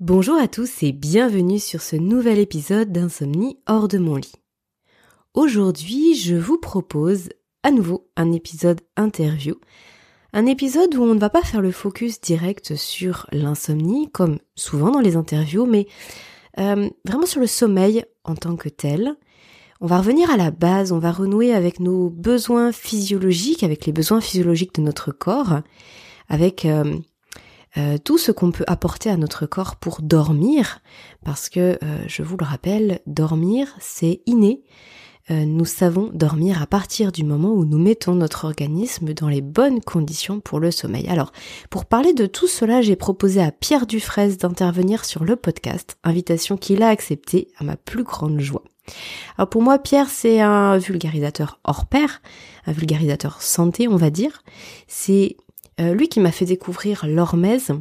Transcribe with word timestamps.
Bonjour 0.00 0.36
à 0.36 0.48
tous 0.48 0.82
et 0.82 0.90
bienvenue 0.90 1.60
sur 1.60 1.80
ce 1.80 1.94
nouvel 1.94 2.40
épisode 2.40 2.90
d'Insomnie 2.90 3.58
hors 3.68 3.86
de 3.86 3.98
mon 3.98 4.16
lit. 4.16 4.32
Aujourd'hui, 5.34 6.16
je 6.16 6.34
vous 6.34 6.58
propose 6.58 7.28
à 7.62 7.70
nouveau 7.70 8.10
un 8.16 8.32
épisode 8.32 8.80
interview. 8.96 9.54
Un 10.32 10.46
épisode 10.46 10.96
où 10.96 11.02
on 11.02 11.14
ne 11.14 11.20
va 11.20 11.30
pas 11.30 11.42
faire 11.42 11.60
le 11.60 11.70
focus 11.70 12.20
direct 12.20 12.74
sur 12.74 13.26
l'insomnie, 13.30 14.10
comme 14.10 14.38
souvent 14.56 14.90
dans 14.90 15.00
les 15.00 15.14
interviews, 15.14 15.66
mais 15.66 15.86
euh, 16.58 16.88
vraiment 17.04 17.26
sur 17.26 17.40
le 17.40 17.46
sommeil 17.46 18.04
en 18.24 18.34
tant 18.34 18.56
que 18.56 18.70
tel. 18.70 19.14
On 19.80 19.86
va 19.86 19.98
revenir 19.98 20.30
à 20.30 20.36
la 20.36 20.50
base, 20.50 20.90
on 20.90 20.98
va 20.98 21.12
renouer 21.12 21.54
avec 21.54 21.78
nos 21.78 22.10
besoins 22.10 22.72
physiologiques, 22.72 23.62
avec 23.62 23.86
les 23.86 23.92
besoins 23.92 24.20
physiologiques 24.20 24.74
de 24.74 24.82
notre 24.82 25.12
corps, 25.12 25.60
avec 26.28 26.64
euh, 26.64 26.96
euh, 27.76 27.96
tout 27.98 28.18
ce 28.18 28.32
qu'on 28.32 28.50
peut 28.50 28.64
apporter 28.66 29.10
à 29.10 29.16
notre 29.16 29.46
corps 29.46 29.76
pour 29.76 30.02
dormir, 30.02 30.80
parce 31.24 31.48
que, 31.48 31.78
euh, 31.82 32.04
je 32.06 32.22
vous 32.22 32.36
le 32.36 32.44
rappelle, 32.44 33.00
dormir, 33.06 33.74
c'est 33.80 34.20
inné. 34.26 34.62
Euh, 35.30 35.44
nous 35.44 35.64
savons 35.64 36.10
dormir 36.12 36.60
à 36.60 36.66
partir 36.66 37.12
du 37.12 37.22
moment 37.22 37.52
où 37.52 37.64
nous 37.64 37.78
mettons 37.78 38.14
notre 38.14 38.44
organisme 38.44 39.14
dans 39.14 39.28
les 39.28 39.40
bonnes 39.40 39.80
conditions 39.80 40.40
pour 40.40 40.58
le 40.58 40.72
sommeil. 40.72 41.08
Alors, 41.08 41.32
pour 41.70 41.84
parler 41.84 42.12
de 42.12 42.26
tout 42.26 42.48
cela, 42.48 42.82
j'ai 42.82 42.96
proposé 42.96 43.40
à 43.40 43.52
Pierre 43.52 43.86
Dufresne 43.86 44.34
d'intervenir 44.34 45.04
sur 45.04 45.24
le 45.24 45.36
podcast, 45.36 45.96
invitation 46.02 46.56
qu'il 46.56 46.82
a 46.82 46.88
acceptée 46.88 47.48
à 47.58 47.64
ma 47.64 47.76
plus 47.76 48.02
grande 48.02 48.40
joie. 48.40 48.64
Alors 49.38 49.48
pour 49.48 49.62
moi, 49.62 49.78
Pierre, 49.78 50.08
c'est 50.10 50.40
un 50.40 50.76
vulgarisateur 50.76 51.60
hors 51.62 51.86
pair, 51.86 52.20
un 52.66 52.72
vulgarisateur 52.72 53.40
santé, 53.40 53.86
on 53.86 53.96
va 53.96 54.10
dire. 54.10 54.42
C'est 54.88 55.36
euh, 55.82 55.94
lui 55.94 56.08
qui 56.08 56.20
m'a 56.20 56.32
fait 56.32 56.44
découvrir 56.44 57.06
l'hormèse 57.06 57.72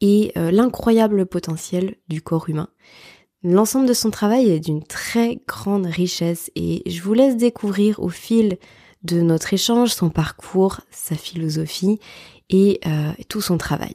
et 0.00 0.32
euh, 0.36 0.50
l'incroyable 0.50 1.26
potentiel 1.26 1.96
du 2.08 2.22
corps 2.22 2.48
humain. 2.48 2.68
L'ensemble 3.42 3.86
de 3.86 3.92
son 3.92 4.10
travail 4.10 4.50
est 4.50 4.60
d'une 4.60 4.82
très 4.82 5.40
grande 5.46 5.86
richesse 5.86 6.50
et 6.56 6.82
je 6.90 7.02
vous 7.02 7.14
laisse 7.14 7.36
découvrir 7.36 8.00
au 8.00 8.08
fil 8.08 8.58
de 9.02 9.20
notre 9.20 9.52
échange 9.52 9.92
son 9.92 10.08
parcours, 10.08 10.80
sa 10.90 11.14
philosophie 11.14 11.98
et 12.48 12.80
euh, 12.86 13.12
tout 13.28 13.42
son 13.42 13.58
travail. 13.58 13.94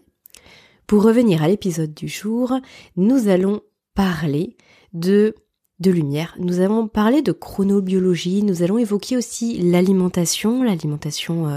Pour 0.85 1.03
revenir 1.03 1.43
à 1.43 1.47
l'épisode 1.47 1.93
du 1.93 2.07
jour, 2.07 2.53
nous 2.95 3.27
allons 3.27 3.61
parler 3.95 4.55
de 4.93 5.35
de 5.79 5.91
lumière. 5.91 6.35
Nous 6.39 6.59
allons 6.59 6.87
parler 6.87 7.21
de 7.21 7.31
chronobiologie, 7.31 8.43
nous 8.43 8.63
allons 8.63 8.77
évoquer 8.77 9.15
aussi 9.15 9.57
l'alimentation, 9.57 10.61
l'alimentation 10.61 11.47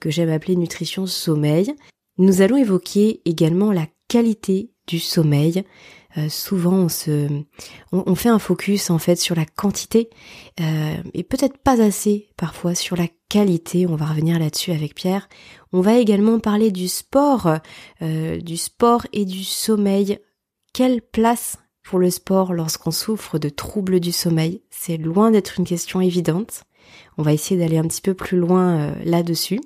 que 0.00 0.10
j'aime 0.10 0.30
appeler 0.30 0.56
nutrition 0.56 1.06
sommeil. 1.06 1.74
Nous 2.18 2.42
allons 2.42 2.56
évoquer 2.56 3.20
également 3.24 3.72
la 3.72 3.86
qualité 4.08 4.70
du 4.86 4.98
sommeil. 4.98 5.64
Euh, 6.18 6.28
souvent, 6.28 6.74
on, 6.74 6.88
se, 6.90 7.28
on, 7.90 8.14
fait 8.14 8.28
un 8.28 8.38
focus 8.38 8.90
en 8.90 8.98
fait 8.98 9.16
sur 9.16 9.34
la 9.34 9.46
quantité 9.46 10.10
euh, 10.60 10.96
et 11.14 11.22
peut-être 11.22 11.56
pas 11.56 11.80
assez 11.80 12.28
parfois 12.36 12.74
sur 12.74 12.96
la 12.96 13.06
qualité. 13.30 13.86
On 13.86 13.96
va 13.96 14.06
revenir 14.06 14.38
là-dessus 14.38 14.72
avec 14.72 14.94
Pierre. 14.94 15.28
On 15.72 15.80
va 15.80 15.96
également 15.96 16.38
parler 16.38 16.70
du 16.70 16.88
sport, 16.88 17.48
du 18.02 18.56
sport 18.58 19.06
et 19.14 19.24
du 19.24 19.42
sommeil. 19.42 20.18
Quelle 20.74 21.00
place 21.00 21.56
pour 21.82 21.98
le 21.98 22.10
sport 22.10 22.52
lorsqu'on 22.52 22.90
souffre 22.90 23.38
de 23.38 23.48
troubles 23.48 23.98
du 23.98 24.12
sommeil? 24.12 24.60
C'est 24.68 24.98
loin 24.98 25.30
d'être 25.30 25.58
une 25.58 25.64
question 25.64 26.02
évidente. 26.02 26.64
On 27.18 27.22
va 27.22 27.32
essayer 27.32 27.58
d'aller 27.58 27.78
un 27.78 27.86
petit 27.86 28.00
peu 28.00 28.14
plus 28.14 28.38
loin 28.38 28.78
euh, 28.78 28.94
là-dessus. 29.04 29.60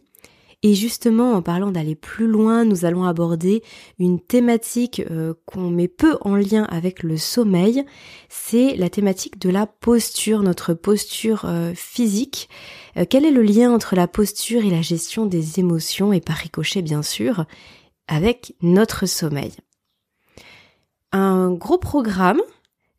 Et 0.63 0.75
justement, 0.75 1.35
en 1.35 1.43
parlant 1.43 1.71
d'aller 1.71 1.95
plus 1.95 2.27
loin, 2.27 2.65
nous 2.65 2.85
allons 2.87 3.05
aborder 3.05 3.63
une 3.99 4.19
thématique 4.19 5.03
euh, 5.11 5.35
qu'on 5.45 5.71
met 5.71 5.87
peu 5.87 6.17
en 6.23 6.35
lien 6.35 6.65
avec 6.65 7.03
le 7.03 7.19
sommeil, 7.19 7.85
c'est 8.29 8.75
la 8.75 8.89
thématique 8.89 9.39
de 9.39 9.51
la 9.51 9.67
posture, 9.67 10.43
notre 10.43 10.75
posture 10.75 11.45
euh, 11.45 11.73
physique. 11.75 12.49
quel 13.11 13.27
est 13.27 13.31
le 13.31 13.43
lien 13.43 13.71
entre 13.71 13.95
la 13.95 14.09
posture 14.09 14.65
et 14.65 14.71
la 14.71 14.81
gestion 14.81 15.27
des 15.27 15.61
émotions, 15.61 16.13
et 16.13 16.21
par 16.21 16.37
ricochet 16.37 16.83
bien 16.83 17.03
sûr, 17.03 17.45
avec 18.09 18.55
notre 18.63 19.05
sommeil? 19.05 19.53
Un 21.13 21.53
gros 21.53 21.79
programme, 21.79 22.41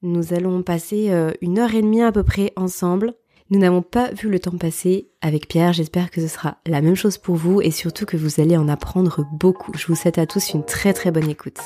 nous 0.03 0.33
allons 0.33 0.61
passer 0.61 1.11
une 1.41 1.57
heure 1.57 1.73
et 1.73 1.81
demie 1.81 2.03
à 2.03 2.11
peu 2.11 2.23
près 2.23 2.53
ensemble 2.55 3.15
nous 3.49 3.59
n'avons 3.59 3.81
pas 3.81 4.11
vu 4.11 4.29
le 4.29 4.39
temps 4.39 4.57
passer 4.57 5.07
avec 5.21 5.47
Pierre, 5.47 5.73
j'espère 5.73 6.11
que 6.11 6.21
ce 6.21 6.27
sera 6.27 6.57
la 6.65 6.81
même 6.81 6.95
chose 6.95 7.17
pour 7.17 7.35
vous 7.35 7.61
et 7.61 7.71
surtout 7.71 8.05
que 8.05 8.17
vous 8.17 8.41
allez 8.41 8.57
en 8.57 8.67
apprendre 8.67 9.25
beaucoup. 9.31 9.71
Je 9.77 9.87
vous 9.87 9.95
souhaite 9.95 10.17
à 10.17 10.25
tous 10.25 10.53
une 10.53 10.65
très 10.65 10.93
très 10.93 11.11
bonne 11.11 11.29
écoute. 11.29 11.59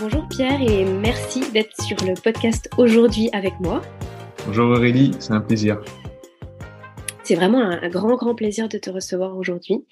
Bonjour 0.00 0.28
Pierre 0.28 0.62
et 0.62 0.84
merci 0.84 1.40
d'être 1.50 1.80
sur 1.82 1.96
le 2.06 2.14
podcast 2.14 2.68
aujourd'hui 2.76 3.28
avec 3.32 3.58
moi. 3.58 3.82
Bonjour 4.46 4.70
Aurélie, 4.70 5.10
c'est 5.18 5.32
un 5.32 5.40
plaisir. 5.40 5.80
C'est 7.26 7.34
vraiment 7.34 7.58
un, 7.58 7.88
grand, 7.88 8.14
grand 8.14 8.36
plaisir 8.36 8.68
de 8.68 8.78
te 8.78 8.88
recevoir 8.88 9.36
aujourd'hui. 9.36 9.84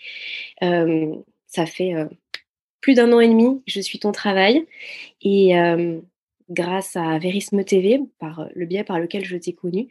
Euh, 0.62 1.12
ça 1.48 1.66
fait 1.66 1.92
euh, 1.92 2.04
plus 2.80 2.94
d'un 2.94 3.12
an 3.12 3.18
et 3.18 3.26
demi 3.26 3.60
que 3.66 3.72
je 3.72 3.80
suis 3.80 3.98
ton 3.98 4.12
travail 4.12 4.64
et 5.20 5.58
euh, 5.58 5.98
grâce 6.48 6.94
à 6.94 7.18
Verisme 7.18 7.64
TV, 7.64 8.00
par 8.20 8.46
le 8.54 8.66
biais 8.66 8.84
par 8.84 9.00
lequel 9.00 9.24
je 9.24 9.36
t'ai 9.36 9.52
connu, 9.52 9.88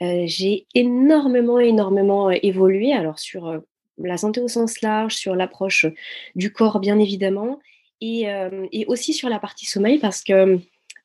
j'ai 0.00 0.66
énormément, 0.74 1.60
énormément 1.60 2.28
évolué. 2.30 2.92
Alors 2.92 3.20
sur 3.20 3.60
la 3.98 4.16
santé 4.16 4.40
au 4.40 4.48
sens 4.48 4.80
large, 4.80 5.14
sur 5.14 5.36
l'approche 5.36 5.86
du 6.34 6.52
corps 6.52 6.80
bien 6.80 6.98
évidemment, 6.98 7.60
et, 8.00 8.24
et, 8.72 8.86
aussi 8.86 9.12
sur 9.12 9.28
la 9.28 9.38
partie 9.38 9.66
sommeil 9.66 9.98
parce 9.98 10.24
que 10.24 10.58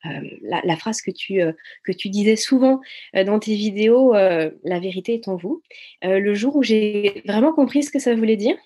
euh, 0.06 0.60
la, 0.64 0.76
phrase 0.76 1.00
que 1.00 1.10
tu, 1.10 1.40
euh, 1.40 1.52
que 1.84 1.92
tu 1.92 2.08
disais 2.08 2.36
souvent 2.36 2.80
euh, 3.14 3.24
dans 3.24 3.38
tes 3.38 3.54
vidéos, 3.54 4.14
la 4.14 4.80
vérité 4.80 5.14
est 5.14 5.28
en 5.28 5.36
vous. 5.36 5.62
le 6.02 6.34
jour 6.34 6.56
où 6.56 6.62
j'ai 6.62 7.22
vraiment 7.26 7.52
compris 7.52 7.82
ce 7.82 7.90
que 7.90 7.98
ça 7.98 8.14
voulait 8.14 8.36
dire, 8.36 8.56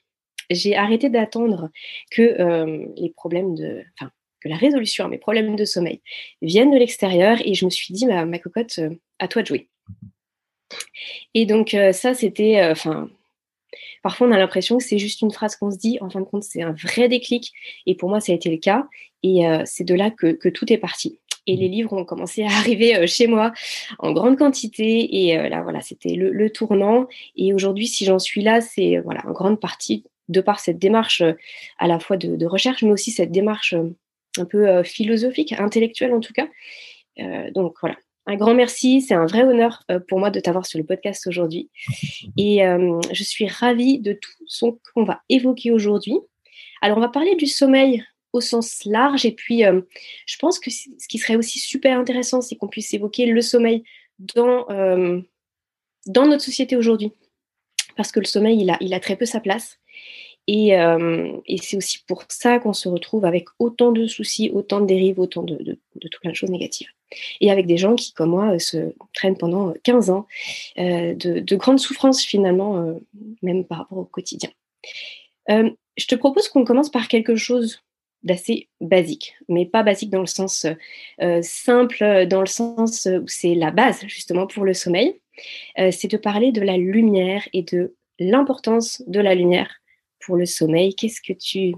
j'ai 0.50 0.77
arrêté 0.77 1.11
d'attendre 1.11 1.71
que 2.11 2.93
les 3.00 3.11
problèmes 3.11 3.55
de, 3.55 3.83
enfin, 3.95 4.11
que 4.41 4.49
la 4.49 4.56
résolution 4.56 5.05
à 5.05 5.09
mes 5.09 5.19
problèmes 5.19 5.56
de 5.56 5.65
sommeil 5.65 6.00
vienne 6.43 6.71
de 6.71 6.79
l'extérieur 6.79 7.39
et 7.45 7.55
je 7.55 7.65
me 7.65 7.71
suis 7.71 7.93
dit, 7.95 8.06
ma, 8.06 8.25
ma 8.25 8.39
cocotte, 8.39 8.81
à 9.19 9.29
toi 9.29 9.43
de 9.43 9.47
jouer. 9.47 9.69
Et 11.34 11.47
donc 11.47 11.77
ça, 11.93 12.15
c'était, 12.15 12.62
enfin, 12.65 13.09
Parfois, 14.03 14.27
on 14.27 14.33
a 14.33 14.39
l'impression 14.39 14.79
que 14.79 14.84
c'est 14.84 14.99
juste 14.99 15.21
une 15.21 15.31
phrase 15.31 15.56
qu'on 15.56 15.71
se 15.71 15.77
dit. 15.77 15.99
En 16.00 16.09
fin 16.09 16.21
de 16.21 16.25
compte, 16.25 16.43
c'est 16.43 16.62
un 16.62 16.73
vrai 16.73 17.09
déclic. 17.09 17.53
Et 17.87 17.95
pour 17.95 18.09
moi, 18.09 18.21
ça 18.21 18.33
a 18.33 18.34
été 18.34 18.50
le 18.50 18.56
cas. 18.56 18.89
Et 19.23 19.43
c'est 19.67 19.84
de 19.84 19.95
là 19.95 20.11
que, 20.11 20.49
tout 20.49 20.73
est 20.73 20.79
parti 20.79 21.19
et 21.47 21.56
les 21.56 21.69
livres 21.69 21.93
ont 21.93 22.05
commencé 22.05 22.43
à 22.43 22.47
arriver 22.59 22.97
euh, 22.97 23.06
chez 23.06 23.27
moi 23.27 23.53
en 23.99 24.12
grande 24.12 24.39
quantité. 24.39 25.25
Et 25.25 25.39
euh, 25.39 25.49
là, 25.49 25.62
voilà, 25.62 25.81
c'était 25.81 26.15
le, 26.15 26.51
tournant. 26.51 27.06
Et 27.37 27.53
aujourd'hui, 27.53 27.87
si 27.87 28.05
j'en 28.05 28.19
suis 28.19 28.43
là, 28.43 28.61
c'est 28.61 28.97
euh, 28.97 29.03
voilà, 29.03 29.23
en 29.27 29.33
grande 29.33 29.61
partie 29.61 30.05
de 30.29 30.41
par 30.41 30.61
cette 30.61 30.79
démarche 30.79 31.23
à 31.79 31.89
la 31.89 31.99
fois 31.99 32.17
de, 32.17 32.47
recherche, 32.47 32.83
mais 32.83 32.93
aussi 32.93 33.11
cette 33.11 33.33
démarche 33.33 33.75
un 34.39 34.45
peu 34.45 34.84
philosophique, 34.84 35.53
intellectuelle 35.59 36.15
en 36.15 36.21
tout 36.21 36.33
cas. 36.33 36.47
donc 37.50 37.75
voilà, 37.81 37.97
un 38.27 38.37
grand 38.37 38.55
merci. 38.55 39.00
C'est 39.00 39.15
un 39.15 39.27
vrai 39.27 39.43
honneur 39.43 39.83
pour 40.06 40.21
moi 40.21 40.31
de 40.31 40.39
t'avoir 40.39 40.67
sur 40.67 40.79
le 40.79 40.84
podcast 40.84 41.27
aujourd'hui. 41.27 41.69
Et 42.37 42.61
je 43.12 43.25
suis 43.25 43.49
ravie 43.49 43.99
de 43.99 44.12
tout 44.12 44.31
ce 44.47 44.67
qu'on 44.95 45.03
va 45.03 45.21
évoquer 45.29 45.73
aujourd'hui. 45.73 46.21
Alors, 46.81 46.99
on 46.99 47.00
va 47.00 47.09
parler 47.09 47.34
du 47.34 47.47
sommeil 47.47 48.05
au 48.33 48.41
sens 48.41 48.85
large. 48.85 49.25
Et 49.25 49.33
puis, 49.33 49.65
euh, 49.65 49.81
je 50.27 50.37
pense 50.39 50.59
que 50.59 50.71
ce 50.71 50.89
qui 51.09 51.19
serait 51.19 51.37
aussi 51.37 51.59
super 51.59 51.99
intéressant, 51.99 52.41
c'est 52.41 52.56
qu'on 52.56 52.69
puisse 52.69 52.93
évoquer 52.94 53.27
le 53.27 53.41
sommeil 53.41 53.82
dans, 54.19 54.69
euh, 54.71 55.21
dans 56.06 56.27
notre 56.27 56.44
société 56.44 56.77
aujourd'hui. 56.77 57.12
Parce 57.97 58.12
que 58.12 58.21
le 58.21 58.27
sommeil, 58.27 58.61
il 58.61 58.71
a, 58.71 58.77
il 58.81 58.94
a 58.94 59.00
très 59.00 59.17
peu 59.17 59.27
sa 59.27 59.41
place. 59.41 59.79
Et, 60.47 60.77
euh, 60.77 61.37
et 61.47 61.59
c'est 61.59 61.77
aussi 61.77 62.03
pour 62.06 62.25
ça 62.29 62.59
qu'on 62.59 62.73
se 62.73 62.88
retrouve 62.88 63.25
avec 63.25 63.47
autant 63.59 63.93
de 63.93 64.06
soucis, 64.06 64.50
autant 64.53 64.81
de 64.81 64.87
dérives, 64.87 65.21
autant 65.21 65.43
de, 65.43 65.56
de, 65.56 66.09
tout 66.09 66.21
plein 66.21 66.31
de 66.31 66.37
choses 66.37 66.50
négatives. 66.50 66.88
Et 67.41 67.50
avec 67.50 67.67
des 67.67 67.76
gens 67.76 67.94
qui, 67.94 68.12
comme 68.12 68.31
moi, 68.31 68.59
se 68.59 68.94
traînent 69.15 69.37
pendant 69.37 69.75
15 69.83 70.11
ans 70.11 70.26
de, 70.76 71.41
de 71.41 71.56
grandes 71.56 71.79
souffrances 71.79 72.23
finalement, 72.23 72.97
même 73.43 73.65
par 73.65 73.79
rapport 73.79 73.99
au 73.99 74.05
quotidien. 74.05 74.50
je 75.49 76.06
te 76.06 76.15
propose 76.15 76.49
qu'on 76.49 76.65
commence 76.65 76.91
par 76.91 77.09
quelque 77.09 77.37
chose 77.37 77.83
d'assez 78.22 78.69
basique, 78.81 79.34
mais 79.49 79.67
pas 79.67 79.82
basique 79.82 80.11
dans 80.11 80.20
le 80.20 80.26
sens 80.26 80.67
euh, 81.22 81.40
simple, 81.43 82.26
dans 82.28 82.40
le 82.40 82.46
sens 82.46 83.06
où 83.06 83.26
c'est 83.26 83.55
la 83.55 83.70
base 83.70 84.00
justement 84.06 84.46
pour 84.46 84.64
le 84.64 84.75
sommeil. 84.75 85.20
Euh, 85.78 85.90
c'est 85.90 86.11
de 86.11 86.17
parler 86.17 86.52
de 86.52 86.61
la 86.61 86.76
lumière 86.76 87.49
et 87.52 87.62
de 87.62 87.94
l'importance 88.19 89.02
de 89.06 89.20
la 89.20 89.34
lumière 89.34 89.70
pour 90.20 90.37
le 90.37 90.44
sommeil. 90.44 90.94
Qu'est-ce 90.94 91.22
que 91.22 91.32
tu, 91.32 91.75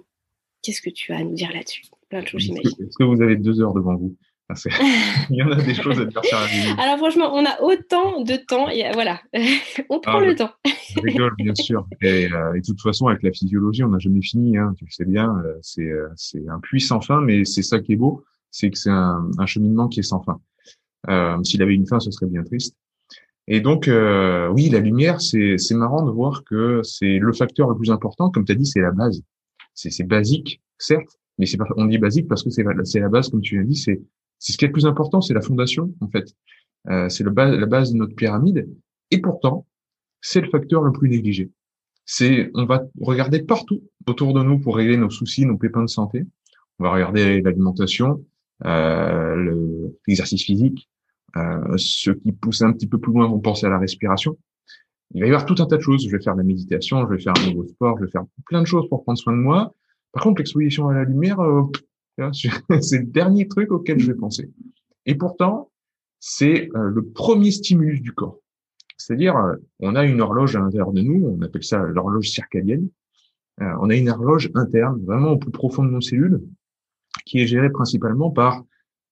qu'est-ce 0.63 0.83
que 0.83 0.91
tu 0.91 1.13
as 1.13 1.19
à 1.19 1.25
nous 1.25 1.35
dire 1.35 1.53
là-dessus? 1.53 1.83
Plein 2.09 2.23
de 2.23 2.27
choses, 2.27 2.43
j'imagine. 2.43 2.71
Est-ce 2.71 2.99
que 2.99 3.05
vous 3.05 3.23
avez 3.23 3.37
deux 3.37 3.61
heures 3.61 3.73
devant 3.73 3.97
vous? 3.97 4.17
Il 5.31 5.37
y 5.37 5.43
en 5.43 5.51
a 5.51 5.57
des 5.57 5.75
choses 5.75 6.01
à 6.01 6.11
faire 6.11 6.49
sur 6.49 6.81
Alors 6.81 6.99
franchement, 6.99 7.35
on 7.35 7.45
a 7.45 7.61
autant 7.63 8.23
de 8.23 8.37
temps. 8.37 8.69
Et 8.69 8.85
voilà, 8.93 9.21
on 9.89 10.01
prend 10.01 10.19
ah, 10.19 10.25
le 10.25 10.35
temps. 10.35 10.51
je 10.65 11.01
rigole, 11.01 11.35
bien 11.37 11.55
sûr. 11.55 11.87
Et, 12.01 12.33
euh, 12.33 12.55
et, 12.55 12.61
de 12.61 12.67
toute 12.67 12.81
façon, 12.81 13.07
avec 13.07 13.23
la 13.23 13.33
physiologie, 13.33 13.85
on 13.85 13.89
n'a 13.89 13.99
jamais 13.99 14.23
fini. 14.23 14.57
Hein, 14.57 14.75
tu 14.77 14.85
le 14.85 14.91
sais 14.91 15.05
bien, 15.05 15.35
euh, 15.45 15.55
c'est 15.63 15.89
euh, 15.89 16.09
c'est 16.17 16.49
un 16.49 16.61
puits 16.61 16.81
sans 16.81 17.01
fin, 17.01 17.21
mais 17.21 17.45
c'est 17.45 17.63
ça 17.63 17.81
qui 17.81 17.93
est 17.93 17.97
beau, 17.97 18.25
c'est 18.51 18.71
que 18.71 18.79
c'est 18.79 18.91
un, 18.91 19.31
un, 19.39 19.47
cheminement 19.47 19.89
qui 19.89 20.01
est 20.01 20.05
sans 20.05 20.23
fin. 20.23 20.41
Euh, 21.09 21.43
S'il 21.43 21.63
avait 21.63 21.75
une 21.75 21.87
fin, 21.87 22.01
ce 22.01 22.11
serait 22.11 22.27
bien 22.27 22.43
triste. 22.43 22.77
Et 23.49 23.61
donc, 23.61 23.89
euh, 23.89 24.49
oui, 24.49 24.69
la 24.69 24.79
lumière, 24.79 25.21
c'est 25.21 25.57
marrant 25.73 26.05
de 26.05 26.11
voir 26.11 26.45
que 26.45 26.81
c'est 26.85 27.19
le 27.19 27.33
facteur 27.33 27.69
le 27.69 27.77
plus 27.77 27.91
important. 27.91 28.31
Comme 28.31 28.45
tu 28.45 28.53
as 28.53 28.55
dit, 28.55 28.67
c'est 28.67 28.81
la 28.81 28.93
base. 28.93 29.23
C'est 29.75 30.07
basique, 30.07 30.61
certes, 30.79 31.19
mais 31.39 31.47
c'est 31.47 31.59
on 31.77 31.87
dit 31.87 31.99
basique 31.99 32.29
parce 32.29 32.43
que 32.43 32.51
c'est 32.51 33.01
la 33.01 33.09
base, 33.09 33.31
comme 33.31 33.41
tu 33.41 33.57
l'as 33.57 33.65
dit, 33.65 33.75
c'est 33.75 34.01
c'est 34.43 34.53
ce 34.53 34.59
qui 34.59 34.65
est 34.65 34.69
le 34.69 34.73
plus 34.73 34.87
important, 34.87 35.21
c'est 35.21 35.35
la 35.35 35.41
fondation 35.41 35.95
en 36.01 36.09
fait. 36.09 36.35
Euh, 36.91 37.09
c'est 37.09 37.23
la 37.23 37.31
base 37.67 37.93
de 37.93 37.97
notre 37.97 38.17
pyramide. 38.17 38.69
Et 39.13 39.21
pourtant, 39.21 39.67
c'est 40.21 40.41
le 40.41 40.51
facteur 40.51 40.83
le 40.83 40.91
plus 40.91 41.09
négligé. 41.09 41.53
C'est 42.05 42.51
on 42.55 42.65
va 42.65 42.83
regarder 43.01 43.41
partout 43.43 43.85
autour 44.09 44.35
de 44.35 44.43
nous 44.43 44.59
pour 44.59 44.77
régler 44.77 44.97
nos 44.97 45.11
soucis, 45.11 45.47
nos 45.47 45.57
pépins 45.57 45.83
de 45.83 45.89
santé. 45.89 46.25
On 46.81 46.85
va 46.85 46.91
regarder 46.91 47.41
l'alimentation, 47.41 48.25
euh, 48.65 49.89
l'exercice 50.09 50.43
physique, 50.43 50.91
euh, 51.37 51.77
ceux 51.77 52.15
qui 52.15 52.33
poussent 52.33 52.63
un 52.63 52.73
petit 52.73 52.89
peu 52.89 52.99
plus 52.99 53.13
loin 53.13 53.29
vont 53.29 53.39
penser 53.39 53.67
à 53.67 53.71
la 53.71 53.79
respiration. 53.79 54.37
Il 55.15 55.21
va 55.21 55.29
y 55.29 55.31
avoir 55.31 55.47
tout 55.47 55.55
un 55.61 55.67
tas 55.67 55.77
de 55.77 55.83
choses. 55.83 56.05
Je 56.05 56.11
vais 56.11 56.21
faire 56.21 56.35
de 56.35 56.39
la 56.39 56.45
méditation, 56.45 57.07
je 57.07 57.15
vais 57.15 57.23
faire 57.23 57.35
un 57.39 57.51
nouveau 57.51 57.69
sport, 57.69 57.97
je 58.01 58.07
vais 58.07 58.11
faire 58.11 58.25
plein 58.47 58.61
de 58.61 58.67
choses 58.67 58.89
pour 58.89 59.05
prendre 59.05 59.21
soin 59.21 59.35
de 59.35 59.39
moi. 59.39 59.73
Par 60.11 60.25
contre, 60.25 60.41
l'exposition 60.41 60.89
à 60.89 60.95
la 60.95 61.05
lumière, 61.05 61.39
euh, 61.39 61.63
c'est 62.81 62.99
le 62.99 63.07
dernier 63.07 63.49
truc 63.49 63.71
auquel 63.71 63.99
je 63.99 64.13
vais 64.13 64.19
penser. 64.19 64.51
Et 65.07 65.15
pourtant, 65.15 65.71
c'est 66.21 66.69
euh, 66.77 66.91
le 66.91 67.05
premier 67.05 67.51
stimulus 67.51 68.01
du 68.01 68.13
corps. 68.13 68.39
C'est-à-dire, 68.97 69.37
euh, 69.37 69.57
on 69.81 69.97
a 69.97 70.05
une 70.05 70.21
horloge 70.21 70.55
à 70.57 70.61
l'intérieur 70.61 70.93
de 70.93 71.01
nous, 71.01 71.27
on 71.27 71.43
appelle 71.43 71.65
ça 71.65 71.79
l'horloge 71.83 72.29
circadienne. 72.29 72.89
on 73.59 73.91
a 73.91 73.97
une 73.97 74.09
horloge 74.09 74.51
interne, 74.55 75.03
vraiment 75.05 75.33
au 75.33 75.39
plus 75.39 75.51
profond 75.51 75.85
de 75.85 75.91
nos 75.91 76.01
cellules, 76.01 76.41
qui 77.27 77.41
est 77.41 77.47
gérée 77.47 77.71
principalement 77.71 78.31
par 78.31 78.63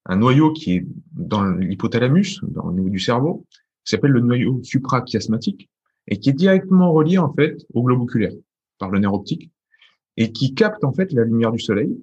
un 0.06 0.17
noyau 0.17 0.52
qui 0.52 0.76
est 0.76 0.87
dans 1.12 1.44
l'hypothalamus, 1.44 2.41
dans 2.43 2.64
au 2.64 2.73
niveau 2.73 2.88
du 2.88 2.99
cerveau, 2.99 3.47
qui 3.85 3.91
s'appelle 3.91 4.12
le 4.12 4.20
noyau 4.20 4.62
suprachiasmatique 4.62 5.70
et 6.08 6.19
qui 6.19 6.31
est 6.31 6.35
directement 6.35 6.93
relié 6.93 7.19
en 7.19 7.32
fait 7.32 7.56
au 7.75 7.82
globe 7.82 8.00
oculaire 8.00 8.32
par 8.79 8.91
le 8.91 8.99
nerf 8.99 9.12
optique 9.12 9.50
et 10.17 10.32
qui 10.32 10.55
capte 10.55 10.85
en 10.85 10.93
fait 10.93 11.12
la 11.12 11.25
lumière 11.25 11.52
du 11.52 11.58
soleil 11.58 11.97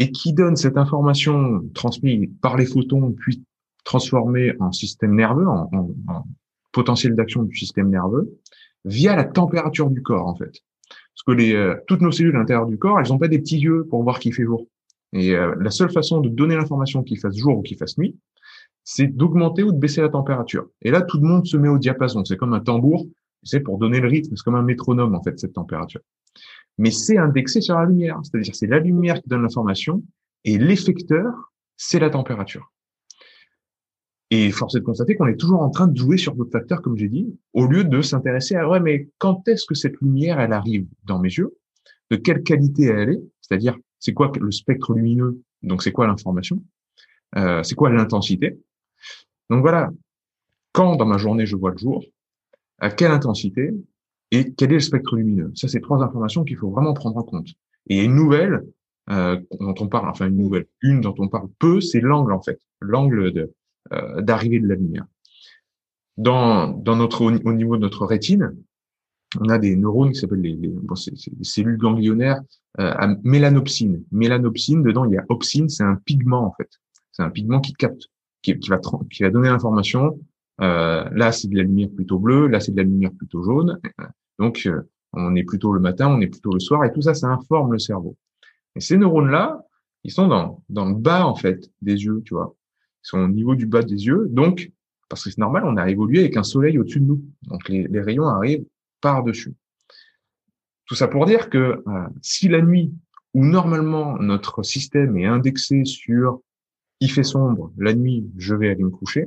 et 0.00 0.10
qui 0.10 0.32
donne 0.32 0.56
cette 0.56 0.76
information 0.76 1.62
transmise 1.74 2.28
par 2.40 2.56
les 2.56 2.66
photons 2.66 3.12
puis 3.12 3.44
transformée 3.84 4.52
en 4.58 4.72
système 4.72 5.14
nerveux, 5.14 5.46
en, 5.46 5.70
en 6.08 6.24
potentiel 6.72 7.14
d'action 7.14 7.42
du 7.44 7.56
système 7.56 7.90
nerveux 7.90 8.36
via 8.84 9.14
la 9.14 9.24
température 9.24 9.90
du 9.90 10.02
corps 10.02 10.26
en 10.26 10.34
fait. 10.34 10.62
Parce 10.88 11.22
que 11.26 11.32
les, 11.32 11.54
euh, 11.54 11.76
toutes 11.86 12.00
nos 12.00 12.10
cellules 12.10 12.34
à 12.34 12.38
l'intérieur 12.38 12.66
du 12.66 12.78
corps, 12.78 12.98
elles 12.98 13.08
n'ont 13.10 13.18
pas 13.18 13.28
des 13.28 13.38
petits 13.38 13.58
yeux 13.58 13.86
pour 13.90 14.02
voir 14.02 14.18
qu'il 14.18 14.32
fait 14.32 14.44
jour. 14.44 14.66
Et 15.12 15.34
euh, 15.34 15.54
la 15.60 15.70
seule 15.70 15.90
façon 15.90 16.20
de 16.20 16.28
donner 16.28 16.56
l'information 16.56 17.02
qu'il 17.02 17.18
fasse 17.18 17.36
jour 17.36 17.58
ou 17.58 17.62
qu'il 17.62 17.76
fasse 17.76 17.98
nuit, 17.98 18.16
c'est 18.84 19.06
d'augmenter 19.06 19.62
ou 19.62 19.72
de 19.72 19.78
baisser 19.78 20.00
la 20.00 20.08
température. 20.08 20.66
Et 20.80 20.90
là, 20.90 21.02
tout 21.02 21.20
le 21.20 21.28
monde 21.28 21.46
se 21.46 21.58
met 21.58 21.68
au 21.68 21.78
diapason. 21.78 22.24
C'est 22.24 22.38
comme 22.38 22.54
un 22.54 22.60
tambour, 22.60 23.06
c'est 23.42 23.60
pour 23.60 23.76
donner 23.76 24.00
le 24.00 24.08
rythme, 24.08 24.34
c'est 24.34 24.42
comme 24.42 24.54
un 24.54 24.62
métronome 24.62 25.14
en 25.14 25.22
fait 25.22 25.38
cette 25.38 25.52
température. 25.52 26.00
Mais 26.80 26.90
c'est 26.90 27.18
indexé 27.18 27.60
sur 27.60 27.76
la 27.78 27.84
lumière, 27.84 28.18
c'est-à-dire 28.22 28.54
c'est 28.56 28.66
la 28.66 28.78
lumière 28.78 29.20
qui 29.20 29.28
donne 29.28 29.42
l'information 29.42 30.02
et 30.44 30.56
l'effecteur, 30.56 31.52
c'est 31.76 31.98
la 31.98 32.08
température. 32.08 32.72
Et 34.30 34.50
force 34.50 34.76
est 34.76 34.80
de 34.80 34.84
constater 34.84 35.14
qu'on 35.14 35.26
est 35.26 35.36
toujours 35.36 35.60
en 35.60 35.68
train 35.68 35.88
de 35.88 35.98
jouer 35.98 36.16
sur 36.16 36.34
d'autres 36.34 36.52
facteurs, 36.52 36.80
comme 36.80 36.96
j'ai 36.96 37.08
dit, 37.08 37.38
au 37.52 37.66
lieu 37.66 37.84
de 37.84 38.00
s'intéresser 38.00 38.54
à 38.56 38.66
ouais, 38.66 38.80
mais 38.80 39.10
quand 39.18 39.46
est-ce 39.46 39.66
que 39.66 39.74
cette 39.74 40.00
lumière 40.00 40.40
elle 40.40 40.54
arrive 40.54 40.86
dans 41.04 41.18
mes 41.18 41.28
yeux, 41.28 41.54
de 42.10 42.16
quelle 42.16 42.42
qualité 42.42 42.84
elle 42.84 43.10
est, 43.10 43.22
c'est-à-dire 43.42 43.76
c'est 43.98 44.14
quoi 44.14 44.32
le 44.40 44.50
spectre 44.50 44.94
lumineux? 44.94 45.42
Donc, 45.62 45.82
c'est 45.82 45.92
quoi 45.92 46.06
l'information? 46.06 46.64
Euh, 47.36 47.62
C'est 47.62 47.74
quoi 47.74 47.90
l'intensité? 47.90 48.58
Donc 49.50 49.60
voilà, 49.60 49.90
quand 50.72 50.96
dans 50.96 51.04
ma 51.04 51.18
journée 51.18 51.44
je 51.44 51.56
vois 51.56 51.72
le 51.72 51.76
jour, 51.76 52.02
à 52.78 52.88
quelle 52.90 53.10
intensité? 53.10 53.74
Et 54.30 54.52
quel 54.52 54.70
est 54.70 54.74
le 54.74 54.80
spectre 54.80 55.16
lumineux? 55.16 55.52
Ça, 55.54 55.68
c'est 55.68 55.80
trois 55.80 56.02
informations 56.02 56.44
qu'il 56.44 56.56
faut 56.56 56.70
vraiment 56.70 56.94
prendre 56.94 57.16
en 57.16 57.22
compte. 57.22 57.48
Et 57.88 58.04
une 58.04 58.14
nouvelle 58.14 58.62
euh, 59.10 59.40
dont 59.58 59.74
on 59.80 59.88
parle, 59.88 60.08
enfin 60.08 60.28
une 60.28 60.36
nouvelle, 60.36 60.66
une 60.82 61.00
dont 61.00 61.14
on 61.18 61.28
parle 61.28 61.48
peu, 61.58 61.80
c'est 61.80 62.00
l'angle 62.00 62.32
en 62.32 62.42
fait, 62.42 62.60
l'angle 62.80 63.32
de 63.32 63.52
euh, 63.92 64.20
d'arrivée 64.20 64.60
de 64.60 64.68
la 64.68 64.76
lumière. 64.76 65.06
Dans, 66.16 66.68
dans 66.68 66.96
notre 66.96 67.22
au 67.22 67.52
niveau 67.52 67.76
de 67.76 67.82
notre 67.82 68.06
rétine, 68.06 68.54
on 69.40 69.48
a 69.48 69.58
des 69.58 69.74
neurones 69.74 70.12
qui 70.12 70.20
s'appellent 70.20 70.42
les, 70.42 70.54
les, 70.56 70.72
cellules 71.42 71.78
ganglionnaires 71.78 72.40
euh, 72.78 72.92
à 72.92 73.08
mélanopsine. 73.24 74.04
Mélanopsine, 74.12 74.82
dedans 74.82 75.04
il 75.06 75.14
y 75.14 75.18
a 75.18 75.24
opsine, 75.28 75.68
c'est 75.68 75.84
un 75.84 75.96
pigment 75.96 76.46
en 76.46 76.52
fait. 76.52 76.70
C'est 77.10 77.22
un 77.22 77.30
pigment 77.30 77.60
qui 77.60 77.72
capte, 77.72 78.06
qui, 78.42 78.56
qui 78.58 78.70
va 78.70 78.80
qui 79.10 79.22
va 79.22 79.30
donner 79.30 79.48
l'information. 79.48 80.20
Euh, 80.60 81.08
là 81.12 81.32
c'est 81.32 81.48
de 81.48 81.56
la 81.56 81.62
lumière 81.62 81.88
plutôt 81.94 82.18
bleue, 82.18 82.46
là 82.48 82.60
c'est 82.60 82.72
de 82.72 82.76
la 82.76 82.82
lumière 82.82 83.12
plutôt 83.16 83.42
jaune. 83.42 83.80
Donc 84.38 84.62
euh, 84.66 84.82
on 85.12 85.34
est 85.36 85.44
plutôt 85.44 85.72
le 85.72 85.80
matin, 85.80 86.08
on 86.08 86.20
est 86.20 86.28
plutôt 86.28 86.52
le 86.52 86.60
soir, 86.60 86.84
et 86.84 86.92
tout 86.92 87.02
ça 87.02 87.14
ça 87.14 87.28
informe 87.28 87.72
le 87.72 87.78
cerveau. 87.78 88.16
Et 88.76 88.80
ces 88.80 88.96
neurones 88.96 89.30
là, 89.30 89.64
ils 90.04 90.12
sont 90.12 90.28
dans 90.28 90.62
dans 90.68 90.86
le 90.86 90.94
bas 90.94 91.26
en 91.26 91.34
fait 91.34 91.70
des 91.82 92.04
yeux, 92.04 92.22
tu 92.24 92.34
vois. 92.34 92.54
Ils 93.04 93.08
sont 93.08 93.18
au 93.18 93.28
niveau 93.28 93.54
du 93.54 93.66
bas 93.66 93.82
des 93.82 94.06
yeux, 94.06 94.26
donc 94.30 94.70
parce 95.10 95.24
que 95.24 95.30
c'est 95.30 95.38
normal, 95.38 95.64
on 95.66 95.76
a 95.76 95.90
évolué 95.90 96.20
avec 96.20 96.36
un 96.36 96.44
soleil 96.44 96.78
au-dessus 96.78 97.00
de 97.00 97.06
nous. 97.06 97.22
Donc 97.42 97.68
les, 97.68 98.00
rayons 98.00 98.28
arrivent 98.28 98.64
par-dessus. 99.00 99.54
Tout 100.86 100.94
ça 100.94 101.08
pour 101.08 101.26
dire 101.26 101.50
que 101.50 101.82
euh, 101.86 102.08
si 102.22 102.48
la 102.48 102.62
nuit, 102.62 102.94
où 103.34 103.44
normalement 103.44 104.16
notre 104.18 104.62
système 104.62 105.16
est 105.18 105.26
indexé 105.26 105.84
sur 105.84 106.40
il 107.00 107.10
fait 107.10 107.24
sombre, 107.24 107.72
la 107.78 107.94
nuit, 107.94 108.30
je 108.36 108.54
vais 108.54 108.70
aller 108.70 108.84
me 108.84 108.90
coucher, 108.90 109.26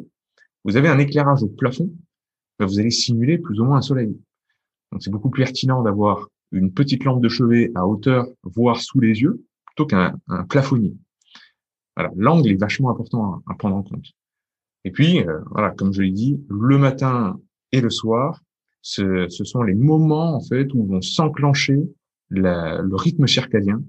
vous 0.63 0.77
avez 0.77 0.87
un 0.87 0.99
éclairage 0.99 1.43
au 1.43 1.47
plafond, 1.47 1.91
ben, 2.59 2.65
vous 2.65 2.79
allez 2.79 2.91
simuler 2.91 3.37
plus 3.37 3.59
ou 3.59 3.65
moins 3.65 3.77
un 3.77 3.81
soleil. 3.81 4.17
Donc 4.91 5.03
c'est 5.03 5.09
beaucoup 5.09 5.29
plus 5.29 5.43
pertinent 5.43 5.81
d'avoir 5.81 6.27
une 6.51 6.71
petite 6.71 7.03
lampe 7.03 7.21
de 7.21 7.29
chevet 7.29 7.71
à 7.75 7.87
hauteur, 7.87 8.27
voire 8.43 8.79
sous 8.79 8.99
les 8.99 9.21
yeux, 9.21 9.43
plutôt 9.65 9.87
qu'un 9.87 10.19
plafonnier. 10.49 10.93
Voilà, 11.95 12.11
l'angle 12.15 12.51
est 12.51 12.59
vachement 12.59 12.91
important 12.91 13.41
à, 13.47 13.55
prendre 13.55 13.75
en 13.75 13.83
compte. 13.83 14.05
Et 14.83 14.91
puis, 14.91 15.21
euh, 15.27 15.39
voilà, 15.51 15.71
comme 15.71 15.93
je 15.93 16.01
l'ai 16.01 16.11
dit, 16.11 16.39
le 16.49 16.77
matin 16.77 17.39
et 17.71 17.81
le 17.81 17.89
soir, 17.89 18.41
ce, 18.81 19.27
ce, 19.29 19.43
sont 19.43 19.63
les 19.63 19.73
moments 19.73 20.35
en 20.35 20.41
fait 20.41 20.73
où 20.73 20.85
vont 20.85 21.01
s'enclencher 21.01 21.79
le 22.29 22.95
rythme 22.95 23.27
circadien, 23.27 23.81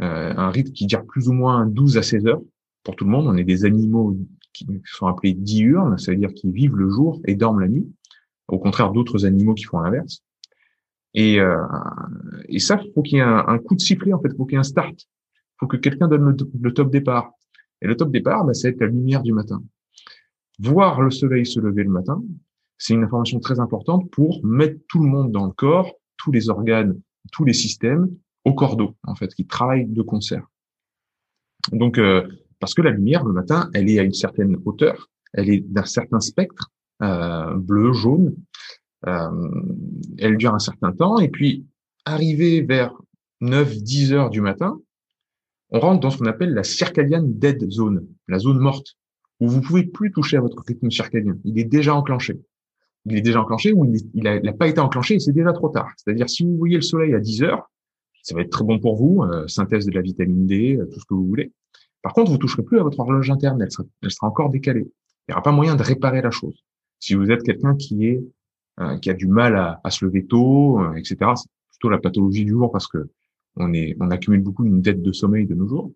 euh, 0.00 0.32
un 0.36 0.50
rythme 0.50 0.72
qui 0.72 0.86
dure 0.86 1.04
plus 1.04 1.28
ou 1.28 1.32
moins 1.32 1.66
12 1.66 1.98
à 1.98 2.02
16 2.02 2.26
heures 2.26 2.42
pour 2.84 2.96
tout 2.96 3.04
le 3.04 3.10
monde. 3.10 3.26
On 3.26 3.36
est 3.36 3.44
des 3.44 3.64
animaux 3.64 4.16
qui 4.52 4.66
sont 4.84 5.06
appelés 5.06 5.34
diurnes, 5.34 5.98
c'est-à-dire 5.98 6.32
qui 6.34 6.50
vivent 6.50 6.76
le 6.76 6.90
jour 6.90 7.20
et 7.26 7.34
dorment 7.34 7.60
la 7.60 7.68
nuit, 7.68 7.86
au 8.48 8.58
contraire 8.58 8.90
d'autres 8.92 9.26
animaux 9.26 9.54
qui 9.54 9.64
font 9.64 9.80
l'inverse. 9.80 10.22
Et, 11.14 11.40
euh, 11.40 11.56
et 12.48 12.58
ça, 12.58 12.80
faut 12.94 13.02
qu'il 13.02 13.18
y 13.18 13.20
ait 13.20 13.24
un, 13.24 13.58
coup 13.58 13.74
de 13.74 13.80
sifflet 13.80 14.12
en 14.12 14.20
fait, 14.20 14.34
faut 14.36 14.44
qu'il 14.44 14.54
y 14.54 14.56
ait 14.56 14.60
un 14.60 14.64
start, 14.64 14.96
faut 15.58 15.66
que 15.66 15.76
quelqu'un 15.76 16.08
donne 16.08 16.36
le, 16.60 16.72
top 16.72 16.90
départ. 16.90 17.32
Et 17.82 17.86
le 17.86 17.96
top 17.96 18.10
départ, 18.10 18.44
bah, 18.44 18.54
c'est 18.54 18.78
la 18.80 18.86
lumière 18.86 19.22
du 19.22 19.32
matin. 19.32 19.62
Voir 20.58 21.00
le 21.00 21.10
soleil 21.10 21.46
se 21.46 21.58
lever 21.58 21.84
le 21.84 21.90
matin, 21.90 22.22
c'est 22.78 22.94
une 22.94 23.04
information 23.04 23.40
très 23.40 23.60
importante 23.60 24.10
pour 24.10 24.44
mettre 24.44 24.78
tout 24.88 25.02
le 25.02 25.08
monde 25.08 25.32
dans 25.32 25.46
le 25.46 25.52
corps, 25.52 25.92
tous 26.16 26.32
les 26.32 26.48
organes, 26.48 27.00
tous 27.32 27.44
les 27.44 27.52
systèmes 27.52 28.08
au 28.44 28.54
cordeau, 28.54 28.94
en 29.04 29.14
fait, 29.14 29.34
qui 29.34 29.46
travaillent 29.46 29.86
de 29.86 30.02
concert. 30.02 30.46
Donc, 31.72 31.98
euh, 31.98 32.26
parce 32.60 32.74
que 32.74 32.82
la 32.82 32.90
lumière, 32.90 33.24
le 33.24 33.32
matin, 33.32 33.70
elle 33.74 33.88
est 33.90 33.98
à 33.98 34.02
une 34.02 34.14
certaine 34.14 34.56
hauteur, 34.64 35.10
elle 35.32 35.50
est 35.50 35.60
d'un 35.60 35.84
certain 35.84 36.20
spectre, 36.20 36.70
euh, 37.02 37.54
bleu, 37.56 37.92
jaune, 37.92 38.34
euh, 39.06 39.50
elle 40.18 40.36
dure 40.36 40.54
un 40.54 40.58
certain 40.58 40.92
temps, 40.92 41.18
et 41.18 41.28
puis, 41.28 41.66
arrivé 42.04 42.62
vers 42.62 42.94
9-10 43.40 44.12
heures 44.12 44.30
du 44.30 44.40
matin, 44.40 44.78
on 45.70 45.80
rentre 45.80 46.00
dans 46.00 46.10
ce 46.10 46.18
qu'on 46.18 46.26
appelle 46.26 46.52
la 46.52 46.64
circadian 46.64 47.22
dead 47.22 47.70
zone, 47.70 48.06
la 48.28 48.38
zone 48.38 48.58
morte, 48.58 48.96
où 49.40 49.48
vous 49.48 49.60
pouvez 49.60 49.84
plus 49.84 50.12
toucher 50.12 50.36
à 50.36 50.40
votre 50.40 50.62
rythme 50.66 50.90
circadien. 50.90 51.36
Il 51.44 51.58
est 51.58 51.64
déjà 51.64 51.94
enclenché 51.94 52.38
il 53.06 53.16
est 53.16 53.22
déjà 53.22 53.40
enclenché 53.40 53.72
ou 53.72 53.90
il 54.14 54.22
n'a 54.22 54.52
pas 54.52 54.68
été 54.68 54.80
enclenché 54.80 55.14
et 55.14 55.20
c'est 55.20 55.32
déjà 55.32 55.52
trop 55.52 55.68
tard. 55.68 55.90
C'est-à-dire, 55.96 56.28
si 56.28 56.44
vous 56.44 56.56
voyez 56.56 56.76
le 56.76 56.82
soleil 56.82 57.14
à 57.14 57.20
10 57.20 57.42
heures, 57.42 57.70
ça 58.22 58.34
va 58.34 58.42
être 58.42 58.50
très 58.50 58.64
bon 58.64 58.78
pour 58.78 58.96
vous, 58.96 59.22
euh, 59.22 59.46
synthèse 59.48 59.86
de 59.86 59.92
la 59.92 60.02
vitamine 60.02 60.46
D, 60.46 60.76
euh, 60.76 60.86
tout 60.86 61.00
ce 61.00 61.06
que 61.06 61.14
vous 61.14 61.26
voulez. 61.26 61.52
Par 62.02 62.12
contre, 62.12 62.30
vous 62.30 62.38
toucherez 62.38 62.62
plus 62.62 62.80
à 62.80 62.82
votre 62.82 62.98
horloge 63.00 63.30
interne, 63.30 63.62
elle 63.62 63.70
sera, 64.10 64.26
encore 64.26 64.50
décalée. 64.50 64.90
Il 65.28 65.30
n'y 65.30 65.34
aura 65.34 65.42
pas 65.42 65.52
moyen 65.52 65.76
de 65.76 65.82
réparer 65.82 66.22
la 66.22 66.30
chose. 66.30 66.64
Si 66.98 67.14
vous 67.14 67.30
êtes 67.30 67.42
quelqu'un 67.42 67.76
qui 67.76 68.06
est 68.06 68.22
euh, 68.80 68.98
qui 68.98 69.10
a 69.10 69.14
du 69.14 69.26
mal 69.26 69.56
à, 69.56 69.90
se 69.90 70.04
lever 70.04 70.26
tôt, 70.26 70.80
etc., 70.94 71.16
c'est 71.36 71.50
plutôt 71.68 71.90
la 71.90 71.98
pathologie 71.98 72.44
du 72.44 72.52
jour 72.52 72.70
parce 72.72 72.86
que 72.86 73.10
on 73.56 73.72
est 73.74 73.96
on 74.00 74.10
accumule 74.10 74.42
beaucoup 74.42 74.64
une 74.64 74.80
dette 74.80 75.02
de 75.02 75.12
sommeil 75.12 75.46
de 75.46 75.54
nos 75.54 75.66
jours. 75.66 75.92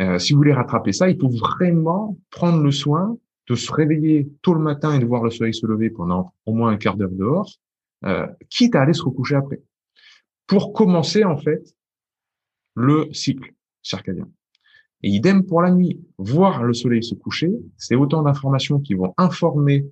Euh, 0.00 0.18
si 0.18 0.32
vous 0.32 0.38
voulez 0.38 0.52
rattraper 0.52 0.92
ça, 0.92 1.10
il 1.10 1.18
faut 1.18 1.28
vraiment 1.28 2.16
prendre 2.30 2.62
le 2.62 2.70
soin 2.70 3.16
de 3.48 3.54
se 3.54 3.70
réveiller 3.72 4.30
tôt 4.40 4.54
le 4.54 4.60
matin 4.60 4.94
et 4.94 4.98
de 4.98 5.04
voir 5.04 5.22
le 5.22 5.30
soleil 5.30 5.52
se 5.52 5.66
lever 5.66 5.90
pendant 5.90 6.32
au 6.46 6.54
moins 6.54 6.70
un 6.70 6.76
quart 6.76 6.96
d'heure 6.96 7.10
dehors, 7.10 7.50
euh, 8.04 8.26
quitte 8.48 8.74
à 8.74 8.82
aller 8.82 8.94
se 8.94 9.02
recoucher 9.02 9.34
après, 9.34 9.60
pour 10.46 10.72
commencer 10.72 11.24
en 11.24 11.36
fait 11.36 11.74
le 12.74 13.12
cycle 13.12 13.52
circadien. 13.82 14.28
Et 15.02 15.08
idem 15.08 15.44
pour 15.44 15.62
la 15.62 15.70
nuit. 15.70 16.00
Voir 16.18 16.62
le 16.62 16.74
soleil 16.74 17.02
se 17.02 17.14
coucher, 17.14 17.50
c'est 17.76 17.96
autant 17.96 18.22
d'informations 18.22 18.78
qui 18.78 18.94
vont 18.94 19.14
informer, 19.18 19.86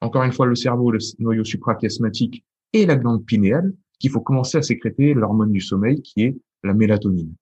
encore 0.00 0.22
une 0.22 0.32
fois, 0.32 0.46
le 0.46 0.54
cerveau, 0.54 0.90
le 0.90 0.98
noyau 1.18 1.44
suprachiasmatique 1.44 2.44
et 2.72 2.86
la 2.86 2.96
glande 2.96 3.24
pinéale, 3.24 3.72
qu'il 3.98 4.10
faut 4.10 4.20
commencer 4.20 4.58
à 4.58 4.62
sécréter 4.62 5.14
l'hormone 5.14 5.52
du 5.52 5.60
sommeil 5.60 6.02
qui 6.02 6.22
est 6.22 6.36
la 6.62 6.74
mélatonine. 6.74 7.34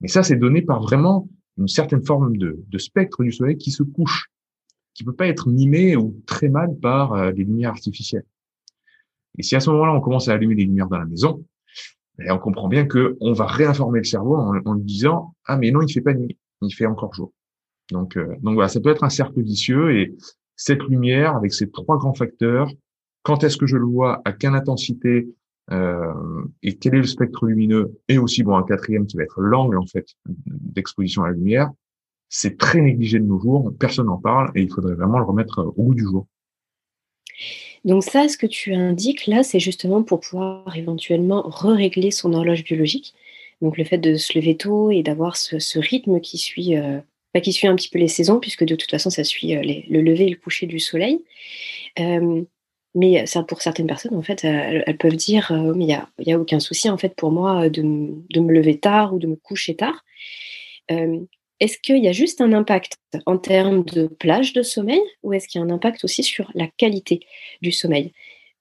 Mais 0.00 0.08
ça, 0.08 0.22
c'est 0.22 0.36
donné 0.36 0.62
par 0.62 0.82
vraiment 0.82 1.28
une 1.58 1.68
certaine 1.68 2.04
forme 2.04 2.36
de, 2.36 2.78
spectre 2.78 3.22
du 3.22 3.32
soleil 3.32 3.58
qui 3.58 3.70
se 3.70 3.82
couche, 3.82 4.30
qui 4.94 5.04
peut 5.04 5.14
pas 5.14 5.26
être 5.26 5.48
mimé 5.48 5.96
ou 5.96 6.20
très 6.26 6.48
mal 6.48 6.76
par 6.80 7.12
euh, 7.12 7.32
les 7.32 7.44
lumières 7.44 7.70
artificielles. 7.70 8.24
Et 9.38 9.42
si 9.42 9.54
à 9.56 9.60
ce 9.60 9.70
moment-là, 9.70 9.94
on 9.94 10.00
commence 10.00 10.28
à 10.28 10.32
allumer 10.32 10.54
les 10.54 10.64
lumières 10.64 10.88
dans 10.88 10.98
la 10.98 11.06
maison, 11.06 11.44
et 12.20 12.30
on 12.30 12.38
comprend 12.38 12.68
bien 12.68 12.86
que 12.86 13.16
on 13.20 13.32
va 13.32 13.46
réinformer 13.46 14.00
le 14.00 14.04
cerveau 14.04 14.36
en, 14.36 14.74
lui 14.74 14.82
disant 14.82 15.34
ah 15.46 15.56
mais 15.56 15.70
non 15.70 15.82
il 15.82 15.92
fait 15.92 16.00
pas 16.00 16.14
nuit, 16.14 16.38
il 16.62 16.74
fait 16.74 16.86
encore 16.86 17.14
jour. 17.14 17.32
Donc 17.90 18.16
euh, 18.16 18.34
donc 18.42 18.54
voilà, 18.54 18.68
ça 18.68 18.80
peut 18.80 18.90
être 18.90 19.04
un 19.04 19.10
cercle 19.10 19.42
vicieux 19.42 19.96
et 19.96 20.14
cette 20.56 20.82
lumière 20.84 21.36
avec 21.36 21.52
ces 21.52 21.70
trois 21.70 21.96
grands 21.96 22.14
facteurs, 22.14 22.70
quand 23.22 23.44
est-ce 23.44 23.56
que 23.56 23.66
je 23.66 23.76
le 23.76 23.86
vois, 23.86 24.20
à 24.24 24.32
quelle 24.32 24.54
intensité 24.54 25.28
euh, 25.70 26.44
et 26.62 26.76
quel 26.76 26.94
est 26.94 26.98
le 26.98 27.04
spectre 27.04 27.46
lumineux 27.46 27.98
et 28.08 28.18
aussi 28.18 28.42
bon 28.42 28.56
un 28.56 28.64
quatrième 28.64 29.06
qui 29.06 29.16
va 29.16 29.22
être 29.22 29.40
l'angle 29.40 29.78
en 29.78 29.86
fait 29.86 30.06
d'exposition 30.26 31.22
à 31.22 31.28
la 31.28 31.34
lumière, 31.34 31.70
c'est 32.28 32.58
très 32.58 32.80
négligé 32.80 33.18
de 33.18 33.24
nos 33.24 33.38
jours, 33.40 33.72
personne 33.78 34.06
n'en 34.06 34.18
parle 34.18 34.50
et 34.54 34.62
il 34.62 34.72
faudrait 34.72 34.94
vraiment 34.94 35.18
le 35.18 35.24
remettre 35.24 35.64
au 35.76 35.82
goût 35.82 35.94
du 35.94 36.04
jour. 36.04 36.26
Donc 37.84 38.04
ça, 38.04 38.28
ce 38.28 38.36
que 38.36 38.46
tu 38.46 38.74
indiques 38.74 39.26
là, 39.26 39.42
c'est 39.42 39.60
justement 39.60 40.02
pour 40.02 40.20
pouvoir 40.20 40.76
éventuellement 40.76 41.42
re-régler 41.42 42.10
son 42.10 42.32
horloge 42.34 42.64
biologique. 42.64 43.14
Donc 43.62 43.76
le 43.78 43.84
fait 43.84 43.98
de 43.98 44.16
se 44.16 44.38
lever 44.38 44.56
tôt 44.56 44.90
et 44.90 45.02
d'avoir 45.02 45.36
ce, 45.36 45.78
rythme 45.78 46.20
qui 46.20 46.38
suit, 46.38 46.76
euh, 46.76 46.98
bah, 47.34 47.40
qui 47.40 47.52
suit 47.52 47.66
un 47.66 47.76
petit 47.76 47.88
peu 47.88 47.98
les 47.98 48.08
saisons, 48.08 48.38
puisque 48.40 48.64
de 48.64 48.74
toute 48.74 48.90
façon, 48.90 49.10
ça 49.10 49.24
suit 49.24 49.56
euh, 49.56 49.62
le 49.62 50.00
lever 50.00 50.26
et 50.26 50.30
le 50.30 50.36
coucher 50.36 50.66
du 50.66 50.78
soleil. 50.78 51.24
Euh, 51.98 52.42
mais 52.94 53.24
ça, 53.26 53.44
pour 53.44 53.62
certaines 53.62 53.86
personnes, 53.86 54.16
en 54.16 54.22
fait, 54.22 54.44
elles, 54.44 54.96
peuvent 54.98 55.14
dire, 55.14 55.52
mais 55.76 55.84
il 55.84 56.24
n'y 56.26 56.32
a, 56.32 56.40
aucun 56.40 56.58
souci, 56.58 56.90
en 56.90 56.98
fait, 56.98 57.14
pour 57.14 57.30
moi, 57.30 57.68
de, 57.68 57.82
me 57.82 58.52
lever 58.52 58.78
tard 58.78 59.14
ou 59.14 59.20
de 59.20 59.28
me 59.28 59.36
coucher 59.36 59.76
tard. 59.76 60.04
Est-ce 61.60 61.78
qu'il 61.78 62.02
y 62.02 62.08
a 62.08 62.12
juste 62.12 62.40
un 62.40 62.52
impact 62.52 62.98
en 63.26 63.36
termes 63.36 63.84
de 63.84 64.06
plage 64.06 64.54
de 64.54 64.62
sommeil 64.62 65.02
ou 65.22 65.34
est-ce 65.34 65.46
qu'il 65.46 65.60
y 65.60 65.62
a 65.62 65.66
un 65.66 65.70
impact 65.70 66.04
aussi 66.04 66.22
sur 66.22 66.50
la 66.54 66.66
qualité 66.66 67.20
du 67.60 67.70
sommeil? 67.70 68.12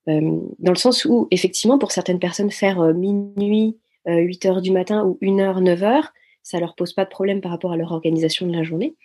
Euh, 0.09 0.39
Dans 0.59 0.71
le 0.71 0.77
sens 0.77 1.05
où, 1.05 1.27
effectivement, 1.31 1.77
pour 1.79 1.91
certaines 1.91 2.19
personnes, 2.19 2.51
faire 2.51 2.81
euh, 2.81 2.93
minuit, 2.93 3.77
8 4.05 4.45
euh, 4.45 4.49
heures 4.49 4.61
du 4.61 4.71
matin 4.71 5.05
ou 5.05 5.17
1 5.21 5.39
heure, 5.39 5.61
9 5.61 5.83
heures, 5.83 6.13
ça 6.43 6.59
leur 6.59 6.75
pose 6.75 6.93
pas 6.93 7.05
de 7.05 7.09
problème 7.09 7.41
par 7.41 7.51
rapport 7.51 7.71
à 7.71 7.77
leur 7.77 7.91
organisation 7.91 8.47
de 8.47 8.53
la 8.53 8.63
journée. 8.63 8.95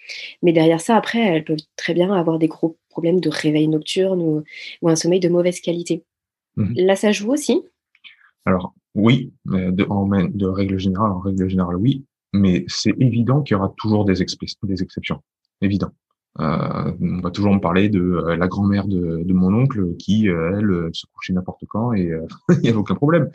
Mais 0.43 0.53
derrière 0.53 0.81
ça, 0.81 0.97
après, 0.97 1.21
elles 1.21 1.45
peuvent 1.45 1.59
très 1.77 1.95
bien 1.95 2.13
avoir 2.13 2.39
des 2.39 2.49
gros 2.49 2.77
problèmes 2.89 3.21
de 3.21 3.29
réveil 3.29 3.69
nocturne 3.69 4.45
ou, 4.83 4.89
un 4.89 4.97
sommeil 4.97 5.21
de 5.21 5.29
mauvaise 5.29 5.61
qualité. 5.61 6.05
Mmh 6.57 6.73
Là, 6.77 6.97
ça 6.97 7.13
joue 7.13 7.33
aussi? 7.33 7.63
Alors, 8.45 8.75
oui, 8.95 9.33
de, 9.47 9.85
en, 9.91 10.07
de 10.07 10.47
règle 10.47 10.79
générale, 10.79 11.13
en 11.13 11.19
règle 11.19 11.49
générale, 11.49 11.77
oui 11.77 12.05
mais 12.35 12.65
c'est 12.67 12.95
évident 12.99 13.43
qu'il 13.43 13.55
y 13.55 13.57
aura 13.57 13.73
toujours 13.79 14.05
des, 14.05 14.21
exceptions, 14.21 15.23
évident. 15.61 15.93
Euh, 16.41 16.93
on 17.01 17.21
va 17.21 17.31
toujours 17.31 17.55
me 17.55 17.61
parler 17.61 17.89
de 17.89 18.01
euh, 18.01 18.37
la 18.37 18.49
grand-mère 18.49 18.89
de, 18.89 19.33
mon 19.33 19.55
oncle 19.55 19.95
qui, 19.99 20.29
euh, 20.29 20.59
elle, 20.59 20.91
se 20.93 21.07
couchait 21.15 21.33
n'importe 21.33 21.65
quand 21.69 21.93
et 21.93 22.11
il 22.51 22.59
n'y 22.59 22.71
a 22.71 22.77
aucun 22.77 22.97
problème. 22.97 23.31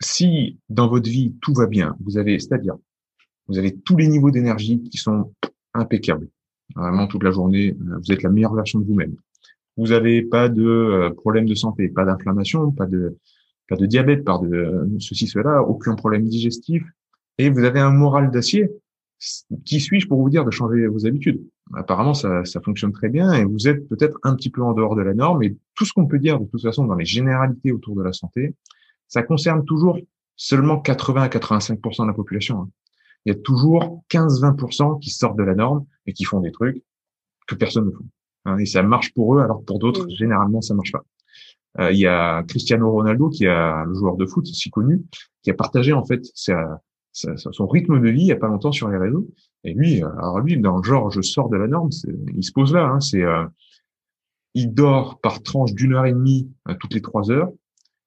si 0.00 0.58
dans 0.68 0.88
votre 0.88 1.10
vie 1.10 1.34
tout 1.42 1.54
va 1.54 1.66
bien, 1.66 1.96
vous 2.04 2.18
avez, 2.18 2.38
c'est-à-dire, 2.38 2.76
vous 3.48 3.58
avez 3.58 3.74
tous 3.74 3.96
les 3.96 4.06
niveaux 4.06 4.30
d'énergie 4.30 4.80
qui 4.84 4.96
sont 4.96 5.34
impeccables, 5.74 6.28
vraiment 6.76 7.08
toute 7.08 7.24
la 7.24 7.32
journée, 7.32 7.76
vous 7.80 8.12
êtes 8.12 8.22
la 8.22 8.30
meilleure 8.30 8.54
version 8.54 8.78
de 8.78 8.84
vous-même. 8.84 9.16
Vous 9.76 9.88
n'avez 9.88 10.22
pas 10.22 10.48
de 10.48 11.12
problème 11.16 11.46
de 11.46 11.56
santé, 11.56 11.88
pas 11.88 12.04
d'inflammation, 12.04 12.70
pas 12.70 12.86
de 12.86 13.16
pas 13.68 13.76
de 13.76 13.86
diabète, 13.86 14.24
pas 14.24 14.38
de 14.38 14.88
ceci, 14.98 15.26
cela, 15.26 15.62
aucun 15.62 15.94
problème 15.94 16.24
digestif, 16.24 16.82
et 17.38 17.50
vous 17.50 17.64
avez 17.64 17.80
un 17.80 17.90
moral 17.90 18.30
d'acier, 18.30 18.70
qui 19.64 19.80
suis-je 19.80 20.08
pour 20.08 20.20
vous 20.20 20.30
dire 20.30 20.44
de 20.44 20.50
changer 20.50 20.86
vos 20.86 21.06
habitudes? 21.06 21.42
Apparemment, 21.74 22.14
ça, 22.14 22.44
ça 22.44 22.60
fonctionne 22.60 22.92
très 22.92 23.08
bien 23.08 23.32
et 23.32 23.44
vous 23.44 23.68
êtes 23.68 23.88
peut-être 23.88 24.18
un 24.24 24.34
petit 24.34 24.50
peu 24.50 24.62
en 24.62 24.72
dehors 24.72 24.96
de 24.96 25.02
la 25.02 25.14
norme. 25.14 25.42
Et 25.44 25.56
tout 25.74 25.84
ce 25.84 25.92
qu'on 25.92 26.06
peut 26.06 26.18
dire 26.18 26.40
de 26.40 26.44
toute 26.46 26.60
façon 26.60 26.84
dans 26.84 26.96
les 26.96 27.04
généralités 27.04 27.72
autour 27.72 27.94
de 27.94 28.02
la 28.02 28.12
santé, 28.12 28.54
ça 29.08 29.22
concerne 29.22 29.64
toujours 29.64 29.98
seulement 30.36 30.80
80 30.80 31.22
à 31.22 31.28
85% 31.28 32.02
de 32.02 32.06
la 32.08 32.14
population. 32.14 32.62
Hein. 32.62 32.70
Il 33.24 33.32
y 33.32 33.36
a 33.36 33.38
toujours 33.38 34.02
15-20% 34.10 34.98
qui 34.98 35.10
sortent 35.10 35.38
de 35.38 35.44
la 35.44 35.54
norme 35.54 35.86
et 36.06 36.12
qui 36.12 36.24
font 36.24 36.40
des 36.40 36.50
trucs 36.50 36.82
que 37.46 37.54
personne 37.54 37.86
ne 37.86 37.90
fait. 37.90 38.04
Hein. 38.46 38.58
Et 38.58 38.66
ça 38.66 38.82
marche 38.82 39.14
pour 39.14 39.36
eux, 39.36 39.40
alors 39.40 39.64
pour 39.64 39.78
d'autres, 39.78 40.08
généralement, 40.10 40.60
ça 40.60 40.74
marche 40.74 40.90
pas. 40.90 41.04
Euh, 41.80 41.90
il 41.92 41.98
y 41.98 42.06
a 42.06 42.42
Cristiano 42.44 42.90
Ronaldo, 42.90 43.30
qui 43.30 43.44
est 43.44 43.84
le 43.86 43.94
joueur 43.94 44.16
de 44.16 44.26
foot 44.26 44.46
si 44.46 44.70
connu, 44.70 45.02
qui 45.42 45.50
a 45.50 45.54
partagé 45.54 45.92
en 45.92 46.04
fait 46.04 46.22
son 47.12 47.66
rythme 47.66 48.00
de 48.00 48.08
vie 48.08 48.22
il 48.22 48.26
y 48.26 48.32
a 48.32 48.36
pas 48.36 48.48
longtemps 48.48 48.72
sur 48.72 48.88
les 48.88 48.98
réseaux. 48.98 49.28
Et 49.64 49.74
lui, 49.74 50.02
alors 50.02 50.40
lui, 50.40 50.58
dans 50.58 50.78
le 50.78 50.82
genre, 50.82 51.10
je 51.10 51.20
sors 51.20 51.48
de 51.48 51.56
la 51.56 51.68
norme, 51.68 51.90
il 52.34 52.42
se 52.42 52.52
pose 52.52 52.72
là. 52.72 52.84
Hein, 52.84 53.00
c'est, 53.00 53.22
euh, 53.22 53.44
il 54.54 54.74
dort 54.74 55.20
par 55.20 55.42
tranche 55.42 55.72
d'une 55.72 55.94
heure 55.94 56.06
et 56.06 56.12
demie 56.12 56.50
euh, 56.68 56.74
toutes 56.78 56.94
les 56.94 57.02
trois 57.02 57.30
heures. 57.30 57.50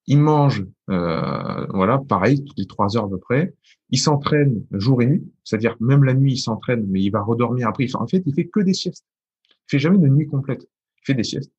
Il 0.06 0.20
mange, 0.20 0.64
euh, 0.90 1.66
voilà, 1.70 1.98
pareil, 1.98 2.44
toutes 2.44 2.58
les 2.58 2.66
trois 2.66 2.96
heures 2.96 3.04
à 3.04 3.08
peu 3.08 3.18
près. 3.18 3.54
Il 3.90 3.98
s'entraîne 3.98 4.64
jour 4.72 5.02
et 5.02 5.06
nuit, 5.06 5.24
c'est-à-dire 5.42 5.76
même 5.80 6.04
la 6.04 6.14
nuit, 6.14 6.34
il 6.34 6.38
s'entraîne, 6.38 6.86
mais 6.88 7.00
il 7.00 7.10
va 7.10 7.22
redormir 7.22 7.68
après. 7.68 7.86
En 7.94 8.06
fait, 8.06 8.22
il 8.24 8.34
fait 8.34 8.46
que 8.46 8.60
des 8.60 8.74
siestes. 8.74 9.04
Il 9.50 9.70
fait 9.70 9.78
jamais 9.78 9.98
de 9.98 10.08
nuit 10.08 10.26
complète. 10.26 10.62
Il 10.98 11.06
fait 11.06 11.14
des 11.14 11.24
siestes. 11.24 11.52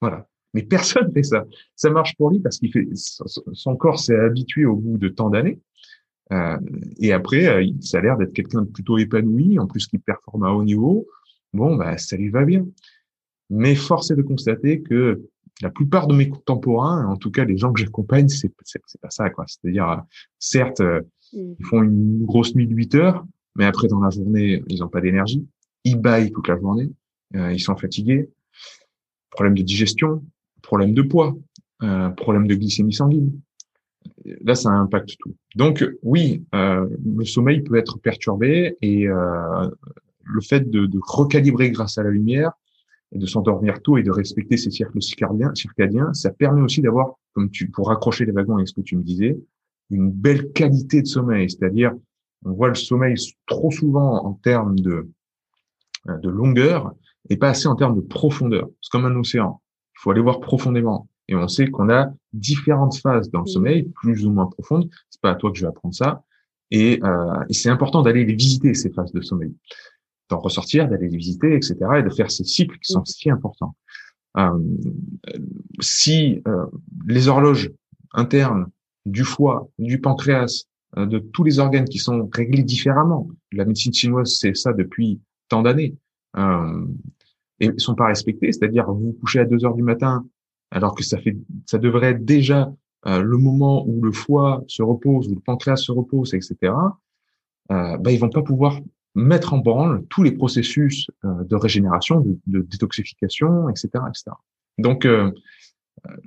Voilà. 0.00 0.26
Mais 0.54 0.62
personne 0.62 1.12
fait 1.14 1.22
ça. 1.22 1.44
Ça 1.76 1.90
marche 1.90 2.16
pour 2.16 2.30
lui 2.30 2.40
parce 2.40 2.58
qu'il 2.58 2.72
fait 2.72 2.88
son 2.94 3.76
corps 3.76 3.98
s'est 3.98 4.18
habitué 4.18 4.64
au 4.64 4.76
bout 4.76 4.98
de 4.98 5.08
tant 5.08 5.30
d'années. 5.30 5.60
Euh, 6.32 6.58
et 6.98 7.12
après, 7.12 7.46
euh, 7.46 7.66
ça 7.80 7.98
a 7.98 8.00
l'air 8.02 8.16
d'être 8.16 8.32
quelqu'un 8.32 8.62
de 8.62 8.68
plutôt 8.68 8.98
épanoui, 8.98 9.58
en 9.58 9.66
plus 9.66 9.86
qui 9.86 9.98
performe 9.98 10.44
à 10.44 10.52
haut 10.52 10.64
niveau. 10.64 11.06
Bon, 11.52 11.76
bah, 11.76 11.96
ça 11.96 12.16
lui 12.16 12.28
va 12.28 12.44
bien. 12.44 12.66
Mais 13.50 13.74
force 13.74 14.10
est 14.10 14.16
de 14.16 14.22
constater 14.22 14.82
que 14.82 15.22
la 15.62 15.70
plupart 15.70 16.06
de 16.06 16.14
mes 16.14 16.28
contemporains, 16.28 17.06
en 17.06 17.16
tout 17.16 17.30
cas 17.30 17.44
les 17.44 17.56
gens 17.56 17.72
que 17.72 17.80
j'accompagne, 17.80 18.28
c'est 18.28 18.52
pas 19.00 19.10
ça 19.10 19.30
quoi. 19.30 19.44
C'est-à-dire, 19.46 19.88
euh, 19.88 19.96
certes, 20.38 20.80
euh, 20.80 21.00
mm. 21.32 21.54
ils 21.58 21.64
font 21.64 21.82
une 21.82 22.24
grosse 22.24 22.54
nuit 22.54 22.66
de 22.66 22.74
8 22.74 22.94
heures, 22.96 23.26
mais 23.56 23.64
après 23.64 23.88
dans 23.88 24.00
la 24.00 24.10
journée, 24.10 24.62
ils 24.68 24.80
n'ont 24.80 24.88
pas 24.88 25.00
d'énergie. 25.00 25.46
Ils 25.84 25.96
baillent 25.96 26.30
toute 26.30 26.48
la 26.48 26.58
journée, 26.58 26.90
ils 27.34 27.60
sont 27.60 27.76
fatigués. 27.76 28.28
Problème 29.30 29.54
de 29.54 29.62
digestion, 29.62 30.22
problème 30.68 30.92
de 30.92 31.00
poids, 31.00 31.34
euh, 31.82 32.10
problème 32.10 32.46
de 32.46 32.54
glycémie 32.54 32.92
sanguine. 32.92 33.32
Là, 34.42 34.54
ça 34.54 34.68
impacte 34.70 35.16
tout. 35.18 35.34
Donc, 35.56 35.82
oui, 36.02 36.44
euh, 36.54 36.86
le 37.04 37.24
sommeil 37.24 37.62
peut 37.62 37.76
être 37.76 37.98
perturbé 37.98 38.76
et 38.82 39.08
euh, 39.08 39.70
le 40.24 40.40
fait 40.42 40.68
de, 40.68 40.84
de, 40.84 40.98
recalibrer 41.02 41.70
grâce 41.70 41.96
à 41.96 42.02
la 42.02 42.10
lumière 42.10 42.52
et 43.12 43.18
de 43.18 43.24
s'endormir 43.24 43.80
tôt 43.80 43.96
et 43.96 44.02
de 44.02 44.10
respecter 44.10 44.58
ces 44.58 44.70
cercles 44.70 45.00
circadiens, 45.00 45.54
circadiens 45.54 46.12
ça 46.12 46.30
permet 46.30 46.60
aussi 46.60 46.82
d'avoir, 46.82 47.14
comme 47.32 47.50
tu, 47.50 47.70
pour 47.70 47.88
raccrocher 47.88 48.26
les 48.26 48.32
wagons 48.32 48.56
avec 48.56 48.68
ce 48.68 48.74
que 48.74 48.82
tu 48.82 48.94
me 48.96 49.02
disais, 49.02 49.38
une 49.88 50.10
belle 50.10 50.52
qualité 50.52 51.00
de 51.00 51.06
sommeil. 51.06 51.48
C'est-à-dire, 51.48 51.92
on 52.44 52.52
voit 52.52 52.68
le 52.68 52.74
sommeil 52.74 53.14
trop 53.46 53.70
souvent 53.70 54.22
en 54.22 54.34
termes 54.34 54.78
de, 54.78 55.08
de 56.06 56.28
longueur 56.28 56.92
et 57.30 57.38
pas 57.38 57.48
assez 57.48 57.68
en 57.68 57.74
termes 57.74 57.96
de 57.96 58.02
profondeur. 58.02 58.68
C'est 58.82 58.90
comme 58.90 59.06
un 59.06 59.16
océan. 59.16 59.62
Il 59.98 60.02
faut 60.02 60.10
aller 60.12 60.20
voir 60.20 60.40
profondément. 60.40 61.08
Et 61.26 61.34
on 61.34 61.48
sait 61.48 61.66
qu'on 61.66 61.90
a 61.90 62.12
différentes 62.32 62.96
phases 62.96 63.30
dans 63.30 63.40
le 63.40 63.46
sommeil, 63.46 63.90
plus 63.96 64.24
ou 64.24 64.30
moins 64.30 64.46
profondes. 64.46 64.88
C'est 65.10 65.20
pas 65.20 65.32
à 65.32 65.34
toi 65.34 65.50
que 65.50 65.58
je 65.58 65.64
vais 65.64 65.68
apprendre 65.68 65.94
ça. 65.94 66.22
Et, 66.70 67.00
euh, 67.02 67.44
et 67.48 67.52
c'est 67.52 67.68
important 67.68 68.02
d'aller 68.02 68.24
les 68.24 68.34
visiter 68.34 68.74
ces 68.74 68.90
phases 68.90 69.12
de 69.12 69.20
sommeil, 69.20 69.54
d'en 70.30 70.38
ressortir, 70.38 70.88
d'aller 70.88 71.08
les 71.08 71.16
visiter, 71.16 71.54
etc., 71.54 71.76
et 71.98 72.02
de 72.02 72.10
faire 72.10 72.30
ces 72.30 72.44
cycles 72.44 72.78
qui 72.78 72.92
sont 72.92 73.04
si 73.04 73.28
importants. 73.28 73.74
Euh, 74.36 74.58
si 75.80 76.42
euh, 76.46 76.66
les 77.06 77.28
horloges 77.28 77.70
internes 78.12 78.66
du 79.04 79.24
foie, 79.24 79.68
du 79.78 80.00
pancréas, 80.00 80.64
euh, 80.96 81.06
de 81.06 81.18
tous 81.18 81.44
les 81.44 81.58
organes 81.58 81.86
qui 81.88 81.98
sont 81.98 82.28
réglés 82.32 82.62
différemment, 82.62 83.28
la 83.52 83.64
médecine 83.64 83.92
chinoise 83.92 84.38
c'est 84.38 84.56
ça 84.56 84.72
depuis 84.72 85.20
tant 85.48 85.62
d'années. 85.62 85.96
Euh, 86.36 86.86
et 87.60 87.72
sont 87.78 87.94
pas 87.94 88.06
respectés, 88.06 88.52
c'est-à-dire 88.52 88.86
vous 88.86 89.06
vous 89.06 89.12
couchez 89.12 89.40
à 89.40 89.44
2 89.44 89.64
heures 89.64 89.74
du 89.74 89.82
matin 89.82 90.24
alors 90.70 90.94
que 90.94 91.02
ça 91.02 91.18
fait 91.18 91.36
ça 91.66 91.78
devrait 91.78 92.10
être 92.10 92.24
déjà 92.24 92.72
euh, 93.06 93.22
le 93.22 93.38
moment 93.38 93.86
où 93.86 94.02
le 94.02 94.12
foie 94.12 94.64
se 94.66 94.82
repose, 94.82 95.28
où 95.28 95.34
le 95.34 95.40
pancréas 95.40 95.76
se 95.76 95.92
repose, 95.92 96.34
etc. 96.34 96.56
euh, 97.70 97.96
bah, 97.96 98.12
ils 98.12 98.18
vont 98.18 98.28
pas 98.28 98.42
pouvoir 98.42 98.80
mettre 99.14 99.52
en 99.52 99.58
branle 99.58 100.04
tous 100.08 100.22
les 100.22 100.32
processus 100.32 101.10
euh, 101.24 101.44
de 101.44 101.56
régénération, 101.56 102.24
de, 102.46 102.60
détoxification, 102.62 103.68
etc., 103.68 103.88
etc. 104.08 104.36
Donc, 104.78 105.04
euh, 105.04 105.32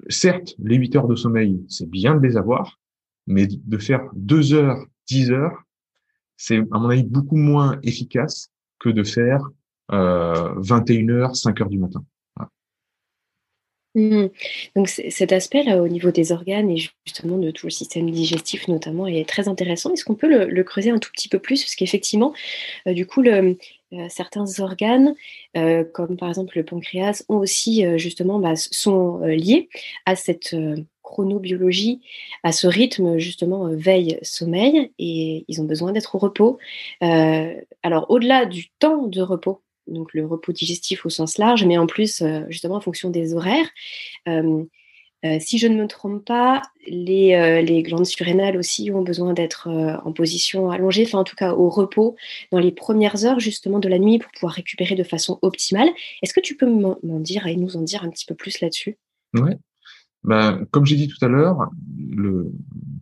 certes, 0.09 0.55
les 0.59 0.75
8 0.75 0.95
heures 0.97 1.07
de 1.07 1.15
sommeil, 1.15 1.63
c'est 1.67 1.89
bien 1.89 2.15
de 2.15 2.21
les 2.25 2.38
avoir, 2.38 2.79
mais 3.27 3.47
de 3.47 3.77
faire 3.77 4.01
2 4.15 4.53
heures, 4.53 4.85
10 5.07 5.31
heures, 5.31 5.63
c'est 6.38 6.57
à 6.57 6.79
mon 6.79 6.89
avis 6.89 7.03
beaucoup 7.03 7.38
moins 7.38 7.79
efficace 7.83 8.51
que 8.79 8.89
de 8.89 9.03
faire 9.03 9.47
euh, 9.91 10.53
21 10.57 11.10
heures, 11.10 11.36
5 11.36 11.62
heures 11.62 11.69
du 11.69 11.79
matin. 11.79 12.03
Mmh. 13.93 14.27
Donc 14.77 14.88
cet 14.88 15.33
aspect-là 15.33 15.81
au 15.81 15.88
niveau 15.89 16.12
des 16.12 16.31
organes 16.31 16.69
et 16.69 16.77
justement 17.05 17.38
de 17.38 17.51
tout 17.51 17.65
le 17.65 17.71
système 17.71 18.10
digestif 18.10 18.69
notamment 18.69 19.05
est 19.05 19.27
très 19.27 19.50
intéressant. 19.50 19.91
Est-ce 19.91 20.05
qu'on 20.05 20.15
peut 20.15 20.48
le, 20.48 20.63
creuser 20.63 20.91
un 20.91 21.00
tout 21.00 21.12
petit 21.12 21.27
peu 21.27 21.39
plus? 21.39 21.62
Parce 21.62 21.75
qu'effectivement, 21.75 22.33
euh, 22.88 22.93
du 22.93 23.05
coup, 23.05 23.21
le, 23.21 23.57
euh, 23.91 24.07
certains 24.07 24.45
organes, 24.60 25.13
euh, 25.57 25.83
comme 25.83 26.15
par 26.15 26.29
exemple 26.29 26.57
le 26.57 26.63
pancréas, 26.63 27.25
ont 27.27 27.38
aussi 27.38 27.83
justement 27.98 28.39
bah, 28.39 28.55
sont 28.55 29.19
liés 29.25 29.67
à 30.05 30.15
cette 30.15 30.55
chronobiologie, 31.03 32.00
à 32.43 32.53
ce 32.53 32.67
rythme 32.67 33.17
justement 33.17 33.67
veille-sommeil 33.67 34.91
et 35.00 35.43
ils 35.50 35.62
ont 35.62 35.65
besoin 35.65 35.91
d'être 35.91 36.15
au 36.15 36.19
repos. 36.19 36.60
alors 37.01 38.05
au-delà 38.10 38.45
du 38.45 38.69
temps 38.79 39.07
de 39.07 39.21
repos 39.21 39.62
donc 39.91 40.13
le 40.13 40.25
repos 40.25 40.51
digestif 40.51 41.05
au 41.05 41.10
sens 41.10 41.38
large, 41.38 41.65
mais 41.65 41.77
en 41.77 41.88
plus, 41.88 42.21
euh, 42.21 42.41
justement, 42.50 42.75
en 42.75 42.81
fonction 42.81 43.10
des 43.10 43.33
horaires. 43.33 43.69
Euh, 44.27 44.63
euh, 45.24 45.38
si 45.39 45.60
je 45.60 45.67
ne 45.67 45.75
me 45.75 45.88
trompe 45.88 46.25
pas, 46.25 46.63
les, 46.88 47.83
glandes 47.83 48.07
surrénales 48.07 48.57
aussi 48.57 48.89
ont 48.89 49.03
besoin 49.03 49.33
d'être 49.33 49.69
en 50.03 50.12
position 50.13 50.71
allongée, 50.71 51.03
enfin 51.05 51.19
en 51.19 51.24
tout 51.24 51.36
cas 51.36 51.53
au 51.53 51.69
repos 51.69 52.15
dans 52.51 52.57
les 52.57 52.71
premières 52.71 53.24
heures 53.24 53.39
justement 53.39 53.77
de 53.77 53.88
la 53.88 54.00
nuit 54.00 54.17
pour 54.17 54.31
pouvoir 54.31 54.53
récupérer 54.53 54.95
de 54.95 55.03
façon 55.03 55.38
optimale. 55.43 55.89
Est-ce 56.24 56.33
que 56.33 56.39
tu 56.39 56.57
peux 56.57 56.67
m'en 56.67 57.19
dire 57.19 57.45
et 57.45 57.55
nous 57.55 57.77
en 57.77 57.83
dire 57.83 58.03
un 58.03 58.10
petit 58.10 58.25
peu 58.25 58.33
plus 58.33 58.62
là-dessus? 58.62 58.98
Oui. 59.36 59.51
Ben, 60.24 60.65
comme 60.71 60.88
j'ai 60.88 60.95
dit 60.95 61.07
tout 61.07 61.24
à 61.24 61.27
l'heure, 61.27 61.69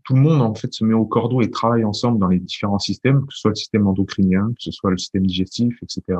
tout 0.03 0.13
le 0.13 0.19
monde 0.19 0.41
en 0.41 0.53
fait 0.53 0.73
se 0.73 0.83
met 0.83 0.93
au 0.93 1.05
cordeau 1.05 1.41
et 1.41 1.49
travaille 1.49 1.85
ensemble 1.85 2.19
dans 2.19 2.27
les 2.27 2.39
différents 2.39 2.79
systèmes, 2.79 3.25
que 3.25 3.33
ce 3.33 3.39
soit 3.39 3.51
le 3.51 3.55
système 3.55 3.87
endocrinien, 3.87 4.49
que 4.57 4.61
ce 4.61 4.71
soit 4.71 4.91
le 4.91 4.97
système 4.97 5.25
digestif, 5.25 5.73
etc 5.83 6.17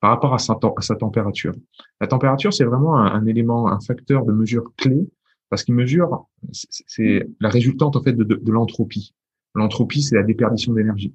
par 0.00 0.10
rapport 0.10 0.34
à 0.34 0.38
sa, 0.38 0.54
température. 0.96 1.54
La 2.00 2.06
température, 2.06 2.52
c'est 2.52 2.64
vraiment 2.64 2.96
un, 2.96 3.26
élément, 3.26 3.70
un 3.70 3.80
facteur 3.80 4.24
de 4.24 4.32
mesure 4.32 4.72
clé 4.76 5.08
parce 5.50 5.64
qu'il 5.64 5.74
mesure, 5.74 6.26
c'est 6.52 7.28
la 7.40 7.48
résultante 7.48 7.96
en 7.96 8.02
fait 8.02 8.12
de, 8.12 8.24
de, 8.24 8.52
l'entropie. 8.52 9.14
L'entropie, 9.54 10.02
c'est 10.02 10.14
la 10.14 10.22
déperdition 10.22 10.72
d'énergie, 10.72 11.14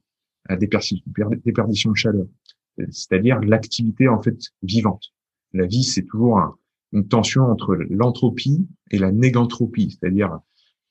la 0.49 0.57
déperdition 0.57 1.91
de 1.91 1.95
chaleur, 1.95 2.25
c'est-à-dire 2.89 3.39
l'activité 3.39 4.07
en 4.07 4.21
fait 4.21 4.37
vivante. 4.61 5.13
La 5.53 5.65
vie, 5.65 5.83
c'est 5.83 6.03
toujours 6.03 6.57
une 6.91 7.07
tension 7.07 7.43
entre 7.43 7.75
l'entropie 7.75 8.67
et 8.91 8.97
la 8.97 9.11
négantropie, 9.11 9.91
c'est-à-dire 9.91 10.37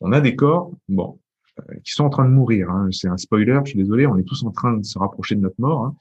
on 0.01 0.13
a 0.13 0.21
des 0.21 0.35
corps, 0.35 0.73
bon, 0.89 1.21
euh, 1.61 1.75
qui 1.85 1.93
sont 1.93 2.05
en 2.05 2.11
train 2.11 2.25
de 2.25 2.31
mourir. 2.31 2.71
Hein. 2.71 2.89
C'est 2.91 3.09
un 3.09 3.17
spoiler, 3.17 3.61
je 3.65 3.71
suis 3.71 3.79
désolé, 3.79 4.07
on 4.07 4.17
est 4.17 4.25
tous 4.25 4.43
en 4.45 4.51
train 4.51 4.77
de 4.77 4.85
se 4.85 4.99
rapprocher 4.99 5.37
de 5.37 5.41
notre 5.41 5.61
mort. 5.61 5.85
Hein 5.85 5.97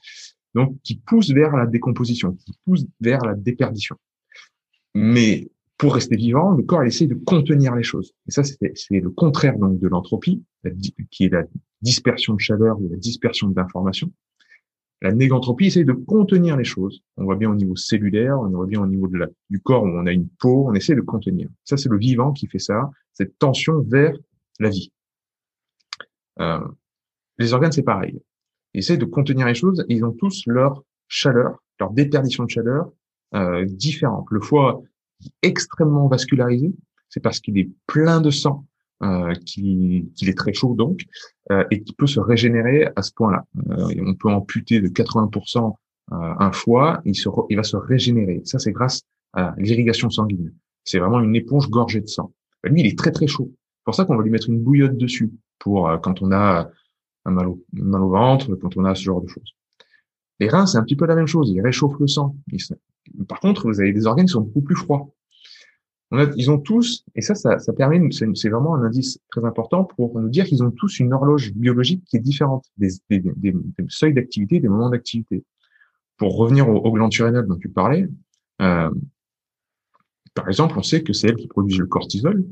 donc 0.54 0.80
qui 0.82 0.96
pousse 0.96 1.30
vers 1.30 1.56
la 1.56 1.66
décomposition, 1.66 2.32
qui 2.34 2.52
pousse 2.64 2.86
vers 3.00 3.20
la 3.24 3.34
déperdition. 3.34 3.96
Mais 4.94 5.50
pour 5.76 5.94
rester 5.94 6.16
vivant, 6.16 6.52
le 6.52 6.62
corps 6.62 6.84
essaie 6.84 7.06
de 7.06 7.14
contenir 7.14 7.74
les 7.74 7.82
choses. 7.82 8.14
Et 8.28 8.30
ça, 8.30 8.42
c'est 8.44 9.00
le 9.00 9.10
contraire 9.10 9.58
donc 9.58 9.80
de 9.80 9.88
l'entropie, 9.88 10.42
qui 11.10 11.24
est 11.24 11.28
la 11.30 11.42
dispersion 11.82 12.34
de 12.34 12.40
chaleur 12.40 12.80
ou 12.80 12.88
la 12.88 12.96
dispersion 12.96 13.48
d'informations. 13.48 14.10
La 15.02 15.12
négantropie 15.12 15.66
essaie 15.66 15.84
de 15.84 15.92
contenir 15.92 16.56
les 16.56 16.64
choses. 16.64 17.02
On 17.16 17.24
voit 17.24 17.36
bien 17.36 17.50
au 17.50 17.54
niveau 17.54 17.76
cellulaire, 17.76 18.38
on 18.40 18.48
voit 18.48 18.66
bien 18.66 18.80
au 18.80 18.86
niveau 18.86 19.10
du 19.50 19.60
corps 19.60 19.82
où 19.82 19.88
on 19.88 20.06
a 20.06 20.12
une 20.12 20.28
peau, 20.28 20.66
on 20.68 20.74
essaie 20.74 20.94
de 20.94 21.02
contenir. 21.02 21.48
Ça, 21.64 21.76
c'est 21.76 21.90
le 21.90 21.98
vivant 21.98 22.32
qui 22.32 22.46
fait 22.46 22.58
ça, 22.58 22.90
cette 23.12 23.36
tension 23.38 23.82
vers 23.82 24.16
la 24.60 24.70
vie. 24.70 24.92
Euh, 26.40 26.66
les 27.38 27.52
organes, 27.52 27.72
c'est 27.72 27.82
pareil. 27.82 28.18
Ils 28.74 28.98
de 28.98 29.04
contenir 29.04 29.46
les 29.46 29.54
choses 29.54 29.84
ils 29.88 30.04
ont 30.04 30.12
tous 30.12 30.42
leur 30.46 30.82
chaleur, 31.08 31.58
leur 31.80 31.90
déperdition 31.90 32.44
de 32.44 32.50
chaleur 32.50 32.90
euh, 33.34 33.64
différente. 33.64 34.26
Le 34.30 34.40
foie 34.40 34.82
est 35.22 35.48
extrêmement 35.48 36.08
vascularisé, 36.08 36.72
c'est 37.08 37.20
parce 37.20 37.40
qu'il 37.40 37.58
est 37.58 37.70
plein 37.86 38.20
de 38.20 38.30
sang, 38.30 38.66
euh, 39.02 39.32
qu'il 39.46 40.08
est 40.22 40.38
très 40.38 40.52
chaud 40.52 40.74
donc, 40.74 41.04
euh, 41.50 41.64
et 41.70 41.82
qui 41.82 41.92
peut 41.92 42.06
se 42.06 42.20
régénérer 42.20 42.88
à 42.96 43.02
ce 43.02 43.12
point-là. 43.12 43.44
Euh, 43.70 43.94
on 44.04 44.14
peut 44.14 44.30
amputer 44.30 44.80
de 44.80 44.88
80% 44.88 45.74
euh, 46.12 46.16
un 46.38 46.52
foie, 46.52 47.00
il, 47.04 47.14
se 47.14 47.28
il 47.48 47.56
va 47.56 47.62
se 47.62 47.76
régénérer. 47.76 48.42
Ça, 48.44 48.58
c'est 48.58 48.72
grâce 48.72 49.02
à 49.32 49.54
l'irrigation 49.56 50.10
sanguine. 50.10 50.52
C'est 50.84 50.98
vraiment 50.98 51.20
une 51.20 51.34
éponge 51.34 51.70
gorgée 51.70 52.00
de 52.00 52.06
sang. 52.06 52.32
Lui, 52.62 52.80
il 52.80 52.86
est 52.86 52.98
très 52.98 53.10
très 53.10 53.26
chaud. 53.26 53.50
C'est 53.52 53.84
pour 53.84 53.94
ça 53.94 54.04
qu'on 54.04 54.16
va 54.16 54.22
lui 54.22 54.30
mettre 54.30 54.48
une 54.50 54.60
bouillotte 54.60 54.96
dessus 54.96 55.32
pour 55.58 55.88
euh, 55.88 55.96
quand 55.98 56.22
on 56.22 56.30
a 56.32 56.68
un 57.24 57.30
mal 57.30 57.48
au, 57.48 57.64
mal 57.72 58.02
au 58.02 58.10
ventre, 58.10 58.54
quand 58.56 58.76
on 58.76 58.84
a 58.84 58.94
ce 58.94 59.02
genre 59.02 59.22
de 59.22 59.28
choses. 59.28 59.54
Les 60.40 60.48
reins, 60.48 60.66
c'est 60.66 60.78
un 60.78 60.82
petit 60.82 60.96
peu 60.96 61.06
la 61.06 61.14
même 61.14 61.26
chose, 61.26 61.50
ils 61.50 61.60
réchauffent 61.60 61.98
le 62.00 62.06
sang. 62.06 62.36
Par 63.28 63.40
contre, 63.40 63.68
vous 63.68 63.80
avez 63.80 63.92
des 63.92 64.06
organes 64.06 64.26
qui 64.26 64.32
sont 64.32 64.40
beaucoup 64.40 64.62
plus 64.62 64.76
froids. 64.76 65.08
Ils 66.36 66.50
ont 66.50 66.58
tous, 66.58 67.04
et 67.16 67.22
ça, 67.22 67.34
ça, 67.34 67.58
ça 67.58 67.72
permet, 67.72 68.00
c'est 68.12 68.48
vraiment 68.48 68.76
un 68.76 68.84
indice 68.84 69.18
très 69.30 69.44
important 69.44 69.84
pour 69.84 70.20
nous 70.20 70.28
dire 70.28 70.44
qu'ils 70.44 70.62
ont 70.62 70.70
tous 70.70 71.00
une 71.00 71.12
horloge 71.12 71.52
biologique 71.54 72.04
qui 72.04 72.16
est 72.16 72.20
différente, 72.20 72.66
des, 72.76 72.90
des, 73.10 73.20
des, 73.36 73.54
seuils 73.88 74.14
d'activité, 74.14 74.60
des 74.60 74.68
moments 74.68 74.90
d'activité. 74.90 75.44
Pour 76.16 76.36
revenir 76.36 76.68
aux, 76.68 76.76
aux 76.76 76.92
glandes 76.92 77.12
surrénales 77.12 77.48
dont 77.48 77.56
tu 77.56 77.68
parlais, 77.68 78.08
euh, 78.62 78.90
par 80.34 80.48
exemple, 80.48 80.78
on 80.78 80.82
sait 80.82 81.02
que 81.02 81.12
c'est 81.12 81.28
elles 81.28 81.36
qui 81.36 81.48
produisent 81.48 81.78
le 81.78 81.86
cortisol, 81.86 82.44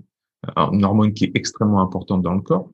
une 0.57 0.85
hormone 0.85 1.13
qui 1.13 1.25
est 1.25 1.37
extrêmement 1.37 1.83
importante 1.83 2.23
dans 2.23 2.35
le 2.35 2.43
corps 2.43 2.69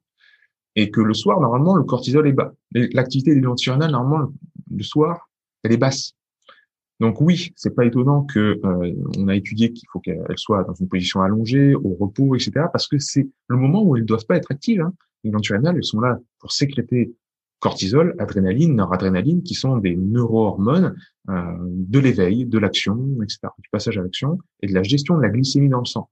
et 0.79 0.93
que 0.93 1.01
le 1.01 1.13
soir, 1.13 1.41
normalement, 1.41 1.75
le 1.75 1.83
cortisol 1.83 2.29
est 2.29 2.33
bas. 2.33 2.55
L'activité 2.73 3.35
des 3.35 3.45
surrénales, 3.57 3.91
normalement, 3.91 4.33
le 4.71 4.83
soir, 4.85 5.29
elle 5.65 5.73
est 5.73 5.77
basse. 5.77 6.13
Donc 7.01 7.21
oui, 7.21 7.53
c'est 7.57 7.75
pas 7.75 7.85
étonnant 7.85 8.23
que 8.23 8.61
euh, 8.65 8.93
on 9.19 9.27
a 9.27 9.35
étudié 9.35 9.73
qu'il 9.73 9.89
faut 9.91 9.99
qu'elle 9.99 10.23
soit 10.37 10.63
dans 10.63 10.75
une 10.75 10.87
position 10.87 11.21
allongée, 11.21 11.75
au 11.75 11.97
repos, 11.99 12.37
etc. 12.37 12.67
Parce 12.73 12.87
que 12.87 13.01
c'est 13.01 13.27
le 13.49 13.57
moment 13.57 13.83
où 13.83 13.97
elles 13.97 14.05
doivent 14.05 14.27
pas 14.27 14.37
être 14.37 14.53
actives. 14.53 14.81
Hein. 14.81 14.93
Les 15.25 15.31
glandes 15.31 15.45
surrénales, 15.45 15.75
elles 15.77 15.85
sont 15.85 16.01
là 16.01 16.17
pour 16.39 16.53
sécréter 16.53 17.13
cortisol, 17.59 18.15
adrénaline, 18.21 18.77
noradrénaline, 18.77 19.43
qui 19.43 19.55
sont 19.55 19.79
des 19.79 19.97
neurohormones 19.97 20.95
euh, 21.29 21.57
de 21.61 21.99
l'éveil, 21.99 22.47
de 22.47 22.59
l'action, 22.59 23.05
etc. 23.21 23.49
Du 23.59 23.69
passage 23.73 23.99
à 23.99 24.03
l'action 24.03 24.39
et 24.63 24.69
de 24.69 24.75
la 24.75 24.85
gestion 24.85 25.17
de 25.17 25.23
la 25.23 25.29
glycémie 25.29 25.71
dans 25.71 25.81
le 25.81 25.87
sang. 25.87 26.09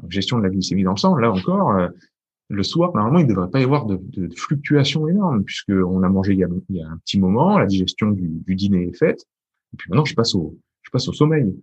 Donc, 0.00 0.12
gestion 0.12 0.38
de 0.38 0.44
la 0.44 0.50
glycémie 0.50 0.84
dans 0.84 0.92
le 0.92 0.98
sang, 0.98 1.16
là 1.16 1.32
encore, 1.32 1.72
euh, 1.72 1.88
le 2.48 2.62
soir, 2.62 2.92
normalement, 2.94 3.18
il 3.18 3.26
ne 3.26 3.30
devrait 3.30 3.50
pas 3.50 3.60
y 3.60 3.64
avoir 3.64 3.84
de, 3.84 4.00
fluctuations 4.34 5.06
énormes, 5.06 5.44
puisqu'on 5.44 6.02
a 6.02 6.08
mangé 6.08 6.32
il 6.32 6.38
y 6.38 6.44
a, 6.44 6.88
un 6.88 6.96
petit 6.98 7.20
moment, 7.20 7.58
la 7.58 7.66
digestion 7.66 8.10
du, 8.10 8.42
dîner 8.54 8.88
est 8.88 8.96
faite, 8.96 9.26
et 9.74 9.76
puis 9.76 9.90
maintenant, 9.90 10.06
je 10.06 10.14
passe 10.14 10.34
au, 10.34 10.58
je 10.82 10.90
passe 10.90 11.08
au 11.08 11.12
sommeil. 11.12 11.54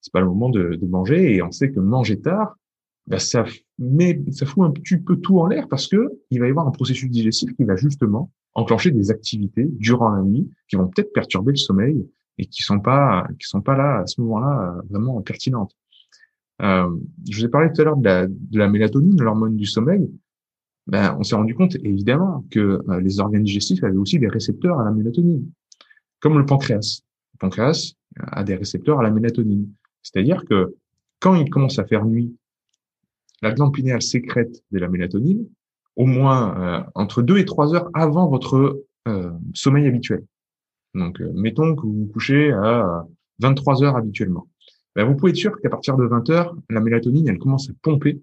C'est 0.00 0.12
pas 0.12 0.20
le 0.20 0.26
moment 0.26 0.50
de, 0.50 0.78
manger, 0.84 1.36
et 1.36 1.42
on 1.42 1.52
sait 1.52 1.70
que 1.70 1.78
manger 1.78 2.20
tard, 2.20 2.56
bah, 3.06 3.20
ça, 3.20 3.44
met, 3.78 4.20
ça 4.32 4.46
fout 4.46 4.64
un 4.64 4.72
petit 4.72 4.96
peu 4.96 5.16
tout 5.16 5.38
en 5.38 5.46
l'air, 5.46 5.68
parce 5.68 5.86
que 5.86 6.10
il 6.30 6.40
va 6.40 6.48
y 6.48 6.50
avoir 6.50 6.66
un 6.66 6.72
processus 6.72 7.08
digestif 7.08 7.54
qui 7.54 7.64
va 7.64 7.76
justement 7.76 8.30
enclencher 8.54 8.90
des 8.90 9.10
activités 9.10 9.66
durant 9.78 10.10
la 10.10 10.22
nuit 10.22 10.50
qui 10.68 10.76
vont 10.76 10.88
peut-être 10.88 11.12
perturber 11.12 11.52
le 11.52 11.56
sommeil 11.56 12.06
et 12.36 12.46
qui 12.46 12.62
sont 12.62 12.80
pas, 12.80 13.26
qui 13.38 13.46
sont 13.46 13.62
pas 13.62 13.76
là 13.76 14.00
à 14.00 14.06
ce 14.06 14.20
moment-là 14.20 14.76
vraiment 14.90 15.20
pertinentes. 15.22 15.74
Euh, 16.60 16.90
je 17.30 17.38
vous 17.38 17.44
ai 17.46 17.48
parlé 17.48 17.72
tout 17.72 17.80
à 17.80 17.84
l'heure 17.84 17.96
de 17.96 18.04
la, 18.04 18.26
de 18.26 18.58
la 18.58 18.68
mélatonine, 18.68 19.20
l'hormone 19.20 19.56
du 19.56 19.66
sommeil 19.66 20.10
ben, 20.86 21.16
on 21.18 21.22
s'est 21.22 21.36
rendu 21.36 21.54
compte 21.54 21.76
évidemment 21.76 22.44
que 22.50 22.80
euh, 22.88 23.00
les 23.00 23.20
organes 23.20 23.44
digestifs 23.44 23.82
avaient 23.84 23.96
aussi 23.96 24.18
des 24.18 24.28
récepteurs 24.28 24.80
à 24.80 24.84
la 24.84 24.90
mélatonine, 24.90 25.50
comme 26.20 26.38
le 26.38 26.46
pancréas. 26.46 27.02
Le 27.34 27.38
pancréas 27.38 27.94
a 28.18 28.44
des 28.44 28.56
récepteurs 28.56 29.00
à 29.00 29.02
la 29.02 29.10
mélatonine. 29.10 29.68
C'est-à-dire 30.02 30.44
que 30.44 30.74
quand 31.20 31.34
il 31.34 31.48
commence 31.50 31.78
à 31.78 31.84
faire 31.84 32.04
nuit, 32.04 32.34
la 33.42 33.52
glande 33.52 33.72
pinéale 33.72 34.02
sécrète 34.02 34.62
de 34.70 34.78
la 34.78 34.88
mélatonine 34.88 35.46
au 35.96 36.06
moins 36.06 36.58
euh, 36.58 36.82
entre 36.94 37.22
deux 37.22 37.38
et 37.38 37.44
trois 37.44 37.74
heures 37.74 37.90
avant 37.94 38.28
votre 38.28 38.84
euh, 39.08 39.30
sommeil 39.54 39.86
habituel. 39.86 40.24
Donc, 40.94 41.20
mettons 41.34 41.74
que 41.74 41.82
vous 41.82 42.00
vous 42.00 42.06
couchez 42.06 42.52
à 42.52 43.06
23 43.38 43.82
heures 43.82 43.96
habituellement. 43.96 44.46
Ben, 44.94 45.06
vous 45.06 45.16
pouvez 45.16 45.30
être 45.30 45.36
sûr 45.36 45.58
qu'à 45.60 45.70
partir 45.70 45.96
de 45.96 46.04
20 46.04 46.28
heures, 46.30 46.54
la 46.68 46.80
mélatonine, 46.80 47.28
elle 47.28 47.38
commence 47.38 47.70
à 47.70 47.72
pomper 47.80 48.20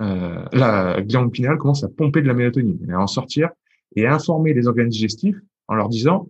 euh, 0.00 0.44
la 0.52 1.02
glande 1.02 1.32
pinale 1.32 1.58
commence 1.58 1.84
à 1.84 1.88
pomper 1.88 2.22
de 2.22 2.26
la 2.26 2.34
mélatonine, 2.34 2.90
à 2.90 3.00
en 3.00 3.06
sortir 3.06 3.50
et 3.96 4.06
à 4.06 4.14
informer 4.14 4.54
les 4.54 4.66
organes 4.66 4.88
digestifs 4.88 5.36
en 5.66 5.74
leur 5.74 5.88
disant 5.88 6.28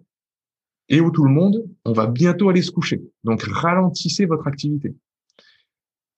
et 0.89 1.01
où 1.01 1.11
tout 1.11 1.25
le 1.25 1.31
monde, 1.31 1.65
on 1.85 1.93
va 1.93 2.07
bientôt 2.07 2.49
aller 2.49 2.63
se 2.63 2.71
coucher. 2.71 3.03
Donc 3.25 3.43
ralentissez 3.43 4.25
votre 4.25 4.47
activité. 4.47 4.95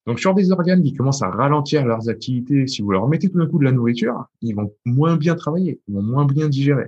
Donc 0.06 0.20
sur 0.20 0.34
des 0.34 0.52
organes 0.52 0.82
qui 0.82 0.94
commencent 0.94 1.22
à 1.22 1.30
ralentir 1.30 1.84
leurs 1.84 2.08
activités, 2.08 2.66
si 2.66 2.82
vous 2.82 2.90
leur 2.92 3.08
mettez 3.08 3.28
tout 3.28 3.38
d'un 3.38 3.46
coup 3.46 3.58
de 3.58 3.64
la 3.64 3.72
nourriture, 3.72 4.26
ils 4.40 4.54
vont 4.54 4.72
moins 4.84 5.16
bien 5.16 5.34
travailler, 5.34 5.80
ils 5.88 5.94
vont 5.94 6.02
moins 6.02 6.24
bien 6.24 6.48
digérer. 6.48 6.86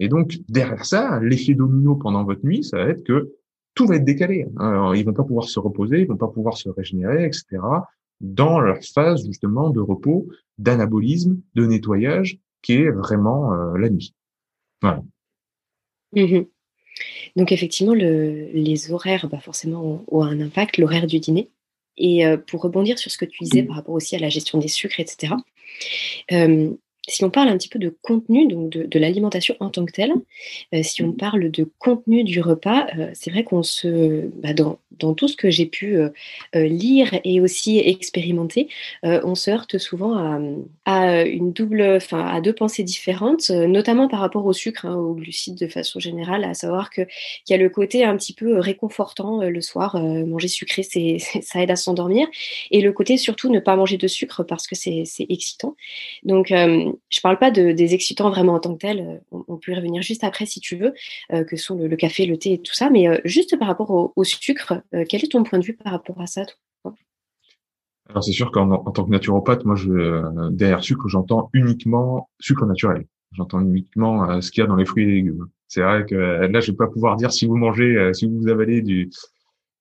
Et 0.00 0.08
donc, 0.08 0.38
derrière 0.48 0.84
ça, 0.84 1.18
l'effet 1.20 1.54
domino 1.54 1.96
pendant 1.96 2.24
votre 2.24 2.44
nuit, 2.44 2.62
ça 2.62 2.76
va 2.78 2.90
être 2.90 3.02
que 3.02 3.32
tout 3.74 3.86
va 3.86 3.96
être 3.96 4.04
décalé. 4.04 4.46
Alors, 4.58 4.94
ils 4.94 5.04
vont 5.04 5.12
pas 5.12 5.24
pouvoir 5.24 5.48
se 5.48 5.58
reposer, 5.58 6.00
ils 6.00 6.06
vont 6.06 6.16
pas 6.16 6.28
pouvoir 6.28 6.56
se 6.56 6.68
régénérer, 6.68 7.24
etc. 7.24 7.58
dans 8.20 8.60
leur 8.60 8.82
phase, 8.82 9.24
justement, 9.26 9.70
de 9.70 9.80
repos, 9.80 10.28
d'anabolisme, 10.58 11.40
de 11.54 11.66
nettoyage, 11.66 12.38
qui 12.62 12.74
est 12.74 12.90
vraiment 12.90 13.52
euh, 13.52 13.78
la 13.78 13.90
nuit. 13.90 14.14
Voilà. 14.82 15.02
Mmh 16.12 16.42
donc 17.36 17.52
effectivement, 17.52 17.94
le, 17.94 18.48
les 18.52 18.90
horaires, 18.90 19.28
bah 19.28 19.38
forcément, 19.38 20.04
ont, 20.08 20.22
un 20.24 20.40
impact, 20.40 20.78
l'horaire 20.78 21.06
du 21.06 21.20
dîner. 21.20 21.48
Et 21.96 22.26
euh, 22.26 22.36
pour 22.36 22.60
rebondir 22.62 22.98
sur 22.98 23.12
ce 23.12 23.18
que 23.18 23.24
tu 23.24 23.44
disais 23.44 23.62
par 23.62 23.76
rapport 23.76 23.94
aussi 23.94 24.16
à 24.16 24.18
la 24.18 24.28
gestion 24.28 24.58
des 24.58 24.66
sucres, 24.66 24.98
etc., 24.98 25.34
si 27.08 27.24
on 27.24 27.30
parle 27.30 27.48
un 27.48 27.56
petit 27.56 27.68
peu 27.68 27.78
de 27.78 27.94
contenu, 28.02 28.46
donc 28.46 28.68
de, 28.70 28.98
l'alimentation 28.98 29.56
en 29.60 29.70
tant 29.70 29.84
que 29.84 29.92
telle, 29.92 30.12
euh, 30.74 30.82
si 30.82 31.02
on 31.02 31.12
parle 31.12 31.50
de 31.50 31.68
contenu 31.78 32.22
du 32.22 32.40
repas, 32.40 32.86
euh, 32.98 33.10
c'est 33.14 33.30
vrai 33.30 33.44
qu'on 33.44 33.62
se, 33.62 34.28
bah, 34.42 34.52
dans, 34.52 34.78
dans, 34.98 35.14
tout 35.14 35.28
ce 35.28 35.36
que 35.36 35.50
j'ai 35.50 35.66
pu 35.66 35.96
euh, 35.96 36.10
lire 36.54 37.18
et 37.24 37.40
aussi 37.40 37.78
expérimenter, 37.78 38.68
on 39.02 39.34
se 39.34 39.50
heurte 39.50 39.78
souvent 39.78 40.16
à, 40.18 40.40
à 40.84 41.22
une 41.22 41.52
double, 41.52 41.82
enfin 41.96 42.26
à 42.26 42.40
deux 42.40 42.52
pensées 42.52 42.82
différentes, 42.82 43.50
notamment 43.50 44.08
par 44.08 44.20
rapport 44.20 44.44
au 44.44 44.52
sucre, 44.52 44.86
hein, 44.86 44.96
au 44.96 45.14
glucides 45.14 45.56
de 45.56 45.68
façon 45.68 46.00
générale, 46.00 46.44
à 46.44 46.54
savoir 46.54 46.90
que 46.90 47.02
qu'il 47.44 47.50
y 47.50 47.54
a 47.54 47.62
le 47.62 47.70
côté 47.70 48.04
un 48.04 48.16
petit 48.16 48.34
peu 48.34 48.58
réconfortant 48.58 49.42
le 49.42 49.60
soir, 49.60 50.00
manger 50.02 50.48
sucré, 50.48 50.82
c'est 50.88 51.18
ça 51.18 51.62
aide 51.62 51.70
à 51.70 51.76
s'endormir, 51.76 52.26
et 52.70 52.80
le 52.80 52.92
côté 52.92 53.16
surtout 53.16 53.50
ne 53.50 53.60
pas 53.60 53.76
manger 53.76 53.96
de 53.96 54.08
sucre 54.08 54.42
parce 54.42 54.66
que 54.66 54.74
c'est 54.74 55.04
excitant. 55.28 55.76
Donc 56.24 56.52
je 57.10 57.20
parle 57.20 57.38
pas 57.38 57.50
de, 57.50 57.72
des 57.72 57.94
excitants 57.94 58.30
vraiment 58.30 58.54
en 58.54 58.60
tant 58.60 58.74
que 58.74 58.78
tels, 58.78 59.00
euh, 59.00 59.42
on, 59.48 59.56
peut 59.56 59.72
y 59.72 59.74
revenir 59.74 60.02
juste 60.02 60.24
après 60.24 60.46
si 60.46 60.60
tu 60.60 60.76
veux, 60.76 60.94
euh, 61.32 61.44
que 61.44 61.56
sont 61.56 61.76
le, 61.76 61.96
café, 61.96 62.26
le 62.26 62.36
thé 62.36 62.54
et 62.54 62.58
tout 62.60 62.74
ça, 62.74 62.90
mais 62.90 63.08
euh, 63.08 63.18
juste 63.24 63.58
par 63.58 63.68
rapport 63.68 64.12
au, 64.14 64.24
sucre, 64.24 64.82
quel 65.08 65.24
est 65.24 65.32
ton 65.32 65.42
point 65.42 65.58
de 65.58 65.64
vue 65.64 65.76
par 65.76 65.92
rapport 65.92 66.20
à 66.20 66.26
ça 66.26 66.42
Alors 68.08 68.22
c'est 68.22 68.32
sûr 68.32 68.50
qu'en 68.50 68.78
tant 68.92 69.04
que 69.04 69.10
naturopathe, 69.10 69.64
moi, 69.64 69.74
je, 69.74 70.50
derrière 70.50 70.82
sucre, 70.82 71.08
j'entends 71.08 71.50
uniquement 71.52 72.28
sucre 72.40 72.66
naturel. 72.66 73.06
J'entends 73.32 73.60
uniquement 73.60 74.40
ce 74.40 74.50
qu'il 74.50 74.62
y 74.62 74.64
a 74.64 74.66
dans 74.66 74.76
les 74.76 74.86
fruits 74.86 75.04
et 75.04 75.06
légumes. 75.06 75.46
C'est 75.66 75.82
vrai 75.82 76.04
que 76.06 76.14
là, 76.14 76.60
je 76.60 76.70
vais 76.70 76.76
pas 76.76 76.86
pouvoir 76.86 77.16
dire 77.16 77.32
si 77.32 77.46
vous 77.46 77.56
mangez, 77.56 78.10
si 78.14 78.26
vous 78.26 78.48
avalez 78.48 78.82
de 78.82 79.08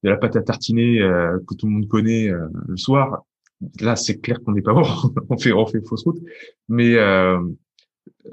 la 0.04 0.18
pâte 0.18 0.36
à 0.36 0.42
tartiner 0.42 1.00
que 1.00 1.56
tout 1.56 1.66
le 1.66 1.74
monde 1.74 1.88
connaît 1.88 2.30
le 2.30 2.78
soir, 2.78 3.24
là, 3.80 3.96
c'est 3.96 4.20
clair 4.20 4.40
qu'on 4.44 4.54
n'est 4.54 4.62
pas 4.62 4.74
bon. 4.76 4.84
on 5.30 5.38
fait, 5.38 5.54
on 5.54 5.66
fait 5.66 5.86
fausse 5.86 6.04
route. 6.04 6.22
Mais 6.70 6.96
euh, 6.96 7.40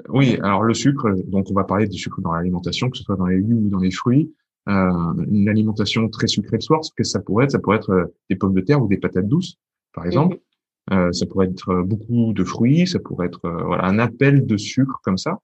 oui, 0.09 0.37
alors 0.41 0.63
le 0.63 0.73
sucre, 0.73 1.11
donc 1.27 1.47
on 1.49 1.53
va 1.53 1.63
parler 1.63 1.87
du 1.87 1.97
sucre 1.97 2.21
dans 2.21 2.33
l'alimentation, 2.33 2.89
que 2.89 2.97
ce 2.97 3.03
soit 3.03 3.15
dans 3.15 3.27
les 3.27 3.37
légumes 3.37 3.65
ou 3.65 3.69
dans 3.69 3.79
les 3.79 3.91
fruits. 3.91 4.33
Euh, 4.67 5.13
une 5.29 5.47
alimentation 5.47 6.09
très 6.09 6.27
sucrée 6.27 6.57
le 6.57 6.61
soir, 6.61 6.83
ce 6.83 6.91
que 6.95 7.03
ça 7.03 7.19
pourrait 7.19 7.45
être, 7.45 7.51
ça 7.51 7.59
pourrait 7.59 7.77
être 7.77 7.91
euh, 7.91 8.05
des 8.29 8.35
pommes 8.35 8.55
de 8.55 8.61
terre 8.61 8.81
ou 8.81 8.87
des 8.87 8.97
patates 8.97 9.27
douces, 9.27 9.59
par 9.93 10.05
exemple. 10.05 10.39
Euh, 10.91 11.11
ça 11.11 11.25
pourrait 11.25 11.47
être 11.47 11.83
beaucoup 11.83 12.33
de 12.33 12.43
fruits, 12.43 12.87
ça 12.87 12.99
pourrait 12.99 13.27
être 13.27 13.41
voilà 13.65 13.85
un 13.85 13.99
appel 13.99 14.45
de 14.45 14.57
sucre 14.57 14.99
comme 15.03 15.17
ça. 15.17 15.39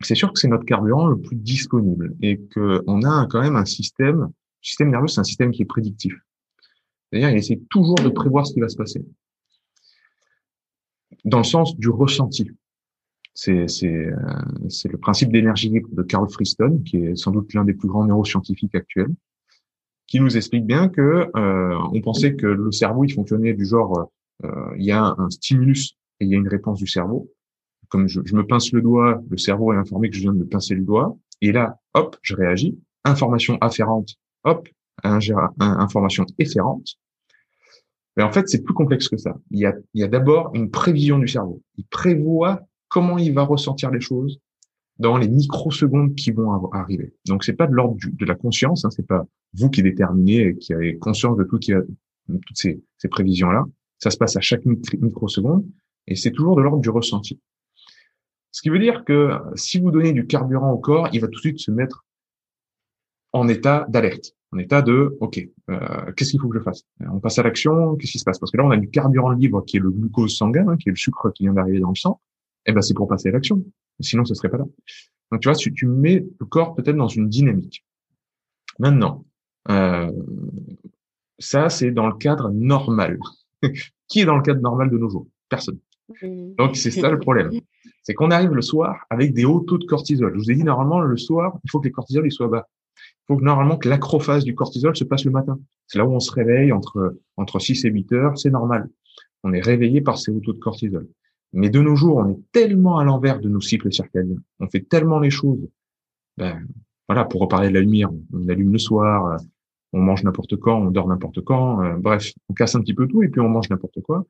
c'est 0.00 0.14
sûr 0.14 0.32
que 0.32 0.38
c'est 0.38 0.48
notre 0.48 0.64
carburant 0.64 1.06
le 1.06 1.18
plus 1.18 1.36
disponible 1.36 2.14
et 2.22 2.38
que 2.38 2.82
on 2.86 3.02
a 3.02 3.26
quand 3.30 3.40
même 3.40 3.56
un 3.56 3.64
système, 3.64 4.20
le 4.20 4.28
système 4.62 4.90
nerveux, 4.90 5.08
c'est 5.08 5.20
un 5.20 5.24
système 5.24 5.50
qui 5.50 5.62
est 5.62 5.66
prédictif. 5.66 6.14
C'est-à-dire, 7.10 7.30
il 7.30 7.38
essaie 7.38 7.60
toujours 7.70 7.96
de 7.96 8.08
prévoir 8.08 8.46
ce 8.46 8.54
qui 8.54 8.60
va 8.60 8.68
se 8.68 8.76
passer. 8.76 9.04
Dans 11.24 11.38
le 11.38 11.44
sens 11.44 11.76
du 11.76 11.88
ressenti. 11.88 12.50
C'est, 13.34 13.68
c'est, 13.68 13.88
euh, 13.88 14.16
c'est 14.70 14.90
le 14.90 14.96
principe 14.96 15.30
d'énergie 15.30 15.68
libre 15.68 15.88
de 15.92 16.02
Carl 16.02 16.28
Friston, 16.30 16.82
qui 16.84 16.96
est 16.96 17.16
sans 17.16 17.32
doute 17.32 17.52
l'un 17.52 17.64
des 17.64 17.74
plus 17.74 17.86
grands 17.86 18.06
neuroscientifiques 18.06 18.74
actuels, 18.74 19.14
qui 20.06 20.20
nous 20.20 20.36
explique 20.36 20.64
bien 20.64 20.88
que 20.88 21.28
euh, 21.36 21.78
on 21.92 22.00
pensait 22.00 22.34
que 22.34 22.46
le 22.46 22.72
cerveau 22.72 23.04
il 23.04 23.12
fonctionnait 23.12 23.52
du 23.52 23.66
genre 23.66 24.10
euh, 24.44 24.74
il 24.78 24.86
y 24.86 24.92
a 24.92 25.14
un 25.18 25.28
stimulus 25.28 25.96
et 26.20 26.24
il 26.24 26.30
y 26.30 26.34
a 26.34 26.38
une 26.38 26.48
réponse 26.48 26.78
du 26.78 26.86
cerveau. 26.86 27.30
Comme 27.88 28.08
je, 28.08 28.20
je, 28.24 28.34
me 28.34 28.46
pince 28.46 28.72
le 28.72 28.80
doigt, 28.80 29.22
le 29.28 29.36
cerveau 29.36 29.72
est 29.74 29.76
informé 29.76 30.08
que 30.08 30.16
je 30.16 30.22
viens 30.22 30.32
de 30.32 30.38
me 30.38 30.46
pincer 30.46 30.74
le 30.74 30.82
doigt, 30.82 31.16
et 31.40 31.52
là, 31.52 31.78
hop, 31.94 32.16
je 32.22 32.34
réagis. 32.34 32.78
Information 33.04 33.58
afférente, 33.60 34.14
hop, 34.44 34.68
information 35.04 36.24
efférente. 36.38 36.96
Mais 38.16 38.22
en 38.22 38.32
fait, 38.32 38.48
c'est 38.48 38.62
plus 38.62 38.74
complexe 38.74 39.08
que 39.08 39.16
ça. 39.16 39.36
Il 39.50 39.60
y 39.60 39.66
a, 39.66 39.74
il 39.94 40.00
y 40.00 40.04
a 40.04 40.08
d'abord 40.08 40.50
une 40.54 40.70
prévision 40.70 41.18
du 41.18 41.28
cerveau. 41.28 41.62
Il 41.76 41.84
prévoit 41.84 42.60
comment 42.88 43.18
il 43.18 43.34
va 43.34 43.42
ressentir 43.42 43.90
les 43.90 44.00
choses 44.00 44.40
dans 44.98 45.18
les 45.18 45.28
microsecondes 45.28 46.14
qui 46.14 46.30
vont 46.30 46.70
arriver. 46.72 47.14
Donc, 47.26 47.44
c'est 47.44 47.52
pas 47.52 47.66
de 47.66 47.74
l'ordre 47.74 47.96
de 48.00 48.24
la 48.24 48.34
conscience. 48.34 48.84
Hein, 48.86 48.90
c'est 48.90 49.06
pas 49.06 49.26
vous 49.52 49.68
qui 49.68 49.82
déterminez, 49.82 50.48
et 50.48 50.56
qui 50.56 50.72
avez 50.72 50.96
conscience 50.96 51.36
de 51.36 51.44
tout 51.44 51.58
qui 51.58 51.74
a, 51.74 51.82
toutes 52.28 52.56
ces, 52.56 52.82
ces 52.96 53.08
prévisions-là. 53.08 53.64
Ça 53.98 54.10
se 54.10 54.16
passe 54.16 54.36
à 54.36 54.40
chaque 54.40 54.64
microseconde 54.64 55.66
et 56.06 56.16
c'est 56.16 56.30
toujours 56.30 56.56
de 56.56 56.62
l'ordre 56.62 56.80
du 56.80 56.90
ressenti. 56.90 57.40
Ce 58.52 58.62
qui 58.62 58.68
veut 58.68 58.78
dire 58.78 59.04
que 59.04 59.32
si 59.54 59.80
vous 59.80 59.90
donnez 59.90 60.12
du 60.12 60.26
carburant 60.26 60.70
au 60.70 60.78
corps, 60.78 61.08
il 61.12 61.20
va 61.20 61.28
tout 61.28 61.34
de 61.34 61.40
suite 61.40 61.58
se 61.58 61.70
mettre 61.70 62.04
en 63.32 63.48
état 63.48 63.86
d'alerte 63.88 64.35
en 64.52 64.58
état 64.58 64.82
de 64.82 65.16
OK, 65.20 65.40
euh, 65.70 66.12
qu'est-ce 66.16 66.30
qu'il 66.30 66.40
faut 66.40 66.48
que 66.48 66.58
je 66.58 66.62
fasse? 66.62 66.84
On 67.00 67.18
passe 67.18 67.38
à 67.38 67.42
l'action, 67.42 67.96
qu'est-ce 67.96 68.12
qui 68.12 68.18
se 68.18 68.24
passe? 68.24 68.38
Parce 68.38 68.52
que 68.52 68.56
là, 68.56 68.64
on 68.64 68.70
a 68.70 68.76
du 68.76 68.88
carburant 68.88 69.30
libre 69.30 69.64
qui 69.64 69.76
est 69.76 69.80
le 69.80 69.90
glucose 69.90 70.36
sanguin, 70.36 70.68
hein, 70.68 70.76
qui 70.76 70.88
est 70.88 70.92
le 70.92 70.96
sucre 70.96 71.30
qui 71.32 71.44
vient 71.44 71.52
d'arriver 71.52 71.80
dans 71.80 71.90
le 71.90 71.96
sang. 71.96 72.20
Et 72.64 72.70
eh 72.70 72.72
ben, 72.72 72.82
c'est 72.82 72.94
pour 72.94 73.08
passer 73.08 73.28
à 73.28 73.32
l'action. 73.32 73.64
Sinon, 74.00 74.24
ce 74.24 74.34
serait 74.34 74.48
pas 74.48 74.58
là. 74.58 74.64
Donc, 75.30 75.40
tu 75.40 75.48
vois, 75.48 75.56
tu, 75.56 75.72
tu 75.72 75.86
mets 75.86 76.24
le 76.38 76.46
corps 76.46 76.74
peut-être 76.74 76.96
dans 76.96 77.08
une 77.08 77.28
dynamique. 77.28 77.84
Maintenant, 78.78 79.24
euh, 79.70 80.10
ça, 81.38 81.68
c'est 81.68 81.90
dans 81.90 82.06
le 82.06 82.14
cadre 82.14 82.50
normal. 82.50 83.18
qui 84.08 84.20
est 84.20 84.24
dans 84.24 84.36
le 84.36 84.42
cadre 84.42 84.60
normal 84.60 84.90
de 84.90 84.98
nos 84.98 85.08
jours? 85.08 85.26
Personne. 85.48 85.78
Mmh. 86.22 86.54
Donc, 86.58 86.76
c'est 86.76 86.90
ça 86.90 87.10
le 87.10 87.18
problème. 87.18 87.50
C'est 88.02 88.14
qu'on 88.14 88.30
arrive 88.30 88.52
le 88.52 88.62
soir 88.62 89.04
avec 89.10 89.34
des 89.34 89.44
hauts 89.44 89.62
taux 89.62 89.78
de 89.78 89.84
cortisol. 89.84 90.32
Je 90.32 90.38
vous 90.38 90.50
ai 90.52 90.54
dit, 90.54 90.62
normalement, 90.62 91.00
le 91.00 91.16
soir, 91.16 91.58
il 91.64 91.70
faut 91.72 91.80
que 91.80 91.86
les 91.86 91.92
cortisols 91.92 92.24
ils 92.24 92.30
soient 92.30 92.46
bas 92.46 92.68
faut 93.26 93.36
que 93.36 93.44
normalement 93.44 93.76
que 93.76 93.88
l'acrophase 93.88 94.44
du 94.44 94.54
cortisol 94.54 94.96
se 94.96 95.04
passe 95.04 95.24
le 95.24 95.30
matin. 95.30 95.58
C'est 95.86 95.98
là 95.98 96.06
où 96.06 96.12
on 96.12 96.20
se 96.20 96.32
réveille 96.32 96.72
entre, 96.72 97.18
entre 97.36 97.58
6 97.58 97.84
et 97.84 97.90
8 97.90 98.12
heures, 98.12 98.38
c'est 98.38 98.50
normal. 98.50 98.88
On 99.42 99.52
est 99.52 99.60
réveillé 99.60 100.00
par 100.00 100.18
ces 100.18 100.30
hauts 100.30 100.40
taux 100.40 100.52
de 100.52 100.58
cortisol. 100.58 101.08
Mais 101.52 101.70
de 101.70 101.80
nos 101.80 101.96
jours, 101.96 102.18
on 102.18 102.28
est 102.30 102.38
tellement 102.52 102.98
à 102.98 103.04
l'envers 103.04 103.40
de 103.40 103.48
nos 103.48 103.60
cycles 103.60 103.92
circadiens. 103.92 104.36
On 104.60 104.68
fait 104.68 104.88
tellement 104.88 105.18
les 105.18 105.30
choses. 105.30 105.68
Ben, 106.36 106.66
voilà, 107.08 107.24
pour 107.24 107.40
reparler 107.40 107.68
de 107.68 107.74
la 107.74 107.80
lumière, 107.80 108.10
on 108.32 108.48
allume 108.48 108.72
le 108.72 108.78
soir, 108.78 109.38
on 109.92 110.00
mange 110.00 110.24
n'importe 110.24 110.56
quand, 110.56 110.78
on 110.78 110.90
dort 110.90 111.08
n'importe 111.08 111.42
quand. 111.42 111.82
Euh, 111.82 111.96
bref, 111.96 112.32
on 112.48 112.54
casse 112.54 112.74
un 112.74 112.80
petit 112.80 112.94
peu 112.94 113.06
tout 113.06 113.22
et 113.22 113.28
puis 113.28 113.40
on 113.40 113.48
mange 113.48 113.70
n'importe 113.70 114.00
quoi. 114.02 114.26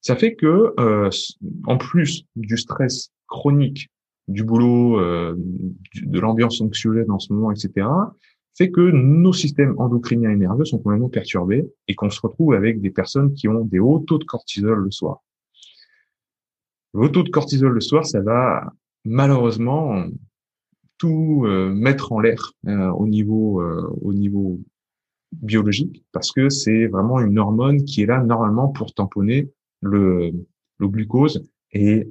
Ça 0.00 0.14
fait 0.14 0.34
que, 0.34 0.74
euh, 0.78 1.10
en 1.66 1.76
plus 1.76 2.24
du 2.36 2.56
stress 2.56 3.10
chronique 3.26 3.90
du 4.28 4.44
boulot, 4.44 5.00
euh, 5.00 5.34
de 6.02 6.20
l'ambiance 6.20 6.60
anxiogène 6.60 7.10
en 7.10 7.18
ce 7.18 7.32
moment, 7.32 7.50
etc., 7.50 7.88
fait 8.56 8.70
que 8.70 8.80
nos 8.80 9.32
systèmes 9.32 9.74
endocriniens 9.78 10.30
et 10.30 10.36
nerveux 10.36 10.64
sont 10.64 10.78
complètement 10.78 11.08
perturbés 11.08 11.66
et 11.86 11.94
qu'on 11.94 12.10
se 12.10 12.20
retrouve 12.20 12.54
avec 12.54 12.80
des 12.80 12.90
personnes 12.90 13.32
qui 13.32 13.46
ont 13.46 13.64
des 13.64 13.78
hauts 13.78 14.00
taux 14.00 14.18
de 14.18 14.24
cortisol 14.24 14.80
le 14.80 14.90
soir. 14.90 15.22
Le 16.92 17.08
taux 17.08 17.22
de 17.22 17.30
cortisol 17.30 17.72
le 17.72 17.80
soir, 17.80 18.04
ça 18.04 18.20
va 18.20 18.72
malheureusement 19.04 20.04
tout 20.98 21.44
euh, 21.46 21.72
mettre 21.72 22.10
en 22.10 22.18
l'air 22.18 22.52
euh, 22.66 22.90
au 22.90 23.06
niveau 23.06 23.62
au 24.02 24.12
niveau 24.12 24.60
biologique 25.40 26.04
parce 26.10 26.32
que 26.32 26.48
c'est 26.48 26.88
vraiment 26.88 27.20
une 27.20 27.38
hormone 27.38 27.84
qui 27.84 28.02
est 28.02 28.06
là 28.06 28.24
normalement 28.24 28.68
pour 28.68 28.92
tamponner 28.92 29.52
le, 29.82 30.32
le 30.78 30.88
glucose 30.88 31.48
et 31.72 32.08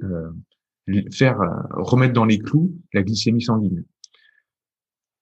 faire 1.12 1.40
euh, 1.40 1.48
remettre 1.70 2.14
dans 2.14 2.24
les 2.24 2.38
clous 2.38 2.74
la 2.92 3.02
glycémie 3.02 3.42
sanguine. 3.42 3.84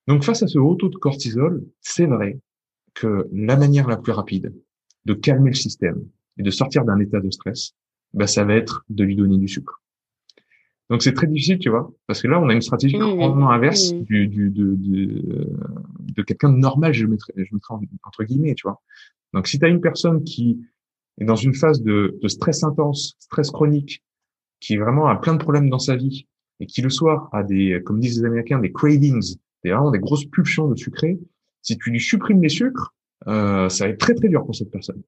Donc 0.06 0.22
face 0.22 0.42
à 0.42 0.46
ce 0.46 0.58
haut 0.58 0.74
taux 0.76 0.88
de 0.88 0.96
cortisol, 0.96 1.64
c'est 1.80 2.06
vrai 2.06 2.38
que 2.94 3.28
la 3.32 3.56
manière 3.56 3.88
la 3.88 3.96
plus 3.96 4.12
rapide 4.12 4.54
de 5.04 5.14
calmer 5.14 5.50
le 5.50 5.56
système 5.56 6.06
et 6.38 6.42
de 6.42 6.50
sortir 6.50 6.84
d'un 6.84 6.98
état 7.00 7.20
de 7.20 7.30
stress, 7.30 7.72
bah, 8.14 8.26
ça 8.26 8.44
va 8.44 8.54
être 8.54 8.84
de 8.88 9.04
lui 9.04 9.16
donner 9.16 9.38
du 9.38 9.48
sucre. 9.48 9.82
Donc 10.88 11.02
c'est 11.02 11.14
très 11.14 11.26
difficile, 11.26 11.58
tu 11.58 11.68
vois, 11.68 11.92
parce 12.06 12.22
que 12.22 12.28
là 12.28 12.40
on 12.40 12.48
a 12.48 12.54
une 12.54 12.62
stratégie 12.62 12.96
complètement 12.96 13.50
inverse 13.50 13.92
du, 13.92 14.28
du, 14.28 14.50
de, 14.50 14.76
de, 14.76 15.50
de 15.98 16.22
quelqu'un 16.22 16.52
de 16.52 16.58
normal, 16.58 16.92
je 16.94 17.06
mettrais, 17.06 17.32
je 17.36 17.52
mettrais 17.52 17.74
entre 18.04 18.22
guillemets, 18.22 18.54
tu 18.54 18.62
vois. 18.68 18.80
Donc 19.34 19.48
si 19.48 19.58
tu 19.58 19.64
as 19.64 19.68
une 19.68 19.80
personne 19.80 20.22
qui 20.22 20.64
est 21.18 21.24
dans 21.24 21.34
une 21.34 21.54
phase 21.54 21.82
de, 21.82 22.16
de 22.22 22.28
stress 22.28 22.62
intense, 22.62 23.16
stress 23.18 23.50
chronique, 23.50 24.04
qui 24.60 24.76
vraiment 24.76 25.06
a 25.06 25.16
plein 25.16 25.34
de 25.34 25.38
problèmes 25.38 25.70
dans 25.70 25.78
sa 25.78 25.96
vie 25.96 26.26
et 26.60 26.66
qui 26.66 26.82
le 26.82 26.90
soir 26.90 27.28
a 27.32 27.42
des, 27.42 27.82
comme 27.84 28.00
disent 28.00 28.20
les 28.20 28.26
Américains, 28.26 28.58
des 28.58 28.72
cravings, 28.72 29.36
des 29.62 29.70
vraiment 29.70 29.90
des 29.90 29.98
grosses 29.98 30.24
pulsions 30.24 30.68
de 30.68 30.76
sucré, 30.76 31.18
si 31.62 31.76
tu 31.76 31.90
lui 31.90 32.00
supprimes 32.00 32.42
les 32.42 32.48
sucres, 32.48 32.94
euh, 33.26 33.68
ça 33.68 33.84
va 33.84 33.90
être 33.90 33.98
très 33.98 34.14
très 34.14 34.28
dur 34.28 34.44
pour 34.44 34.54
cette 34.54 34.70
personne. 34.70 35.02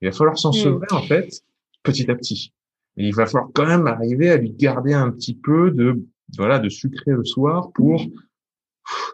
Il 0.00 0.08
va 0.08 0.12
falloir 0.12 0.38
s'en 0.38 0.50
mmh. 0.50 0.86
en 0.90 1.02
fait 1.02 1.42
petit 1.82 2.10
à 2.10 2.14
petit. 2.14 2.52
il 2.96 3.14
va 3.14 3.26
falloir 3.26 3.50
quand 3.54 3.66
même 3.66 3.86
arriver 3.86 4.30
à 4.30 4.36
lui 4.36 4.52
garder 4.52 4.92
un 4.92 5.10
petit 5.10 5.34
peu 5.34 5.70
de 5.70 6.02
voilà 6.36 6.58
de 6.58 6.68
sucré 6.68 7.12
le 7.12 7.24
soir 7.24 7.70
pour 7.72 8.02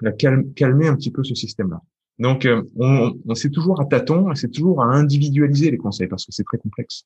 la 0.01 0.13
calmer 0.13 0.89
un 0.89 0.97
petit 0.97 1.11
peu 1.11 1.25
ce 1.25 1.35
système-là. 1.35 1.83
Donc, 2.19 2.47
euh, 2.47 2.63
on, 2.79 3.13
on 3.27 3.35
c'est 3.35 3.51
toujours 3.51 3.81
à 3.81 3.85
tâtons 3.85 4.35
c'est 4.35 4.51
toujours 4.51 4.83
à 4.83 4.87
individualiser 4.87 5.71
les 5.71 5.77
conseils 5.77 6.07
parce 6.07 6.25
que 6.25 6.33
c'est 6.33 6.45
très 6.45 6.59
complexe. 6.59 7.05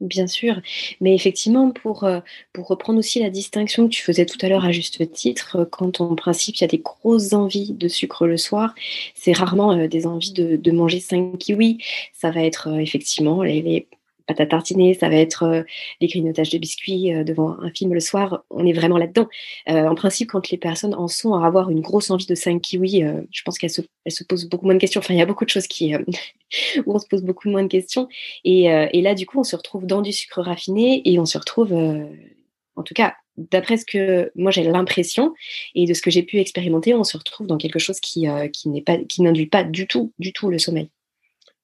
Bien 0.00 0.26
sûr, 0.26 0.60
mais 1.00 1.14
effectivement, 1.14 1.70
pour, 1.72 2.04
euh, 2.04 2.20
pour 2.52 2.68
reprendre 2.68 2.98
aussi 2.98 3.20
la 3.20 3.30
distinction 3.30 3.88
que 3.88 3.92
tu 3.92 4.02
faisais 4.02 4.26
tout 4.26 4.38
à 4.42 4.48
l'heure 4.48 4.64
à 4.64 4.72
juste 4.72 5.10
titre, 5.12 5.56
euh, 5.60 5.64
quand 5.64 6.00
en 6.00 6.14
principe 6.14 6.56
il 6.56 6.60
y 6.60 6.64
a 6.64 6.68
des 6.68 6.78
grosses 6.78 7.32
envies 7.32 7.72
de 7.72 7.88
sucre 7.88 8.26
le 8.26 8.36
soir, 8.36 8.74
c'est 9.14 9.32
rarement 9.32 9.86
des 9.88 10.06
envies 10.06 10.32
de, 10.32 10.56
de, 10.56 10.70
manger 10.70 11.00
5 11.00 11.36
kiwis. 11.38 11.78
Ça 12.12 12.30
va 12.30 12.42
être 12.42 12.68
effectivement 12.78 13.42
les 13.42 13.86
pâte 14.26 14.40
à 14.40 14.46
tartiner, 14.46 14.94
ça 14.94 15.08
va 15.08 15.16
être 15.16 15.44
euh, 15.44 15.62
les 16.00 16.06
grignotages 16.06 16.50
de 16.50 16.58
biscuits 16.58 17.14
euh, 17.14 17.24
devant 17.24 17.58
un 17.60 17.70
film 17.70 17.94
le 17.94 18.00
soir. 18.00 18.44
On 18.50 18.66
est 18.66 18.72
vraiment 18.72 18.98
là-dedans. 18.98 19.28
Euh, 19.68 19.86
en 19.86 19.94
principe, 19.94 20.30
quand 20.30 20.50
les 20.50 20.58
personnes 20.58 20.94
en 20.94 21.08
sont 21.08 21.34
à 21.34 21.46
avoir 21.46 21.70
une 21.70 21.80
grosse 21.80 22.10
envie 22.10 22.26
de 22.26 22.34
5 22.34 22.60
kiwis, 22.60 23.04
je 23.30 23.42
pense 23.42 23.58
qu'elles 23.58 23.70
se, 23.70 23.82
se 24.08 24.24
posent 24.24 24.48
beaucoup 24.48 24.66
moins 24.66 24.74
de 24.74 24.80
questions. 24.80 25.00
Enfin, 25.00 25.14
il 25.14 25.18
y 25.18 25.22
a 25.22 25.26
beaucoup 25.26 25.44
de 25.44 25.50
choses 25.50 25.66
qui, 25.66 25.94
où 26.86 26.94
on 26.94 26.98
se 26.98 27.06
pose 27.06 27.22
beaucoup 27.22 27.48
moins 27.48 27.62
de 27.62 27.68
questions. 27.68 28.08
Et, 28.44 28.64
et, 28.64 29.02
là, 29.02 29.14
du 29.14 29.26
coup, 29.26 29.38
on 29.38 29.44
se 29.44 29.56
retrouve 29.56 29.86
dans 29.86 30.02
du 30.02 30.12
sucre 30.12 30.40
raffiné 30.40 31.02
et 31.04 31.18
on 31.18 31.26
se 31.26 31.38
retrouve, 31.38 31.72
en 31.72 32.82
tout 32.82 32.94
cas, 32.94 33.14
d'après 33.36 33.76
ce 33.76 33.84
que 33.84 34.30
moi 34.36 34.52
j'ai 34.52 34.62
l'impression 34.62 35.34
et 35.74 35.86
de 35.86 35.94
ce 35.94 36.02
que 36.02 36.10
j'ai 36.10 36.22
pu 36.22 36.38
expérimenter, 36.38 36.94
on 36.94 37.04
se 37.04 37.16
retrouve 37.16 37.46
dans 37.46 37.58
quelque 37.58 37.78
chose 37.78 38.00
qui, 38.00 38.26
qui 38.52 38.68
n'est 38.68 38.82
pas, 38.82 38.98
qui 38.98 39.22
n'induit 39.22 39.46
pas 39.46 39.64
du 39.64 39.86
tout, 39.86 40.12
du 40.18 40.32
tout 40.32 40.50
le 40.50 40.58
sommeil. 40.58 40.90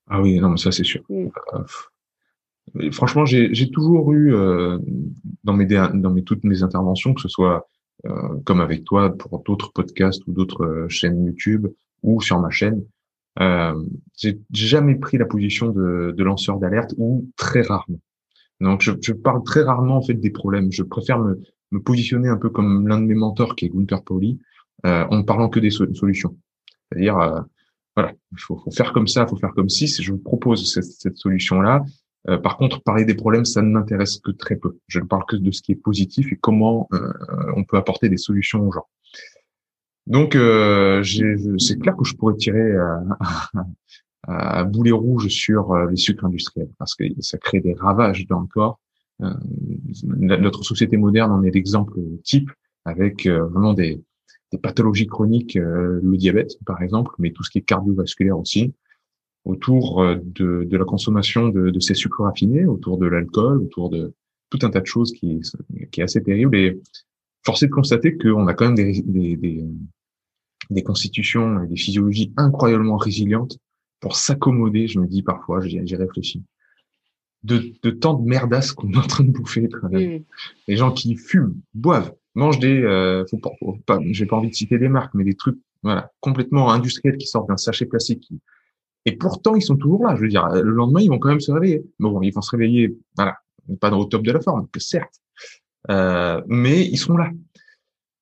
Ah 0.08 0.20
oui, 0.20 0.38
non, 0.40 0.56
ça 0.56 0.72
c'est 0.72 0.84
sûr. 0.84 1.02
Mm 1.08 1.28
franchement, 2.92 3.24
j'ai 3.24 3.70
toujours 3.70 4.12
eu 4.12 4.34
euh, 4.34 4.78
dans 5.44 5.54
mes 5.54 5.66
dans 5.66 6.10
mes 6.10 6.22
toutes 6.22 6.44
mes 6.44 6.62
interventions, 6.62 7.14
que 7.14 7.20
ce 7.20 7.28
soit 7.28 7.68
euh, 8.06 8.38
comme 8.44 8.60
avec 8.60 8.84
toi 8.84 9.16
pour 9.16 9.42
d'autres 9.44 9.72
podcasts 9.72 10.26
ou 10.26 10.32
d'autres 10.32 10.64
euh, 10.64 10.88
chaînes 10.88 11.24
YouTube 11.24 11.66
ou 12.02 12.20
sur 12.20 12.40
ma 12.40 12.50
chaîne, 12.50 12.82
euh, 13.40 13.74
j'ai 14.16 14.38
jamais 14.52 14.94
pris 14.94 15.18
la 15.18 15.26
position 15.26 15.68
de, 15.68 16.14
de 16.16 16.24
lanceur 16.24 16.58
d'alerte 16.58 16.94
ou 16.96 17.28
très 17.36 17.62
rarement. 17.62 18.00
Donc, 18.60 18.82
je, 18.82 18.92
je, 19.00 19.12
parle 19.12 19.42
très 19.42 19.62
rarement 19.62 19.96
en 19.96 20.02
fait 20.02 20.14
des 20.14 20.30
problèmes. 20.30 20.70
Je 20.72 20.82
préfère 20.82 21.18
me, 21.18 21.40
me 21.70 21.80
positionner 21.80 22.28
un 22.28 22.36
peu 22.36 22.50
comme 22.50 22.88
l'un 22.88 23.00
de 23.00 23.06
mes 23.06 23.14
mentors, 23.14 23.56
qui 23.56 23.66
est 23.66 23.68
Gunther 23.68 24.02
Pauli, 24.02 24.38
euh, 24.86 25.04
en 25.10 25.22
parlant 25.22 25.48
que 25.48 25.60
des 25.60 25.70
solutions. 25.70 26.36
C'est-à-dire, 26.90 27.18
euh, 27.18 27.40
voilà, 27.96 28.12
il 28.32 28.38
faut, 28.38 28.56
faut, 28.58 28.70
faire 28.70 28.92
comme 28.92 29.08
ça, 29.08 29.26
faut 29.26 29.36
faire 29.36 29.52
comme 29.54 29.68
si. 29.68 29.86
Je 29.86 30.12
vous 30.12 30.18
propose 30.18 30.72
cette, 30.72 30.84
cette 30.84 31.16
solution-là. 31.16 31.84
Euh, 32.28 32.38
par 32.38 32.56
contre, 32.56 32.82
parler 32.82 33.04
des 33.04 33.14
problèmes, 33.14 33.44
ça 33.44 33.62
ne 33.62 33.70
m'intéresse 33.70 34.18
que 34.18 34.30
très 34.30 34.56
peu. 34.56 34.78
Je 34.88 35.00
ne 35.00 35.04
parle 35.04 35.24
que 35.26 35.36
de 35.36 35.50
ce 35.50 35.62
qui 35.62 35.72
est 35.72 35.76
positif 35.76 36.32
et 36.32 36.36
comment 36.36 36.88
euh, 36.92 37.12
on 37.56 37.64
peut 37.64 37.76
apporter 37.76 38.08
des 38.08 38.18
solutions 38.18 38.66
aux 38.66 38.72
gens. 38.72 38.86
Donc, 40.06 40.34
euh, 40.34 41.02
c'est 41.58 41.78
clair 41.78 41.96
que 41.96 42.04
je 42.04 42.14
pourrais 42.14 42.36
tirer 42.36 42.72
à, 44.26 44.64
boulet 44.64 44.90
rouge 44.90 45.28
sur 45.28 45.74
les 45.86 45.96
sucres 45.96 46.24
industriels 46.24 46.70
parce 46.78 46.94
que 46.94 47.04
ça 47.20 47.38
crée 47.38 47.60
des 47.60 47.74
ravages 47.74 48.26
dans 48.26 48.40
le 48.40 48.46
corps. 48.46 48.78
notre 50.02 50.62
société 50.62 50.96
moderne 50.96 51.32
en 51.32 51.42
est 51.42 51.50
l'exemple 51.50 51.98
type 52.22 52.50
avec 52.84 53.26
vraiment 53.26 53.72
des 53.72 54.02
pathologies 54.62 55.06
chroniques, 55.06 55.54
le 55.54 56.16
diabète 56.16 56.58
par 56.66 56.82
exemple, 56.82 57.12
mais 57.18 57.30
tout 57.30 57.44
ce 57.44 57.50
qui 57.50 57.58
est 57.58 57.62
cardiovasculaire 57.62 58.38
aussi 58.38 58.74
autour 59.44 60.02
euh, 60.02 60.16
de, 60.22 60.64
de 60.64 60.76
la 60.76 60.84
consommation 60.84 61.48
de, 61.48 61.70
de, 61.70 61.80
ces 61.80 61.94
sucres 61.94 62.22
raffinés, 62.22 62.66
autour 62.66 62.98
de 62.98 63.06
l'alcool, 63.06 63.58
autour 63.58 63.90
de 63.90 64.12
tout 64.50 64.58
un 64.62 64.70
tas 64.70 64.80
de 64.80 64.86
choses 64.86 65.12
qui, 65.12 65.40
qui 65.90 66.00
est 66.00 66.04
assez 66.04 66.22
terrible. 66.22 66.56
Et 66.56 66.80
force 67.44 67.62
est 67.62 67.68
de 67.68 67.72
constater 67.72 68.16
qu'on 68.16 68.46
a 68.46 68.54
quand 68.54 68.66
même 68.66 68.74
des, 68.74 69.02
des, 69.02 69.36
des, 69.36 69.64
des, 70.70 70.82
constitutions 70.82 71.62
et 71.62 71.66
des 71.68 71.76
physiologies 71.76 72.32
incroyablement 72.36 72.96
résilientes 72.96 73.58
pour 74.00 74.16
s'accommoder, 74.16 74.88
je 74.88 74.98
me 74.98 75.06
dis 75.06 75.22
parfois, 75.22 75.60
j'y 75.60 75.94
réfléchis, 75.94 76.42
de, 77.42 77.72
de 77.82 77.90
tant 77.90 78.14
de 78.14 78.26
merdasses 78.26 78.72
qu'on 78.72 78.90
est 78.92 78.96
en 78.96 79.02
train 79.06 79.24
de 79.24 79.30
bouffer. 79.30 79.68
Mm. 79.82 80.18
Les 80.68 80.76
gens 80.76 80.90
qui 80.90 81.16
fument, 81.16 81.60
boivent, 81.74 82.14
mangent 82.34 82.58
des, 82.58 82.82
euh, 82.82 83.24
faut 83.26 83.38
pas, 83.38 83.50
pas 83.86 83.98
j'ai 84.10 84.26
pas 84.26 84.36
envie 84.36 84.50
de 84.50 84.54
citer 84.54 84.78
des 84.78 84.88
marques, 84.88 85.14
mais 85.14 85.24
des 85.24 85.34
trucs, 85.34 85.58
voilà, 85.82 86.12
complètement 86.20 86.70
industriels 86.72 87.18
qui 87.18 87.26
sortent 87.26 87.48
d'un 87.48 87.56
sachet 87.56 87.86
plastique 87.86 88.20
qui, 88.20 88.40
et 89.06 89.16
pourtant, 89.16 89.54
ils 89.54 89.62
sont 89.62 89.76
toujours 89.76 90.04
là. 90.06 90.14
Je 90.16 90.22
veux 90.22 90.28
dire, 90.28 90.48
le 90.48 90.70
lendemain, 90.70 91.00
ils 91.00 91.08
vont 91.08 91.18
quand 91.18 91.28
même 91.28 91.40
se 91.40 91.52
réveiller. 91.52 91.84
Bon, 91.98 92.20
ils 92.22 92.32
vont 92.32 92.42
se 92.42 92.50
réveiller, 92.50 92.96
voilà, 93.16 93.36
pas 93.80 93.90
le 93.90 94.04
top 94.04 94.22
de 94.22 94.32
la 94.32 94.40
forme, 94.40 94.68
que 94.68 94.80
certes, 94.80 95.20
euh, 95.90 96.42
mais 96.46 96.86
ils 96.86 96.98
sont 96.98 97.16
là. 97.16 97.30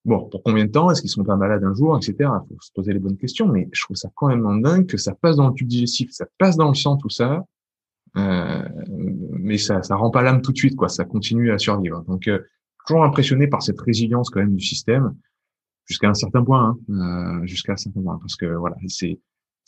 Bon, 0.04 0.28
pour 0.28 0.42
combien 0.42 0.64
de 0.64 0.70
temps? 0.70 0.90
Est-ce 0.90 1.02
qu'ils 1.02 1.10
sont 1.10 1.24
pas 1.24 1.36
malades 1.36 1.64
un 1.64 1.74
jour, 1.74 1.96
etc. 1.96 2.14
Il 2.20 2.54
faut 2.54 2.60
se 2.60 2.72
poser 2.72 2.92
les 2.92 2.98
bonnes 2.98 3.18
questions. 3.18 3.46
Mais 3.48 3.68
je 3.72 3.82
trouve 3.82 3.96
ça 3.96 4.08
quand 4.14 4.28
même 4.28 4.62
dingue 4.62 4.86
que 4.86 4.96
ça 4.96 5.14
passe 5.14 5.36
dans 5.36 5.48
le 5.48 5.54
tube 5.54 5.66
digestif, 5.66 6.10
ça 6.12 6.26
passe 6.38 6.56
dans 6.56 6.68
le 6.68 6.74
sang, 6.74 6.96
tout 6.96 7.10
ça. 7.10 7.44
Euh, 8.16 8.62
mais 9.32 9.58
ça, 9.58 9.82
ça 9.82 9.96
rend 9.96 10.10
pas 10.10 10.22
l'âme 10.22 10.40
tout 10.40 10.52
de 10.52 10.56
suite, 10.56 10.76
quoi. 10.76 10.88
Ça 10.88 11.04
continue 11.04 11.52
à 11.52 11.58
survivre. 11.58 12.02
Donc, 12.04 12.26
euh, 12.28 12.38
toujours 12.86 13.04
impressionné 13.04 13.48
par 13.48 13.62
cette 13.62 13.80
résilience 13.80 14.30
quand 14.30 14.40
même 14.40 14.54
du 14.54 14.64
système 14.64 15.14
jusqu'à 15.84 16.08
un 16.08 16.14
certain 16.14 16.42
point, 16.44 16.78
hein, 16.88 17.42
euh, 17.42 17.46
jusqu'à 17.46 17.72
un 17.72 17.76
certain 17.76 18.02
point, 18.02 18.18
parce 18.18 18.36
que 18.36 18.46
voilà, 18.46 18.76
c'est 18.86 19.18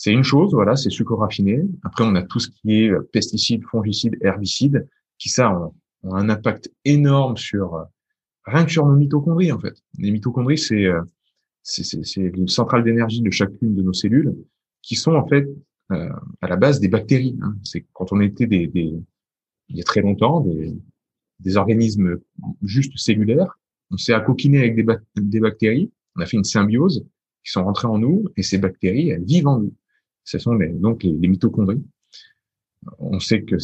c'est 0.03 0.13
une 0.13 0.25
chose, 0.25 0.55
voilà, 0.55 0.77
c'est 0.77 0.89
sucre 0.89 1.15
raffiné. 1.15 1.61
Après, 1.83 2.05
on 2.05 2.15
a 2.15 2.23
tout 2.23 2.41
ce 2.41 2.49
qui 2.49 2.85
est 2.85 2.89
euh, 2.89 3.07
pesticides, 3.13 3.63
fongicides, 3.65 4.17
herbicides, 4.23 4.89
qui 5.19 5.29
ça 5.29 5.55
ont, 5.55 5.75
un 6.15 6.31
impact 6.31 6.73
énorme 6.87 7.37
sur 7.37 7.75
euh, 7.75 7.85
rien 8.47 8.65
que 8.65 8.71
sur 8.71 8.87
nos 8.87 8.97
mitochondries 8.97 9.53
en 9.53 9.59
fait. 9.59 9.75
Les 9.99 10.11
mitochondries, 10.11 10.57
c'est 10.57 10.87
euh, 10.87 11.03
c'est 11.63 11.99
une 12.17 12.49
centrale 12.49 12.83
d'énergie 12.83 13.21
de 13.21 13.31
chacune 13.31 13.75
de 13.75 13.83
nos 13.83 13.93
cellules 13.93 14.35
qui 14.81 14.97
sont 14.97 15.13
en 15.13 15.27
fait 15.27 15.47
à 15.91 16.49
la 16.49 16.57
base 16.57 16.81
des 16.81 16.89
bactéries. 16.89 17.39
Hein. 17.43 17.55
C'est 17.63 17.85
quand 17.93 18.11
on 18.13 18.21
était 18.21 18.47
des, 18.47 18.69
des, 18.69 18.95
il 19.69 19.77
y 19.77 19.83
a 19.83 19.85
très 19.85 20.01
longtemps 20.01 20.41
des, 20.41 20.73
des 21.41 21.57
organismes 21.59 22.17
juste 22.63 22.97
cellulaires, 22.97 23.59
on 23.91 23.99
s'est 23.99 24.15
accoquiné 24.15 24.61
avec 24.61 24.77
des, 24.77 24.87
des 25.17 25.41
bactéries, 25.41 25.93
on 26.17 26.23
a 26.23 26.27
fait 26.27 26.39
une 26.39 26.45
symbiose 26.45 27.05
qui 27.45 27.53
sont 27.53 27.65
rentrées 27.65 27.89
en 27.89 27.99
nous 27.99 28.25
et 28.39 28.43
ces 28.43 28.57
bactéries, 28.57 29.11
elles 29.11 29.25
vivent 29.25 29.49
en 29.49 29.59
nous 29.59 29.75
ce 30.25 30.39
sont 30.39 30.55
les, 30.55 30.69
donc 30.69 31.03
les, 31.03 31.29
mitochondries. 31.29 31.83
On 32.99 33.21
sait 33.21 33.43
que 33.43 33.57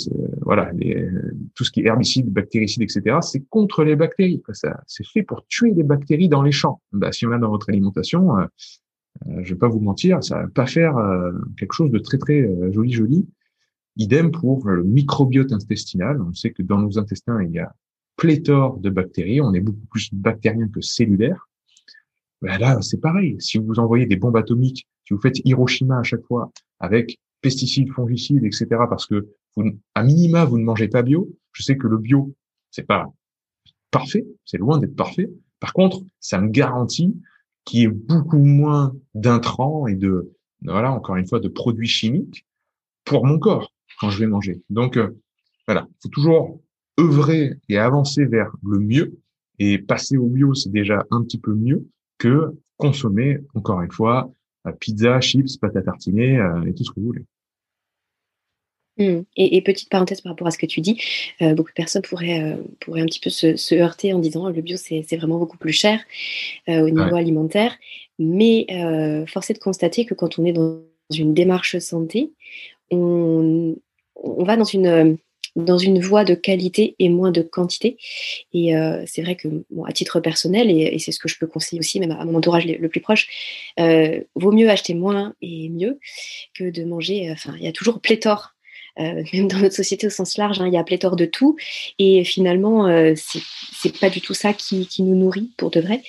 voilà, 0.42 0.73
les, 0.73 1.09
tout 1.55 1.64
ce 1.64 1.71
qui 1.71 1.81
est 1.81 1.87
herbicide, 1.87 2.31
bactéricide, 2.31 2.83
etc., 2.83 3.19
c'est 3.23 3.49
contre 3.49 3.83
les 3.83 3.97
bactéries. 3.97 4.42
Ça, 4.53 4.81
c'est 4.87 5.07
fait 5.07 5.23
pour 5.23 5.47
tuer 5.47 5.73
les 5.73 5.85
bactéries 5.85 6.29
dans 6.29 6.42
les 6.42 6.53
champs. 6.53 6.83
Bah, 6.92 7.12
si 7.12 7.27
on 7.27 7.33
a 7.33 7.38
dans 7.38 7.49
votre 7.49 7.71
alimentation, 7.71 8.37
euh, 8.38 8.45
euh, 9.29 9.42
je 9.42 9.55
vais 9.55 9.59
pas 9.59 9.69
vous 9.69 9.81
mentir, 9.81 10.23
ça 10.23 10.42
va 10.42 10.49
pas 10.49 10.66
faire 10.66 10.97
euh, 10.97 11.33
quelque 11.59 11.73
chose 11.73 11.90
de 11.90 11.99
très 11.99 12.19
très 12.19 12.40
euh, 12.40 12.73
joli 12.73 12.92
joli. 12.92 13.27
Idem 13.97 14.31
pour 14.31 14.69
le 14.69 14.85
microbiote 14.85 15.53
intestinal. 15.53 16.21
On 16.21 16.35
sait 16.35 16.51
que 16.51 16.62
dans 16.62 16.79
nos 16.79 16.99
intestins, 16.99 17.42
il 17.42 17.53
y 17.53 17.59
a 17.59 17.75
pléthore 18.16 18.79
de 18.79 18.90
bactéries. 18.90 19.40
On 19.40 19.55
est 19.55 19.61
beaucoup 19.61 19.87
plus 19.90 20.12
bactérien 20.12 20.69
que 20.69 20.81
cellulaire. 20.81 21.49
Ben 22.42 22.59
là, 22.59 22.81
c'est 22.83 23.01
pareil. 23.01 23.37
Si 23.40 23.59
vous 23.59 23.79
envoyez 23.79 24.07
des 24.07 24.16
bombes 24.16 24.37
atomiques 24.37 24.87
si 25.07 25.14
vous 25.14 25.20
faites 25.20 25.38
Hiroshima 25.44 25.99
à 25.99 26.03
chaque 26.03 26.25
fois 26.25 26.51
avec 26.81 27.18
pesticides, 27.40 27.90
fongicides, 27.90 28.44
etc., 28.44 28.66
parce 28.88 29.07
que 29.07 29.29
vous, 29.57 29.70
à 29.94 30.03
minima, 30.03 30.44
vous 30.44 30.59
ne 30.59 30.64
mangez 30.64 30.88
pas 30.88 31.03
bio, 31.03 31.31
je 31.53 31.62
sais 31.62 31.77
que 31.77 31.87
le 31.87 31.99
bio, 31.99 32.35
c'est 32.70 32.87
pas 32.87 33.07
parfait, 33.90 34.27
c'est 34.44 34.59
loin 34.59 34.79
d'être 34.79 34.96
parfait. 34.96 35.31
Par 35.61 35.72
contre, 35.72 36.01
ça 36.20 36.40
me 36.40 36.49
garantit 36.49 37.16
qu'il 37.64 37.81
y 37.81 37.83
ait 37.85 37.88
beaucoup 37.88 38.38
moins 38.38 38.94
d'intrants 39.14 39.87
et 39.87 39.94
de, 39.94 40.33
voilà, 40.62 40.92
encore 40.92 41.16
une 41.16 41.27
fois, 41.27 41.40
de 41.40 41.49
produits 41.49 41.88
chimiques 41.88 42.44
pour 43.05 43.25
mon 43.25 43.38
corps 43.38 43.72
quand 44.01 44.11
je 44.11 44.18
vais 44.18 44.27
manger. 44.27 44.61
Donc, 44.70 44.96
euh, 44.96 45.16
voilà, 45.66 45.87
il 45.88 45.96
faut 46.03 46.09
toujours 46.09 46.61
œuvrer 46.99 47.55
et 47.68 47.79
avancer 47.79 48.25
vers 48.25 48.51
le 48.64 48.81
mieux. 48.81 49.18
Et 49.59 49.79
passer 49.79 50.18
au 50.18 50.27
bio, 50.27 50.53
c'est 50.53 50.70
déjà 50.70 51.07
un 51.11 51.22
petit 51.22 51.38
peu 51.38 51.55
mieux 51.55 51.87
que 52.18 52.55
consommer, 52.76 53.38
encore 53.55 53.81
une 53.81 53.90
fois, 53.90 54.31
pizza, 54.72 55.20
chips, 55.20 55.57
pâte 55.57 55.76
à 55.76 55.83
tartiner 55.83 56.38
euh, 56.38 56.64
et 56.66 56.74
tout 56.74 56.85
ce 56.85 56.90
que 56.90 57.00
vous 57.00 57.07
voulez. 57.07 57.24
Mmh. 58.98 59.24
Et, 59.37 59.61
petite 59.61 59.90
parenthèse 59.90 60.22
par 60.22 60.33
rapport 60.33 60.46
à 60.46 60.50
ce 60.50 60.57
que 60.57 60.64
tu 60.64 60.81
dis, 60.81 60.98
euh, 61.42 61.55
beaucoup 61.55 61.68
de 61.68 61.74
personnes 61.74 62.00
pourraient, 62.00 62.42
euh, 62.42 62.57
pourraient 62.81 63.02
un 63.02 63.07
petit 63.07 63.20
peu 63.20 63.29
se, 63.29 63.74
heurter 63.74 64.14
en 64.14 64.18
disant 64.18 64.48
le 64.48 64.62
bio 64.62 64.79
c'est 64.79 65.05
vraiment 65.16 65.38
beaucoup 65.38 65.59
plus 65.59 65.72
cher 65.72 66.00
au 66.66 66.88
niveau 66.88 67.14
alimentaire, 67.14 67.76
mais 68.18 68.66
force 69.29 69.50
est 69.50 69.55
de 69.55 69.59
constater 69.59 70.07
que 70.07 70.14
quand 70.14 70.38
on 70.38 70.46
est 70.46 70.55
dans 70.55 70.81
une 71.14 71.35
démarche 71.35 71.79
santé, 71.79 72.33
on, 72.90 73.76
on 74.14 74.44
va 74.44 74.57
dans 74.57 74.64
une 74.64 75.18
dans 75.57 75.79
une 75.79 76.01
voie 76.01 76.25
de 76.25 76.35
qualité 76.35 76.95
et 76.99 77.09
moins 77.09 77.33
de 77.33 77.42
quantité. 77.42 77.97
Et 78.53 78.77
euh, 78.77 79.03
c'est 79.07 79.23
vrai 79.23 79.35
que, 79.37 79.49
bon, 79.71 79.85
à 79.85 79.92
titre 79.92 80.21
personnel, 80.21 80.71
et, 80.71 80.99
c'est 80.99 81.12
ce 81.12 81.19
que 81.19 81.29
je 81.29 81.38
peux 81.38 81.47
conseiller 81.47 81.81
aussi, 81.81 81.99
même 81.99 82.12
à 82.12 82.25
mon 82.25 82.35
entourage 82.35 82.66
le, 82.66 82.88
plus 82.88 83.01
proche, 83.01 83.27
euh, 83.81 84.21
vaut 84.35 84.53
mieux 84.53 84.69
acheter 84.69 84.95
moins 84.95 85.35
et 85.40 85.69
mieux 85.71 85.99
que 86.55 86.71
de 86.71 86.85
manger. 86.85 87.31
Euh, 87.31 87.33
enfin, 87.33 87.55
il 87.59 87.64
y 87.64 87.69
a 87.69 87.73
toujours 87.73 88.01
pléthore 88.01 88.53
même 88.99 89.47
dans 89.47 89.59
notre 89.59 89.75
société 89.75 90.07
au 90.07 90.11
sens 90.11 90.38
large, 90.38 90.59
hein, 90.59 90.69
il 90.69 90.73
y 90.73 90.79
a 90.79 90.83
pléthore 90.83 91.16
de 91.16 91.27
tout. 91.27 91.55
Et 91.99 92.25
finalement, 92.25 92.88
c'est 93.14 93.42
c'est 93.71 94.01
pas 94.01 94.09
du 94.09 94.23
tout 94.23 94.33
ça 94.33 94.55
qui, 94.55 94.87
qui, 94.87 95.03
nous 95.03 95.14
nourrit 95.14 95.51
pour 95.59 95.71
de 95.71 95.81
vrai. 95.81 96.01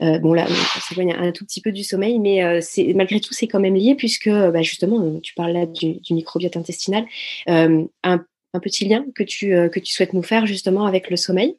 bon 0.00 0.34
là, 0.34 0.44
on 0.50 0.80
s'éloigne 0.80 1.12
un 1.12 1.30
tout 1.30 1.44
petit 1.44 1.60
peu 1.60 1.70
du 1.70 1.84
sommeil, 1.84 2.18
mais 2.18 2.60
c'est 2.62 2.94
malgré 2.94 3.20
tout, 3.20 3.32
c'est 3.32 3.46
quand 3.46 3.60
même 3.60 3.76
lié 3.76 3.94
puisque 3.94 4.28
bah, 4.28 4.62
justement, 4.62 5.20
tu 5.20 5.34
parles 5.34 5.52
là 5.52 5.66
du, 5.66 6.00
du 6.00 6.14
microbiote 6.14 6.56
intestinal, 6.56 7.06
un, 7.46 8.24
un, 8.52 8.60
petit 8.60 8.86
lien 8.86 9.04
que 9.14 9.22
tu, 9.22 9.48
que 9.48 9.78
tu 9.80 9.92
souhaites 9.92 10.12
nous 10.12 10.22
faire 10.22 10.46
justement 10.46 10.86
avec 10.86 11.10
le 11.10 11.16
sommeil. 11.16 11.56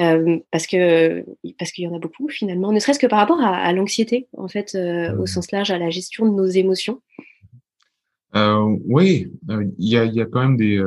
Euh, 0.00 0.38
parce 0.50 0.66
que 0.66 1.24
parce 1.58 1.72
qu'il 1.72 1.84
y 1.84 1.88
en 1.88 1.94
a 1.94 1.98
beaucoup 1.98 2.28
finalement, 2.28 2.72
ne 2.72 2.78
serait-ce 2.78 2.98
que 2.98 3.06
par 3.06 3.18
rapport 3.18 3.40
à, 3.40 3.70
l'anxiété 3.72 4.28
en 4.36 4.48
fait 4.48 4.74
euh, 4.74 5.14
au 5.18 5.26
sens 5.26 5.50
large, 5.52 5.70
à 5.70 5.78
la 5.78 5.90
gestion 5.90 6.26
de 6.26 6.30
nos 6.30 6.46
émotions. 6.46 7.02
Euh, 8.34 8.78
oui, 8.86 9.30
il 9.78 9.88
y 9.88 9.98
a, 9.98 10.04
y 10.04 10.20
a 10.20 10.26
quand 10.26 10.40
même 10.40 10.56
des 10.56 10.82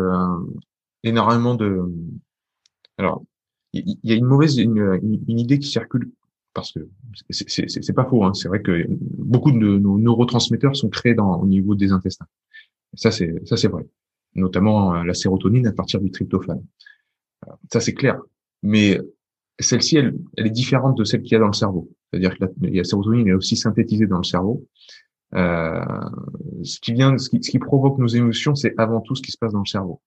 énormément 1.04 1.54
de. 1.54 1.82
Alors, 2.98 3.24
il 3.74 3.98
y, 4.04 4.14
a 4.14 4.16
une 4.16 4.26
mauvaise 4.26 4.58
une, 4.58 5.00
une, 5.28 5.40
idée 5.40 5.60
qui 5.60 5.68
circule 5.68 6.12
parce 6.54 6.72
que 6.72 6.80
c'est 7.30 7.94
pas 7.94 8.06
faux. 8.06 8.24
Hein, 8.24 8.34
c'est 8.34 8.48
vrai 8.48 8.62
que 8.62 8.86
beaucoup 8.90 9.52
de 9.52 9.58
nos 9.58 10.00
neurotransmetteurs 10.00 10.76
sont 10.76 10.90
créés 10.90 11.14
dans, 11.14 11.40
au 11.40 11.46
niveau 11.46 11.76
des 11.76 11.92
intestins. 11.92 12.28
Ça 12.96 13.12
c'est 13.12 13.36
ça 13.46 13.58
c'est 13.58 13.68
vrai, 13.68 13.84
notamment 14.36 15.04
la 15.04 15.14
sérotonine 15.14 15.68
à 15.68 15.72
partir 15.72 16.02
du 16.02 16.12
tryptophane. 16.12 16.64
Ça 17.72 17.80
c'est 17.80 17.94
clair 17.94 18.20
mais 18.64 19.00
celle-ci, 19.60 19.98
elle, 19.98 20.16
elle, 20.38 20.48
est 20.48 20.52
différente 20.52 20.98
de 20.98 21.04
celle 21.04 21.22
qu'il 21.22 21.34
y 21.34 21.36
a 21.36 21.40
dans 21.40 21.48
le 21.48 21.54
cerveau. 21.54 21.92
C'est-à-dire 22.10 22.38
que 22.38 22.46
la, 22.62 22.84
sérotonine 22.84 23.28
est 23.28 23.34
aussi 23.34 23.56
synthétisée 23.56 24.08
dans 24.08 24.18
le 24.18 24.24
cerveau. 24.24 24.66
Euh, 25.36 25.84
ce 26.64 26.80
qui 26.80 26.94
vient, 26.94 27.18
ce 27.18 27.30
qui, 27.30 27.44
ce 27.44 27.52
qui 27.52 27.60
provoque 27.60 28.00
nos 28.00 28.08
émotions, 28.08 28.56
c'est 28.56 28.74
avant 28.78 29.02
tout 29.02 29.16
ce 29.16 29.22
qui 29.22 29.32
se 29.32 29.38
passe 29.38 29.54
dans 29.54 29.60
le 29.60 29.66
cerveau. 29.66 30.02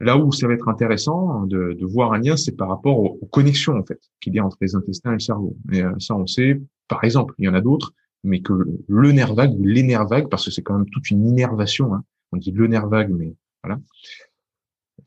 Là 0.00 0.16
où 0.16 0.30
ça 0.30 0.46
va 0.46 0.54
être 0.54 0.68
intéressant 0.68 1.44
de, 1.46 1.72
de 1.72 1.86
voir 1.86 2.12
un 2.12 2.18
lien, 2.18 2.36
c'est 2.36 2.56
par 2.56 2.68
rapport 2.68 2.98
aux, 2.98 3.26
connexions 3.32 3.76
en 3.76 3.84
fait 3.84 4.00
qu'il 4.20 4.34
y 4.34 4.38
a 4.38 4.44
entre 4.44 4.58
les 4.60 4.76
intestins 4.76 5.10
et 5.10 5.14
le 5.14 5.20
cerveau. 5.20 5.56
Et 5.72 5.82
euh, 5.82 5.92
ça, 5.98 6.14
on 6.14 6.26
sait. 6.26 6.60
Par 6.86 7.02
exemple, 7.02 7.34
il 7.38 7.46
y 7.46 7.48
en 7.48 7.54
a 7.54 7.60
d'autres, 7.60 7.92
mais 8.22 8.40
que 8.40 8.52
le 8.86 9.12
nerf 9.12 9.34
vague 9.34 9.58
ou 9.58 9.64
les 9.64 9.82
nerfs 9.82 10.06
vagues, 10.06 10.28
parce 10.28 10.44
que 10.44 10.50
c'est 10.50 10.62
quand 10.62 10.76
même 10.76 10.88
toute 10.90 11.10
une 11.10 11.26
innervation. 11.26 11.94
Hein, 11.94 12.04
on 12.32 12.36
dit 12.36 12.52
le 12.52 12.66
nerf 12.66 12.88
vague, 12.88 13.10
mais 13.10 13.34
voilà. 13.62 13.80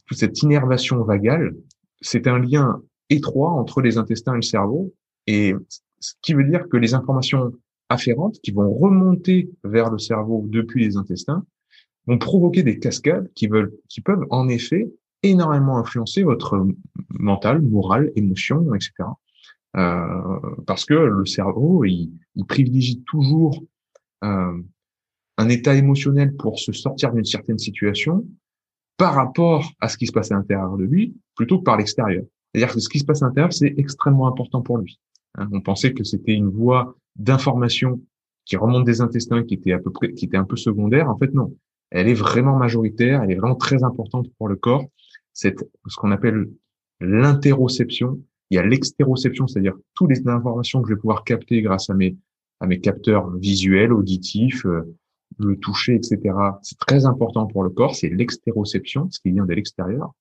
Toute 0.05 0.17
cette 0.17 0.41
innervation 0.41 1.03
vagale, 1.03 1.55
c'est 2.01 2.27
un 2.27 2.39
lien 2.39 2.81
étroit 3.09 3.51
entre 3.51 3.81
les 3.81 3.97
intestins 3.97 4.33
et 4.33 4.37
le 4.37 4.41
cerveau, 4.41 4.93
et 5.27 5.53
ce 5.99 6.13
qui 6.21 6.33
veut 6.33 6.43
dire 6.43 6.67
que 6.69 6.77
les 6.77 6.93
informations 6.93 7.53
afférentes 7.89 8.39
qui 8.41 8.51
vont 8.51 8.73
remonter 8.73 9.51
vers 9.63 9.91
le 9.91 9.99
cerveau 9.99 10.45
depuis 10.47 10.83
les 10.83 10.97
intestins 10.97 11.45
vont 12.07 12.17
provoquer 12.17 12.63
des 12.63 12.79
cascades 12.79 13.31
qui 13.33 13.47
peuvent 13.47 14.25
en 14.29 14.47
effet 14.47 14.91
énormément 15.23 15.77
influencer 15.77 16.23
votre 16.23 16.65
mental, 17.09 17.61
moral, 17.61 18.11
émotion, 18.15 18.73
etc. 18.73 18.91
Euh, 19.77 20.39
parce 20.65 20.85
que 20.85 20.93
le 20.93 21.25
cerveau, 21.25 21.85
il, 21.85 22.11
privilégie 22.47 23.03
toujours 23.03 23.63
euh, 24.23 24.59
un 25.41 25.49
état 25.49 25.75
émotionnel 25.75 26.35
pour 26.35 26.59
se 26.59 26.71
sortir 26.71 27.11
d'une 27.13 27.25
certaine 27.25 27.57
situation 27.57 28.25
par 28.97 29.15
rapport 29.15 29.71
à 29.79 29.89
ce 29.89 29.97
qui 29.97 30.05
se 30.05 30.11
passe 30.11 30.31
à 30.31 30.35
l'intérieur 30.35 30.77
de 30.77 30.83
lui, 30.83 31.15
plutôt 31.35 31.57
que 31.57 31.63
par 31.63 31.77
l'extérieur. 31.77 32.23
C'est-à-dire 32.53 32.73
que 32.73 32.79
ce 32.79 32.87
qui 32.87 32.99
se 32.99 33.05
passe 33.05 33.23
à 33.23 33.27
l'intérieur, 33.27 33.51
c'est 33.51 33.73
extrêmement 33.77 34.27
important 34.27 34.61
pour 34.61 34.77
lui. 34.77 34.99
Hein, 35.35 35.49
on 35.51 35.61
pensait 35.61 35.93
que 35.93 36.03
c'était 36.03 36.33
une 36.33 36.49
voie 36.49 36.95
d'information 37.15 37.99
qui 38.45 38.57
remonte 38.57 38.85
des 38.85 39.01
intestins, 39.01 39.43
qui 39.43 39.55
était 39.55 39.71
à 39.71 39.79
peu 39.79 39.91
près, 39.91 40.13
qui 40.13 40.25
était 40.25 40.37
un 40.37 40.43
peu 40.43 40.57
secondaire. 40.57 41.09
En 41.09 41.17
fait, 41.17 41.33
non. 41.33 41.55
Elle 41.89 42.07
est 42.07 42.13
vraiment 42.13 42.55
majoritaire. 42.57 43.23
Elle 43.23 43.31
est 43.31 43.35
vraiment 43.35 43.55
très 43.55 43.83
importante 43.83 44.27
pour 44.37 44.47
le 44.47 44.55
corps. 44.55 44.85
C'est 45.33 45.55
ce 45.87 45.95
qu'on 45.95 46.11
appelle 46.11 46.49
l'interoception. 46.99 48.21
Il 48.51 48.55
y 48.55 48.57
a 48.59 48.65
l'extéroception, 48.65 49.47
c'est-à-dire 49.47 49.75
toutes 49.95 50.11
les 50.11 50.27
informations 50.27 50.81
que 50.81 50.89
je 50.89 50.93
vais 50.93 50.99
pouvoir 50.99 51.23
capter 51.23 51.61
grâce 51.61 51.89
à 51.89 51.95
mes, 51.95 52.17
à 52.59 52.67
mes 52.67 52.79
capteurs 52.79 53.31
visuels, 53.37 53.93
auditifs, 53.93 54.65
euh, 54.65 54.83
le 55.39 55.57
toucher, 55.57 55.95
etc. 55.95 56.19
C'est 56.61 56.77
très 56.77 57.05
important 57.05 57.47
pour 57.47 57.63
le 57.63 57.69
corps, 57.69 57.95
c'est 57.95 58.09
l'extéroception, 58.09 59.09
ce 59.09 59.19
qui 59.19 59.31
vient 59.31 59.45
de 59.45 59.53
l'extérieur. 59.53 60.13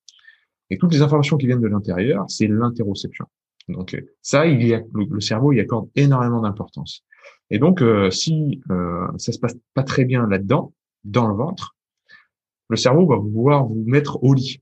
Et 0.70 0.78
toutes 0.78 0.92
les 0.92 1.02
informations 1.02 1.36
qui 1.36 1.46
viennent 1.46 1.60
de 1.60 1.68
l'intérieur, 1.68 2.24
c'est 2.28 2.46
l'interoception. 2.46 3.26
Donc 3.68 4.00
ça, 4.22 4.46
il 4.46 4.66
y 4.66 4.74
a, 4.74 4.82
le, 4.94 5.20
cerveau 5.20 5.52
y 5.52 5.60
accorde 5.60 5.88
énormément 5.96 6.40
d'importance. 6.40 7.04
Et 7.50 7.58
donc, 7.58 7.82
euh, 7.82 8.10
si 8.10 8.60
euh, 8.70 9.06
ça 9.18 9.32
se 9.32 9.38
passe 9.38 9.56
pas 9.74 9.82
très 9.82 10.04
bien 10.04 10.26
là-dedans, 10.26 10.72
dans 11.04 11.26
le 11.26 11.34
ventre, 11.34 11.76
le 12.68 12.76
cerveau 12.76 13.06
va 13.06 13.16
vouloir 13.16 13.66
vous 13.66 13.84
mettre 13.86 14.22
au 14.22 14.32
lit. 14.34 14.60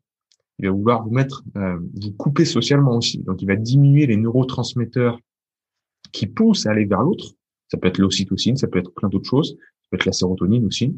Il 0.59 0.67
va 0.67 0.73
vouloir 0.73 1.05
vous 1.05 1.11
mettre, 1.11 1.45
euh, 1.57 1.79
vous 2.03 2.13
couper 2.13 2.45
socialement 2.45 2.97
aussi. 2.97 3.23
Donc, 3.23 3.43
il 3.43 3.47
va 3.47 3.57
diminuer 3.57 4.07
les 4.07 4.17
neurotransmetteurs 4.17 5.19
qui 6.13 6.27
poussent 6.27 6.67
à 6.67 6.71
aller 6.71 6.87
vers 6.87 7.03
l'autre. 7.03 7.27
Ça 7.69 7.77
peut 7.77 7.89
être 7.89 7.99
l'ocytocine, 7.99 8.57
ça 8.57 8.67
peut 8.67 8.79
être 8.79 8.93
plein 8.95 9.09
d'autres 9.09 9.29
choses 9.29 9.57
peut 9.91 9.97
être 9.97 10.07
la 10.07 10.13
sérotonine 10.13 10.67
aussi, 10.67 10.97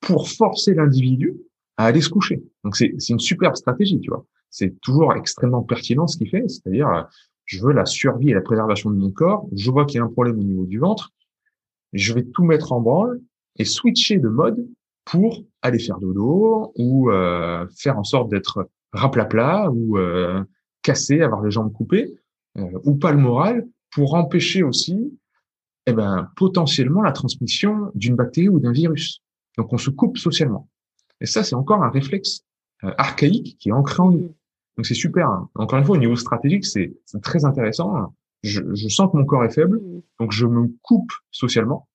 pour 0.00 0.28
forcer 0.28 0.74
l'individu 0.74 1.36
à 1.76 1.86
aller 1.86 2.00
se 2.00 2.08
coucher. 2.08 2.42
Donc 2.64 2.76
c'est 2.76 2.92
une 3.08 3.18
superbe 3.18 3.56
stratégie, 3.56 4.00
tu 4.00 4.10
vois. 4.10 4.26
C'est 4.50 4.80
toujours 4.80 5.14
extrêmement 5.14 5.62
pertinent 5.62 6.06
ce 6.06 6.16
qu'il 6.18 6.28
fait, 6.28 6.46
c'est-à-dire 6.48 7.08
je 7.46 7.64
veux 7.64 7.72
la 7.72 7.86
survie 7.86 8.30
et 8.30 8.34
la 8.34 8.40
préservation 8.40 8.90
de 8.90 8.96
mon 8.96 9.10
corps, 9.10 9.48
je 9.52 9.70
vois 9.70 9.86
qu'il 9.86 9.98
y 9.98 10.00
a 10.00 10.04
un 10.04 10.08
problème 10.08 10.38
au 10.38 10.42
niveau 10.42 10.66
du 10.66 10.78
ventre, 10.78 11.10
je 11.92 12.12
vais 12.12 12.24
tout 12.24 12.44
mettre 12.44 12.72
en 12.72 12.80
branle 12.80 13.20
et 13.58 13.64
switcher 13.64 14.18
de 14.18 14.28
mode 14.28 14.66
pour 15.04 15.44
aller 15.62 15.78
faire 15.78 15.98
dodo 15.98 16.72
ou 16.76 17.10
euh, 17.10 17.66
faire 17.76 17.98
en 17.98 18.04
sorte 18.04 18.30
d'être 18.30 18.68
raplapla 18.92 19.70
ou 19.70 19.98
euh, 19.98 20.42
cassé, 20.82 21.20
avoir 21.20 21.42
les 21.42 21.50
jambes 21.50 21.72
coupées 21.72 22.14
euh, 22.58 22.78
ou 22.84 22.94
pas 22.94 23.12
le 23.12 23.18
moral 23.18 23.66
pour 23.90 24.14
empêcher 24.14 24.62
aussi 24.62 25.12
eh 25.86 25.92
ben, 25.92 26.30
potentiellement 26.36 27.02
la 27.02 27.12
transmission 27.12 27.90
d'une 27.94 28.14
bactérie 28.14 28.48
ou 28.48 28.60
d'un 28.60 28.72
virus. 28.72 29.22
Donc 29.58 29.72
on 29.72 29.78
se 29.78 29.90
coupe 29.90 30.18
socialement. 30.18 30.68
Et 31.20 31.26
ça, 31.26 31.44
c'est 31.44 31.54
encore 31.54 31.82
un 31.82 31.90
réflexe 31.90 32.44
euh, 32.84 32.92
archaïque 32.98 33.56
qui 33.58 33.68
est 33.68 33.72
ancré 33.72 34.02
en 34.02 34.10
nous. 34.10 34.34
Donc 34.76 34.86
c'est 34.86 34.94
super. 34.94 35.28
Hein. 35.28 35.48
Encore 35.54 35.78
une 35.78 35.84
fois, 35.84 35.96
au 35.96 36.00
niveau 36.00 36.16
stratégique, 36.16 36.64
c'est 36.64 36.92
très 37.22 37.44
intéressant. 37.44 38.14
Je, 38.42 38.60
je, 38.74 38.88
sens 38.88 39.10
que 39.10 39.16
mon 39.16 39.24
corps 39.24 39.44
est 39.44 39.54
faible, 39.54 39.80
donc 40.18 40.32
je 40.32 40.46
me 40.46 40.68
coupe 40.82 41.12
socialement 41.30 41.88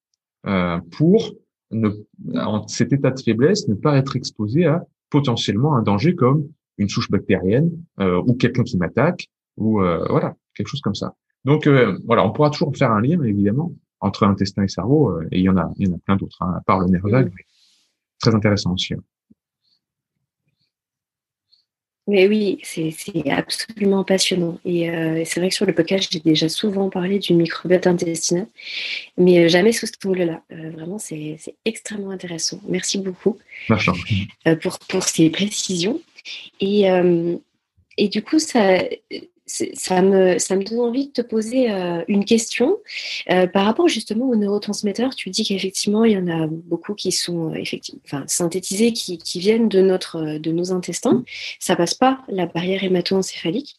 euh, 0.46 0.80
pour 0.98 1.34
ne, 1.72 1.90
en 2.36 2.68
cet 2.68 2.94
état 2.94 3.12
de 3.12 3.20
faiblesse, 3.20 3.68
ne 3.68 3.76
pas 3.76 3.98
être 3.98 4.16
exposé 4.16 4.66
à 4.66 4.86
potentiellement 5.10 5.76
un 5.76 5.82
danger 5.82 6.16
comme 6.16 6.48
une 6.78 6.90
souche 6.90 7.10
bactérienne 7.10 7.72
euh, 8.00 8.22
ou 8.26 8.34
quelqu'un 8.34 8.64
qui 8.64 8.78
m'attaque 8.78 9.28
ou 9.58 9.82
euh, 9.82 10.06
voilà 10.10 10.36
quelque 10.56 10.68
chose 10.68 10.82
comme 10.82 10.96
ça. 10.96 11.16
Donc 11.48 11.66
euh, 11.66 11.98
voilà, 12.06 12.26
on 12.26 12.32
pourra 12.32 12.50
toujours 12.50 12.76
faire 12.76 12.92
un 12.92 13.02
lien, 13.02 13.24
évidemment, 13.24 13.72
entre 14.02 14.24
intestin 14.24 14.64
et 14.64 14.68
cerveau, 14.68 15.12
euh, 15.12 15.28
et 15.32 15.40
il 15.40 15.44
y 15.44 15.50
en 15.50 15.56
a, 15.56 15.72
il 15.78 15.88
y 15.88 15.90
en 15.90 15.96
a 15.96 16.00
plein 16.00 16.18
d'autres, 16.18 16.42
hein, 16.42 16.54
à 16.58 16.62
part 16.62 16.80
le 16.80 16.88
nerf 16.88 17.08
vague, 17.08 17.32
mais 17.34 17.46
très 18.20 18.36
intéressant 18.36 18.74
aussi. 18.74 18.94
Hein. 18.94 19.04
Mais 22.06 22.28
oui, 22.28 22.60
c'est 22.64 22.94
absolument 23.30 24.04
passionnant. 24.04 24.60
Et 24.66 24.90
euh, 24.90 25.24
c'est 25.26 25.40
vrai 25.40 25.50
que 25.50 25.56
sur 25.56 25.66
le 25.66 25.74
podcast, 25.74 26.10
j'ai 26.12 26.20
déjà 26.20 26.50
souvent 26.50 26.90
parlé 26.90 27.20
du 27.20 27.34
microbiote 27.34 27.88
intestinal, 27.88 28.48
mais 29.18 29.48
jamais 29.48 29.72
sous 29.72 29.88
cet 29.88 30.06
angle-là. 30.06 30.42
vraiment, 30.50 31.00
c'est 31.00 31.38
extrêmement 31.66 32.12
intéressant. 32.12 32.62
Merci 32.68 32.98
beaucoup 33.00 33.38
pour, 34.62 34.80
pour 34.88 35.04
ces 35.04 35.30
précisions. 35.30 36.02
Et, 36.62 36.86
et 37.98 38.08
du 38.08 38.24
coup, 38.24 38.40
ça, 38.40 38.80
ça 39.48 40.02
me, 40.02 40.64
donne 40.64 40.80
envie 40.80 41.08
de 41.08 41.12
te 41.12 41.22
poser 41.22 41.72
euh, 41.72 42.04
une 42.08 42.26
question 42.26 42.78
euh, 43.30 43.48
par 43.48 43.66
rapport 43.66 43.88
justement 43.88 44.30
aux 44.30 44.36
neurotransmetteurs. 44.36 45.16
Tu 45.16 45.30
dis 45.30 45.46
qu'effectivement, 45.46 46.04
il 46.04 46.12
y 46.12 46.18
en 46.18 46.28
a 46.28 46.48
beaucoup 46.48 46.94
qui 46.94 47.12
sont 47.12 47.52
euh, 47.52 47.56
effectivement, 47.56 48.24
synthétisés, 48.28 48.92
qui, 48.92 49.40
viennent 49.40 49.70
de, 49.70 49.82
notre, 49.82 50.38
de 50.38 50.52
nos 50.52 50.72
intestins. 50.72 51.24
Ça 51.60 51.76
passe 51.76 51.94
pas 51.94 52.22
la 52.28 52.46
barrière 52.46 52.84
hémato-encéphalique, 52.84 53.78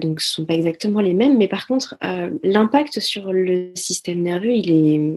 donc 0.00 0.20
ce 0.20 0.32
sont 0.32 0.44
pas 0.44 0.54
exactement 0.54 1.00
les 1.00 1.14
mêmes. 1.14 1.36
Mais 1.36 1.48
par 1.48 1.66
contre, 1.66 1.96
l'impact 2.42 3.00
sur 3.00 3.32
le 3.32 3.72
système 3.74 4.22
nerveux, 4.22 4.52
il 4.52 4.70
est, 4.70 5.14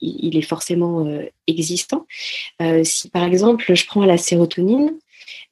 il 0.00 0.36
est 0.36 0.42
forcément 0.42 1.06
existant. 1.46 2.06
si 2.82 3.08
par 3.10 3.24
exemple, 3.24 3.72
je 3.74 3.86
prends 3.86 4.04
la 4.04 4.18
sérotonine, 4.18 4.98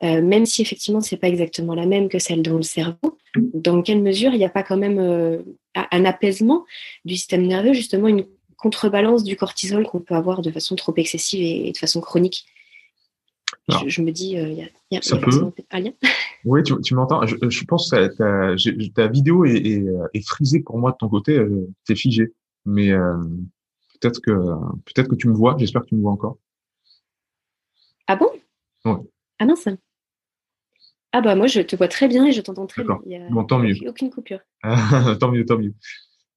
euh, 0.02 0.20
même 0.20 0.44
si 0.44 0.60
effectivement 0.60 1.00
c'est 1.00 1.16
pas 1.16 1.28
exactement 1.28 1.74
la 1.74 1.86
même 1.86 2.08
que 2.08 2.18
celle 2.18 2.42
dans 2.42 2.56
le 2.56 2.62
cerveau, 2.62 3.16
dans 3.54 3.80
quelle 3.80 4.02
mesure 4.02 4.32
il 4.32 4.38
n'y 4.38 4.44
a 4.44 4.50
pas 4.50 4.62
quand 4.62 4.76
même 4.76 4.98
euh, 4.98 5.38
un 5.74 6.04
apaisement 6.04 6.66
du 7.06 7.16
système 7.16 7.46
nerveux, 7.46 7.72
justement 7.72 8.08
une 8.08 8.26
contrebalance 8.58 9.24
du 9.24 9.36
cortisol 9.36 9.86
qu'on 9.86 10.00
peut 10.00 10.14
avoir 10.14 10.42
de 10.42 10.50
façon 10.50 10.76
trop 10.76 10.92
excessive 10.96 11.42
et, 11.42 11.72
de 11.72 11.78
façon 11.78 12.00
chronique? 12.00 12.46
Je, 13.86 14.00
me 14.00 14.12
dis, 14.12 14.36
euh, 14.38 14.48
il 14.48 14.58
y 14.58 14.62
a, 14.62 14.66
y 14.92 14.96
a, 14.96 15.02
ça 15.02 15.16
peut. 15.16 15.30
un 15.70 15.80
lien. 15.80 15.92
Oui, 16.44 16.62
tu, 16.62 16.74
tu 16.80 16.94
m'entends. 16.94 17.26
Je, 17.26 17.64
pense 17.64 17.90
que 17.90 18.88
ta, 18.94 19.08
vidéo 19.08 19.44
est, 19.44 19.56
est, 19.56 19.84
est, 20.14 20.24
frisée 20.24 20.60
pour 20.60 20.78
moi 20.78 20.92
de 20.92 20.96
ton 20.96 21.08
côté. 21.08 21.40
c'est 21.82 21.96
figé. 21.96 22.32
Mais 22.64 22.92
peut-être 24.00 24.20
que 24.20 24.30
peut-être 24.84 25.08
que 25.08 25.16
tu 25.16 25.26
me 25.26 25.34
vois. 25.34 25.56
J'espère 25.58 25.82
que 25.82 25.88
tu 25.88 25.96
me 25.96 26.02
vois 26.02 26.12
encore. 26.12 26.38
Ah 28.06 28.14
bon? 28.14 28.30
Ah 29.38 29.44
mince. 29.44 29.68
Ah 31.12 31.20
bah 31.20 31.34
moi 31.34 31.46
je 31.46 31.60
te 31.60 31.76
vois 31.76 31.88
très 31.88 32.08
bien 32.08 32.26
et 32.26 32.32
je 32.32 32.40
t'entends 32.40 32.66
très 32.66 32.84
bien. 32.84 32.98
Il 33.06 33.26
bon, 33.30 33.44
tant 33.44 33.58
mieux. 33.58 33.74
Aucune 33.86 34.10
coupure. 34.10 34.40
tant 35.20 35.30
mieux, 35.30 35.44
tant 35.44 35.58
mieux. 35.58 35.72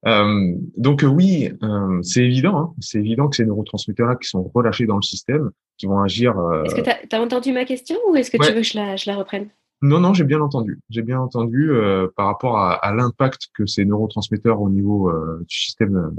Euh, 0.06 0.54
donc 0.78 1.04
oui, 1.06 1.50
euh, 1.62 2.02
c'est 2.04 2.24
évident, 2.24 2.58
hein, 2.58 2.74
c'est 2.80 3.00
évident 3.00 3.28
que 3.28 3.36
ces 3.36 3.46
neurotransmetteurs-là 3.46 4.16
qui 4.16 4.30
sont 4.30 4.50
relâchés 4.54 4.86
dans 4.86 4.96
le 4.96 5.02
système, 5.02 5.52
qui 5.78 5.88
vont 5.88 6.00
agir. 6.00 6.38
Euh... 6.38 6.64
Est-ce 6.64 6.76
que 6.76 6.82
tu 6.82 7.16
as, 7.16 7.22
entendu 7.22 7.52
ma 7.52 7.66
question 7.66 7.98
ou 8.10 8.16
est-ce 8.16 8.32
que 8.32 8.38
tu 8.38 8.54
veux 8.54 8.62
que 8.62 8.64
je 8.64 8.78
la, 8.78 8.96
je 8.96 9.10
la 9.10 9.18
reprenne? 9.18 9.50
Non, 9.82 10.00
non, 10.00 10.14
j'ai 10.14 10.24
bien 10.24 10.42
entendu. 10.42 10.80
J'ai 10.90 11.02
bien 11.02 11.20
entendu 11.20 11.72
par 12.16 12.28
rapport 12.28 12.58
à, 12.58 12.74
à 12.74 12.94
l'impact 12.94 13.48
que 13.54 13.66
ces 13.66 13.86
neurotransmetteurs 13.86 14.62
au 14.62 14.70
niveau 14.70 15.12
du 15.40 15.56
système, 15.56 16.14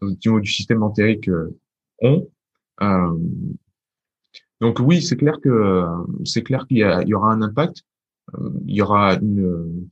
au 0.00 0.10
niveau 0.10 0.40
du 0.40 0.50
système 0.50 0.82
entérique 0.82 1.30
ont. 2.02 2.28
Donc 4.64 4.80
oui, 4.80 5.02
c'est 5.02 5.16
clair 5.16 5.40
que 5.40 5.84
c'est 6.24 6.42
clair 6.42 6.66
qu'il 6.66 6.78
y, 6.78 7.08
y, 7.08 7.14
aura 7.14 7.32
un 7.32 7.42
impact. 7.42 7.82
il 8.66 8.74
y 8.74 8.82
aura 8.82 9.14
une 9.14 9.88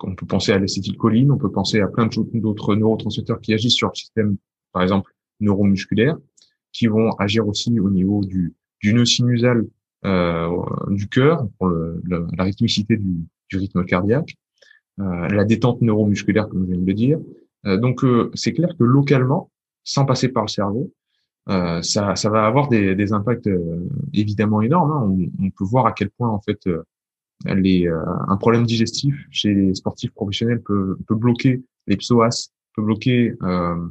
on 0.00 0.14
peut 0.14 0.26
penser 0.26 0.52
à 0.52 0.58
l'acétylcholine, 0.58 1.30
on 1.30 1.38
peut 1.38 1.50
penser 1.50 1.80
à 1.80 1.88
plein 1.88 2.08
d'autres 2.34 2.74
neurotransmetteurs 2.74 3.40
qui 3.40 3.54
agissent 3.54 3.74
sur 3.74 3.88
le 3.88 3.94
système, 3.94 4.36
par 4.72 4.82
exemple, 4.82 5.12
neuromusculaire, 5.40 6.16
qui 6.72 6.86
vont 6.86 7.10
agir 7.12 7.46
aussi 7.46 7.78
au 7.80 7.90
niveau 7.90 8.24
du, 8.24 8.54
du 8.80 8.94
nœud 8.94 9.04
sinusal 9.04 9.66
euh, 10.04 10.48
du 10.88 11.08
cœur, 11.08 11.48
pour 11.58 11.68
le, 11.68 12.00
la 12.04 12.44
rythmicité 12.44 12.96
du, 12.96 13.26
du 13.50 13.56
rythme 13.56 13.84
cardiaque, 13.84 14.36
euh, 15.00 15.28
la 15.28 15.44
détente 15.44 15.80
neuromusculaire, 15.80 16.48
comme 16.48 16.64
je 16.64 16.72
viens 16.72 16.80
de 16.80 16.86
le 16.86 16.94
dire. 16.94 17.18
Euh, 17.66 17.76
donc, 17.76 18.04
euh, 18.04 18.30
c'est 18.34 18.52
clair 18.52 18.70
que 18.78 18.84
localement, 18.84 19.50
sans 19.84 20.04
passer 20.04 20.28
par 20.28 20.44
le 20.44 20.48
cerveau, 20.48 20.92
euh, 21.48 21.82
ça, 21.82 22.14
ça 22.16 22.30
va 22.30 22.46
avoir 22.46 22.68
des, 22.68 22.94
des 22.94 23.12
impacts 23.12 23.48
évidemment 24.12 24.62
énormes. 24.62 24.92
Hein. 24.92 25.30
On, 25.40 25.46
on, 25.46 25.50
peut 25.50 25.64
voir 25.64 25.86
à 25.86 25.92
quel 25.92 26.10
point, 26.10 26.28
en 26.28 26.40
fait, 26.40 26.68
les, 27.46 27.88
euh, 27.88 28.04
un 28.28 28.36
problème 28.36 28.64
digestif 28.64 29.14
chez 29.30 29.54
les 29.54 29.74
sportifs 29.74 30.12
professionnels 30.12 30.62
peut, 30.62 30.96
peut 31.06 31.14
bloquer 31.14 31.62
les 31.86 31.96
psoas, 31.96 32.50
peut 32.74 32.82
bloquer 32.82 33.34
euh, 33.42 33.88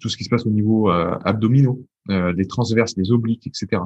tout 0.00 0.08
ce 0.08 0.16
qui 0.16 0.24
se 0.24 0.28
passe 0.28 0.46
au 0.46 0.50
niveau 0.50 0.90
euh, 0.90 1.16
abdominaux, 1.24 1.84
des 2.08 2.46
transverses, 2.46 2.94
des 2.94 3.10
obliques, 3.10 3.48
etc. 3.48 3.82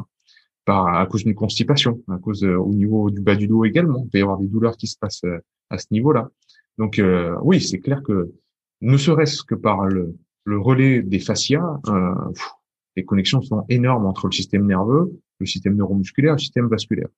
Par, 0.66 0.88
à 0.88 1.06
cause 1.06 1.24
d'une 1.24 1.34
constipation, 1.34 2.02
à 2.08 2.18
cause 2.18 2.44
au 2.44 2.74
niveau 2.74 3.10
du 3.10 3.22
bas 3.22 3.34
du 3.34 3.46
dos 3.46 3.64
également. 3.64 4.02
Il 4.04 4.10
peut 4.10 4.18
y 4.18 4.22
avoir 4.22 4.36
des 4.36 4.46
douleurs 4.46 4.76
qui 4.76 4.88
se 4.88 4.98
passent 4.98 5.24
à 5.70 5.78
ce 5.78 5.86
niveau-là. 5.90 6.28
Donc 6.76 7.00
oui, 7.40 7.62
c'est 7.62 7.78
clair 7.78 8.02
que 8.02 8.30
ne 8.82 8.96
serait-ce 8.98 9.42
que 9.42 9.54
par 9.54 9.86
le, 9.86 10.14
le 10.44 10.58
relais 10.58 11.00
des 11.02 11.18
fascias, 11.18 11.80
euh, 11.88 12.14
les 12.96 13.04
connexions 13.04 13.42
sont 13.42 13.64
énormes 13.68 14.06
entre 14.06 14.26
le 14.26 14.32
système 14.32 14.66
nerveux, 14.66 15.20
le 15.38 15.46
système 15.46 15.76
neuromusculaire, 15.76 16.32
le 16.32 16.38
système 16.38 16.66
vasculaire. 16.66 17.08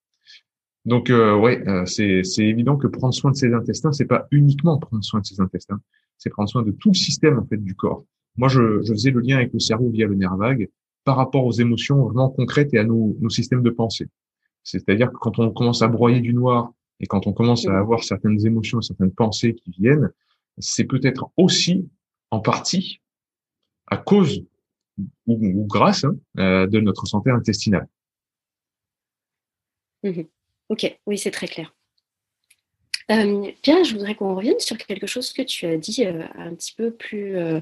Donc 0.84 1.10
euh, 1.10 1.36
ouais, 1.36 1.66
euh, 1.68 1.86
c'est 1.86 2.24
c'est 2.24 2.44
évident 2.44 2.76
que 2.76 2.88
prendre 2.88 3.14
soin 3.14 3.30
de 3.30 3.36
ses 3.36 3.52
intestins, 3.52 3.92
c'est 3.92 4.04
pas 4.04 4.26
uniquement 4.30 4.78
prendre 4.78 5.04
soin 5.04 5.20
de 5.20 5.26
ses 5.26 5.40
intestins, 5.40 5.80
c'est 6.18 6.30
prendre 6.30 6.48
soin 6.48 6.62
de 6.62 6.72
tout 6.72 6.90
le 6.90 6.94
système 6.94 7.38
en 7.38 7.46
fait 7.46 7.62
du 7.62 7.74
corps. 7.74 8.04
Moi, 8.36 8.48
je, 8.48 8.82
je 8.82 8.92
faisais 8.92 9.10
le 9.10 9.20
lien 9.20 9.36
avec 9.36 9.52
le 9.52 9.60
cerveau 9.60 9.90
via 9.90 10.06
le 10.06 10.14
nerf 10.14 10.36
vague 10.36 10.68
par 11.04 11.16
rapport 11.16 11.44
aux 11.44 11.52
émotions 11.52 12.04
vraiment 12.04 12.30
concrètes 12.30 12.72
et 12.74 12.78
à 12.78 12.84
nos, 12.84 13.16
nos 13.20 13.28
systèmes 13.28 13.62
de 13.62 13.70
pensée. 13.70 14.08
C'est-à-dire 14.64 15.10
que 15.10 15.16
quand 15.16 15.38
on 15.38 15.50
commence 15.50 15.82
à 15.82 15.88
broyer 15.88 16.20
du 16.20 16.32
noir 16.32 16.72
et 17.00 17.06
quand 17.06 17.26
on 17.26 17.32
commence 17.32 17.66
à 17.66 17.78
avoir 17.78 18.04
certaines 18.04 18.44
émotions, 18.46 18.80
certaines 18.80 19.10
pensées 19.10 19.54
qui 19.54 19.70
viennent, 19.72 20.10
c'est 20.58 20.84
peut-être 20.84 21.30
aussi 21.36 21.88
en 22.30 22.40
partie 22.40 23.00
à 23.88 23.96
cause 23.96 24.44
ou, 25.26 25.66
grâce 25.66 26.04
hein, 26.04 26.16
euh, 26.38 26.66
de 26.66 26.80
notre 26.80 27.06
santé 27.06 27.30
intestinale. 27.30 27.88
Mmh 30.02 30.22
Ok, 30.68 30.98
oui, 31.06 31.18
c'est 31.18 31.30
très 31.30 31.48
clair. 31.48 31.74
Euh, 33.10 33.50
Pierre, 33.62 33.84
je 33.84 33.92
voudrais 33.92 34.14
qu'on 34.14 34.34
revienne 34.34 34.58
sur 34.58 34.76
quelque 34.78 35.06
chose 35.06 35.32
que 35.32 35.42
tu 35.42 35.66
as 35.66 35.76
dit 35.76 36.06
euh, 36.06 36.22
un 36.36 36.54
petit 36.54 36.74
peu 36.74 36.92
plus 36.92 37.36
euh, 37.36 37.60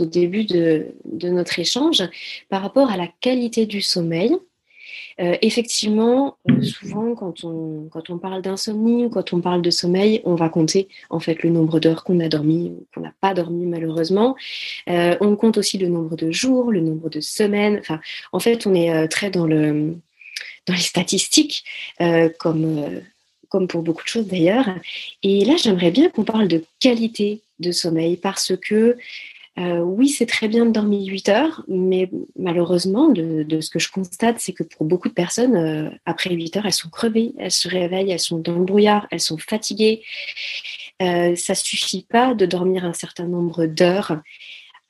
au 0.00 0.04
début 0.04 0.44
de, 0.44 0.94
notre 1.04 1.58
échange 1.58 2.02
par 2.48 2.62
rapport 2.62 2.90
à 2.90 2.96
la 2.96 3.08
qualité 3.20 3.66
du 3.66 3.80
sommeil. 3.80 4.36
Effectivement, 5.18 6.36
souvent 6.62 7.14
quand 7.14 7.44
on, 7.44 7.88
quand 7.90 8.10
on 8.10 8.18
parle 8.18 8.42
d'insomnie 8.42 9.06
ou 9.06 9.10
quand 9.10 9.32
on 9.32 9.40
parle 9.40 9.62
de 9.62 9.70
sommeil, 9.70 10.20
on 10.24 10.34
va 10.34 10.48
compter 10.48 10.88
en 11.10 11.20
fait 11.20 11.42
le 11.42 11.50
nombre 11.50 11.80
d'heures 11.80 12.04
qu'on 12.04 12.20
a 12.20 12.28
dormi 12.28 12.70
ou 12.70 12.86
qu'on 12.94 13.00
n'a 13.02 13.12
pas 13.20 13.34
dormi 13.34 13.66
malheureusement. 13.66 14.36
on 14.88 15.36
compte 15.36 15.58
aussi 15.58 15.78
le 15.78 15.88
nombre 15.88 16.16
de 16.16 16.30
jours, 16.30 16.70
le 16.72 16.80
nombre 16.80 17.08
de 17.08 17.20
semaines. 17.20 17.78
Enfin, 17.80 18.00
en 18.32 18.40
fait, 18.40 18.66
on 18.66 18.74
est 18.74 19.08
très 19.08 19.30
dans 19.30 19.46
le 19.46 19.96
dans 20.66 20.74
les 20.74 20.80
statistiques, 20.80 21.64
euh, 22.00 22.28
comme, 22.38 22.78
euh, 22.78 23.00
comme 23.48 23.68
pour 23.68 23.82
beaucoup 23.82 24.02
de 24.02 24.08
choses 24.08 24.26
d'ailleurs. 24.26 24.66
Et 25.22 25.44
là, 25.44 25.56
j'aimerais 25.56 25.90
bien 25.90 26.08
qu'on 26.08 26.24
parle 26.24 26.48
de 26.48 26.64
qualité 26.80 27.42
de 27.58 27.72
sommeil 27.72 28.16
parce 28.16 28.52
que 28.56 28.96
euh, 29.58 29.80
oui, 29.80 30.08
c'est 30.08 30.26
très 30.26 30.48
bien 30.48 30.64
de 30.64 30.70
dormir 30.70 31.06
8 31.06 31.28
heures, 31.28 31.64
mais 31.68 32.10
malheureusement, 32.38 33.08
de, 33.10 33.60
ce 33.60 33.70
que 33.70 33.78
je 33.78 33.90
constate, 33.90 34.36
c'est 34.38 34.52
que 34.52 34.62
pour 34.62 34.86
beaucoup 34.86 35.08
de 35.08 35.14
personnes, 35.14 35.98
après 36.06 36.34
8 36.34 36.56
heures, 36.56 36.66
elles 36.66 36.72
sont 36.72 36.88
crevées, 36.88 37.34
elles 37.38 37.50
se 37.50 37.68
réveillent, 37.68 38.10
elles 38.10 38.18
sont 38.18 38.38
dans 38.38 38.58
le 38.58 38.64
brouillard, 38.64 39.06
elles 39.10 39.20
sont 39.20 39.38
fatiguées. 39.38 40.02
Euh, 41.02 41.34
ça 41.36 41.54
suffit 41.54 42.06
pas 42.08 42.34
de 42.34 42.46
dormir 42.46 42.84
un 42.84 42.92
certain 42.92 43.26
nombre 43.26 43.66
d'heures. 43.66 44.20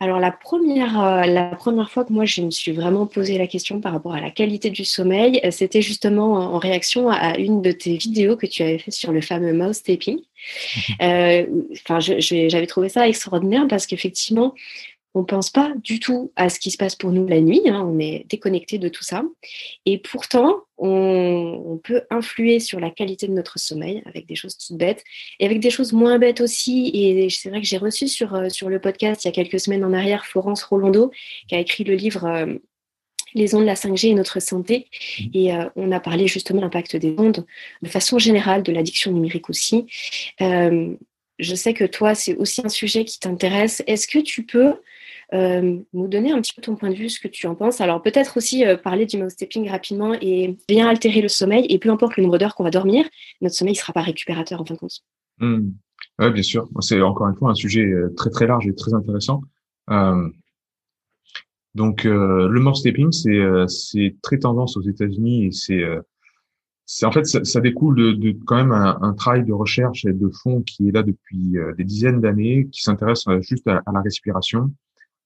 Alors 0.02 0.18
la 0.18 0.32
première, 0.32 1.00
euh, 1.00 1.26
la 1.26 1.44
première 1.44 1.88
fois 1.88 2.04
que 2.04 2.12
moi 2.12 2.24
je 2.24 2.42
me 2.42 2.50
suis 2.50 2.72
vraiment 2.72 3.06
posé 3.06 3.38
la 3.38 3.46
question 3.46 3.80
par 3.80 3.92
rapport 3.92 4.14
à 4.14 4.20
la 4.20 4.32
qualité 4.32 4.68
du 4.68 4.84
sommeil, 4.84 5.40
euh, 5.44 5.52
c'était 5.52 5.80
justement 5.80 6.32
en, 6.32 6.58
réaction 6.58 7.08
à 7.08 7.38
une 7.38 7.62
de 7.62 7.70
tes 7.70 7.98
vidéos 7.98 8.36
que 8.36 8.46
tu 8.46 8.64
avais 8.64 8.78
fait 8.78 8.90
sur 8.90 9.12
le 9.12 9.20
fameux 9.20 9.52
mouse 9.52 9.80
taping. 9.84 10.18
Mhm. 10.18 10.94
Euh, 11.02 11.46
enfin, 11.74 12.00
j'avais 12.00 12.66
trouvé 12.66 12.88
ça 12.88 13.06
extraordinaire 13.06 13.68
parce 13.68 13.86
qu'effectivement, 13.86 14.56
on 15.14 15.24
pense 15.24 15.50
pas 15.50 15.72
du 15.76 16.00
tout 16.00 16.32
à 16.36 16.48
ce 16.48 16.58
qui 16.58 16.70
se 16.70 16.78
passe 16.78 16.96
pour 16.96 17.12
nous 17.12 17.26
la 17.26 17.40
nuit, 17.40 17.62
hein, 17.66 17.86
on 17.86 17.98
est 17.98 18.24
déconnecté 18.30 18.78
de 18.78 18.88
tout 18.88 19.04
ça. 19.04 19.24
Et 19.84 19.98
pourtant, 19.98 20.64
on, 20.78 21.80
peut 21.84 22.02
influer 22.10 22.60
sur 22.60 22.80
la 22.80 22.90
qualité 22.90 23.26
de 23.26 23.32
notre 23.32 23.58
sommeil 23.58 24.02
avec 24.06 24.26
des 24.26 24.34
choses 24.34 24.56
toutes 24.56 24.76
bêtes 24.76 25.02
et 25.40 25.46
avec 25.46 25.60
des 25.60 25.70
choses 25.70 25.92
moins 25.92 26.18
bêtes 26.18 26.40
aussi. 26.40 26.90
Et 26.94 27.28
c'est 27.28 27.50
vrai 27.50 27.60
que 27.60 27.66
j'ai 27.66 27.76
reçu 27.76 28.08
sur, 28.08 28.34
euh, 28.34 28.48
sur 28.48 28.68
le 28.68 28.80
podcast 28.80 29.24
il 29.24 29.28
y 29.28 29.30
a 29.30 29.32
quelques 29.32 29.58
semaines 29.58 29.84
en 29.84 29.92
arrière 29.92 30.24
Florence 30.26 30.62
Rolando 30.62 31.10
qui 31.48 31.54
a 31.54 31.58
écrit 31.58 31.84
le 31.84 31.94
livre 31.94 32.24
euh, 32.24 32.54
Les 33.34 33.54
ondes 33.54 33.62
de 33.62 33.66
la 33.66 33.74
5G 33.74 34.08
et 34.08 34.14
notre 34.14 34.40
santé. 34.40 34.86
Mmh. 35.18 35.24
Et 35.34 35.54
euh, 35.54 35.68
on 35.76 35.92
a 35.92 36.00
parlé 36.00 36.26
justement 36.26 36.60
de 36.60 36.64
l'impact 36.64 36.96
des 36.96 37.14
ondes 37.18 37.44
de 37.82 37.88
façon 37.88 38.18
générale, 38.18 38.62
de 38.62 38.72
l'addiction 38.72 39.12
numérique 39.12 39.50
aussi. 39.50 39.86
je 40.40 41.54
sais 41.54 41.74
que 41.74 41.84
toi, 41.84 42.14
c'est 42.14 42.36
aussi 42.36 42.62
un 42.64 42.68
sujet 42.68 43.04
qui 43.04 43.18
t'intéresse. 43.18 43.82
Est-ce 43.86 44.06
que 44.06 44.20
tu 44.20 44.44
peux 44.44 44.74
euh, 45.32 45.78
nous 45.94 46.08
donner 46.08 46.32
un 46.32 46.40
petit 46.42 46.52
peu 46.52 46.60
ton 46.60 46.76
point 46.76 46.90
de 46.90 46.94
vue, 46.94 47.08
ce 47.08 47.18
que 47.18 47.28
tu 47.28 47.46
en 47.46 47.54
penses. 47.54 47.80
Alors 47.80 48.02
peut-être 48.02 48.36
aussi 48.36 48.66
euh, 48.66 48.76
parler 48.76 49.06
du 49.06 49.16
mouse 49.16 49.32
stepping 49.32 49.68
rapidement 49.70 50.14
et 50.20 50.58
bien 50.68 50.86
altérer 50.86 51.22
le 51.22 51.28
sommeil. 51.28 51.66
Et 51.70 51.78
peu 51.78 51.90
importe 51.90 52.16
le 52.18 52.24
nombre 52.24 52.36
d'heures 52.36 52.54
qu'on 52.54 52.64
va 52.64 52.70
dormir, 52.70 53.06
notre 53.40 53.54
sommeil 53.54 53.72
ne 53.72 53.78
sera 53.78 53.94
pas 53.94 54.02
récupérateur 54.02 54.60
en 54.60 54.64
fin 54.66 54.74
de 54.74 54.78
compte. 54.78 55.00
Mmh. 55.38 55.70
Oui, 56.18 56.30
bien 56.30 56.42
sûr. 56.42 56.68
C'est 56.80 57.00
encore 57.00 57.28
une 57.28 57.36
fois 57.36 57.50
un 57.50 57.54
sujet 57.54 57.84
euh, 57.84 58.12
très 58.14 58.28
très 58.28 58.46
large 58.46 58.66
et 58.66 58.74
très 58.74 58.92
intéressant. 58.92 59.42
Donc 61.74 62.04
le 62.04 62.60
mouse 62.60 62.80
stepping, 62.80 63.10
c'est 63.12 64.16
très 64.22 64.38
tendance 64.38 64.76
aux 64.76 64.82
États-Unis 64.82 65.46
et 65.46 65.50
c'est 66.84 67.06
en 67.06 67.12
fait 67.12 67.24
ça, 67.24 67.60
découle 67.60 68.18
de, 68.18 68.36
quand 68.46 68.56
même 68.56 68.72
un, 68.72 69.14
travail 69.14 69.44
de 69.44 69.52
recherche 69.52 70.04
et 70.04 70.12
de 70.12 70.28
fond 70.28 70.60
qui 70.62 70.88
est 70.88 70.92
là 70.92 71.02
depuis 71.02 71.54
des 71.78 71.84
dizaines 71.84 72.20
d'années, 72.20 72.68
qui 72.70 72.82
s'intéresse 72.82 73.24
juste 73.40 73.66
à, 73.66 73.82
la 73.92 74.00
respiration 74.02 74.70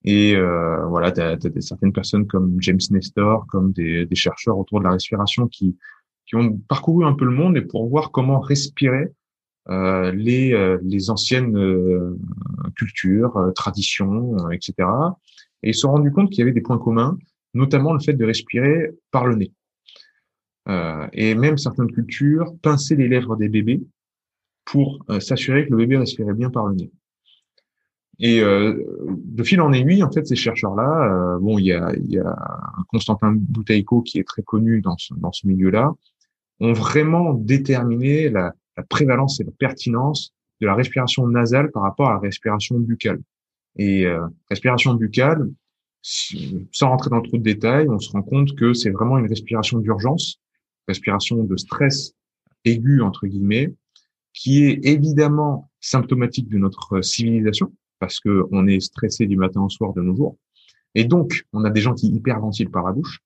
et 0.06 0.36
euh, 0.36 0.86
voilà, 0.86 1.10
tu 1.10 1.20
as, 1.20 1.36
certaines 1.60 1.92
personnes 1.92 2.26
comme 2.26 2.56
James 2.60 2.80
Nestor, 2.90 3.44
comme 3.48 3.72
des, 3.72 4.06
des, 4.06 4.14
chercheurs 4.14 4.56
autour 4.56 4.78
de 4.78 4.84
la 4.84 4.92
respiration 4.92 5.48
qui, 5.48 5.76
qui 6.26 6.36
ont 6.36 6.58
parcouru 6.68 7.04
un 7.04 7.12
peu 7.12 7.24
le 7.24 7.32
monde 7.32 7.56
et 7.56 7.62
pour 7.62 7.88
voir 7.88 8.12
comment 8.12 8.38
respirer 8.38 9.12
euh, 9.68 10.12
les, 10.12 10.52
euh, 10.52 10.78
les 10.84 11.10
anciennes 11.10 11.56
euh, 11.56 12.16
cultures, 12.76 13.36
euh, 13.36 13.50
traditions, 13.50 14.48
etc. 14.50 14.74
Et 15.64 15.70
ils 15.70 15.74
se 15.74 15.80
sont 15.80 15.90
rendus 15.90 16.12
compte 16.12 16.30
qu'il 16.30 16.38
y 16.38 16.42
avait 16.42 16.52
des 16.52 16.60
points 16.60 16.78
communs, 16.78 17.18
notamment 17.52 17.92
le 17.92 17.98
fait 17.98 18.12
de 18.12 18.24
respirer 18.24 18.92
par 19.10 19.26
le 19.26 19.34
nez. 19.34 19.52
et 21.12 21.34
même 21.34 21.58
certaines 21.58 21.90
cultures 21.90 22.54
pinçaient 22.62 22.96
les 22.96 23.08
lèvres 23.08 23.36
des 23.36 23.48
bébés 23.48 23.82
pour 24.64 25.04
s'assurer 25.20 25.64
que 25.64 25.70
le 25.70 25.78
bébé 25.78 25.96
respirait 25.96 26.34
bien 26.34 26.50
par 26.50 26.66
le 26.66 26.74
nez. 26.74 26.90
Et 28.18 28.40
euh, 28.40 28.82
de 29.06 29.42
fil 29.42 29.60
en 29.60 29.72
aiguille, 29.72 30.02
en 30.02 30.10
fait, 30.10 30.26
ces 30.26 30.36
chercheurs-là, 30.36 31.34
euh, 31.34 31.38
bon, 31.38 31.58
il 31.58 31.66
y 31.66 31.72
a, 31.72 31.92
y 31.96 32.18
a 32.18 32.36
Constantin 32.88 33.34
Boutaïko 33.36 34.02
qui 34.02 34.18
est 34.18 34.24
très 34.24 34.42
connu 34.42 34.80
dans 34.80 34.96
ce, 34.96 35.12
dans 35.14 35.32
ce 35.32 35.46
milieu-là, 35.46 35.92
ont 36.60 36.72
vraiment 36.72 37.34
déterminé 37.34 38.30
la, 38.30 38.54
la, 38.76 38.82
prévalence 38.82 39.40
et 39.40 39.44
la 39.44 39.50
pertinence 39.58 40.32
de 40.62 40.66
la 40.66 40.74
respiration 40.74 41.26
nasale 41.28 41.70
par 41.70 41.82
rapport 41.82 42.08
à 42.08 42.14
la 42.14 42.20
respiration 42.20 42.78
buccale. 42.78 43.20
Et 43.76 44.06
euh, 44.06 44.26
respiration 44.48 44.94
buccale, 44.94 45.50
sans 46.00 46.88
rentrer 46.88 47.10
dans 47.10 47.20
trop 47.20 47.36
de 47.36 47.42
détails, 47.42 47.88
on 47.90 47.98
se 47.98 48.10
rend 48.12 48.22
compte 48.22 48.54
que 48.56 48.72
c'est 48.72 48.90
vraiment 48.90 49.18
une 49.18 49.26
respiration 49.26 49.78
d'urgence 49.78 50.40
respiration 50.88 51.42
de 51.42 51.56
stress 51.56 52.14
aigu 52.64 53.00
entre 53.02 53.26
guillemets, 53.26 53.74
qui 54.32 54.64
est 54.64 54.84
évidemment 54.84 55.70
symptomatique 55.80 56.48
de 56.48 56.58
notre 56.58 57.00
civilisation 57.00 57.72
parce 58.06 58.20
que 58.20 58.46
on 58.52 58.68
est 58.68 58.78
stressé 58.78 59.26
du 59.26 59.36
matin 59.36 59.62
au 59.62 59.68
soir 59.68 59.92
de 59.92 60.00
nos 60.00 60.14
jours, 60.14 60.36
et 60.94 61.04
donc 61.04 61.44
on 61.52 61.64
a 61.64 61.70
des 61.70 61.80
gens 61.80 61.92
qui 61.92 62.06
hyperventilent 62.06 62.70
par 62.70 62.84
la 62.84 62.92
bouche. 62.92 63.18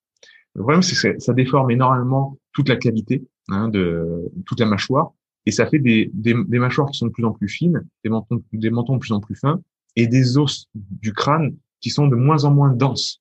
Le 0.55 0.62
problème, 0.62 0.81
c'est 0.81 0.97
que 0.97 1.18
ça 1.20 1.35
déforme 1.35 1.70
énormément 1.70 2.39
toute 2.55 2.70
la 2.70 2.76
cavité 2.76 3.22
hein, 3.51 3.68
de 3.68 4.33
toute 4.47 4.59
la 4.59 4.64
mâchoire, 4.64 5.12
et 5.45 5.51
ça 5.51 5.66
fait 5.66 5.78
des, 5.78 6.11
des, 6.14 6.35
des, 6.49 6.59
mâchoires 6.59 6.89
qui 6.91 6.97
sont 6.97 7.09
de 7.09 7.12
plus 7.12 7.26
en 7.26 7.33
plus 7.33 7.49
fines, 7.49 7.87
des 8.03 8.09
mentons, 8.09 8.43
des 8.55 8.70
mentons 8.70 8.95
de 8.95 9.01
plus 9.01 9.12
en 9.12 9.20
plus 9.20 9.35
fins, 9.35 9.61
et 9.97 10.07
des 10.07 10.39
os 10.39 10.66
du 10.74 11.12
crâne 11.12 11.55
qui 11.83 11.91
sont 11.91 12.09
de 12.09 12.16
moins 12.16 12.45
en 12.45 12.53
moins 12.53 12.72
denses. 12.72 13.20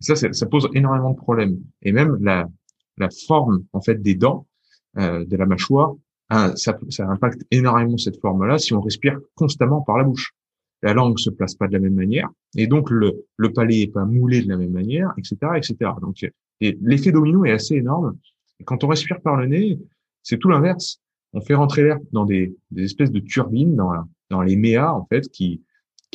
Ça, 0.00 0.16
ça, 0.16 0.46
pose 0.46 0.68
énormément 0.74 1.12
de 1.12 1.16
problèmes. 1.16 1.56
Et 1.82 1.92
même 1.92 2.18
la, 2.20 2.48
la 2.98 3.08
forme 3.28 3.64
en 3.72 3.80
fait 3.80 4.02
des 4.02 4.16
dents 4.16 4.46
euh, 4.98 5.24
de 5.24 5.36
la 5.36 5.46
mâchoire, 5.46 5.94
hein, 6.30 6.54
ça, 6.56 6.76
ça 6.88 7.08
impacte 7.08 7.42
énormément 7.52 7.96
cette 7.96 8.20
forme-là 8.20 8.58
si 8.58 8.74
on 8.74 8.80
respire 8.80 9.18
constamment 9.36 9.82
par 9.82 9.98
la 9.98 10.04
bouche. 10.04 10.34
La 10.82 10.92
langue 10.92 11.18
se 11.18 11.30
place 11.30 11.54
pas 11.54 11.68
de 11.68 11.72
la 11.72 11.78
même 11.78 11.94
manière, 11.94 12.28
et 12.56 12.66
donc 12.66 12.90
le, 12.90 13.24
le 13.36 13.52
palais 13.52 13.82
est 13.82 13.92
pas 13.92 14.04
moulé 14.04 14.42
de 14.42 14.48
la 14.48 14.56
même 14.56 14.72
manière, 14.72 15.12
etc., 15.16 15.36
etc. 15.56 15.92
Donc 16.00 16.16
l'effet 16.60 17.12
domino 17.12 17.44
est 17.44 17.52
assez 17.52 17.76
énorme. 17.76 18.16
Et 18.60 18.64
quand 18.64 18.84
on 18.84 18.88
respire 18.88 19.20
par 19.20 19.36
le 19.36 19.46
nez, 19.46 19.78
c'est 20.22 20.38
tout 20.38 20.48
l'inverse. 20.48 21.00
On 21.32 21.40
fait 21.40 21.54
rentrer 21.54 21.82
l'air 21.82 21.98
dans 22.12 22.24
des, 22.24 22.54
des, 22.70 22.84
espèces 22.84 23.10
de 23.10 23.20
turbines, 23.20 23.74
dans, 23.74 23.92
dans 24.30 24.42
les 24.42 24.56
méas 24.56 24.92
en 24.92 25.06
fait, 25.06 25.28
qui 25.30 25.62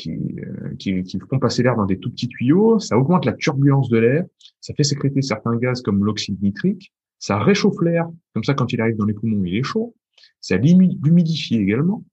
euh, 0.07 0.75
qui, 0.79 1.03
qui, 1.03 1.19
font 1.29 1.37
passer 1.37 1.63
l'air 1.63 1.75
dans 1.75 1.85
des 1.85 1.99
tout 1.99 2.09
petits 2.09 2.27
tuyaux, 2.27 2.79
ça 2.79 2.97
augmente 2.97 3.25
la 3.25 3.33
turbulence 3.33 3.89
de 3.89 3.97
l'air, 3.97 4.25
ça 4.59 4.73
fait 4.73 4.83
sécréter 4.83 5.21
certains 5.21 5.55
gaz 5.57 5.81
comme 5.81 6.03
l'oxyde 6.03 6.41
nitrique, 6.41 6.91
ça 7.19 7.37
réchauffe 7.37 7.79
l'air, 7.81 8.07
comme 8.33 8.43
ça 8.43 8.53
quand 8.53 8.71
il 8.73 8.81
arrive 8.81 8.95
dans 8.95 9.05
les 9.05 9.13
poumons, 9.13 9.43
il 9.45 9.55
est 9.55 9.63
chaud, 9.63 9.95
ça 10.39 10.57
l'humidifie 10.57 11.57
également, 11.57 12.03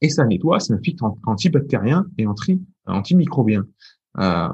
et 0.00 0.08
ça 0.08 0.24
nettoie, 0.24 0.60
c'est 0.60 0.72
un 0.72 0.80
filtre 0.80 1.04
antibactérien 1.26 2.06
et 2.18 2.26
anti, 2.26 2.60
antimicrobien. 2.86 3.66
Euh, 4.18 4.48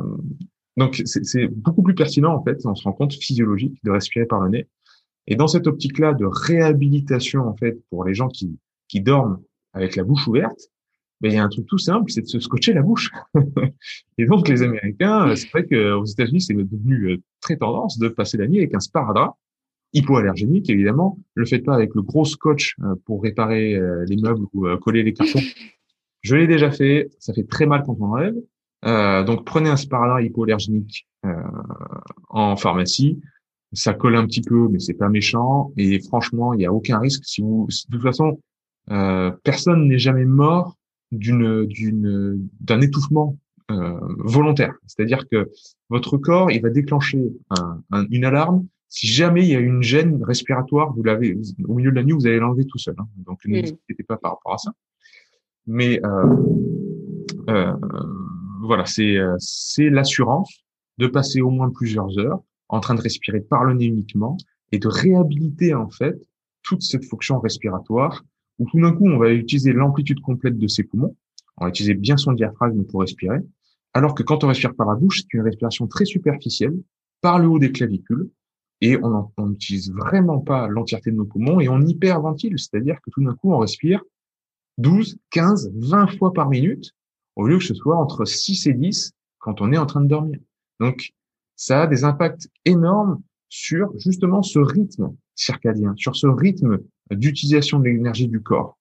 donc 0.77 1.01
c'est 1.05 1.49
beaucoup 1.49 1.83
plus 1.83 1.95
pertinent 1.95 2.35
en 2.35 2.43
fait, 2.43 2.65
on 2.67 2.75
se 2.75 2.85
rend 2.85 2.93
compte 2.93 3.15
physiologique 3.15 3.79
de 3.85 3.91
respirer 3.91 4.27
par 4.27 4.41
le 4.41 4.51
nez. 4.51 4.69
Et 5.27 5.37
dans 5.37 5.49
cette 5.49 5.67
optique-là 5.67 6.13
de 6.15 6.27
réhabilitation 6.27 7.47
en 7.47 7.57
fait 7.57 7.79
pour 7.91 8.05
les 8.05 8.15
gens 8.15 8.29
qui, 8.29 8.59
qui 8.89 9.01
dorment 9.01 9.41
avec 9.73 9.97
la 9.97 10.05
bouche 10.05 10.27
ouverte, 10.29 10.71
ben, 11.21 11.33
il 11.33 11.35
y 11.35 11.39
a 11.39 11.45
un 11.45 11.49
truc 11.49 11.67
tout 11.67 11.79
simple, 11.79 12.11
c'est 12.11 12.23
de 12.23 12.27
se 12.27 12.41
scotcher 12.41 12.75
la 12.75 12.83
bouche. 12.83 13.11
et 14.19 14.27
donc, 14.27 14.49
les 14.49 14.63
Américains, 14.63 15.35
c'est 15.35 15.49
vrai 15.49 15.67
qu'aux 15.67 16.05
États-Unis, 16.05 16.43
c'est 16.43 16.55
devenu 16.55 17.13
euh, 17.13 17.23
très 17.41 17.57
tendance 17.57 17.99
de 17.99 18.09
passer 18.09 18.37
la 18.37 18.47
nuit 18.47 18.59
avec 18.59 18.75
un 18.75 18.81
sparadrap 18.81 19.35
hypoallergénique, 19.93 20.69
évidemment. 20.71 21.19
Le 21.35 21.45
faites 21.45 21.65
pas 21.65 21.75
avec 21.75 21.95
le 21.95 22.03
gros 22.03 22.25
scotch 22.25 22.77
euh, 22.83 22.95
pour 23.05 23.23
réparer 23.23 23.75
euh, 23.75 24.05
les 24.09 24.17
meubles 24.17 24.47
ou 24.53 24.67
coller 24.79 25.03
les 25.03 25.13
cartons. 25.13 25.41
Je 26.23 26.35
l'ai 26.35 26.47
déjà 26.47 26.71
fait, 26.71 27.09
ça 27.21 27.33
fait 27.33 27.45
très 27.45 27.67
mal 27.67 27.83
quand 27.87 27.97
on 28.01 28.07
enlève. 28.07 28.35
Euh, 28.85 29.25
donc, 29.25 29.45
prenez 29.45 29.69
un 29.69 29.77
sparadrap 29.77 30.23
hypoallergénique 30.23 31.07
euh, 31.25 31.33
en 32.29 32.57
pharmacie. 32.57 33.21
Ça 33.73 33.95
colle 33.95 34.17
un 34.17 34.27
petit 34.27 34.43
peu, 34.43 34.69
mais 34.69 34.79
c'est 34.79 34.95
pas 34.95 35.09
méchant. 35.09 35.73
Et 35.77 36.01
franchement, 36.01 36.53
il 36.53 36.59
n'y 36.59 36.67
a 36.67 36.73
aucun 36.73 36.99
risque. 36.99 37.25
Si 37.25 37.43
vous, 37.43 37.67
de 37.67 37.97
toute 37.97 38.03
façon, 38.03 38.41
euh, 38.91 39.31
personne 39.43 39.89
n'est 39.89 39.99
jamais 39.99 40.25
mort 40.25 40.77
d'une 41.13 41.65
d'une 41.67 42.49
d'un 42.61 42.81
étouffement 42.81 43.37
euh, 43.71 43.99
volontaire. 44.19 44.75
C'est-à-dire 44.87 45.29
que 45.29 45.51
votre 45.89 46.17
corps, 46.17 46.51
il 46.51 46.63
va 46.63 46.71
déclencher 46.71 47.33
un, 47.51 48.07
une 48.11 48.25
alarme 48.25 48.67
si 48.89 49.07
jamais 49.07 49.43
il 49.43 49.49
y 49.49 49.57
a 49.57 49.61
une 49.61 49.83
gêne 49.83 50.23
respiratoire. 50.23 50.93
Vous 50.95 51.03
l'avez 51.03 51.37
au 51.65 51.75
milieu 51.75 51.91
de 51.91 51.97
la 51.97 52.03
nuit, 52.03 52.13
vous 52.13 52.27
allez 52.27 52.39
l'enlever 52.39 52.65
tout 52.67 52.79
seul. 52.79 52.95
Hein. 52.99 53.07
Donc 53.19 53.41
ne 53.47 53.61
vous 53.61 53.69
inquiétez 53.69 54.03
pas 54.03 54.17
par 54.17 54.33
rapport 54.33 54.55
à 54.55 54.59
ça. 54.59 54.73
Mais 55.67 56.01
euh, 56.05 56.37
euh, 57.49 57.73
voilà, 58.63 58.87
c'est 58.87 59.17
euh, 59.17 59.35
c'est 59.39 59.91
l'assurance 59.91 60.65
de 60.99 61.07
passer 61.07 61.41
au 61.41 61.51
moins 61.51 61.71
plusieurs 61.71 62.19
heures 62.19 62.41
en 62.69 62.81
train 62.81 62.95
de 62.95 63.01
respirer 63.01 63.41
par 63.41 63.65
le 63.65 63.75
nez 63.75 63.87
uniquement 63.87 64.37
et 64.73 64.79
de 64.79 64.89
réhabiliter 64.89 65.75
en 65.75 65.89
fait 65.89 66.17
toute 66.63 66.83
cette 66.83 67.05
fonction 67.05 67.39
respiratoire 67.39 68.25
où 68.59 68.67
tout 68.67 68.81
d'un 68.81 68.93
coup, 68.93 69.07
on 69.07 69.19
va 69.19 69.33
utiliser 69.33 69.73
l'amplitude 69.73 70.21
complète 70.21 70.59
de 70.59 70.67
ses 70.67 70.85
poumons, 70.85 71.15
on 71.59 71.65
va 71.65 71.69
utiliser 71.69 71.95
bien 71.95 72.17
son 72.17 72.33
diaphragme 72.33 72.85
pour 72.85 73.01
respirer, 73.01 73.39
alors 73.93 74.15
que 74.15 74.23
quand 74.23 74.45
on 74.45 74.49
respire 74.49 74.75
par 74.75 74.87
la 74.87 74.95
bouche, 74.95 75.23
c'est 75.23 75.35
une 75.35 75.43
respiration 75.43 75.87
très 75.87 76.05
superficielle, 76.05 76.75
par 77.21 77.39
le 77.39 77.49
haut 77.49 77.59
des 77.59 77.73
clavicules, 77.73 78.29
et 78.81 78.99
on 79.03 79.31
n'utilise 79.47 79.91
vraiment 79.91 80.39
pas 80.39 80.69
l'entièreté 80.69 81.11
de 81.11 81.17
nos 81.17 81.25
poumons, 81.25 81.61
et 81.61 81.69
on 81.69 81.81
hyperventile, 81.81 82.59
c'est-à-dire 82.59 83.01
que 83.03 83.11
tout 83.11 83.25
d'un 83.25 83.35
coup, 83.35 83.53
on 83.53 83.59
respire 83.59 84.03
12, 84.79 85.19
15, 85.31 85.73
20 85.75 86.19
fois 86.19 86.33
par 86.33 86.51
minute, 86.51 86.93
au 87.37 87.47
lieu 87.47 87.59
que 87.59 87.65
ce 87.65 87.75
soit 87.75 87.97
entre 87.97 88.25
6 88.25 88.67
et 88.67 88.75
10 88.75 89.13
quand 89.39 89.61
on 89.61 89.73
est 89.73 89.79
en 89.79 89.87
train 89.87 90.03
de 90.03 90.09
dormir. 90.09 90.39
Donc, 90.81 91.13
ça 91.55 91.83
a 91.83 91.87
des 91.87 92.05
impacts 92.05 92.49
énormes 92.65 93.23
sur 93.49 93.93
justement 93.99 94.43
ce 94.43 94.59
rythme 94.59 95.15
circadien, 95.35 95.95
sur 95.97 96.17
ce 96.17 96.27
rythme 96.27 96.79
d'utilisation 97.11 97.79
de 97.79 97.85
l'énergie 97.85 98.29
du 98.29 98.43
corps. 98.43 98.79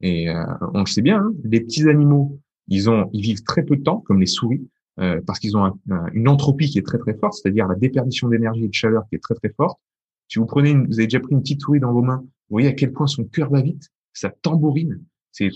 Et 0.00 0.30
euh, 0.30 0.44
on 0.72 0.80
le 0.80 0.86
sait 0.86 1.02
bien, 1.02 1.18
hein, 1.18 1.34
les 1.44 1.60
petits 1.60 1.88
animaux, 1.88 2.38
ils 2.68 2.88
ont, 2.88 3.10
ils 3.12 3.22
vivent 3.22 3.42
très 3.42 3.62
peu 3.62 3.76
de 3.76 3.82
temps, 3.82 3.98
comme 3.98 4.20
les 4.20 4.26
souris, 4.26 4.66
euh, 5.00 5.20
parce 5.26 5.38
qu'ils 5.38 5.56
ont 5.56 5.78
une 6.12 6.28
entropie 6.28 6.68
qui 6.68 6.78
est 6.78 6.86
très 6.86 6.98
très 6.98 7.14
forte, 7.14 7.34
c'est-à-dire 7.34 7.66
la 7.66 7.74
déperdition 7.74 8.28
d'énergie 8.28 8.64
et 8.64 8.68
de 8.68 8.74
chaleur 8.74 9.04
qui 9.08 9.16
est 9.16 9.22
très 9.22 9.34
très 9.34 9.50
forte. 9.50 9.80
Si 10.28 10.38
vous 10.38 10.46
prenez, 10.46 10.70
une, 10.70 10.86
vous 10.86 10.98
avez 10.98 11.06
déjà 11.06 11.20
pris 11.20 11.32
une 11.32 11.42
petite 11.42 11.60
souris 11.60 11.80
dans 11.80 11.92
vos 11.92 12.02
mains, 12.02 12.20
vous 12.20 12.54
voyez 12.54 12.68
à 12.68 12.72
quel 12.72 12.92
point 12.92 13.06
son 13.06 13.24
cœur 13.24 13.50
va 13.50 13.60
vite, 13.60 13.90
ça 14.12 14.30
tambourine, 14.30 15.02
c'est 15.32 15.50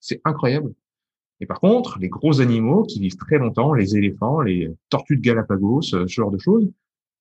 c'est 0.00 0.20
incroyable. 0.24 0.74
Et 1.40 1.46
par 1.46 1.60
contre, 1.60 1.98
les 1.98 2.08
gros 2.08 2.40
animaux 2.40 2.84
qui 2.84 3.00
vivent 3.00 3.16
très 3.16 3.38
longtemps, 3.38 3.74
les 3.74 3.96
éléphants, 3.96 4.40
les 4.40 4.70
tortues 4.90 5.16
de 5.16 5.22
Galapagos, 5.22 5.82
ce 5.82 6.06
genre 6.06 6.30
de 6.30 6.38
choses, 6.38 6.70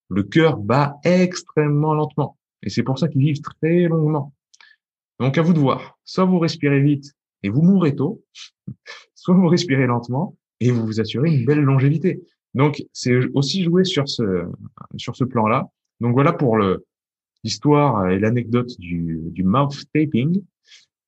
le 0.10 0.24
cœur 0.24 0.58
bat 0.58 0.98
extrêmement 1.04 1.94
lentement. 1.94 2.38
Et 2.62 2.70
c'est 2.70 2.84
pour 2.84 3.00
ça 3.00 3.08
qu'ils 3.08 3.22
vivent 3.22 3.42
très 3.42 3.88
longuement. 3.88 4.34
Donc 5.20 5.38
à 5.38 5.42
vous 5.42 5.54
de 5.54 5.60
voir. 5.60 5.98
Soit 6.04 6.26
vous 6.26 6.40
respirez 6.40 6.82
vite 6.82 7.14
et 7.42 7.50
vous 7.50 7.62
mourrez 7.62 7.96
tôt, 7.96 8.24
soit 9.16 9.34
vous 9.34 9.48
respirez 9.48 9.88
lentement 9.88 10.36
et 10.60 10.72
vous 10.72 10.86
vous 10.86 11.00
assurez 11.00 11.30
une 11.30 11.46
belle 11.46 11.62
longévité. 11.62 12.22
Donc 12.54 12.84
c'est 12.94 13.16
aussi 13.34 13.64
jouer 13.64 13.84
sur 13.84 14.08
ce 14.08 14.46
sur 14.98 15.16
ce 15.16 15.24
plan-là. 15.24 15.70
Donc 16.00 16.14
voilà 16.14 16.34
pour 16.34 16.58
le 16.58 16.86
l'histoire 17.44 18.10
et 18.10 18.20
l'anecdote 18.20 18.72
du, 18.80 19.20
du 19.26 19.44
mouth 19.44 19.84
taping. 19.94 20.42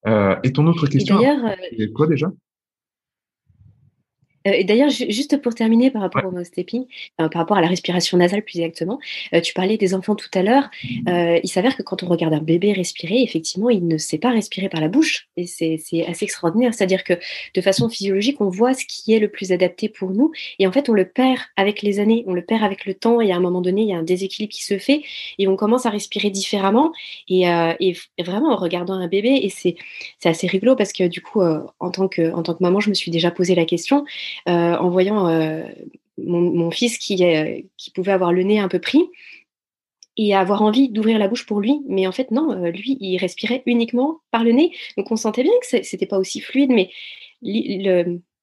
Euh, 0.08 0.36
et 0.44 0.52
ton 0.52 0.68
autre 0.68 0.88
question, 0.88 1.20
c'est 1.78 1.92
quoi 1.94 2.08
déjà? 2.08 2.32
Et 4.54 4.64
d'ailleurs, 4.64 4.90
juste 4.90 5.42
pour 5.42 5.56
terminer 5.56 5.92
par 5.92 6.02
rapport 6.02 6.26
au 6.26 6.32
mouth 6.32 6.50
tapping, 6.52 6.86
par 7.18 7.30
rapport 7.34 7.58
à 7.58 7.62
la 7.62 7.68
respiration 7.68 8.18
nasale 8.18 8.44
plus 8.44 8.60
exactement, 8.60 9.00
euh, 9.34 9.42
tu 9.42 9.54
parlais 9.54 9.78
des 9.78 9.94
enfants 9.94 10.16
tout 10.16 10.30
à 10.34 10.44
l'heure. 10.44 10.70
Euh, 11.08 11.40
il 11.44 11.50
s'avère 11.50 11.76
que 11.76 11.84
quand 11.84 12.04
on 12.04 12.08
regarde 12.08 12.34
un 12.34 12.42
bébé 12.42 12.74
respirer, 12.74 13.22
effectivement, 13.22 13.70
il 13.70 13.88
ne 13.88 13.98
sait 13.98 14.18
pas 14.18 14.32
respirer 14.32 14.70
par 14.70 14.82
la 14.82 14.88
bouche. 14.88 15.28
Et 15.38 15.48
c'est 15.48 15.80
assez 16.08 16.26
extraordinaire. 16.26 16.74
C'est-à-dire 16.74 17.04
que 17.04 17.14
de 17.54 17.62
façon 17.62 17.90
physiologique, 17.90 18.40
on 18.40 18.50
voit 18.50 18.74
ce 18.74 18.86
qui 18.86 19.14
est 19.14 19.20
le 19.20 19.30
plus 19.30 19.52
adapté 19.52 19.90
pour 19.90 20.12
nous. 20.12 20.32
Et 20.60 20.68
en 20.68 20.72
fait, 20.72 20.90
on 20.90 20.94
le 20.94 21.06
perd 21.06 21.40
avec 21.58 21.82
les 21.82 22.00
années, 22.00 22.24
on 22.28 22.34
le 22.34 22.44
perd 22.44 22.64
avec 22.64 22.86
le 22.86 22.94
temps. 22.94 23.22
Et 23.22 23.32
à 23.32 23.36
un 23.36 23.40
moment 23.40 23.62
donné, 23.62 23.82
il 23.82 23.90
y 23.90 23.94
a 23.94 23.98
un 23.98 24.04
déséquilibre 24.04 24.54
qui 24.54 24.64
se 24.64 24.78
fait 24.78 25.02
et 25.40 25.48
on 25.48 25.56
commence 25.56 25.86
à 25.86 25.90
respirer 25.90 26.30
différemment. 26.30 26.92
Et, 27.30 27.46
et 27.80 27.96
vraiment, 28.24 28.52
en 28.52 28.56
regardant 28.56 28.94
un 28.94 29.08
bébé, 29.08 29.40
et 29.44 29.50
c'est 29.50 29.76
assez 30.24 30.48
rigolo 30.48 30.76
parce 30.76 30.94
que 30.94 31.08
du 31.08 31.22
coup, 31.22 31.42
en, 31.42 31.92
tant 31.92 32.08
que, 32.08 32.32
en 32.34 32.44
tant 32.44 32.54
que 32.54 32.64
maman, 32.64 32.80
je 32.80 32.90
me 32.90 32.96
suis 32.96 33.12
déjà 33.12 33.32
posé 33.32 33.56
la 33.56 33.66
question. 33.66 34.06
Euh, 34.48 34.76
en 34.76 34.90
voyant 34.90 35.28
euh, 35.28 35.64
mon, 36.18 36.72
fils 36.72 36.98
qui, 36.98 37.24
euh, 37.24 37.60
qui 37.78 37.92
pouvait 37.92 38.12
avoir 38.12 38.34
le 38.34 38.44
nez 38.44 38.60
un 38.60 38.68
peu 38.68 38.80
pris 38.80 39.04
et 40.18 40.34
avoir 40.34 40.62
envie 40.62 40.90
d'ouvrir 40.90 41.20
la 41.20 41.28
bouche 41.28 41.46
pour 41.46 41.60
lui. 41.60 41.82
Mais 41.88 42.08
en 42.08 42.12
fait, 42.12 42.32
non, 42.32 42.54
lui, 42.66 42.98
il 43.02 43.18
respirait 43.18 43.64
uniquement 43.66 44.22
par 44.32 44.44
le 44.44 44.52
nez. 44.52 44.72
Donc 44.98 45.12
on 45.12 45.18
sentait 45.18 45.44
bien 45.44 45.52
que 45.62 45.84
c'était 45.84 46.06
pas 46.06 46.18
aussi 46.18 46.40
fluide, 46.40 46.72
mais 46.72 46.90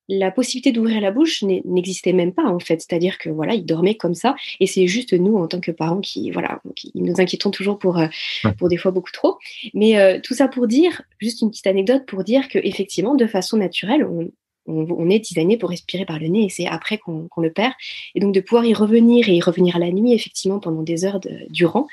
la 0.09 0.30
possibilité 0.30 0.72
d'ouvrir 0.72 1.01
la 1.01 1.12
bouche 1.12 1.43
n'existait 1.43 2.12
même 2.12 2.34
pas 2.34 2.45
en 2.45 2.59
fait. 2.59 2.82
C'est-à-dire 2.82 3.16
que 3.16 3.30
voilà, 3.30 3.55
il 3.55 3.64
dormait 3.64 3.95
comme 3.95 4.12
ça. 4.14 4.34
Et 4.61 4.66
c'est 4.66 4.86
juste 4.86 5.14
nous, 5.14 5.38
en 5.38 5.49
tant 5.49 5.61
que 5.61 5.70
parents, 5.70 6.03
qui 6.03 6.30
voilà, 6.30 6.61
qui 6.76 6.93
nous 6.95 7.18
inquiétons 7.22 7.51
toujours 7.51 7.78
pour, 7.78 7.99
pour 8.59 8.68
des 8.68 8.76
fois 8.76 8.90
beaucoup 8.90 9.12
trop. 9.12 9.38
Mais 9.72 10.20
tout 10.20 10.34
ça 10.34 10.49
pour 10.49 10.66
dire, 10.66 11.01
juste 11.20 11.40
une 11.40 11.49
petite 11.49 11.68
anecdote 11.68 12.05
pour 12.05 12.22
dire 12.22 12.49
que 12.51 12.59
effectivement, 12.59 13.14
de 13.14 13.26
façon 13.26 13.57
naturelle, 13.57 14.05
on, 14.05 14.30
on, 14.66 15.10
est 15.10 15.18
designé 15.18 15.56
pour 15.56 15.70
respirer 15.70 16.04
par 16.04 16.18
le 16.18 16.28
nez 16.28 16.44
et 16.44 16.48
c'est 16.48 16.66
après 16.66 16.98
qu'on 16.98 17.28
le 17.38 17.52
perd. 17.52 17.72
Et 18.14 18.20
donc 18.20 18.34
de 18.34 18.40
pouvoir 18.40 18.64
y 18.64 18.74
revenir 18.74 19.28
et 19.28 19.34
y 19.34 19.40
revenir 19.40 19.76
à 19.76 19.78
la 19.78 19.90
nuit, 19.90 20.12
effectivement, 20.12 20.60
pendant 20.60 20.82
des 20.82 21.04
heures 21.04 21.20
durant, 21.50 21.86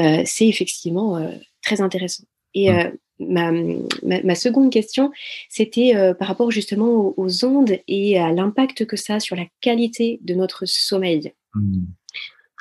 euh, 0.00 0.22
c'est 0.24 0.48
effectivement 0.48 1.16
euh, 1.16 1.30
très 1.62 1.80
intéressant. 1.80 2.24
Et 2.54 2.70
mmh. 2.70 2.92
euh, 3.20 4.22
ma, 4.24 4.34
seconde 4.34 4.70
question, 4.70 5.12
c'était 5.48 5.94
par 6.18 6.28
rapport 6.28 6.50
justement 6.50 7.14
aux, 7.16 7.44
ondes 7.44 7.78
et 7.86 8.18
à 8.18 8.32
l'impact 8.32 8.86
que 8.86 8.96
ça 8.96 9.16
a 9.16 9.20
sur 9.20 9.36
la 9.36 9.44
qualité 9.60 10.20
de 10.22 10.34
notre 10.34 10.64
sommeil. 10.66 11.32
Mmh. 11.54 11.84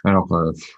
Alors, 0.04 0.28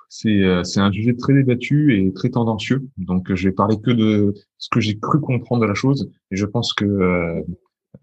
c'est 0.07 0.41
c'est 0.63 0.79
un 0.79 0.91
sujet 0.91 1.13
très 1.13 1.33
débattu 1.33 1.99
et 1.99 2.13
très 2.13 2.29
tendancieux. 2.29 2.87
Donc, 2.97 3.33
je 3.33 3.49
vais 3.49 3.53
parler 3.53 3.75
que 3.83 3.91
de 3.91 4.33
ce 4.57 4.69
que 4.69 4.79
j'ai 4.79 4.97
cru 4.97 5.19
comprendre 5.19 5.63
de 5.63 5.67
la 5.67 5.73
chose. 5.73 6.09
Et 6.31 6.37
je 6.37 6.45
pense 6.45 6.73
que 6.73 7.43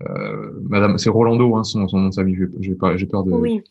euh, 0.03 0.07
euh 0.09 0.61
Madame, 0.63 0.99
c'est 0.99 1.11
Rolando, 1.11 1.57
hein, 1.57 1.65
son, 1.65 1.87
son 1.89 1.99
nom 1.99 2.09
de 2.09 2.15
famille. 2.15 2.39
J'ai 2.61 2.75
peur 2.75 3.25
de 3.25 3.33
oui. 3.33 3.63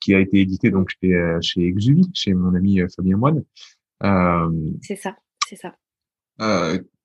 qui 0.00 0.14
a 0.14 0.20
été 0.20 0.40
édité 0.40 0.70
donc 0.70 0.90
chez 1.00 1.38
chez 1.40 1.66
Exuvie, 1.66 2.10
chez 2.14 2.34
mon 2.34 2.54
ami 2.54 2.80
Fabien 2.94 3.16
Moine. 3.16 3.42
c'est 4.82 4.96
ça, 4.96 5.16
c'est 5.46 5.56
ça. 5.56 5.74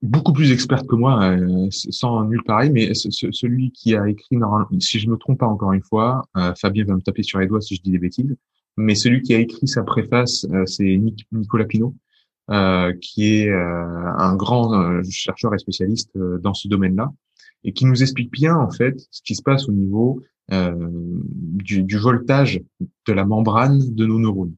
beaucoup 0.02 0.34
plus 0.34 0.52
experte 0.52 0.88
que 0.88 0.96
moi, 0.96 1.38
sans 1.72 2.26
nul 2.26 2.44
pareil, 2.44 2.72
mais 2.72 2.94
celui 2.94 3.72
qui 3.72 3.96
a 3.96 4.08
écrit, 4.10 4.38
si 4.80 5.00
je 5.00 5.10
me 5.10 5.18
trompe 5.18 5.40
pas 5.40 5.48
encore 5.48 5.74
une 5.74 5.84
fois, 5.84 6.24
Fabien 6.60 6.86
va 6.86 6.96
me 6.96 7.02
taper 7.02 7.24
sur 7.24 7.40
les 7.40 7.48
doigts 7.48 7.62
si 7.62 7.76
je 7.76 7.82
dis 7.82 7.92
des 7.92 8.00
bêtises, 8.00 8.36
mais 8.78 8.96
celui 8.96 9.22
qui 9.22 9.34
a 9.34 9.40
écrit 9.40 9.68
sa 9.68 9.84
préface, 9.84 10.46
euh, 10.52 10.66
c'est 10.66 11.00
Nicolas 11.32 11.66
Pinault, 11.66 11.96
euh, 12.52 12.94
qui 13.02 13.38
est 13.38 13.50
euh, 13.50 14.14
un 14.18 14.36
grand 14.36 15.02
chercheur 15.10 15.54
et 15.54 15.58
spécialiste 15.58 16.18
dans 16.18 16.54
ce 16.54 16.68
domaine-là, 16.68 17.12
et 17.66 17.74
qui 17.74 17.86
nous 17.86 18.01
explique 18.01 18.32
bien 18.32 18.55
en 18.55 18.70
fait 18.70 18.95
ce 19.11 19.22
qui 19.24 19.36
se 19.36 19.41
passe 19.41 19.68
au 19.68 19.74
niveau 19.74 20.22
du, 20.49 21.82
du, 21.82 21.97
voltage 21.97 22.61
de 23.07 23.13
la 23.13 23.26
membrane 23.26 23.80
de 23.95 24.05
nos 24.05 24.20
neurones. 24.20 24.53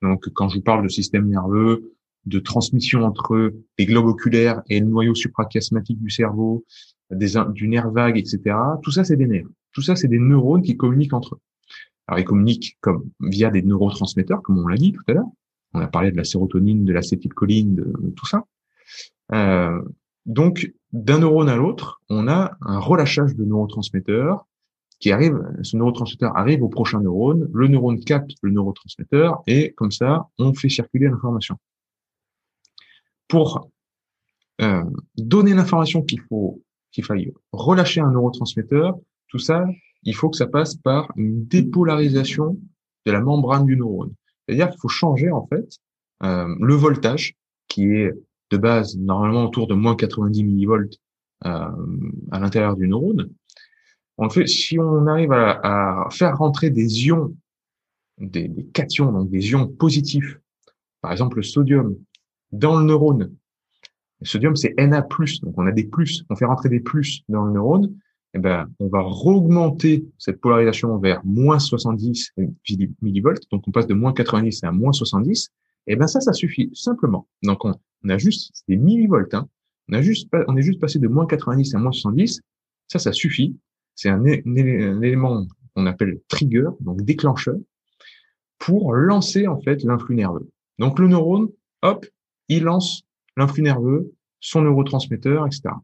Donc, 0.00 0.28
quand 0.32 0.48
je 0.48 0.56
vous 0.56 0.62
parle 0.62 0.82
de 0.82 0.88
système 0.88 1.28
nerveux, 1.28 1.92
de 2.26 2.38
transmission 2.38 3.02
entre 3.02 3.54
les 3.78 3.86
globes 3.86 4.06
oculaires 4.06 4.62
et 4.68 4.80
le 4.80 4.86
noyau 4.86 5.14
suprachiasmatique 5.14 6.00
du 6.00 6.10
cerveau, 6.10 6.64
des, 7.10 7.34
du 7.52 7.68
nerf 7.68 7.90
vague, 7.90 8.18
etc. 8.18 8.56
Tout 8.82 8.90
ça, 8.90 9.04
c'est 9.04 9.16
des 9.16 9.26
nerfs. 9.26 9.46
Tout 9.72 9.82
ça, 9.82 9.96
c'est 9.96 10.08
des 10.08 10.18
neurones 10.18 10.62
qui 10.62 10.76
communiquent 10.76 11.14
entre 11.14 11.36
eux. 11.36 11.40
Alors, 12.06 12.20
ils 12.20 12.24
communiquent 12.24 12.76
comme 12.80 13.10
via 13.20 13.50
des 13.50 13.62
neurotransmetteurs, 13.62 14.42
comme 14.42 14.58
on 14.58 14.66
l'a 14.66 14.76
dit 14.76 14.92
tout 14.92 15.02
à 15.08 15.12
l'heure. 15.12 15.28
On 15.74 15.80
a 15.80 15.86
parlé 15.86 16.10
de 16.10 16.16
la 16.16 16.24
sérotonine, 16.24 16.84
de 16.84 16.92
l'acétylcholine, 16.92 17.74
de, 17.74 17.84
de, 17.84 18.10
tout 18.10 18.26
ça. 18.26 18.44
Euh, 19.32 19.82
donc, 20.24 20.72
d'un 20.92 21.18
neurone 21.18 21.48
à 21.48 21.56
l'autre, 21.56 22.00
on 22.08 22.28
a 22.28 22.56
un 22.60 22.78
relâchage 22.78 23.34
de 23.34 23.44
neurotransmetteurs 23.44 24.46
qui 25.00 25.12
arrive, 25.12 25.38
ce 25.62 25.76
neurotransmetteur 25.76 26.36
arrive 26.36 26.62
au 26.62 26.68
prochain 26.68 27.00
neurone, 27.00 27.48
le 27.52 27.68
neurone 27.68 28.00
capte 28.00 28.32
le 28.42 28.50
neurotransmetteur 28.50 29.42
et 29.46 29.72
comme 29.72 29.92
ça, 29.92 30.28
on 30.38 30.54
fait 30.54 30.68
circuler 30.68 31.06
l'information. 31.06 31.56
Pour 33.28 33.68
euh, 34.60 34.82
donner 35.16 35.54
l'information 35.54 36.02
qu'il 36.02 36.20
faut, 36.22 36.62
qu'il 36.90 37.04
faille 37.04 37.32
relâcher 37.52 38.00
un 38.00 38.10
neurotransmetteur, 38.10 38.98
tout 39.28 39.38
ça, 39.38 39.66
il 40.02 40.14
faut 40.14 40.30
que 40.30 40.36
ça 40.36 40.46
passe 40.46 40.74
par 40.74 41.12
une 41.16 41.46
dépolarisation 41.46 42.58
de 43.06 43.12
la 43.12 43.20
membrane 43.20 43.66
du 43.66 43.76
neurone. 43.76 44.14
C'est-à-dire 44.46 44.70
qu'il 44.70 44.80
faut 44.80 44.88
changer 44.88 45.30
en 45.30 45.46
fait 45.46 45.78
euh, 46.24 46.54
le 46.60 46.74
voltage 46.74 47.34
qui 47.68 47.84
est 47.84 48.12
de 48.50 48.56
base 48.56 48.96
normalement 48.96 49.44
autour 49.44 49.66
de 49.66 49.74
moins 49.74 49.96
90 49.96 50.44
millivolts 50.44 50.98
euh, 51.44 51.68
à 52.30 52.40
l'intérieur 52.40 52.76
du 52.76 52.88
neurone. 52.88 53.30
En 54.16 54.28
fait, 54.30 54.46
si 54.46 54.78
on 54.78 55.06
arrive 55.06 55.32
à, 55.32 56.06
à 56.06 56.10
faire 56.10 56.36
rentrer 56.36 56.70
des 56.70 57.06
ions, 57.06 57.34
des, 58.18 58.48
des, 58.48 58.64
cations, 58.66 59.12
donc 59.12 59.30
des 59.30 59.50
ions 59.50 59.68
positifs, 59.68 60.38
par 61.00 61.12
exemple 61.12 61.36
le 61.36 61.42
sodium, 61.42 61.96
dans 62.50 62.78
le 62.78 62.84
neurone. 62.84 63.32
Le 64.20 64.26
sodium, 64.26 64.56
c'est 64.56 64.74
Na+, 64.78 65.02
donc 65.02 65.54
on 65.56 65.66
a 65.66 65.72
des 65.72 65.84
plus. 65.84 66.24
On 66.28 66.34
fait 66.34 66.46
rentrer 66.46 66.68
des 66.68 66.80
plus 66.80 67.22
dans 67.28 67.44
le 67.44 67.52
neurone 67.52 67.94
eh 68.34 68.38
ben, 68.38 68.68
on 68.78 68.88
va 68.88 69.00
augmenter 69.00 70.04
cette 70.18 70.40
polarisation 70.40 70.98
vers 70.98 71.24
moins 71.24 71.58
70 71.58 72.34
millivolts. 73.00 73.42
Donc, 73.50 73.66
on 73.66 73.70
passe 73.70 73.86
de 73.86 73.94
moins 73.94 74.12
90 74.12 74.64
à 74.64 74.72
moins 74.72 74.92
70. 74.92 75.50
Et 75.88 75.92
eh 75.92 75.96
ben, 75.96 76.06
ça, 76.06 76.20
ça 76.20 76.32
suffit 76.32 76.70
simplement. 76.74 77.26
Donc, 77.42 77.64
on, 77.64 77.74
a 78.08 78.18
juste 78.18 78.62
des 78.68 78.76
millivolts. 78.76 79.32
Hein. 79.32 79.48
On 79.88 79.94
a 79.94 80.02
juste, 80.02 80.28
on 80.46 80.56
est 80.56 80.62
juste 80.62 80.80
passé 80.80 80.98
de 80.98 81.08
moins 81.08 81.26
90 81.26 81.74
à 81.74 81.78
moins 81.78 81.92
70. 81.92 82.40
Ça, 82.88 82.98
ça 82.98 83.12
suffit. 83.12 83.56
C'est 83.94 84.10
un, 84.10 84.24
élément 84.24 85.46
qu'on 85.74 85.86
appelle 85.86 86.20
trigger, 86.28 86.68
donc 86.80 87.02
déclencheur, 87.02 87.56
pour 88.58 88.92
lancer 88.92 89.46
en 89.46 89.60
fait 89.60 89.82
l'influx 89.82 90.14
nerveux. 90.14 90.48
Donc, 90.78 90.98
le 90.98 91.08
neurone, 91.08 91.48
hop, 91.82 92.06
il 92.48 92.64
lance 92.64 93.02
l'influx 93.36 93.62
nerveux, 93.62 94.12
son 94.40 94.62
neurotransmetteur, 94.62 95.46
etc 95.46 95.74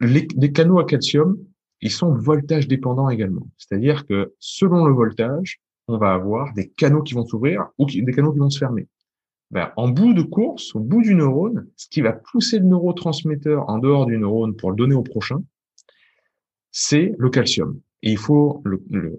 les, 0.00 0.52
canaux 0.52 0.78
à 0.78 0.84
calcium, 0.84 1.38
ils 1.80 1.90
sont 1.90 2.14
voltage 2.14 2.68
dépendants 2.68 3.08
également. 3.08 3.46
C'est-à-dire 3.58 4.06
que 4.06 4.34
selon 4.38 4.86
le 4.86 4.94
voltage, 4.94 5.60
on 5.88 5.98
va 5.98 6.12
avoir 6.12 6.52
des 6.54 6.68
canaux 6.70 7.02
qui 7.02 7.14
vont 7.14 7.26
s'ouvrir 7.26 7.66
ou 7.78 7.86
des 7.86 8.12
canaux 8.12 8.32
qui 8.32 8.38
vont 8.38 8.50
se 8.50 8.58
fermer. 8.58 8.88
Ben, 9.50 9.70
en 9.76 9.88
bout 9.88 10.14
de 10.14 10.22
course, 10.22 10.74
au 10.74 10.80
bout 10.80 11.02
du 11.02 11.14
neurone, 11.14 11.68
ce 11.76 11.88
qui 11.88 12.00
va 12.00 12.12
pousser 12.12 12.58
le 12.58 12.64
neurotransmetteur 12.64 13.68
en 13.68 13.78
dehors 13.78 14.06
du 14.06 14.18
neurone 14.18 14.56
pour 14.56 14.70
le 14.70 14.76
donner 14.76 14.94
au 14.94 15.02
prochain, 15.02 15.42
c'est 16.72 17.14
le 17.18 17.30
calcium. 17.30 17.80
Et 18.02 18.10
il 18.10 18.18
faut, 18.18 18.62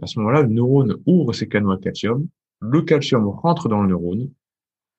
à 0.01 0.07
ce 0.07 0.20
moment-là, 0.20 0.41
le 0.41 0.49
neurone 0.49 0.97
ouvre 1.05 1.34
ses 1.34 1.47
canaux 1.47 1.72
à 1.72 1.78
calcium, 1.78 2.28
le 2.59 2.82
calcium 2.82 3.28
rentre 3.28 3.70
dans 3.70 3.82
le 3.82 3.89
neurone, 3.89 4.30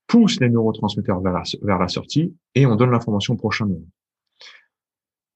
pousse 0.06 0.40
les 0.40 0.48
neurotransmetteurs 0.48 1.20
vers 1.20 1.32
la, 1.32 1.42
vers 1.62 1.78
la 1.78 1.88
sortie 1.88 2.34
et 2.54 2.64
on 2.66 2.76
donne 2.76 2.90
l'information 2.90 3.34
au 3.34 3.36
prochain 3.36 3.66
neurone. 3.66 3.88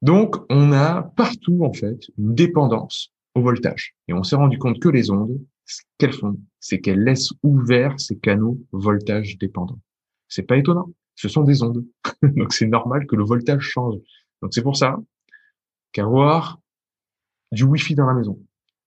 Donc, 0.03 0.37
on 0.49 0.73
a 0.73 1.03
partout, 1.03 1.63
en 1.63 1.73
fait, 1.73 2.07
une 2.17 2.35
dépendance 2.35 3.13
au 3.35 3.43
voltage. 3.43 3.95
Et 4.09 4.15
on 4.15 4.23
s'est 4.23 4.37
rendu 4.37 4.59
compte 4.59 4.81
que 4.81 4.89
les 4.89 5.11
ondes, 5.11 5.39
ce 5.73 5.83
qu'elles 5.99 6.13
font, 6.13 6.39
c'est 6.59 6.81
qu'elles 6.81 7.03
laissent 7.03 7.33
ouverts 7.43 7.99
ces 7.99 8.19
canaux 8.19 8.59
voltage 8.73 9.39
dépendants. 9.39 9.81
C'est 10.29 10.43
pas 10.43 10.57
étonnant. 10.57 10.93
Ce 11.15 11.29
sont 11.29 11.43
des 11.43 11.63
ondes. 11.63 11.85
Donc, 12.23 12.53
c'est 12.53 12.67
normal 12.67 13.07
que 13.07 13.17
le 13.17 13.25
voltage 13.25 13.63
change. 13.63 13.97
Donc, 14.43 14.55
c'est 14.55 14.63
pour 14.63 14.77
ça 14.77 14.97
qu'avoir 15.93 16.61
du 17.53 17.65
Wi-Fi 17.65 17.95
dans 17.95 18.07
la 18.07 18.15
maison, 18.15 18.39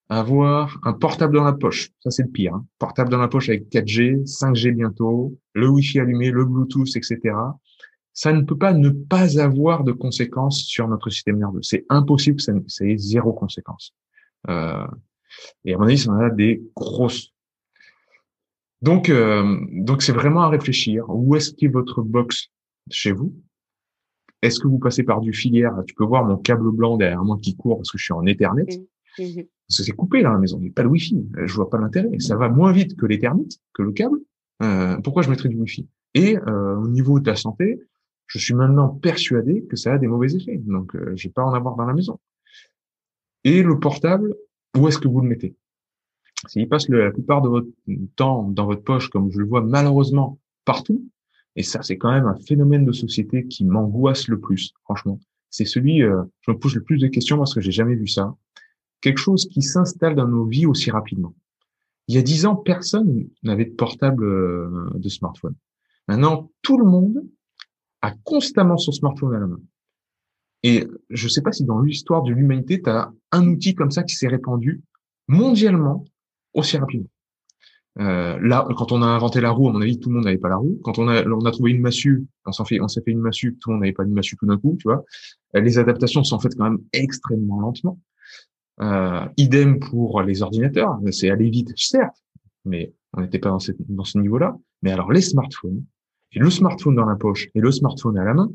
avoir 0.10 0.80
un 0.84 0.94
portable 0.94 1.36
dans 1.36 1.44
la 1.44 1.54
poche, 1.54 1.92
ça 2.00 2.12
c'est 2.12 2.24
le 2.24 2.30
pire. 2.30 2.56
Hein. 2.56 2.66
Portable 2.80 3.10
dans 3.10 3.18
la 3.18 3.28
poche 3.28 3.50
avec 3.50 3.70
4G, 3.70 4.24
5G 4.26 4.74
bientôt, 4.74 5.38
le 5.54 5.68
Wi-Fi 5.68 6.00
allumé, 6.00 6.32
le 6.32 6.46
Bluetooth, 6.46 6.96
etc 6.96 7.34
ça 8.14 8.32
ne 8.32 8.42
peut 8.42 8.58
pas 8.58 8.74
ne 8.74 8.90
pas 8.90 9.40
avoir 9.40 9.84
de 9.84 9.92
conséquences 9.92 10.64
sur 10.64 10.88
notre 10.88 11.10
système 11.10 11.40
nerveux. 11.40 11.64
C'est 11.64 11.86
impossible 11.90 12.38
que 12.38 12.44
ça, 12.68 12.86
ait 12.86 12.98
zéro 12.98 13.34
conséquence. 13.34 13.94
Euh, 14.50 14.86
et 15.66 15.74
à 15.74 15.78
mon 15.78 15.86
avis, 15.86 15.98
ça 15.98 16.12
en 16.12 16.20
a 16.20 16.30
des 16.30 16.64
grosses. 16.76 17.34
Donc, 18.82 19.10
euh, 19.10 19.58
donc 19.72 20.02
c'est 20.02 20.12
vraiment 20.12 20.42
à 20.42 20.50
réfléchir. 20.50 21.06
Où 21.08 21.36
est-ce 21.36 21.54
qu'est 21.54 21.68
votre 21.68 22.02
box 22.02 22.50
chez 22.92 23.12
vous? 23.12 23.34
Est-ce 24.42 24.60
que 24.60 24.68
vous 24.68 24.80
passez 24.80 25.04
par 25.04 25.22
du 25.22 25.32
filière 25.32 25.74
Tu 25.88 25.96
peux 25.96 26.04
voir 26.04 26.26
mon 26.26 26.36
câble 26.36 26.70
blanc 26.72 26.98
derrière 26.98 27.24
moi 27.24 27.38
qui 27.42 27.56
court 27.56 27.78
parce 27.78 27.92
que 27.92 27.98
je 27.98 28.04
suis 28.04 28.14
en 28.14 28.26
Ethernet. 28.26 28.66
Mmh. 29.18 29.24
Parce 29.68 29.78
que 29.78 29.84
c'est 29.84 29.92
coupé 29.94 30.22
là, 30.22 30.34
la 30.34 30.38
maison. 30.38 30.58
Il 30.60 30.64
n'y 30.64 30.70
a 30.70 30.74
pas 30.74 30.84
de 30.84 30.90
Wi-Fi. 30.90 31.26
Je 31.46 31.54
vois 31.54 31.70
pas 31.70 31.78
l'intérêt. 31.78 32.20
Ça 32.20 32.36
va 32.36 32.50
moins 32.50 32.74
vite 32.74 32.98
que 32.98 33.06
l'Ethernet, 33.06 33.48
que 33.74 33.84
le 33.84 33.94
câble. 33.94 34.20
Euh, 34.62 34.98
pourquoi 35.02 35.24
je 35.24 35.30
mettrais 35.30 35.50
du 35.50 35.56
Wi-Fi? 35.56 35.88
Et 36.14 36.38
euh, 36.38 36.76
au 36.76 36.88
niveau 36.88 37.20
de 37.20 37.28
la 37.28 37.36
santé, 37.36 37.80
je 38.28 38.38
suis 38.38 38.54
maintenant 38.54 38.90
persuadé 38.90 39.64
que 39.70 39.76
ça 39.76 39.94
a 39.94 39.98
des 39.98 40.08
mauvais 40.08 40.34
effets. 40.34 40.58
Donc, 40.58 40.96
euh, 40.96 41.14
je 41.16 41.28
vais 41.28 41.34
pas 41.34 41.44
en 41.44 41.54
avoir 41.54 41.76
dans 41.76 41.86
la 41.86 41.94
maison. 41.94 42.20
Et 43.44 43.64
le 43.64 43.80
portable, 43.80 44.36
où 44.78 44.88
est-ce 44.88 44.98
que 44.98 45.08
vous 45.08 45.22
le 45.22 45.28
mettez? 45.28 45.56
S'il 46.48 46.68
passe 46.68 46.90
la 46.90 47.12
plupart 47.12 47.42
de 47.42 47.50
votre 47.50 47.70
temps 48.16 48.44
dans 48.44 48.66
votre 48.66 48.84
poche, 48.84 49.10
comme 49.10 49.32
je 49.32 49.40
le 49.40 49.46
vois 49.46 49.62
malheureusement 49.62 50.40
partout, 50.66 51.06
et 51.56 51.64
ça, 51.64 51.82
c'est 51.84 51.98
quand 51.98 52.12
même 52.12 52.26
un 52.26 52.36
phénomène 52.36 52.86
de 52.86 52.92
société 52.92 53.48
qui 53.48 53.64
m'angoisse 53.64 54.28
le 54.28 54.40
plus, 54.40 54.74
franchement. 54.84 55.20
C'est 55.50 55.66
celui, 55.66 56.02
euh, 56.02 56.24
je 56.42 56.52
me 56.52 56.58
pose 56.58 56.74
le 56.74 56.82
plus 56.82 56.98
de 56.98 57.08
questions 57.08 57.38
parce 57.38 57.54
que 57.54 57.62
j'ai 57.62 57.72
jamais 57.72 57.96
vu 57.96 58.08
ça. 58.08 58.36
Quelque 59.02 59.20
chose 59.20 59.48
qui 59.52 59.62
s'installe 59.62 60.16
dans 60.16 60.28
nos 60.28 60.46
vies 60.46 60.66
aussi 60.66 60.90
rapidement. 60.90 61.36
Il 62.08 62.16
y 62.16 62.18
a 62.18 62.22
dix 62.22 62.46
ans, 62.46 62.56
personne 62.56 63.28
n'avait 63.44 63.66
de 63.66 63.76
portable, 63.76 64.24
euh, 64.24 64.90
de 64.96 65.10
smartphone. 65.10 65.56
Maintenant, 66.08 66.52
tout 66.64 66.78
le 66.78 66.86
monde 66.86 67.24
a 68.02 68.12
constamment 68.24 68.78
son 68.78 68.92
smartphone 68.92 69.36
à 69.36 69.40
la 69.40 69.48
main. 69.48 69.60
Et 70.64 70.88
je 71.10 71.26
ne 71.26 71.30
sais 71.30 71.42
pas 71.42 71.52
si 71.52 71.66
dans 71.66 71.80
l'histoire 71.80 72.24
de 72.24 72.32
l'humanité, 72.32 72.82
tu 72.82 72.90
as 72.90 73.12
un 73.32 73.48
outil 73.48 73.76
comme 73.76 73.92
ça 73.92 74.04
qui 74.04 74.16
s'est 74.16 74.28
répandu 74.28 74.82
mondialement 75.28 76.06
aussi 76.54 76.78
rapidement. 76.78 77.10
Euh, 78.00 78.40
là, 78.42 78.68
quand 78.76 78.92
on 78.92 79.02
a 79.04 79.06
inventé 79.06 79.40
la 79.40 79.52
roue, 79.52 79.70
à 79.70 79.74
mon 79.74 79.82
avis, 79.82 80.00
tout 80.00 80.10
le 80.10 80.16
monde 80.16 80.26
n'avait 80.26 80.38
pas 80.38 80.50
la 80.50 80.56
roue. 80.56 80.80
Quand 80.84 80.98
on 80.98 81.08
a, 81.08 81.24
on 81.26 81.46
a 81.46 81.52
trouvé 81.52 81.72
une 81.72 81.82
massue, 81.82 82.26
on 82.46 82.52
s'en 82.52 82.66
fait, 82.66 82.82
on 82.82 82.88
s'est 82.88 83.02
fait 83.02 83.12
une 83.12 83.20
massue, 83.20 83.56
tout 83.60 83.70
le 83.70 83.76
monde 83.76 83.84
n'avait 83.84 83.94
pas 83.94 84.04
une 84.04 84.14
massue 84.14 84.36
tout 84.36 84.48
d'un 84.48 84.58
coup, 84.58 84.76
tu 84.80 84.88
vois. 84.88 85.04
Euh, 85.56 85.62
les 85.62 85.78
adaptations 85.78 86.24
sont 86.24 86.40
faites 86.40 86.56
quand 86.56 86.64
même 86.64 86.80
extrêmement 86.92 87.60
lentement. 87.60 88.00
Euh, 88.82 89.26
idem 89.38 89.80
pour 89.80 90.22
les 90.24 90.42
ordinateurs, 90.42 90.98
c'est 91.12 91.30
aller 91.30 91.50
vite, 91.50 91.72
certes, 91.76 92.24
mais 92.66 92.94
on 93.14 93.22
n'était 93.22 93.38
pas 93.38 93.50
dans, 93.50 93.60
cette, 93.60 93.78
dans 93.88 94.04
ce 94.04 94.18
niveau-là. 94.18 94.58
Mais 94.82 94.92
alors 94.92 95.12
les 95.12 95.22
smartphones, 95.22 95.84
et 96.32 96.40
le 96.40 96.50
smartphone 96.50 96.96
dans 96.96 97.06
la 97.06 97.16
poche 97.16 97.50
et 97.54 97.60
le 97.60 97.72
smartphone 97.72 98.18
à 98.18 98.24
la 98.24 98.34
main, 98.34 98.50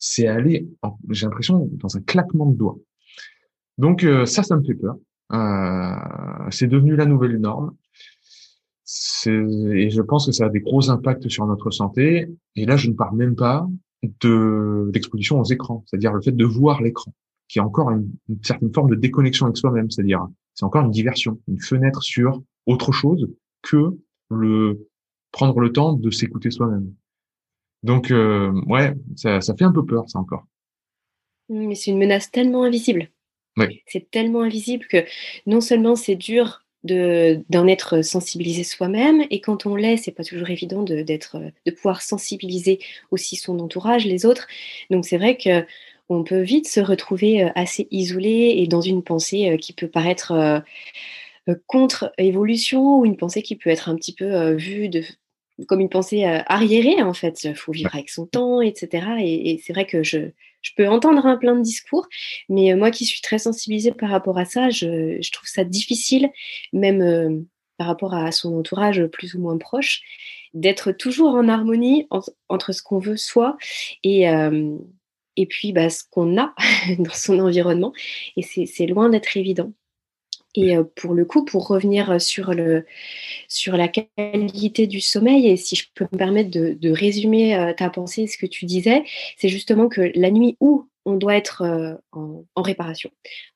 c'est 0.00 0.26
aller, 0.26 0.66
j'ai 1.10 1.26
l'impression, 1.26 1.68
dans 1.74 1.96
un 1.96 2.00
claquement 2.00 2.46
de 2.46 2.56
doigts. 2.56 2.78
Donc 3.78 4.02
euh, 4.02 4.26
ça, 4.26 4.42
ça 4.42 4.56
me 4.56 4.64
fait 4.64 4.74
peur. 4.74 4.96
Euh, 5.32 6.48
c'est 6.50 6.66
devenu 6.66 6.96
la 6.96 7.06
nouvelle 7.06 7.38
norme. 7.38 7.76
et 9.26 9.90
je 9.90 10.02
pense 10.02 10.26
que 10.26 10.32
ça 10.32 10.46
a 10.46 10.48
des 10.48 10.60
gros 10.60 10.90
impacts 10.90 11.28
sur 11.28 11.46
notre 11.46 11.70
santé. 11.70 12.28
Et 12.56 12.66
là, 12.66 12.76
je 12.76 12.88
ne 12.88 12.94
parle 12.94 13.16
même 13.16 13.36
pas 13.36 13.68
de 14.02 14.90
l'exposition 14.92 15.38
aux 15.38 15.44
écrans, 15.44 15.84
c'est-à-dire 15.86 16.12
le 16.12 16.22
fait 16.22 16.32
de 16.32 16.44
voir 16.44 16.80
l'écran, 16.82 17.12
qui 17.48 17.58
est 17.58 17.62
encore 17.62 17.90
une, 17.90 18.10
certaine 18.42 18.72
forme 18.72 18.90
de 18.90 18.96
déconnexion 18.96 19.46
avec 19.46 19.58
soi-même, 19.58 19.90
c'est-à-dire 19.90 20.26
c'est 20.54 20.64
encore 20.64 20.84
une 20.84 20.90
diversion, 20.90 21.38
une 21.46 21.60
fenêtre 21.60 22.02
sur 22.02 22.42
autre 22.66 22.92
chose 22.92 23.28
que 23.62 23.98
le 24.30 24.88
prendre 25.30 25.60
le 25.60 25.70
temps 25.72 25.92
de 25.92 26.10
s'écouter 26.10 26.50
soi-même. 26.50 26.92
Donc 27.82 28.10
euh, 28.10 28.52
ouais, 28.66 28.94
ça, 29.16 29.40
ça 29.40 29.54
fait 29.56 29.64
un 29.64 29.72
peu 29.72 29.84
peur, 29.84 30.04
ça 30.08 30.18
encore. 30.18 30.44
Mais 31.48 31.74
c'est 31.74 31.90
une 31.90 31.98
menace 31.98 32.30
tellement 32.30 32.64
invisible. 32.64 33.08
Oui. 33.56 33.82
C'est 33.86 34.10
tellement 34.10 34.42
invisible 34.42 34.86
que 34.86 35.04
non 35.46 35.60
seulement 35.60 35.96
c'est 35.96 36.14
dur 36.14 36.62
d'en 36.82 37.66
être 37.66 38.00
sensibilisé 38.02 38.64
soi-même 38.64 39.26
et 39.28 39.42
quand 39.42 39.66
on 39.66 39.76
l'est 39.76 39.98
c'est 39.98 40.12
pas 40.12 40.24
toujours 40.24 40.48
évident 40.48 40.82
de, 40.82 41.04
pouvoir 41.72 42.00
sensibiliser 42.00 42.78
aussi 43.10 43.36
son 43.36 43.58
entourage 43.58 44.06
les 44.06 44.24
autres 44.24 44.48
donc 44.88 45.04
c'est 45.04 45.18
vrai 45.18 45.36
que 45.36 45.66
on 46.08 46.24
peut 46.24 46.40
vite 46.40 46.66
se 46.66 46.80
retrouver 46.80 47.44
euh, 47.44 47.50
assez 47.54 47.86
isolé 47.90 48.54
et 48.56 48.66
dans 48.66 48.80
une 48.80 49.02
pensée 49.02 49.50
euh, 49.50 49.56
qui 49.58 49.74
peut 49.74 49.88
paraître 49.88 50.62
contre 51.66 52.14
évolution 52.16 53.00
ou 53.00 53.04
une 53.04 53.18
pensée 53.18 53.42
qui 53.42 53.56
peut 53.56 53.68
être 53.68 53.90
un 53.90 53.96
petit 53.96 54.14
peu 54.14 54.52
vue 54.54 54.88
de 54.88 55.02
comme 55.68 55.80
une 55.80 55.88
pensée 55.88 56.24
arriérée 56.46 57.02
en 57.02 57.14
fait 57.14 57.44
il 57.44 57.54
faut 57.54 57.72
vivre 57.72 57.94
avec 57.94 58.10
son 58.10 58.26
temps 58.26 58.60
etc 58.60 59.06
et 59.20 59.60
c'est 59.64 59.72
vrai 59.72 59.86
que 59.86 60.02
je 60.02 60.30
je 60.62 60.72
peux 60.76 60.88
entendre 60.88 61.26
un 61.26 61.36
plein 61.36 61.56
de 61.56 61.62
discours, 61.62 62.06
mais 62.48 62.72
euh, 62.72 62.76
moi 62.76 62.90
qui 62.90 63.04
suis 63.04 63.20
très 63.20 63.38
sensibilisée 63.38 63.92
par 63.92 64.10
rapport 64.10 64.38
à 64.38 64.44
ça, 64.44 64.70
je, 64.70 65.30
trouve 65.30 65.48
ça 65.48 65.64
difficile, 65.64 66.30
même 66.72 67.00
euh, 67.02 67.40
par 67.78 67.86
rapport 67.86 68.14
à 68.14 68.30
son 68.32 68.58
entourage 68.58 69.06
plus 69.06 69.34
ou 69.34 69.40
moins 69.40 69.56
proche, 69.58 70.02
d'être 70.52 70.92
toujours 70.92 71.34
en 71.34 71.48
harmonie 71.48 72.08
entre 72.48 72.72
ce 72.72 72.82
qu'on 72.82 72.98
veut 72.98 73.16
soi 73.16 73.56
et, 74.02 74.28
euh, 74.28 74.76
et 75.36 75.46
puis 75.46 75.72
bah, 75.72 75.88
ce 75.88 76.02
qu'on 76.10 76.38
a 76.38 76.54
dans 76.98 77.12
son 77.12 77.38
environnement. 77.38 77.92
Et 78.36 78.42
c'est 78.42 78.86
loin 78.86 79.08
d'être 79.08 79.36
évident. 79.36 79.72
Et 80.54 80.74
pour 80.96 81.14
le 81.14 81.24
coup, 81.24 81.44
pour 81.44 81.68
revenir 81.68 82.20
sur, 82.20 82.54
le, 82.54 82.84
sur 83.48 83.76
la 83.76 83.88
qualité 83.88 84.86
du 84.86 85.00
sommeil, 85.00 85.48
et 85.48 85.56
si 85.56 85.76
je 85.76 85.86
peux 85.94 86.06
me 86.10 86.18
permettre 86.18 86.50
de, 86.50 86.90
résumer 86.90 87.72
ta 87.76 87.88
pensée, 87.88 88.26
ce 88.26 88.36
que 88.36 88.46
tu 88.46 88.66
disais, 88.66 89.04
c'est 89.36 89.48
justement 89.48 89.88
que 89.88 90.10
la 90.14 90.30
nuit 90.30 90.56
où 90.60 90.88
on 91.06 91.14
doit 91.14 91.36
être 91.36 91.98
en, 92.12 92.44
réparation, 92.56 93.10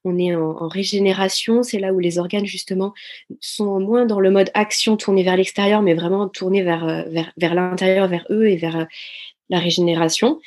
on 0.04 0.18
est 0.18 0.34
en, 0.34 0.68
régénération, 0.68 1.62
c'est 1.64 1.80
là 1.80 1.92
où 1.92 1.98
les 1.98 2.18
organes 2.18 2.46
justement 2.46 2.94
sont 3.40 3.80
moins 3.80 4.06
dans 4.06 4.20
le 4.20 4.30
mode 4.30 4.50
action 4.54 4.96
tourné 4.96 5.24
vers 5.24 5.36
l'extérieur, 5.36 5.82
mais 5.82 5.94
vraiment 5.94 6.28
tournés 6.28 6.62
vers, 6.62 7.08
vers, 7.08 7.32
vers 7.36 7.54
l'intérieur, 7.54 8.06
vers 8.06 8.24
eux 8.30 8.48
et 8.48 8.56
vers 8.56 8.86
la 9.50 9.58
régénération, 9.58 10.40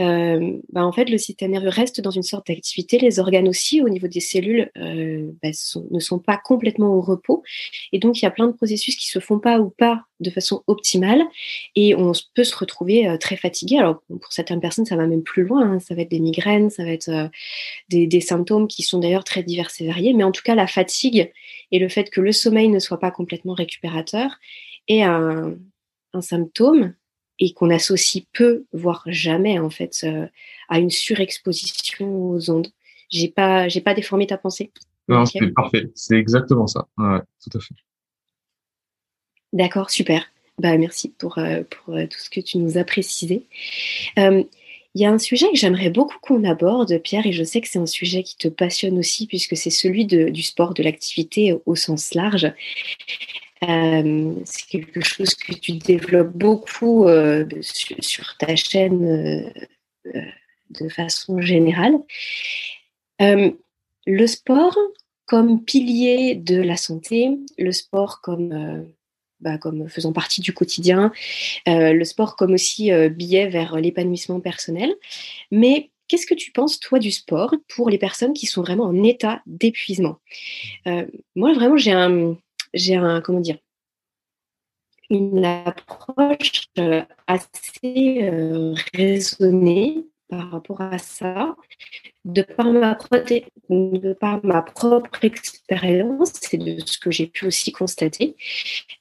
euh, 0.00 0.58
bah, 0.72 0.84
en 0.84 0.92
fait, 0.92 1.08
le 1.08 1.18
système 1.18 1.52
nerveux 1.52 1.68
reste 1.68 2.00
dans 2.00 2.10
une 2.10 2.22
sorte 2.22 2.48
d'activité. 2.48 2.98
Les 2.98 3.18
organes 3.20 3.48
aussi, 3.48 3.80
au 3.80 3.88
niveau 3.88 4.08
des 4.08 4.20
cellules, 4.20 4.70
euh, 4.76 5.30
bah, 5.42 5.50
ne 5.90 5.98
sont 6.00 6.18
pas 6.18 6.36
complètement 6.36 6.94
au 6.94 7.00
repos. 7.00 7.42
Et 7.92 7.98
donc, 7.98 8.20
il 8.20 8.24
y 8.24 8.26
a 8.26 8.30
plein 8.30 8.46
de 8.46 8.52
processus 8.52 8.96
qui 8.96 9.08
se 9.08 9.20
font 9.20 9.38
pas 9.38 9.60
ou 9.60 9.70
pas 9.70 10.04
de 10.20 10.30
façon 10.30 10.64
optimale. 10.66 11.22
Et 11.76 11.94
on 11.94 12.12
peut 12.34 12.44
se 12.44 12.56
retrouver 12.56 13.08
euh, 13.08 13.18
très 13.18 13.36
fatigué. 13.36 13.78
Alors, 13.78 14.02
pour 14.08 14.32
certaines 14.32 14.60
personnes, 14.60 14.86
ça 14.86 14.96
va 14.96 15.06
même 15.06 15.22
plus 15.22 15.44
loin. 15.44 15.74
Hein. 15.74 15.80
Ça 15.80 15.94
va 15.94 16.02
être 16.02 16.10
des 16.10 16.20
migraines, 16.20 16.70
ça 16.70 16.84
va 16.84 16.90
être 16.90 17.30
des, 17.88 18.20
symptômes 18.20 18.68
qui 18.68 18.82
sont 18.82 18.98
d'ailleurs 18.98 19.24
très 19.24 19.42
divers 19.42 19.70
et 19.78 19.86
variés. 19.86 20.12
Mais 20.12 20.24
en 20.24 20.32
tout 20.32 20.42
cas, 20.42 20.54
la 20.54 20.66
fatigue 20.66 21.32
et 21.70 21.78
le 21.78 21.88
fait 21.88 22.10
que 22.10 22.20
le 22.20 22.32
sommeil 22.32 22.68
ne 22.68 22.78
soit 22.78 22.98
pas 22.98 23.10
complètement 23.10 23.54
récupérateur 23.54 24.38
est 24.88 25.02
un 25.02 25.56
symptôme 26.20 26.94
et 27.38 27.52
qu'on 27.52 27.70
associe 27.70 28.24
peu, 28.32 28.64
voire 28.72 29.02
jamais 29.06 29.58
en 29.58 29.70
fait, 29.70 30.00
euh, 30.04 30.26
à 30.68 30.78
une 30.78 30.90
surexposition 30.90 32.30
aux 32.30 32.50
ondes. 32.50 32.68
J'ai 33.10 33.28
pas, 33.28 33.68
j'ai 33.68 33.80
pas 33.80 33.94
déformé 33.94 34.26
ta 34.26 34.38
pensée. 34.38 34.70
Non, 35.08 35.26
c'est 35.26 35.52
parfait. 35.54 35.90
C'est 35.94 36.16
exactement 36.16 36.66
ça. 36.66 36.86
Ouais, 36.96 37.20
tout 37.42 37.56
à 37.56 37.60
fait. 37.60 37.74
D'accord, 39.52 39.90
super. 39.90 40.30
Bah, 40.58 40.76
merci 40.78 41.10
pour, 41.10 41.38
euh, 41.38 41.62
pour 41.68 41.94
euh, 41.94 42.06
tout 42.06 42.18
ce 42.18 42.30
que 42.30 42.40
tu 42.40 42.58
nous 42.58 42.78
as 42.78 42.84
précisé. 42.84 43.46
Il 44.96 45.02
y 45.02 45.06
a 45.06 45.10
un 45.10 45.18
sujet 45.18 45.50
que 45.50 45.56
j'aimerais 45.56 45.90
beaucoup 45.90 46.18
qu'on 46.20 46.44
aborde, 46.44 46.96
Pierre, 46.98 47.26
et 47.26 47.32
je 47.32 47.42
sais 47.42 47.60
que 47.60 47.66
c'est 47.66 47.80
un 47.80 47.86
sujet 47.86 48.22
qui 48.22 48.36
te 48.36 48.46
passionne 48.46 48.96
aussi, 48.96 49.26
puisque 49.26 49.56
c'est 49.56 49.70
celui 49.70 50.06
de, 50.06 50.28
du 50.28 50.44
sport, 50.44 50.72
de 50.72 50.84
l'activité 50.84 51.52
au 51.66 51.74
sens 51.74 52.14
large. 52.14 52.52
Euh, 53.62 54.34
c'est 54.44 54.66
quelque 54.66 55.00
chose 55.00 55.34
que 55.34 55.52
tu 55.52 55.72
développes 55.72 56.36
beaucoup 56.36 57.06
euh, 57.06 57.46
sur, 57.60 58.36
ta 58.36 58.56
chaîne 58.56 59.52
euh, 60.06 60.20
de 60.70 60.88
façon 60.88 61.40
générale. 61.40 61.94
le 63.20 64.26
sport 64.26 64.76
comme 65.26 65.64
pilier 65.64 66.34
de 66.34 66.60
la 66.60 66.76
santé, 66.76 67.30
le 67.56 67.72
sport 67.72 68.20
comme, 68.20 68.86
bah, 69.40 69.56
comme 69.56 69.88
faisant 69.88 70.12
partie 70.12 70.42
du 70.42 70.52
quotidien, 70.52 71.12
le 71.66 72.04
sport 72.04 72.36
comme 72.36 72.52
aussi 72.52 72.90
billet 73.10 73.48
vers 73.48 73.76
l'épanouissement 73.76 74.40
personnel. 74.40 74.94
Mais 75.50 75.90
Qu'est-ce 76.06 76.26
que 76.26 76.34
tu 76.34 76.52
penses, 76.52 76.80
toi, 76.80 76.98
du 76.98 77.10
sport 77.10 77.54
pour 77.66 77.88
les 77.88 77.96
personnes 77.96 78.34
qui 78.34 78.44
sont 78.44 78.60
vraiment 78.60 78.84
en 78.84 79.02
état 79.02 79.40
d'épuisement? 79.46 80.18
Moi, 80.84 81.54
vraiment, 81.54 81.78
j'ai 81.78 81.92
un, 81.92 82.36
j'ai 82.74 82.96
un, 82.96 83.20
comment 83.20 83.40
dire, 83.40 83.58
une 85.10 85.44
approche 85.44 86.68
euh, 86.78 87.02
assez 87.26 88.18
euh, 88.22 88.74
raisonnée 88.94 90.06
par 90.28 90.50
rapport 90.50 90.80
à 90.80 90.98
ça, 90.98 91.54
de 92.24 92.42
par 92.42 92.72
ma, 92.72 92.94
propre 94.62 95.24
expérience 95.24 96.52
et 96.52 96.58
de 96.58 96.80
ce 96.84 96.98
que 96.98 97.10
j'ai 97.10 97.26
pu 97.26 97.46
aussi 97.46 97.72
constater, 97.72 98.36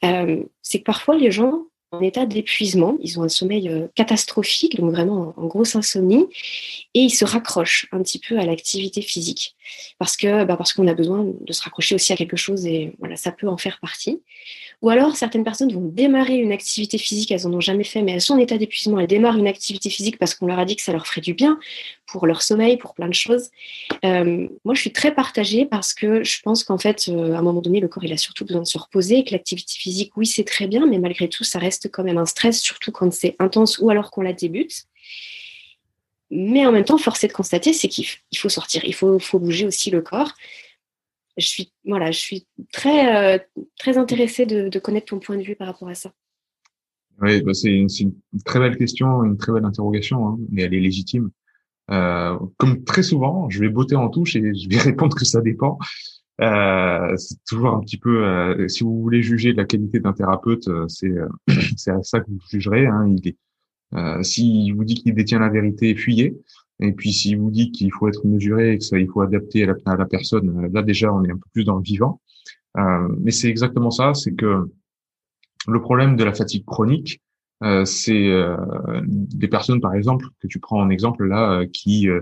euh, 0.03 0.43
c'est 0.61 0.79
que 0.79 0.83
parfois 0.83 1.15
les 1.15 1.31
gens 1.31 1.67
en 1.93 2.01
état 2.01 2.25
d'épuisement, 2.25 2.97
ils 3.01 3.19
ont 3.19 3.23
un 3.23 3.29
sommeil 3.29 3.69
catastrophique, 3.95 4.77
donc 4.77 4.91
vraiment 4.91 5.33
en 5.37 5.45
grosse 5.45 5.75
insomnie, 5.75 6.25
et 6.93 7.01
ils 7.01 7.11
se 7.11 7.23
raccrochent 7.23 7.87
un 7.91 8.01
petit 8.01 8.19
peu 8.19 8.37
à 8.39 8.45
l'activité 8.45 9.01
physique 9.01 9.55
parce 9.99 10.17
que 10.17 10.43
bah 10.43 10.57
parce 10.57 10.73
qu'on 10.73 10.87
a 10.87 10.93
besoin 10.93 11.25
de 11.25 11.53
se 11.53 11.63
raccrocher 11.63 11.95
aussi 11.95 12.13
à 12.13 12.15
quelque 12.15 12.37
chose 12.37 12.65
et 12.65 12.93
voilà 12.99 13.15
ça 13.15 13.31
peut 13.31 13.47
en 13.47 13.57
faire 13.57 13.79
partie. 13.79 14.21
Ou 14.81 14.89
alors, 14.89 15.15
certaines 15.15 15.45
personnes 15.45 15.71
vont 15.71 15.87
démarrer 15.87 16.35
une 16.35 16.51
activité 16.51 16.97
physique, 16.97 17.31
elles 17.31 17.43
n'en 17.43 17.53
ont 17.53 17.61
jamais 17.61 17.85
fait, 17.85 18.01
mais 18.01 18.11
elles 18.11 18.21
sont 18.21 18.33
en 18.33 18.37
état 18.37 18.57
d'épuisement, 18.57 18.99
elles 18.99 19.07
démarrent 19.07 19.37
une 19.37 19.47
activité 19.47 19.89
physique 19.89 20.17
parce 20.17 20.35
qu'on 20.35 20.45
leur 20.45 20.59
a 20.59 20.65
dit 20.65 20.75
que 20.75 20.81
ça 20.81 20.91
leur 20.91 21.07
ferait 21.07 21.21
du 21.21 21.33
bien 21.33 21.57
pour 22.05 22.27
leur 22.27 22.41
sommeil, 22.41 22.75
pour 22.75 22.93
plein 22.93 23.07
de 23.07 23.13
choses. 23.13 23.49
Euh, 24.03 24.49
moi, 24.65 24.73
je 24.73 24.81
suis 24.81 24.91
très 24.91 25.15
partagée 25.15 25.65
parce 25.65 25.93
que 25.93 26.25
je 26.25 26.41
pense 26.41 26.65
qu'en 26.65 26.77
fait, 26.77 27.05
euh, 27.07 27.33
à 27.33 27.37
un 27.37 27.41
moment 27.41 27.61
donné, 27.61 27.79
le 27.79 27.87
corps, 27.87 28.03
il 28.03 28.11
a 28.11 28.17
surtout 28.17 28.43
besoin 28.43 28.61
de 28.61 28.67
se 28.67 28.77
reposer, 28.77 29.23
que 29.23 29.31
l'activité 29.31 29.73
physique, 29.73 30.11
oui, 30.17 30.25
c'est 30.25 30.43
très 30.43 30.67
bien, 30.67 30.85
mais 30.85 30.99
malgré 30.99 31.29
tout, 31.29 31.45
ça 31.45 31.59
reste 31.59 31.82
quand 31.89 32.03
même 32.03 32.17
un 32.17 32.25
stress, 32.25 32.59
surtout 32.61 32.91
quand 32.91 33.11
c'est 33.13 33.35
intense 33.39 33.79
ou 33.79 33.89
alors 33.89 34.11
qu'on 34.11 34.21
la 34.21 34.33
débute. 34.33 34.85
Mais 36.31 36.65
en 36.65 36.71
même 36.71 36.85
temps, 36.85 36.97
force 36.97 37.23
est 37.23 37.27
de 37.27 37.33
constater, 37.33 37.73
c'est 37.73 37.87
qu'il 37.87 38.07
faut 38.35 38.49
sortir, 38.49 38.83
il 38.85 38.95
faut, 38.95 39.19
faut 39.19 39.39
bouger 39.39 39.67
aussi 39.67 39.91
le 39.91 40.01
corps 40.01 40.33
je 41.37 41.47
suis, 41.47 41.71
voilà, 41.85 42.11
je 42.11 42.19
suis 42.19 42.47
très, 42.71 43.35
euh, 43.35 43.39
très 43.79 43.97
intéressée 43.97 44.45
de, 44.45 44.79
connaître 44.79 45.07
ton 45.07 45.19
point 45.19 45.37
de 45.37 45.43
vue 45.43 45.55
par 45.55 45.67
rapport 45.67 45.89
à 45.89 45.95
ça. 45.95 46.13
Oui, 47.21 47.41
bah 47.43 47.53
c'est 47.53 47.71
une, 47.71 47.87
très 48.43 48.59
belle 48.59 48.77
question, 48.77 49.23
une 49.23 49.37
très 49.37 49.51
belle 49.51 49.65
interrogation, 49.65 50.27
hein, 50.27 50.39
mais 50.49 50.63
elle 50.63 50.73
est 50.73 50.79
légitime. 50.79 51.29
Euh, 51.91 52.37
comme 52.57 52.83
très 52.83 53.03
souvent, 53.03 53.49
je 53.49 53.59
vais 53.59 53.69
botter 53.69 53.95
en 53.95 54.09
touche 54.09 54.35
et 54.35 54.53
je 54.53 54.69
vais 54.69 54.77
répondre 54.91 55.15
que 55.15 55.25
ça 55.25 55.41
dépend. 55.41 55.77
Euh, 56.41 57.15
c'est 57.17 57.43
toujours 57.45 57.75
un 57.75 57.79
petit 57.81 57.97
peu, 57.97 58.25
euh, 58.25 58.67
si 58.67 58.83
vous 58.83 59.01
voulez 59.01 59.21
juger 59.21 59.53
la 59.53 59.65
qualité 59.65 59.99
d'un 59.99 60.13
thérapeute, 60.13 60.67
euh, 60.67 60.87
c'est 60.87 61.13
c'est 61.77 61.91
à 61.91 62.01
ça 62.03 62.19
que 62.19 62.29
vous 62.29 62.39
jugerez. 62.49 62.87
Hein, 62.87 63.07
il 63.07 63.27
est, 63.29 64.23
s'il 64.23 64.73
vous 64.75 64.83
dit 64.83 64.95
qu'il 64.95 65.13
détient 65.13 65.39
la 65.39 65.49
vérité, 65.49 65.95
fuyez. 65.95 66.35
Et 66.79 66.91
puis, 66.91 67.13
s'il 67.13 67.37
vous 67.37 67.51
dit 67.51 67.71
qu'il 67.71 67.91
faut 67.93 68.07
être 68.07 68.25
mesuré 68.25 68.73
et 68.73 68.77
que 68.79 68.83
ça, 68.83 68.99
il 68.99 69.07
faut 69.07 69.21
adapter 69.21 69.63
à 69.63 69.95
la, 69.95 70.05
personne, 70.05 70.69
là 70.73 70.81
déjà, 70.81 71.13
on 71.13 71.23
est 71.23 71.31
un 71.31 71.37
peu 71.37 71.49
plus 71.53 71.63
dans 71.63 71.77
le 71.77 71.83
vivant. 71.83 72.19
Euh, 72.77 73.07
mais 73.19 73.31
c'est 73.31 73.49
exactement 73.49 73.91
ça, 73.91 74.13
c'est 74.13 74.33
que 74.33 74.65
le 75.67 75.81
problème 75.81 76.15
de 76.15 76.23
la 76.23 76.33
fatigue 76.33 76.65
chronique, 76.65 77.21
euh, 77.63 77.85
c'est 77.85 78.27
euh, 78.27 78.57
des 79.05 79.47
personnes, 79.47 79.79
par 79.79 79.93
exemple, 79.93 80.27
que 80.41 80.47
tu 80.47 80.59
prends 80.59 80.81
en 80.81 80.89
exemple 80.89 81.25
là, 81.25 81.59
euh, 81.59 81.67
qui 81.71 82.09
euh, 82.09 82.21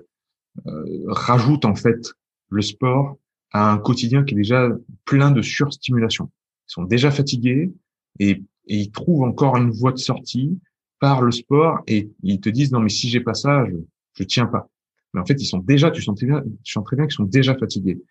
rajoutent 1.07 1.66
en 1.66 1.76
fait 1.76 2.14
le 2.49 2.62
sport 2.62 3.18
à 3.52 3.72
un 3.72 3.78
quotidien 3.78 4.24
qui 4.24 4.34
est 4.34 4.38
déjà 4.38 4.70
plein 5.06 5.32
de 5.32 5.41
surstimulation. 5.41 6.32
Ils 6.70 6.74
sont 6.74 6.84
déjà 6.84 7.12
fatigués 7.12 7.72
et, 8.20 8.43
ils 8.68 8.91
trouvent 8.91 9.24
encore 9.24 9.58
une 9.58 9.72
voie 9.72 9.91
de 9.91 9.97
sortie 9.97 10.60
par 10.99 11.22
le 11.22 11.32
sport 11.32 11.80
et 11.88 12.12
ils 12.22 12.39
te 12.39 12.47
disent 12.47 12.72
non 12.72 12.80
mais 12.80 12.89
si 12.89 13.10
j'ai 13.10 13.20
pas 13.20 13.34
ça, 13.34 13.66
je, 13.66 13.76
je 14.14 14.24
tiens 14.24 14.45
pas. 14.45 14.70
Mais 15.14 15.20
en 15.20 15.26
fait, 15.26 15.41
ils 15.41 15.45
sont 15.45 15.58
déjà, 15.58 15.91
tu 15.91 16.02
sens 16.02 16.16
très 16.16 16.28
bien, 16.28 16.43
tu 16.64 16.72
sens 16.72 16.84
très 16.86 16.95
bien 16.95 17.06
qu'ils 17.06 17.16
sont 17.16 17.24
déjà 17.24 17.58
fatigués. 17.58 18.02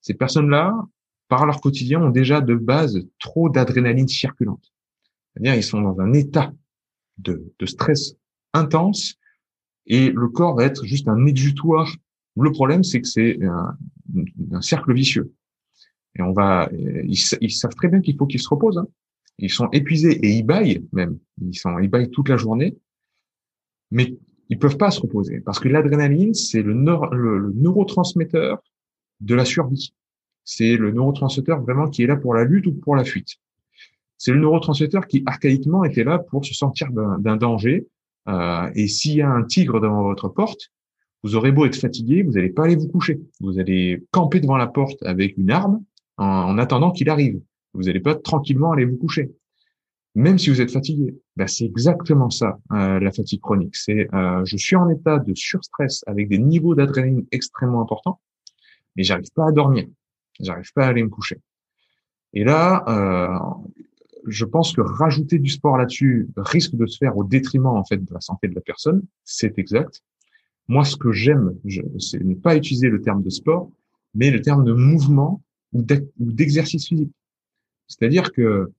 Ces 0.00 0.14
personnes-là, 0.14 0.74
par 1.28 1.44
leur 1.44 1.60
quotidien, 1.60 2.00
ont 2.00 2.10
déjà 2.10 2.40
de 2.40 2.54
base 2.54 3.04
trop 3.18 3.50
d'adrénaline 3.50 4.08
circulante. 4.08 4.72
C'est-à-dire, 5.34 5.54
ils 5.54 5.64
sont 5.64 5.80
dans 5.80 6.00
un 6.00 6.12
état 6.12 6.52
de, 7.18 7.52
de 7.58 7.66
stress 7.66 8.14
intense 8.54 9.16
et 9.86 10.10
le 10.10 10.28
corps 10.28 10.56
va 10.56 10.64
être 10.64 10.84
juste 10.84 11.08
un 11.08 11.26
exutoire. 11.26 11.92
Le 12.36 12.52
problème, 12.52 12.84
c'est 12.84 13.00
que 13.00 13.08
c'est 13.08 13.42
un, 13.42 13.76
un, 14.52 14.60
cercle 14.60 14.92
vicieux. 14.92 15.32
Et 16.18 16.22
on 16.22 16.32
va, 16.32 16.68
ils, 16.72 17.18
ils 17.40 17.50
savent 17.50 17.74
très 17.74 17.88
bien 17.88 18.00
qu'il 18.00 18.16
faut 18.16 18.26
qu'ils 18.26 18.40
se 18.40 18.48
reposent. 18.48 18.78
Hein. 18.78 18.88
Ils 19.38 19.50
sont 19.50 19.68
épuisés 19.70 20.12
et 20.12 20.30
ils 20.30 20.42
baillent 20.42 20.86
même. 20.92 21.18
Ils 21.42 21.58
sont, 21.58 21.78
ils 21.78 21.88
baillent 21.88 22.10
toute 22.10 22.28
la 22.28 22.36
journée, 22.36 22.76
mais 23.90 24.16
ils 24.48 24.58
peuvent 24.58 24.78
pas 24.78 24.90
se 24.90 25.00
reposer 25.00 25.40
parce 25.40 25.58
que 25.58 25.68
l'adrénaline, 25.68 26.34
c'est 26.34 26.62
le, 26.62 26.72
le, 26.72 27.52
neurotransmetteur 27.54 28.62
de 29.20 29.34
la 29.34 29.44
survie. 29.44 29.94
C'est 30.44 30.76
le 30.76 30.92
neurotransmetteur 30.92 31.60
vraiment 31.60 31.88
qui 31.88 32.02
est 32.02 32.06
là 32.06 32.16
pour 32.16 32.34
la 32.34 32.44
lutte 32.44 32.66
ou 32.66 32.72
pour 32.72 32.96
la 32.96 33.04
fuite. 33.04 33.36
C'est 34.16 34.32
le 34.32 34.38
neurotransmetteur 34.38 35.06
qui 35.06 35.22
archaïquement 35.26 35.84
était 35.84 36.04
là 36.04 36.18
pour 36.18 36.44
se 36.44 36.54
sentir 36.54 36.90
d'un 36.92 37.36
danger. 37.36 37.86
Euh, 38.28 38.70
et 38.74 38.88
s'il 38.88 39.16
y 39.16 39.22
a 39.22 39.30
un 39.30 39.44
tigre 39.44 39.80
devant 39.80 40.02
votre 40.02 40.28
porte, 40.28 40.72
vous 41.26 41.34
aurez 41.34 41.50
beau 41.50 41.66
être 41.66 41.74
fatigué, 41.74 42.22
vous 42.22 42.32
n'allez 42.32 42.50
pas 42.50 42.66
aller 42.66 42.76
vous 42.76 42.86
coucher. 42.86 43.20
Vous 43.40 43.58
allez 43.58 44.06
camper 44.12 44.38
devant 44.38 44.56
la 44.56 44.68
porte 44.68 45.02
avec 45.02 45.36
une 45.36 45.50
arme 45.50 45.82
en, 46.18 46.56
attendant 46.56 46.92
qu'il 46.92 47.10
arrive. 47.10 47.40
Vous 47.74 47.82
n'allez 47.82 47.98
pas 47.98 48.14
tranquillement 48.14 48.70
aller 48.70 48.84
vous 48.84 48.96
coucher. 48.96 49.32
Même 50.14 50.38
si 50.38 50.50
vous 50.50 50.60
êtes 50.60 50.70
fatigué, 50.70 51.16
ben 51.34 51.48
c'est 51.48 51.64
exactement 51.64 52.30
ça, 52.30 52.58
euh, 52.72 53.00
la 53.00 53.10
fatigue 53.10 53.40
chronique. 53.40 53.74
C'est 53.74 54.08
euh, 54.14 54.44
je 54.44 54.56
suis 54.56 54.76
en 54.76 54.88
état 54.88 55.18
de 55.18 55.34
surstress 55.34 56.04
avec 56.06 56.28
des 56.28 56.38
niveaux 56.38 56.76
d'adrénaline 56.76 57.26
extrêmement 57.32 57.82
importants, 57.82 58.20
mais 58.94 59.02
j'arrive 59.02 59.30
pas 59.34 59.48
à 59.48 59.52
dormir, 59.52 59.84
j'arrive 60.38 60.72
pas 60.74 60.86
à 60.86 60.90
aller 60.90 61.02
me 61.02 61.10
coucher. 61.10 61.38
Et 62.34 62.44
là, 62.44 62.84
euh, 62.88 63.36
je 64.26 64.44
pense 64.44 64.72
que 64.72 64.80
rajouter 64.80 65.40
du 65.40 65.50
sport 65.50 65.76
là-dessus 65.76 66.28
risque 66.36 66.76
de 66.76 66.86
se 66.86 66.98
faire 66.98 67.16
au 67.16 67.24
détriment 67.24 67.66
en 67.66 67.84
fait 67.84 67.98
de 67.98 68.14
la 68.14 68.20
santé 68.20 68.46
de 68.46 68.54
la 68.54 68.62
personne. 68.62 69.02
C'est 69.24 69.58
exact. 69.58 70.02
Moi, 70.68 70.84
ce 70.84 70.96
que 70.96 71.12
j'aime, 71.12 71.54
c'est 71.98 72.22
ne 72.22 72.34
pas 72.34 72.56
utiliser 72.56 72.88
le 72.88 73.00
terme 73.00 73.22
de 73.22 73.30
sport, 73.30 73.70
mais 74.14 74.30
le 74.30 74.40
terme 74.40 74.64
de 74.64 74.72
mouvement 74.72 75.42
ou 75.72 75.82
d'exercice 76.16 76.88
physique. 76.88 77.12
C'est-à-dire 77.86 78.32
que 78.32 78.72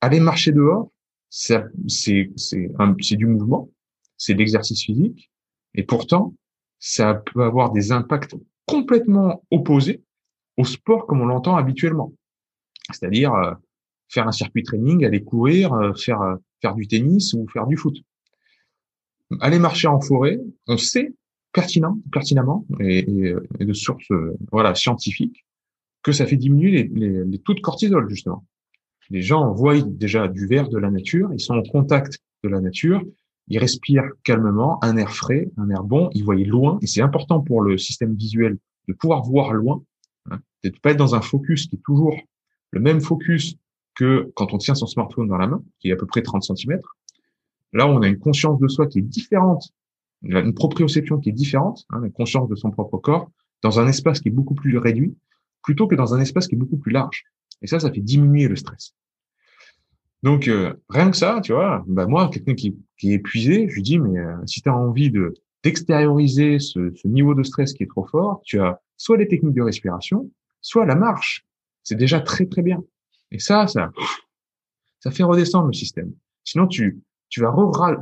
aller 0.00 0.20
marcher 0.20 0.52
dehors, 0.52 0.90
c'est 1.28 1.62
du 1.84 3.26
mouvement, 3.26 3.70
c'est 4.16 4.34
de 4.34 4.38
l'exercice 4.38 4.82
physique, 4.82 5.30
et 5.74 5.82
pourtant, 5.82 6.34
ça 6.78 7.14
peut 7.14 7.42
avoir 7.42 7.72
des 7.72 7.92
impacts 7.92 8.34
complètement 8.66 9.42
opposés 9.50 10.02
au 10.56 10.64
sport 10.64 11.06
comme 11.06 11.20
on 11.20 11.26
l'entend 11.26 11.56
habituellement. 11.56 12.12
C'est-à-dire 12.90 13.34
euh, 13.34 13.52
faire 14.08 14.26
un 14.26 14.32
circuit 14.32 14.62
training, 14.62 15.04
aller 15.04 15.22
courir, 15.22 15.72
euh, 15.72 15.92
faire 15.94 16.20
euh, 16.22 16.36
faire 16.60 16.74
du 16.74 16.86
tennis 16.86 17.34
ou 17.34 17.46
faire 17.52 17.66
du 17.66 17.76
foot. 17.76 17.96
Aller 19.40 19.58
marcher 19.58 19.88
en 19.88 20.00
forêt, 20.00 20.40
on 20.66 20.76
sait 20.76 21.12
pertinent, 21.52 21.98
pertinemment 22.12 22.66
et, 22.80 23.34
de 23.58 23.72
sources 23.72 24.12
voilà 24.52 24.74
scientifiques 24.74 25.44
que 26.02 26.12
ça 26.12 26.26
fait 26.26 26.36
diminuer 26.36 26.70
les, 26.70 26.84
les, 26.84 27.24
les 27.24 27.38
taux 27.38 27.54
de 27.54 27.60
cortisol 27.60 28.08
justement. 28.08 28.44
Les 29.10 29.22
gens 29.22 29.52
voient 29.52 29.80
déjà 29.80 30.28
du 30.28 30.46
vert 30.46 30.68
de 30.68 30.78
la 30.78 30.90
nature, 30.90 31.30
ils 31.32 31.40
sont 31.40 31.54
en 31.54 31.62
contact 31.62 32.18
de 32.44 32.48
la 32.48 32.60
nature, 32.60 33.02
ils 33.48 33.58
respirent 33.58 34.10
calmement, 34.24 34.82
un 34.82 34.96
air 34.96 35.12
frais, 35.12 35.48
un 35.56 35.70
air 35.70 35.84
bon, 35.84 36.10
ils 36.14 36.24
voient 36.24 36.36
loin, 36.36 36.78
et 36.82 36.86
c'est 36.86 37.02
important 37.02 37.40
pour 37.40 37.62
le 37.62 37.78
système 37.78 38.14
visuel 38.14 38.58
de 38.88 38.92
pouvoir 38.92 39.22
voir 39.22 39.52
loin, 39.52 39.82
hein, 40.30 40.40
de 40.64 40.70
pas 40.70 40.90
être 40.90 40.96
dans 40.96 41.14
un 41.14 41.20
focus 41.20 41.66
qui 41.66 41.76
est 41.76 41.82
toujours 41.84 42.16
le 42.72 42.80
même 42.80 43.00
focus 43.00 43.56
que 43.94 44.30
quand 44.34 44.52
on 44.52 44.58
tient 44.58 44.74
son 44.74 44.86
smartphone 44.86 45.28
dans 45.28 45.38
la 45.38 45.46
main, 45.46 45.62
qui 45.78 45.88
est 45.88 45.92
à 45.92 45.96
peu 45.96 46.06
près 46.06 46.22
30 46.22 46.42
cm. 46.42 46.80
Là, 47.72 47.86
on 47.86 48.02
a 48.02 48.08
une 48.08 48.18
conscience 48.18 48.58
de 48.60 48.68
soi 48.68 48.86
qui 48.86 49.00
est 49.00 49.02
différente, 49.02 49.72
une 50.22 50.54
proprioception 50.54 51.18
qui 51.18 51.30
est 51.30 51.32
différente, 51.32 51.84
hein, 51.90 52.02
une 52.02 52.12
conscience 52.12 52.48
de 52.48 52.54
son 52.54 52.70
propre 52.70 52.98
corps, 52.98 53.30
dans 53.62 53.80
un 53.80 53.88
espace 53.88 54.20
qui 54.20 54.28
est 54.28 54.32
beaucoup 54.32 54.54
plus 54.54 54.78
réduit, 54.78 55.16
plutôt 55.62 55.86
que 55.86 55.94
dans 55.94 56.14
un 56.14 56.20
espace 56.20 56.46
qui 56.46 56.54
est 56.54 56.58
beaucoup 56.58 56.78
plus 56.78 56.92
large. 56.92 57.24
Et 57.62 57.66
ça, 57.66 57.80
ça 57.80 57.90
fait 57.90 58.00
diminuer 58.00 58.48
le 58.48 58.56
stress. 58.56 58.94
Donc, 60.22 60.48
euh, 60.48 60.74
rien 60.88 61.10
que 61.10 61.16
ça, 61.16 61.40
tu 61.42 61.52
vois, 61.52 61.84
bah 61.86 62.06
moi, 62.06 62.28
quelqu'un 62.32 62.54
qui, 62.54 62.76
qui, 62.98 63.12
est 63.12 63.16
épuisé, 63.16 63.68
je 63.68 63.74
lui 63.74 63.82
dis, 63.82 63.98
mais 63.98 64.18
euh, 64.18 64.34
si 64.46 64.62
tu 64.62 64.68
as 64.68 64.76
envie 64.76 65.10
de 65.10 65.34
d'extérioriser 65.62 66.60
ce, 66.60 66.92
ce, 66.94 67.08
niveau 67.08 67.34
de 67.34 67.42
stress 67.42 67.72
qui 67.72 67.82
est 67.82 67.88
trop 67.88 68.06
fort, 68.06 68.40
tu 68.44 68.60
as 68.60 68.80
soit 68.96 69.16
les 69.16 69.26
techniques 69.26 69.54
de 69.54 69.62
respiration, 69.62 70.30
soit 70.60 70.86
la 70.86 70.94
marche. 70.94 71.44
C'est 71.82 71.96
déjà 71.96 72.20
très, 72.20 72.46
très 72.46 72.62
bien. 72.62 72.84
Et 73.32 73.40
ça, 73.40 73.66
ça, 73.66 73.90
ça 75.00 75.10
fait 75.10 75.24
redescendre 75.24 75.66
le 75.66 75.72
système. 75.72 76.12
Sinon, 76.44 76.68
tu, 76.68 77.00
tu 77.28 77.40
vas, 77.40 77.54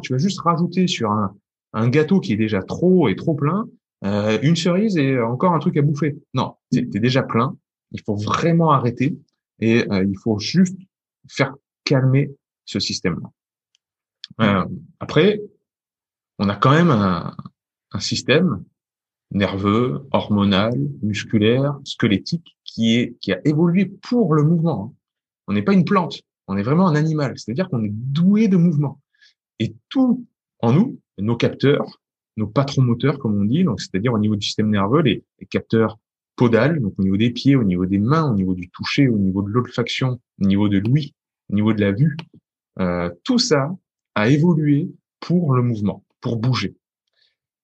tu 0.02 0.12
vas 0.12 0.18
juste 0.18 0.40
rajouter 0.40 0.86
sur 0.86 1.10
un, 1.10 1.34
un 1.72 1.88
gâteau 1.88 2.20
qui 2.20 2.32
est 2.32 2.36
déjà 2.36 2.62
trop 2.62 3.08
et 3.08 3.16
trop 3.16 3.34
plein, 3.34 3.66
euh, 4.04 4.38
une 4.42 4.56
cerise 4.56 4.96
et 4.96 5.20
encore 5.20 5.52
un 5.52 5.58
truc 5.58 5.76
à 5.76 5.82
bouffer. 5.82 6.16
Non, 6.34 6.54
tu 6.72 6.78
es 6.78 7.00
déjà 7.00 7.22
plein. 7.22 7.56
Il 7.90 8.00
faut 8.02 8.16
vraiment 8.16 8.72
arrêter 8.72 9.18
et 9.60 9.90
euh, 9.90 10.04
il 10.04 10.18
faut 10.18 10.38
juste 10.38 10.76
faire 11.28 11.54
calmer 11.84 12.30
ce 12.64 12.80
système-là. 12.80 13.30
Euh, 14.40 14.64
après, 15.00 15.40
on 16.38 16.48
a 16.48 16.56
quand 16.56 16.72
même 16.72 16.90
un, 16.90 17.36
un, 17.92 18.00
système 18.00 18.64
nerveux, 19.30 20.06
hormonal, 20.12 20.74
musculaire, 21.02 21.78
squelettique 21.84 22.56
qui 22.64 22.96
est 22.96 23.16
qui 23.20 23.32
a 23.32 23.40
évolué 23.44 23.86
pour 23.86 24.34
le 24.34 24.42
mouvement. 24.42 24.94
On 25.46 25.52
n'est 25.52 25.62
pas 25.62 25.74
une 25.74 25.84
plante, 25.84 26.20
on 26.46 26.56
est 26.56 26.62
vraiment 26.62 26.88
un 26.88 26.94
animal. 26.94 27.38
C'est-à-dire 27.38 27.68
qu'on 27.68 27.84
est 27.84 27.92
doué 27.92 28.48
de 28.48 28.56
mouvement. 28.56 29.00
Et 29.58 29.74
tout 29.88 30.26
en 30.60 30.72
nous, 30.72 30.98
nos 31.18 31.36
capteurs, 31.36 32.00
nos 32.36 32.46
patrons 32.46 32.82
moteurs, 32.82 33.18
comme 33.18 33.40
on 33.40 33.44
dit, 33.44 33.64
donc 33.64 33.80
c'est-à-dire 33.80 34.12
au 34.12 34.18
niveau 34.18 34.36
du 34.36 34.46
système 34.46 34.70
nerveux, 34.70 35.02
les, 35.02 35.24
capteurs 35.50 35.98
podales, 36.36 36.80
donc 36.80 36.94
au 36.98 37.02
niveau 37.02 37.16
des 37.16 37.30
pieds, 37.30 37.54
au 37.54 37.64
niveau 37.64 37.86
des 37.86 37.98
mains, 37.98 38.30
au 38.30 38.34
niveau 38.34 38.54
du 38.54 38.68
toucher, 38.70 39.08
au 39.08 39.18
niveau 39.18 39.42
de 39.42 39.50
l'olfaction, 39.50 40.20
au 40.40 40.44
niveau 40.44 40.68
de 40.68 40.78
l'ouïe, 40.78 41.14
au 41.50 41.54
niveau 41.54 41.72
de 41.72 41.80
la 41.80 41.92
vue, 41.92 42.16
euh, 42.80 43.10
tout 43.22 43.38
ça 43.38 43.70
a 44.16 44.28
évolué 44.28 44.90
pour 45.20 45.54
le 45.54 45.62
mouvement, 45.62 46.04
pour 46.20 46.36
bouger. 46.36 46.74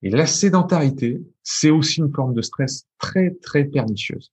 Et 0.03 0.11
la 0.11 0.27
sédentarité, 0.27 1.21
c'est 1.43 1.71
aussi 1.71 2.01
une 2.01 2.13
forme 2.13 2.35
de 2.35 2.43
stress 2.43 2.87
très 2.99 3.35
très 3.43 3.65
pernicieuse. 3.65 4.33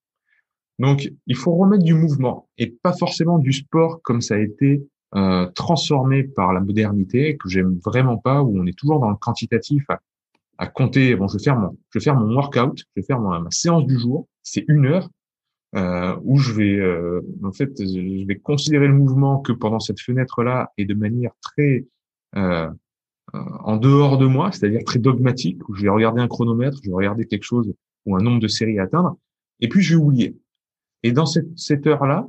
Donc, 0.80 1.12
il 1.26 1.36
faut 1.36 1.56
remettre 1.56 1.84
du 1.84 1.94
mouvement 1.94 2.48
et 2.58 2.68
pas 2.68 2.94
forcément 2.94 3.40
du 3.40 3.52
sport 3.52 4.02
comme 4.04 4.22
ça 4.22 4.36
a 4.36 4.40
été 4.40 4.88
euh, 5.16 5.46
transformé 5.48 6.24
par 6.24 6.54
la 6.54 6.60
modernité 6.60 7.38
que 7.38 7.50
j'aime 7.50 7.80
vraiment 7.84 8.18
pas, 8.18 8.42
où 8.42 8.60
on 8.60 8.66
est 8.66 8.78
toujours 8.78 9.00
dans 9.00 9.10
le 9.10 9.16
quantitatif 9.16 9.84
à 9.90 10.00
à 10.58 10.68
compter. 10.68 11.16
Bon, 11.16 11.28
je 11.28 11.38
vais 11.38 11.44
faire 11.44 11.58
mon, 11.58 11.78
je 11.94 12.00
vais 12.00 12.14
mon 12.14 12.34
workout, 12.34 12.78
je 12.78 12.84
vais 12.96 13.04
faire 13.04 13.20
ma, 13.20 13.44
séance 13.52 13.86
du 13.86 13.98
jour. 13.98 14.28
C'est 14.44 14.66
une 14.68 14.86
heure 14.86 15.10
euh, 15.76 16.16
où 16.24 16.38
je 16.38 16.54
vais, 16.54 16.78
euh, 16.78 17.22
en 17.44 17.52
fait, 17.52 17.72
je 17.80 18.26
vais 18.26 18.38
considérer 18.38 18.88
le 18.88 18.94
mouvement 18.94 19.40
que 19.40 19.52
pendant 19.52 19.80
cette 19.80 20.00
fenêtre-là 20.00 20.72
et 20.78 20.86
de 20.86 20.94
manière 20.94 21.32
très 21.42 21.86
euh, 22.36 22.70
euh, 23.36 23.40
en 23.60 23.78
dehors 23.78 24.18
de 24.18 24.26
moi, 24.26 24.52
c'est-à-dire 24.52 24.84
très 24.86 25.00
dogmatique, 25.00 25.68
où 25.70 25.76
je 25.76 25.84
vais 25.84 25.90
regarder 25.90 26.22
un 26.22 26.28
chronomètre, 26.28 26.80
je 26.84 26.90
vais 26.90 26.96
regarder 26.96 27.26
quelque 27.26 27.44
chose 27.44 27.74
ou 28.06 28.16
un 28.16 28.20
nombre 28.20 28.40
de 28.40 28.48
séries 28.48 28.80
à 28.80 28.84
atteindre, 28.84 29.18
et 29.60 29.68
puis 29.68 29.82
je 29.82 29.96
vais 29.96 30.02
oublier. 30.02 30.38
Et 31.04 31.12
dans 31.12 31.26
cette, 31.26 31.48
cette 31.58 31.86
heure-là 31.86 32.26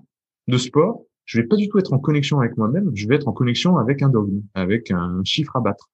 de 0.48 0.58
sport, 0.58 1.02
je 1.28 1.38
vais 1.38 1.46
pas 1.46 1.56
du 1.56 1.68
tout 1.68 1.78
être 1.78 1.92
en 1.92 1.98
connexion 1.98 2.40
avec 2.40 2.56
moi-même, 2.56 2.90
je 2.94 3.06
vais 3.06 3.14
être 3.14 3.28
en 3.28 3.32
connexion 3.32 3.76
avec 3.76 4.02
un 4.02 4.08
dogme, 4.08 4.40
avec 4.54 4.90
un 4.90 5.20
chiffre 5.24 5.54
à 5.56 5.60
battre. 5.60 5.90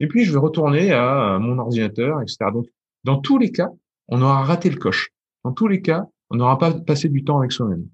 Et 0.00 0.06
puis, 0.06 0.24
je 0.24 0.32
vais 0.32 0.38
retourner 0.38 0.90
à 0.90 1.38
mon 1.38 1.58
ordinateur, 1.58 2.22
etc. 2.22 2.46
Donc, 2.50 2.66
dans 3.04 3.18
tous 3.18 3.36
les 3.36 3.52
cas, 3.52 3.68
on 4.08 4.22
aura 4.22 4.42
raté 4.42 4.70
le 4.70 4.76
coche. 4.76 5.10
Dans 5.44 5.52
tous 5.52 5.68
les 5.68 5.82
cas, 5.82 6.06
on 6.30 6.36
n'aura 6.36 6.56
pas 6.56 6.72
passé 6.72 7.10
du 7.10 7.24
temps 7.24 7.40
avec 7.40 7.52
soi-même. 7.52 7.86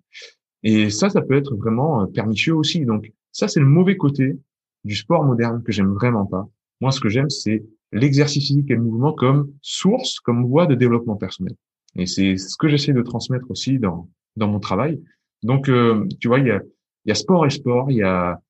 Et 0.62 0.90
ça, 0.90 1.10
ça 1.10 1.22
peut 1.22 1.34
être 1.34 1.56
vraiment 1.56 2.02
euh, 2.02 2.06
pernicieux 2.06 2.54
aussi. 2.54 2.84
Donc, 2.84 3.12
ça, 3.32 3.48
c'est 3.48 3.60
le 3.60 3.66
mauvais 3.66 3.96
côté 3.96 4.38
du 4.84 4.94
sport 4.94 5.24
moderne 5.24 5.64
que 5.64 5.72
j'aime 5.72 5.92
vraiment 5.92 6.24
pas. 6.24 6.48
Moi, 6.80 6.92
ce 6.92 7.00
que 7.00 7.08
j'aime, 7.08 7.30
c'est 7.30 7.64
l'exercice 7.90 8.46
physique 8.46 8.70
et 8.70 8.74
le 8.74 8.82
mouvement 8.82 9.12
comme 9.12 9.52
source, 9.60 10.20
comme 10.20 10.46
voie 10.46 10.66
de 10.66 10.76
développement 10.76 11.16
personnel. 11.16 11.56
Et 11.96 12.06
c'est 12.06 12.36
ce 12.36 12.56
que 12.56 12.68
j'essaie 12.68 12.92
de 12.92 13.02
transmettre 13.02 13.50
aussi 13.50 13.80
dans, 13.80 14.08
dans 14.36 14.46
mon 14.46 14.60
travail. 14.60 15.02
Donc, 15.43 15.68
euh, 15.68 16.07
tu 16.20 16.28
vois, 16.28 16.38
il 16.38 16.47
y 16.47 16.51
a, 16.51 16.61
il 17.05 17.09
y 17.09 17.12
a 17.12 17.14
sport 17.14 17.47
et 17.47 17.51
sport, 17.51 17.91
il 17.91 17.99
y 17.99 18.03
a 18.03 18.41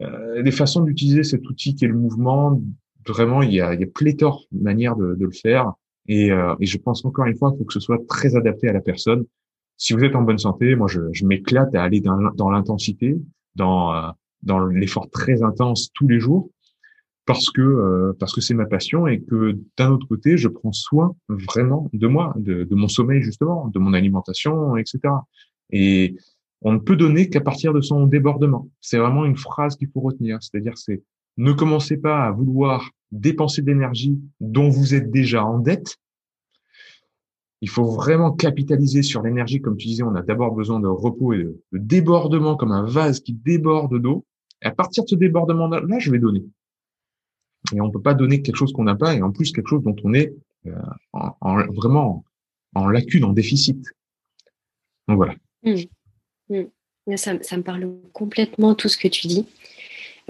euh, 0.00 0.42
des 0.42 0.50
façons 0.50 0.82
d'utiliser 0.82 1.22
cet 1.22 1.46
outil 1.48 1.74
qui 1.74 1.84
est 1.84 1.88
le 1.88 1.94
mouvement 1.94 2.60
vraiment, 3.06 3.42
il 3.42 3.52
y 3.52 3.60
a, 3.60 3.74
il 3.74 3.80
y 3.80 3.84
a 3.84 3.86
pléthore 3.86 4.44
de 4.52 4.62
manières 4.62 4.96
de, 4.96 5.14
de 5.14 5.24
le 5.24 5.32
faire. 5.32 5.72
Et, 6.06 6.32
euh, 6.32 6.54
et, 6.60 6.66
je 6.66 6.78
pense 6.78 7.04
encore 7.04 7.26
une 7.26 7.36
fois 7.36 7.50
qu'il 7.50 7.58
faut 7.58 7.64
que 7.64 7.72
ce 7.72 7.80
soit 7.80 8.00
très 8.08 8.36
adapté 8.36 8.68
à 8.68 8.72
la 8.72 8.80
personne. 8.80 9.24
Si 9.76 9.92
vous 9.92 10.02
êtes 10.04 10.16
en 10.16 10.22
bonne 10.22 10.38
santé, 10.38 10.74
moi, 10.74 10.88
je, 10.88 11.00
je 11.12 11.24
m'éclate 11.24 11.74
à 11.74 11.82
aller 11.82 12.00
dans, 12.00 12.18
dans 12.34 12.50
l'intensité, 12.50 13.16
dans, 13.54 13.94
euh, 13.94 14.10
dans 14.42 14.64
l'effort 14.66 15.08
très 15.10 15.42
intense 15.42 15.90
tous 15.94 16.08
les 16.08 16.20
jours, 16.20 16.50
parce 17.26 17.50
que 17.50 17.60
euh, 17.60 18.12
parce 18.18 18.34
que 18.34 18.40
c'est 18.40 18.54
ma 18.54 18.66
passion 18.66 19.06
et 19.06 19.20
que 19.20 19.56
d'un 19.76 19.90
autre 19.90 20.06
côté, 20.08 20.36
je 20.36 20.48
prends 20.48 20.72
soin 20.72 21.14
vraiment 21.28 21.88
de 21.92 22.06
moi, 22.08 22.34
de, 22.36 22.64
de, 22.64 22.74
mon 22.74 22.88
sommeil 22.88 23.22
justement, 23.22 23.68
de 23.68 23.78
mon 23.78 23.94
alimentation, 23.94 24.76
etc. 24.76 24.98
Et 25.72 26.16
on 26.62 26.72
ne 26.72 26.78
peut 26.78 26.96
donner 26.96 27.28
qu'à 27.28 27.40
partir 27.40 27.72
de 27.72 27.80
son 27.80 28.06
débordement. 28.06 28.68
C'est 28.80 28.98
vraiment 28.98 29.24
une 29.24 29.36
phrase 29.36 29.76
qu'il 29.76 29.88
faut 29.88 30.00
retenir. 30.00 30.38
C'est-à-dire, 30.42 30.76
c'est 30.76 31.02
ne 31.36 31.52
commencez 31.52 31.96
pas 31.96 32.24
à 32.24 32.30
vouloir 32.32 32.90
dépenser 33.12 33.62
d'énergie 33.62 34.18
dont 34.40 34.68
vous 34.68 34.94
êtes 34.94 35.10
déjà 35.10 35.44
en 35.44 35.58
dette. 35.58 35.96
Il 37.62 37.68
faut 37.68 37.84
vraiment 37.84 38.32
capitaliser 38.32 39.02
sur 39.02 39.22
l'énergie. 39.22 39.60
Comme 39.60 39.76
tu 39.76 39.86
disais, 39.86 40.02
on 40.02 40.14
a 40.14 40.22
d'abord 40.22 40.54
besoin 40.54 40.80
de 40.80 40.86
repos 40.86 41.32
et 41.32 41.38
de, 41.38 41.62
débordement 41.72 42.56
comme 42.56 42.72
un 42.72 42.84
vase 42.84 43.20
qui 43.20 43.32
déborde 43.32 43.98
d'eau. 44.00 44.24
À 44.62 44.70
partir 44.70 45.04
de 45.04 45.08
ce 45.08 45.14
débordement-là, 45.14 45.98
je 45.98 46.10
vais 46.10 46.18
donner. 46.18 46.44
Et 47.74 47.80
on 47.80 47.86
ne 47.86 47.92
peut 47.92 48.02
pas 48.02 48.14
donner 48.14 48.42
quelque 48.42 48.56
chose 48.56 48.72
qu'on 48.72 48.84
n'a 48.84 48.96
pas 48.96 49.14
et 49.14 49.22
en 49.22 49.30
plus 49.30 49.52
quelque 49.52 49.68
chose 49.68 49.82
dont 49.82 49.96
on 50.04 50.14
est 50.14 50.34
euh, 50.66 50.74
en, 51.12 51.66
vraiment 51.72 52.24
en 52.74 52.88
lacune, 52.88 53.24
en 53.24 53.32
déficit. 53.32 53.84
Donc 55.08 55.16
voilà. 55.16 55.34
Mmh. 55.62 55.74
Mmh. 56.48 57.16
Ça, 57.16 57.34
me 57.34 57.62
parle 57.62 57.90
complètement 58.12 58.74
tout 58.74 58.88
ce 58.88 58.96
que 58.96 59.08
tu 59.08 59.26
dis. 59.26 59.46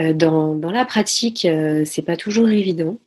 Euh, 0.01 0.13
dans, 0.13 0.55
la 0.71 0.85
pratique, 0.85 1.45
euh, 1.45 1.85
c'est 1.85 2.03
pas 2.03 2.17
toujours 2.17 2.49
évident, 2.49 2.99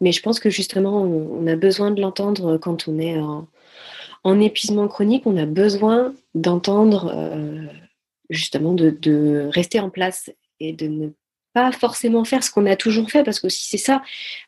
mais 0.00 0.12
je 0.12 0.22
pense 0.22 0.40
que 0.40 0.48
justement, 0.48 1.02
on, 1.02 1.46
a 1.46 1.56
besoin 1.56 1.90
de 1.90 2.00
l'entendre 2.00 2.56
quand 2.56 2.88
on 2.88 2.98
est 2.98 3.18
en, 3.18 3.46
en, 4.24 4.40
épuisement 4.40 4.88
chronique. 4.88 5.26
On 5.26 5.36
a 5.36 5.46
besoin 5.46 6.14
d'entendre 6.34 7.12
euh, 7.14 7.66
justement 8.30 8.72
de, 8.74 9.48
rester 9.52 9.80
en 9.80 9.90
place 9.90 10.30
et 10.60 10.72
de 10.72 10.86
ne 10.86 11.08
pas 11.52 11.72
forcément 11.72 12.24
faire 12.24 12.44
ce 12.44 12.50
qu'on 12.50 12.66
a 12.66 12.76
toujours 12.76 13.10
fait, 13.10 13.24
parce 13.24 13.40
que 13.40 13.48
si 13.48 13.68
c'est 13.68 13.76
ça 13.76 14.02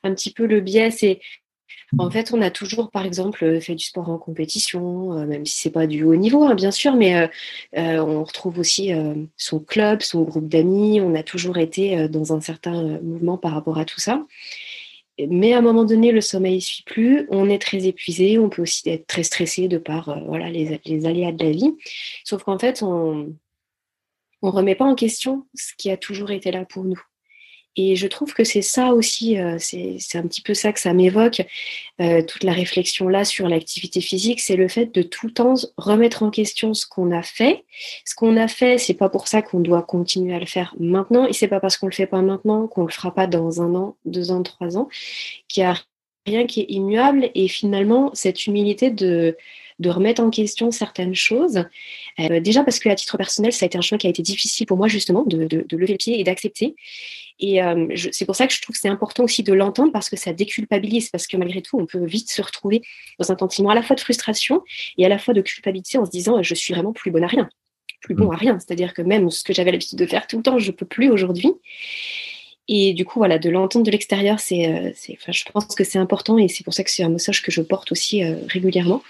un 0.04 0.14
petit 0.14 0.32
peu 0.32 0.46
le 0.46 0.60
biais, 0.60 0.90
c'est 0.90 1.20
en 1.98 2.10
fait, 2.10 2.32
on 2.32 2.40
a 2.40 2.50
toujours, 2.50 2.90
par 2.90 3.04
exemple, 3.04 3.60
fait 3.60 3.74
du 3.74 3.84
sport 3.84 4.08
en 4.08 4.18
compétition, 4.18 5.12
euh, 5.18 5.26
même 5.26 5.44
si 5.44 5.58
c'est 5.58 5.70
pas 5.70 5.86
du 5.86 6.04
haut 6.04 6.16
niveau, 6.16 6.44
hein, 6.44 6.54
bien 6.54 6.70
sûr, 6.70 6.94
mais 6.94 7.16
euh, 7.16 7.26
euh, 7.76 7.98
on 7.98 8.24
retrouve 8.24 8.58
aussi 8.58 8.92
son 9.36 9.60
club, 9.60 10.02
son 10.02 10.22
groupe 10.22 10.48
d'amis. 10.48 11.00
On 11.00 11.14
a 11.14 11.22
toujours 11.22 11.58
été 11.58 12.08
dans 12.08 12.32
un 12.32 12.40
certain 12.40 12.98
mouvement 13.00 13.36
par 13.38 13.52
rapport 13.52 13.78
à 13.78 13.84
tout 13.84 14.00
ça. 14.00 14.24
Mais 15.28 15.52
à 15.52 15.58
un 15.58 15.62
moment 15.62 15.84
donné, 15.84 16.10
le 16.10 16.20
sommeil 16.22 16.56
ne 16.56 16.60
suit 16.60 16.84
plus, 16.84 17.26
on 17.30 17.50
est 17.50 17.60
très 17.60 17.86
épuisé, 17.86 18.38
on 18.38 18.48
peut 18.48 18.62
aussi 18.62 18.88
être 18.88 19.06
très 19.06 19.22
stressé 19.22 19.68
de 19.68 19.78
par 19.78 20.18
voilà, 20.26 20.48
les, 20.50 20.80
les 20.86 21.06
aléas 21.06 21.32
de 21.32 21.44
la 21.44 21.50
vie. 21.50 21.76
Sauf 22.24 22.42
qu'en 22.44 22.58
fait, 22.58 22.82
on 22.82 23.34
ne 24.42 24.50
remet 24.50 24.74
pas 24.74 24.86
en 24.86 24.94
question 24.94 25.46
ce 25.54 25.74
qui 25.76 25.90
a 25.90 25.96
toujours 25.96 26.30
été 26.30 26.50
là 26.50 26.64
pour 26.64 26.84
nous. 26.84 27.00
Et 27.76 27.96
je 27.96 28.06
trouve 28.06 28.34
que 28.34 28.44
c'est 28.44 28.62
ça 28.62 28.92
aussi, 28.92 29.38
euh, 29.38 29.56
c'est 29.58 30.18
un 30.18 30.22
petit 30.22 30.42
peu 30.42 30.52
ça 30.52 30.72
que 30.72 30.80
ça 30.80 30.92
m'évoque, 30.92 31.42
euh, 32.00 32.22
toute 32.22 32.44
la 32.44 32.52
réflexion 32.52 33.08
là 33.08 33.24
sur 33.24 33.48
l'activité 33.48 34.00
physique, 34.00 34.40
c'est 34.40 34.56
le 34.56 34.68
fait 34.68 34.94
de 34.94 35.02
tout 35.02 35.26
le 35.26 35.32
temps 35.32 35.54
remettre 35.78 36.22
en 36.22 36.30
question 36.30 36.74
ce 36.74 36.86
qu'on 36.86 37.10
a 37.12 37.22
fait. 37.22 37.64
Ce 38.04 38.14
qu'on 38.14 38.36
a 38.36 38.46
fait, 38.48 38.76
c'est 38.76 38.94
pas 38.94 39.08
pour 39.08 39.26
ça 39.26 39.40
qu'on 39.40 39.60
doit 39.60 39.82
continuer 39.82 40.34
à 40.34 40.38
le 40.38 40.46
faire 40.46 40.74
maintenant, 40.78 41.26
et 41.26 41.32
c'est 41.32 41.48
pas 41.48 41.60
parce 41.60 41.78
qu'on 41.78 41.86
le 41.86 41.92
fait 41.92 42.06
pas 42.06 42.20
maintenant 42.20 42.66
qu'on 42.66 42.84
le 42.84 42.92
fera 42.92 43.14
pas 43.14 43.26
dans 43.26 43.62
un 43.62 43.74
an, 43.74 43.96
deux 44.04 44.30
ans, 44.32 44.42
trois 44.42 44.76
ans, 44.76 44.88
qu'il 45.48 45.62
y 45.62 45.66
a 45.66 45.74
rien 46.26 46.46
qui 46.46 46.60
est 46.60 46.66
immuable. 46.68 47.30
Et 47.34 47.48
finalement, 47.48 48.10
cette 48.14 48.46
humilité 48.46 48.90
de 48.90 49.36
de 49.82 49.90
remettre 49.90 50.22
en 50.22 50.30
question 50.30 50.70
certaines 50.70 51.14
choses. 51.14 51.64
Euh, 52.20 52.40
déjà 52.40 52.64
parce 52.64 52.78
que 52.78 52.88
à 52.88 52.94
titre 52.94 53.18
personnel, 53.18 53.52
ça 53.52 53.64
a 53.64 53.66
été 53.66 53.76
un 53.76 53.82
choix 53.82 53.98
qui 53.98 54.06
a 54.06 54.10
été 54.10 54.22
difficile 54.22 54.66
pour 54.66 54.76
moi 54.76 54.88
justement 54.88 55.24
de, 55.24 55.46
de 55.46 55.76
lever 55.76 55.92
le 55.92 55.98
pied 55.98 56.18
et 56.18 56.24
d'accepter. 56.24 56.74
Et 57.42 57.62
euh, 57.62 57.88
c'est 58.12 58.24
pour 58.24 58.36
ça 58.36 58.46
que 58.46 58.54
je 58.54 58.62
trouve 58.62 58.74
que 58.74 58.80
c'est 58.80 58.88
important 58.88 59.24
aussi 59.24 59.42
de 59.42 59.52
l'entendre 59.52 59.92
parce 59.92 60.08
que 60.08 60.16
ça 60.16 60.32
déculpabilise, 60.32 61.10
parce 61.10 61.26
que 61.26 61.36
malgré 61.36 61.60
tout, 61.60 61.78
on 61.78 61.86
peut 61.86 62.04
vite 62.04 62.30
se 62.30 62.40
retrouver 62.40 62.82
dans 63.18 63.32
un 63.32 63.36
sentiment 63.36 63.70
à 63.70 63.74
la 63.74 63.82
fois 63.82 63.96
de 63.96 64.00
frustration 64.00 64.62
et 64.96 65.04
à 65.04 65.08
la 65.08 65.18
fois 65.18 65.34
de 65.34 65.40
culpabilité 65.40 65.98
en 65.98 66.04
se 66.04 66.10
disant 66.10 66.40
je 66.42 66.54
suis 66.54 66.72
vraiment 66.72 66.92
plus 66.92 67.10
bonne 67.10 67.24
à 67.24 67.26
rien, 67.26 67.48
plus 68.00 68.14
bon 68.14 68.28
mm. 68.28 68.34
à 68.34 68.36
rien. 68.36 68.58
C'est-à-dire 68.60 68.94
que 68.94 69.02
même 69.02 69.28
ce 69.28 69.42
que 69.42 69.52
j'avais 69.52 69.72
l'habitude 69.72 69.98
de 69.98 70.06
faire 70.06 70.28
tout 70.28 70.36
le 70.36 70.42
temps, 70.44 70.58
je 70.58 70.70
peux 70.70 70.86
plus 70.86 71.10
aujourd'hui. 71.10 71.50
Et 72.74 72.94
du 72.94 73.04
coup, 73.04 73.18
voilà, 73.18 73.38
de 73.38 73.50
l'entendre 73.50 73.84
de 73.84 73.90
l'extérieur, 73.90 74.40
c'est, 74.40 74.66
euh, 74.66 74.92
enfin, 75.12 75.30
je 75.30 75.44
pense 75.52 75.74
que 75.74 75.84
c'est 75.84 75.98
important 75.98 76.38
et 76.38 76.48
c'est 76.48 76.64
pour 76.64 76.72
ça 76.72 76.82
que 76.82 76.90
c'est 76.90 77.02
un 77.02 77.10
message 77.10 77.42
que 77.42 77.52
je 77.52 77.60
porte 77.60 77.92
aussi 77.92 78.24
euh, 78.24 78.36
régulièrement 78.48 79.02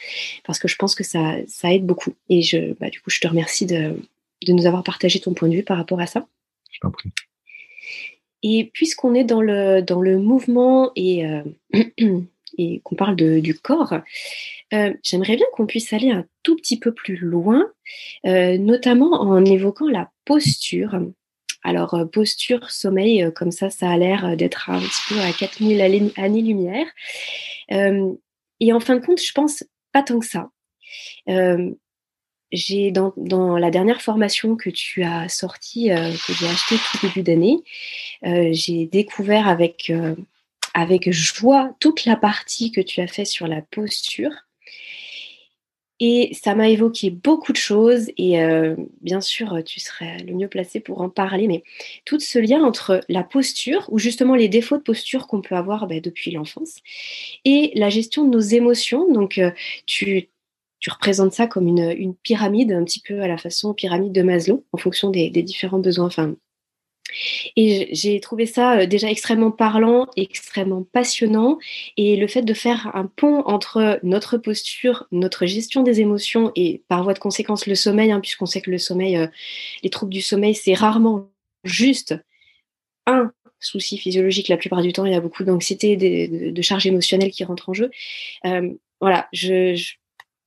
parce 0.45 0.59
que 0.59 0.67
je 0.67 0.75
pense 0.75 0.97
que 0.97 1.05
ça, 1.05 1.37
ça 1.47 1.73
aide 1.73 1.87
beaucoup. 1.87 2.13
Et 2.29 2.43
je, 2.43 2.73
bah, 2.81 2.91
du 2.91 3.01
coup, 3.01 3.11
je 3.11 3.21
te 3.21 3.29
remercie 3.29 3.65
de, 3.65 3.95
de 4.45 4.53
nous 4.53 4.67
avoir 4.67 4.83
partagé 4.83 5.21
ton 5.21 5.33
point 5.33 5.49
de 5.49 5.55
vue 5.55 5.63
par 5.63 5.77
rapport 5.77 6.01
à 6.01 6.09
ça. 6.09 6.27
Je 6.73 6.81
t'en 6.81 6.91
prie. 6.91 7.11
Et 8.43 8.69
puisqu'on 8.75 9.15
est 9.15 9.23
dans 9.23 9.41
le, 9.41 9.81
dans 9.81 10.01
le 10.01 10.19
mouvement 10.19 10.91
et, 10.97 11.25
euh, 11.25 11.45
et 12.59 12.81
qu'on 12.83 12.97
parle 12.97 13.15
de, 13.15 13.39
du 13.39 13.55
corps, 13.55 13.95
euh, 14.75 14.93
j'aimerais 15.05 15.37
bien 15.37 15.47
qu'on 15.53 15.67
puisse 15.67 15.93
aller 15.93 16.11
un 16.11 16.27
tout 16.43 16.57
petit 16.57 16.81
peu 16.81 16.93
plus 16.93 17.15
loin, 17.17 17.71
notamment 18.25 19.21
en 19.21 19.45
évoquant 19.45 19.87
la 19.87 20.11
posture. 20.25 21.01
Alors, 21.63 21.97
posture, 22.13 22.71
sommeil, 22.71 23.31
comme 23.35 23.53
ça, 23.53 23.71
ça 23.71 23.91
a 23.91 23.97
l'air 23.97 24.37
d'être 24.37 24.71
un 24.71 24.81
petit 24.81 25.03
peu 25.09 25.21
à 25.21 25.33
4000 25.33 26.13
années-lumière. 26.17 26.87
et 27.69 28.73
en 28.73 28.81
fin 28.81 28.97
de 28.97 29.05
compte, 29.05 29.21
je 29.21 29.33
pense 29.33 29.65
pas 29.93 30.03
tant 30.03 30.19
que 30.19 30.27
ça 30.27 30.51
j'ai 32.53 32.91
dans, 32.91 33.13
dans, 33.17 33.57
la 33.57 33.71
dernière 33.71 34.03
formation 34.03 34.57
que 34.57 34.71
tu 34.71 35.03
as 35.03 35.29
sortie, 35.29 35.91
euh, 35.91 36.13
que 36.27 36.33
j'ai 36.35 36.47
achetée 36.47 36.77
tout 36.77 37.07
début 37.07 37.23
d'année, 37.23 37.63
euh, 38.25 38.51
j'ai 38.53 38.87
découvert 38.87 39.49
avec, 39.49 39.91
euh, 39.91 40.15
avec 40.75 41.11
joie 41.11 41.75
toute 41.81 42.05
la 42.05 42.17
partie 42.17 42.71
que 42.71 42.81
tu 42.81 43.01
as 43.01 43.07
fait 43.07 43.25
sur 43.25 43.47
la 43.47 43.63
posture. 43.63 44.33
Et 46.05 46.35
ça 46.35 46.57
m'a 46.57 46.69
évoqué 46.69 47.11
beaucoup 47.11 47.53
de 47.53 47.59
choses 47.59 48.11
et 48.19 48.37
bien 49.03 49.21
sûr, 49.21 49.63
tu 49.65 49.79
serais 49.79 50.19
le 50.25 50.35
mieux 50.35 50.49
placé 50.49 50.81
pour 50.81 51.01
en 51.01 51.09
parler, 51.09 51.47
mais 51.47 51.63
tout 52.05 52.19
ce 52.19 52.41
lien 52.41 52.65
entre 52.65 53.03
la 53.09 53.23
posture, 53.23 53.87
ou 53.89 54.01
justement 54.01 54.35
les 54.35 54.49
défauts 54.49 54.79
de 54.79 54.83
posture 54.83 55.29
qu'on 55.29 55.43
peut 55.43 55.55
avoir 55.55 55.87
bah, 55.87 56.01
depuis 56.01 56.33
l'enfance, 56.33 56.81
et 57.45 57.71
la 57.77 57.89
gestion 57.89 58.25
de 58.25 58.31
nos 58.31 58.41
émotions. 58.41 59.13
Donc, 59.13 59.41
tu 59.87 60.29
tu 60.83 60.91
représentes 60.91 61.33
ça 61.33 61.47
comme 61.47 61.69
une, 61.69 62.15
pyramide, 62.25 62.73
un 62.73 62.83
petit 62.83 63.01
peu 63.01 63.23
à 63.23 63.29
la 63.29 63.39
façon 63.39 63.73
pyramide 63.73 64.13
de 64.13 64.23
Maslow, 64.23 64.65
en 64.73 64.79
fonction 64.79 65.11
des, 65.11 65.31
différents 65.31 65.79
besoins. 65.79 66.11
Et 67.57 67.89
j'ai 67.93 68.21
trouvé 68.21 68.47
ça 68.47 68.81
euh, 68.81 68.87
déjà 68.87 69.11
extrêmement 69.11 69.51
parlant, 69.51 70.07
extrêmement 70.17 70.83
passionnant. 70.83 71.59
Et 71.97 72.17
le 72.17 72.27
fait 72.27 72.43
de 72.43 72.55
faire 72.55 72.91
un 72.95 73.07
pont 73.07 73.43
entre 73.47 73.99
notre 74.03 74.39
posture, 74.39 75.07
notre 75.13 75.47
gestion 75.47 75.83
des 75.83 76.01
émotions 76.01 76.53
et 76.57 76.83
par 76.89 77.03
voie 77.05 77.15
de 77.15 77.19
conséquence 77.19 77.67
le 77.67 77.75
sommeil, 77.75 78.13
hein, 78.13 78.21
puisqu'on 78.21 78.47
sait 78.47 78.61
que 78.61 78.71
le 78.71 78.79
sommeil, 78.79 79.17
euh, 79.17 79.27
les 79.83 79.91
troubles 79.91 80.13
du 80.13 80.23
sommeil, 80.23 80.55
c'est 80.55 80.75
rarement 80.75 81.31
juste 81.65 82.15
un 83.07 83.33
souci 83.61 83.99
physiologique. 83.99 84.49
La 84.49 84.57
plupart 84.57 84.83
du 84.83 84.93
temps, 84.93 85.07
il 85.07 85.13
y 85.13 85.17
a 85.17 85.21
beaucoup 85.21 85.45
d'anxiété, 85.45 85.97
de, 85.97 86.51
de, 86.51 86.63
charge 86.63 86.87
émotionnelle 86.87 87.31
qui 87.31 87.45
rentrent 87.45 87.69
en 87.69 87.75
jeu. 87.75 87.91
Euh, 88.45 88.71
voilà, 89.01 89.29
je 89.33 89.77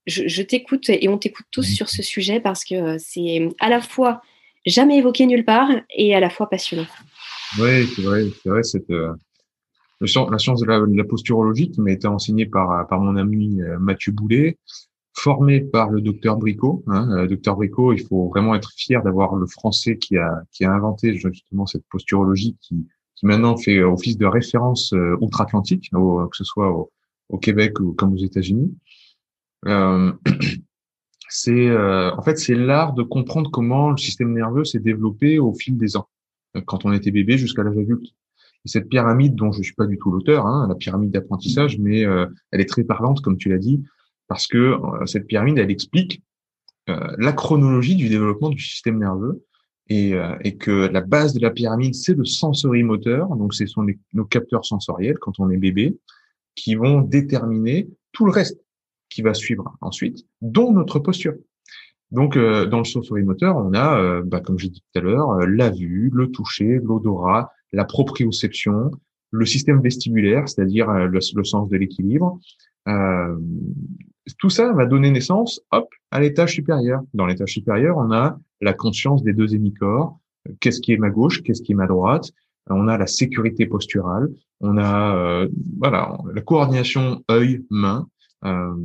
je, 0.06 0.42
t'écoute 0.42 0.90
et 0.90 1.08
on 1.10 1.18
t'écoute 1.18 1.48
tous 1.52 1.64
sur 1.64 1.90
ce 1.90 2.04
sujet 2.04 2.40
parce 2.40 2.64
que 2.64 2.98
c'est 2.98 3.50
à 3.60 3.70
la 3.70 3.82
fois 3.82 4.22
jamais 4.66 4.98
évoqué 4.98 5.26
nulle 5.26 5.46
part 5.46 5.70
et 5.96 6.16
à 6.16 6.20
la 6.20 6.30
fois 6.30 6.50
passionnant. 6.50 6.88
Oui, 7.60 7.88
c'est 7.88 8.02
vrai, 8.02 8.26
c'est 8.42 8.50
vrai, 8.50 8.64
cette, 8.64 8.90
euh, 8.90 9.14
la 10.02 10.38
science 10.38 10.62
de 10.62 10.66
la, 10.66 11.04
posturologie 11.04 11.72
qui 11.72 11.82
m'a 11.82 11.92
été 11.92 12.08
enseignée 12.08 12.46
par, 12.46 12.88
par 12.88 13.00
mon 13.00 13.16
ami 13.16 13.62
euh, 13.62 13.78
Mathieu 13.80 14.12
Boulet, 14.12 14.58
formé 15.14 15.62
par 15.62 15.90
le 15.90 16.02
docteur 16.02 16.38
Bricot. 16.38 16.84
Hein, 16.88 17.26
docteur 17.28 17.56
Bricot, 17.56 17.94
il 17.94 18.06
faut 18.06 18.28
vraiment 18.30 18.56
être 18.56 18.72
fier 18.76 19.02
d'avoir 19.02 19.36
le 19.36 19.48
français 19.48 19.98
qui 19.98 20.18
a, 20.18 20.44
qui 20.52 20.66
a 20.66 20.72
inventé 20.72 21.14
justement 21.16 21.66
cette 21.66 21.86
posturologie 21.90 22.58
qui, 22.62 22.86
qui 23.16 23.26
maintenant 23.26 23.56
fait 23.56 23.82
office 23.82 24.18
de 24.18 24.26
référence 24.26 24.94
outre-Atlantique, 25.22 25.90
que 25.92 26.38
ce 26.38 26.44
soit 26.44 26.70
au, 26.70 26.92
au 27.30 27.38
Québec 27.38 27.80
ou 27.80 27.94
comme 27.94 28.14
aux 28.14 28.24
États-Unis. 28.24 28.76
Euh, 29.68 30.12
c'est 31.30 31.68
euh, 31.70 32.12
en 32.16 32.22
fait 32.22 32.38
c'est 32.38 32.56
l'art 32.56 32.94
de 32.94 33.04
comprendre 33.04 33.50
comment 33.52 33.92
le 33.92 33.98
système 33.98 34.34
nerveux 34.34 34.66
s'est 34.66 34.80
développé 34.80 35.40
au 35.40 35.54
fil 35.54 35.78
des 35.78 35.98
ans, 35.98 36.08
quand 36.66 36.86
on 36.86 36.94
était 36.94 37.12
bébé 37.12 37.38
jusqu'à 37.38 37.64
l'âge 37.64 37.78
adulte. 37.78 38.08
Et 38.66 38.70
cette 38.70 38.90
pyramide 38.90 39.36
dont 39.36 39.52
je 39.52 39.62
suis 39.62 39.74
pas 39.74 39.86
du 39.86 39.98
tout 39.98 40.12
l'auteur, 40.12 40.46
hein, 40.48 40.68
la 40.68 40.76
pyramide 40.76 41.12
d'apprentissage, 41.12 41.78
mais 41.78 42.06
euh, 42.06 42.26
elle 42.52 42.62
est 42.62 42.70
très 42.70 42.84
parlante 42.84 43.22
comme 43.22 43.38
tu 43.38 43.50
l'as 43.50 43.58
dit, 43.58 43.84
parce 44.28 44.48
que 44.48 44.78
cette 45.06 45.28
pyramide 45.28 45.58
elle 45.58 45.72
explique 45.72 46.24
la 46.88 47.34
chronologie 47.34 47.96
du 47.96 48.10
développement 48.10 48.50
du 48.50 48.62
système 48.62 49.00
nerveux 49.00 49.44
et, 49.90 50.14
et, 50.44 50.56
que 50.56 50.88
la 50.88 51.02
base 51.02 51.34
de 51.34 51.40
la 51.40 51.50
pyramide, 51.50 51.96
c'est 51.96 52.14
le 52.14 52.26
sensorimoteur, 52.26 53.28
donc 53.36 53.56
ce 53.56 53.66
sont 53.66 53.86
nos 54.14 54.26
capteurs 54.26 54.66
sensoriels 54.66 55.18
quand 55.18 55.40
on 55.40 55.50
est 55.50 55.58
bébé, 55.58 55.98
qui 56.56 56.76
vont 56.76 57.02
déterminer 57.02 57.90
tout 58.12 58.26
le 58.26 58.32
reste 58.32 58.60
qui 59.16 59.22
va 59.22 59.34
suivre 59.34 59.78
ensuite, 59.80 60.26
dont 60.42 60.74
notre 60.74 61.00
posture. 61.00 61.36
Donc, 62.12 62.36
euh, 62.36 62.66
dans 62.66 62.80
le 62.80 62.84
sensorimoteur, 62.84 63.56
on 63.56 63.74
a, 63.74 63.98
euh, 63.98 64.22
bah, 64.26 64.42
comme 64.42 64.60
j'ai 64.60 64.68
dit 64.70 64.82
tout 64.82 65.00
à 65.00 65.02
l'heure, 65.02 65.30
euh, 65.32 65.46
la 65.48 65.70
vue, 65.70 66.12
le 66.14 66.30
toucher, 66.32 66.80
l'odorat, 66.84 67.50
la 67.72 67.86
proprioception, 67.86 68.92
le 69.32 69.46
système 69.46 69.82
vestibulaire, 69.82 70.50
c'est-à-dire 70.50 70.92
le, 70.92 71.44
sens 71.44 71.70
de 71.70 71.78
l'équilibre, 71.78 72.40
tout 74.40 74.50
ça 74.50 74.72
va 74.74 74.86
donner 74.86 75.12
naissance, 75.12 75.62
hop, 75.72 75.90
à 76.12 76.20
l'étage 76.20 76.54
supérieur. 76.54 77.02
Dans 77.14 77.26
l'étage 77.26 77.54
supérieur, 77.54 77.98
on 77.98 78.12
a 78.12 78.38
la 78.62 78.74
conscience 78.74 79.24
des 79.24 79.34
deux 79.34 79.56
hémicorps. 79.56 80.20
Qu'est-ce 80.60 80.80
qui 80.80 80.94
est 80.94 80.98
ma 80.98 81.10
gauche, 81.10 81.42
qu'est-ce 81.44 81.62
qui 81.62 81.72
est 81.74 81.76
ma 81.76 81.88
droite? 81.88 82.32
On 82.70 82.88
a 82.88 82.98
la 82.98 83.08
sécurité 83.08 83.66
posturale. 83.66 84.30
On 84.62 84.78
a 84.78 85.16
euh, 85.16 85.48
voilà 85.78 86.18
la 86.34 86.42
coordination 86.42 87.24
œil-main. 87.30 88.08
Euh, 88.46 88.76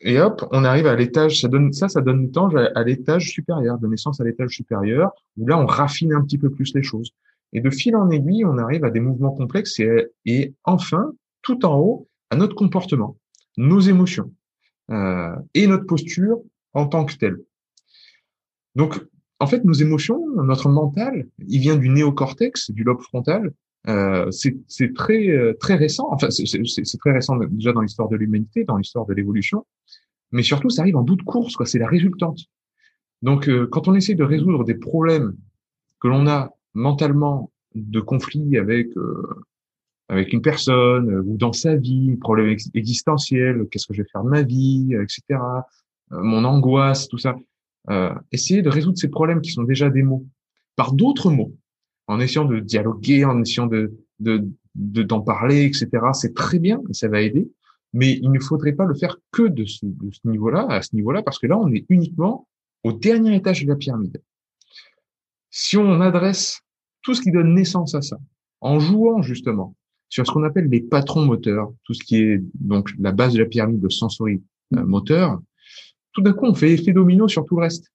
et 0.00 0.20
hop, 0.20 0.46
on 0.52 0.64
arrive 0.64 0.86
à 0.86 0.96
l'étage. 0.96 1.40
Ça 1.40 1.48
donne 1.48 1.72
ça, 1.72 1.88
ça 1.88 2.00
donne 2.00 2.26
naissance 2.26 2.54
à, 2.74 2.84
l'étage 2.84 3.30
supérieur, 3.30 3.78
de 3.78 3.86
naissance 3.86 4.20
à 4.20 4.24
l'étage 4.24 4.50
supérieur, 4.50 5.12
où 5.36 5.46
là 5.46 5.58
on 5.58 5.66
raffine 5.66 6.12
un 6.12 6.22
petit 6.22 6.38
peu 6.38 6.50
plus 6.50 6.74
les 6.74 6.82
choses. 6.82 7.12
Et 7.52 7.60
de 7.60 7.70
fil 7.70 7.96
en 7.96 8.10
aiguille, 8.10 8.44
on 8.44 8.58
arrive 8.58 8.84
à 8.84 8.90
des 8.90 9.00
mouvements 9.00 9.32
complexes 9.32 9.78
et, 9.80 10.08
et 10.26 10.54
enfin, 10.64 11.12
tout 11.42 11.64
en 11.64 11.78
haut, 11.78 12.08
à 12.30 12.36
notre 12.36 12.54
comportement 12.54 13.16
nos 13.56 13.80
émotions 13.80 14.32
euh, 14.90 15.34
et 15.54 15.66
notre 15.66 15.86
posture 15.86 16.40
en 16.72 16.86
tant 16.86 17.04
que 17.04 17.14
telle. 17.14 17.38
Donc, 18.74 19.00
en 19.38 19.46
fait, 19.46 19.64
nos 19.64 19.72
émotions, 19.72 20.20
notre 20.42 20.68
mental, 20.68 21.28
il 21.46 21.60
vient 21.60 21.76
du 21.76 21.88
néocortex, 21.88 22.70
du 22.70 22.82
lobe 22.82 23.02
frontal. 23.02 23.52
Euh, 23.88 24.30
c'est 24.30 24.94
très 24.94 25.28
euh, 25.28 25.54
très 25.58 25.74
récent. 25.74 26.08
Enfin, 26.10 26.30
c'est 26.30 26.98
très 26.98 27.12
récent 27.12 27.36
déjà 27.36 27.72
dans 27.72 27.82
l'histoire 27.82 28.08
de 28.08 28.16
l'humanité, 28.16 28.64
dans 28.64 28.76
l'histoire 28.76 29.06
de 29.06 29.14
l'évolution. 29.14 29.66
Mais 30.32 30.42
surtout, 30.42 30.70
ça 30.70 30.82
arrive 30.82 30.96
en 30.96 31.02
bout 31.02 31.16
de 31.16 31.22
course. 31.22 31.54
quoi. 31.56 31.66
C'est 31.66 31.78
la 31.78 31.86
résultante. 31.86 32.40
Donc, 33.22 33.48
euh, 33.48 33.66
quand 33.70 33.88
on 33.88 33.94
essaie 33.94 34.14
de 34.14 34.24
résoudre 34.24 34.64
des 34.64 34.74
problèmes 34.74 35.34
que 36.00 36.08
l'on 36.08 36.26
a 36.26 36.50
mentalement 36.74 37.50
de 37.74 38.00
conflit 38.00 38.58
avec 38.58 38.96
euh, 38.96 39.22
avec 40.08 40.32
une 40.32 40.42
personne 40.42 41.10
euh, 41.10 41.22
ou 41.22 41.36
dans 41.36 41.52
sa 41.52 41.76
vie, 41.76 42.16
problème 42.16 42.56
existentiel, 42.74 43.66
qu'est-ce 43.70 43.86
que 43.86 43.94
je 43.94 44.02
vais 44.02 44.08
faire 44.10 44.24
de 44.24 44.28
ma 44.28 44.42
vie, 44.42 44.94
euh, 44.94 45.02
etc. 45.02 45.40
Euh, 46.12 46.22
mon 46.22 46.44
angoisse, 46.44 47.08
tout 47.08 47.18
ça. 47.18 47.36
Euh, 47.90 48.14
essayer 48.32 48.62
de 48.62 48.68
résoudre 48.68 48.98
ces 48.98 49.08
problèmes 49.08 49.40
qui 49.40 49.50
sont 49.50 49.62
déjà 49.62 49.90
des 49.90 50.02
mots 50.02 50.26
par 50.76 50.92
d'autres 50.92 51.30
mots, 51.30 51.54
en 52.06 52.20
essayant 52.20 52.44
de 52.44 52.60
dialoguer, 52.60 53.24
en 53.24 53.40
essayant 53.40 53.66
de 53.66 53.94
d'en 54.20 54.38
de, 54.74 55.02
d'en 55.02 55.20
parler, 55.20 55.64
etc. 55.64 55.88
C'est 56.12 56.34
très 56.34 56.58
bien, 56.58 56.80
ça 56.92 57.08
va 57.08 57.20
aider, 57.20 57.50
mais 57.92 58.12
il 58.12 58.30
ne 58.30 58.40
faudrait 58.40 58.72
pas 58.72 58.84
le 58.84 58.94
faire 58.94 59.18
que 59.32 59.42
de 59.42 59.64
ce, 59.64 59.84
de 59.84 60.10
ce 60.12 60.26
niveau-là, 60.28 60.66
à 60.68 60.82
ce 60.82 60.94
niveau-là, 60.94 61.22
parce 61.22 61.38
que 61.38 61.46
là, 61.46 61.58
on 61.58 61.72
est 61.72 61.84
uniquement 61.88 62.46
au 62.82 62.92
dernier 62.92 63.34
étage 63.36 63.64
de 63.64 63.68
la 63.68 63.76
pyramide. 63.76 64.22
Si 65.50 65.76
on 65.76 66.00
adresse 66.00 66.60
tout 67.02 67.14
ce 67.14 67.22
qui 67.22 67.30
donne 67.30 67.54
naissance 67.54 67.94
à 67.94 68.02
ça, 68.02 68.18
en 68.60 68.80
jouant 68.80 69.22
justement 69.22 69.74
sur 70.08 70.26
ce 70.26 70.32
qu'on 70.32 70.44
appelle 70.44 70.68
les 70.68 70.80
patrons 70.80 71.24
moteurs, 71.24 71.72
tout 71.84 71.94
ce 71.94 72.04
qui 72.04 72.16
est 72.16 72.42
donc 72.54 72.90
la 72.98 73.12
base 73.12 73.34
de 73.34 73.40
la 73.40 73.46
pyramide 73.46 73.80
de 73.80 73.88
sensory 73.88 74.42
euh, 74.76 74.84
moteur, 74.84 75.40
tout 76.12 76.22
d'un 76.22 76.32
coup, 76.32 76.46
on 76.46 76.54
fait 76.54 76.72
effet 76.72 76.92
domino 76.92 77.28
sur 77.28 77.44
tout 77.44 77.56
le 77.56 77.62
reste. 77.62 77.92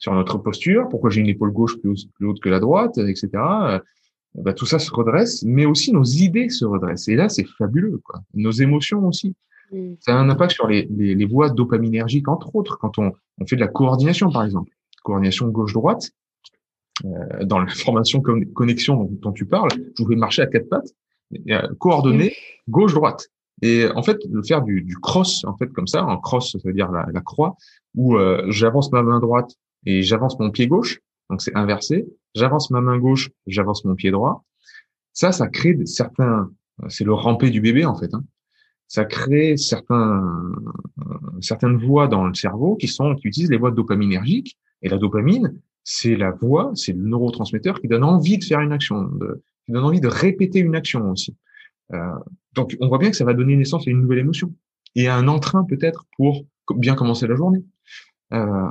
Sur 0.00 0.14
notre 0.14 0.38
posture, 0.38 0.88
pourquoi 0.88 1.10
j'ai 1.10 1.20
une 1.20 1.28
épaule 1.28 1.52
gauche 1.52 1.78
plus, 1.78 2.08
haute 2.22 2.40
que 2.40 2.48
la 2.48 2.58
droite, 2.58 2.96
etc. 2.98 3.28
Euh, 3.34 3.78
bah, 4.34 4.54
tout 4.54 4.64
ça 4.64 4.78
se 4.78 4.90
redresse, 4.90 5.42
mais 5.44 5.66
aussi 5.66 5.92
nos 5.92 6.04
idées 6.04 6.48
se 6.48 6.64
redressent. 6.64 7.06
Et 7.08 7.16
là, 7.16 7.28
c'est 7.28 7.46
fabuleux. 7.46 8.00
Quoi. 8.02 8.20
Nos 8.34 8.50
émotions 8.50 9.06
aussi. 9.06 9.34
Ça 10.00 10.16
a 10.16 10.18
un 10.18 10.28
impact 10.28 10.52
sur 10.52 10.66
les, 10.66 10.88
les, 10.90 11.14
les 11.14 11.24
voies 11.26 11.50
dopaminergiques, 11.50 12.26
entre 12.28 12.56
autres, 12.56 12.76
quand 12.78 12.98
on, 12.98 13.12
on, 13.38 13.46
fait 13.46 13.54
de 13.54 13.60
la 13.60 13.68
coordination, 13.68 14.30
par 14.32 14.42
exemple. 14.42 14.72
Coordination 15.04 15.46
gauche-droite, 15.48 16.10
euh, 17.04 17.44
dans 17.44 17.60
la 17.60 17.66
formation 17.68 18.20
connexion 18.20 18.96
dont, 18.96 19.10
dont, 19.12 19.32
tu 19.32 19.44
parles, 19.44 19.70
je 19.72 20.02
pouvais 20.02 20.16
marcher 20.16 20.42
à 20.42 20.46
quatre 20.46 20.68
pattes 20.68 20.92
coordonnées 21.78 22.34
gauche-droite. 22.68 23.28
Et 23.62 23.86
en 23.94 24.02
fait, 24.02 24.18
le 24.28 24.42
faire 24.42 24.62
du, 24.62 24.82
du, 24.82 24.96
cross, 24.96 25.44
en 25.44 25.56
fait, 25.56 25.68
comme 25.68 25.86
ça, 25.86 26.04
en 26.04 26.18
cross, 26.18 26.52
ça 26.52 26.58
veut 26.64 26.72
dire 26.72 26.90
la, 26.90 27.06
la 27.12 27.20
croix, 27.20 27.56
où 27.94 28.16
euh, 28.16 28.44
j'avance 28.48 28.90
ma 28.90 29.02
main 29.02 29.20
droite 29.20 29.54
et 29.86 30.02
j'avance 30.02 30.38
mon 30.38 30.50
pied 30.50 30.66
gauche, 30.66 31.00
donc 31.28 31.42
c'est 31.42 31.56
inversé. 31.56 32.06
J'avance 32.34 32.70
ma 32.70 32.80
main 32.80 32.98
gauche, 32.98 33.30
j'avance 33.46 33.84
mon 33.84 33.94
pied 33.94 34.10
droit. 34.10 34.44
Ça, 35.12 35.32
ça 35.32 35.48
crée 35.48 35.76
certains, 35.84 36.50
c'est 36.88 37.04
le 37.04 37.14
rampé 37.14 37.50
du 37.50 37.60
bébé 37.60 37.84
en 37.84 37.96
fait. 37.96 38.12
Hein. 38.14 38.24
Ça 38.86 39.04
crée 39.04 39.56
certains, 39.56 40.24
euh, 40.98 41.40
certaines 41.40 41.76
voies 41.76 42.08
dans 42.08 42.26
le 42.26 42.34
cerveau 42.34 42.76
qui 42.76 42.88
sont, 42.88 43.14
qui 43.14 43.28
utilisent 43.28 43.50
les 43.50 43.58
voies 43.58 43.70
dopaminergiques. 43.70 44.58
Et 44.82 44.88
la 44.88 44.98
dopamine, 44.98 45.60
c'est 45.84 46.16
la 46.16 46.30
voie, 46.30 46.72
c'est 46.74 46.92
le 46.92 47.02
neurotransmetteur 47.02 47.80
qui 47.80 47.88
donne 47.88 48.04
envie 48.04 48.38
de 48.38 48.44
faire 48.44 48.60
une 48.60 48.72
action, 48.72 49.10
qui 49.66 49.72
donne 49.72 49.84
envie 49.84 50.00
de 50.00 50.08
répéter 50.08 50.58
une 50.58 50.74
action 50.74 51.10
aussi. 51.10 51.36
Euh, 51.92 52.14
donc, 52.54 52.76
on 52.80 52.88
voit 52.88 52.98
bien 52.98 53.10
que 53.10 53.16
ça 53.16 53.24
va 53.24 53.34
donner 53.34 53.56
naissance 53.56 53.86
à 53.86 53.90
une 53.90 54.00
nouvelle 54.00 54.18
émotion 54.18 54.54
et 54.94 55.08
à 55.08 55.16
un 55.16 55.28
entrain 55.28 55.64
peut-être 55.64 56.06
pour 56.16 56.44
bien 56.74 56.94
commencer 56.94 57.26
la 57.26 57.36
journée. 57.36 57.64
Euh, 58.32 58.68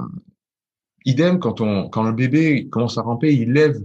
idem 1.10 1.40
quand 1.40 1.62
on, 1.62 1.90
quand 1.90 2.04
le 2.04 2.12
bébé 2.12 2.68
commence 2.70 2.98
à 2.98 3.02
ramper, 3.02 3.34
il 3.34 3.54
lève 3.54 3.80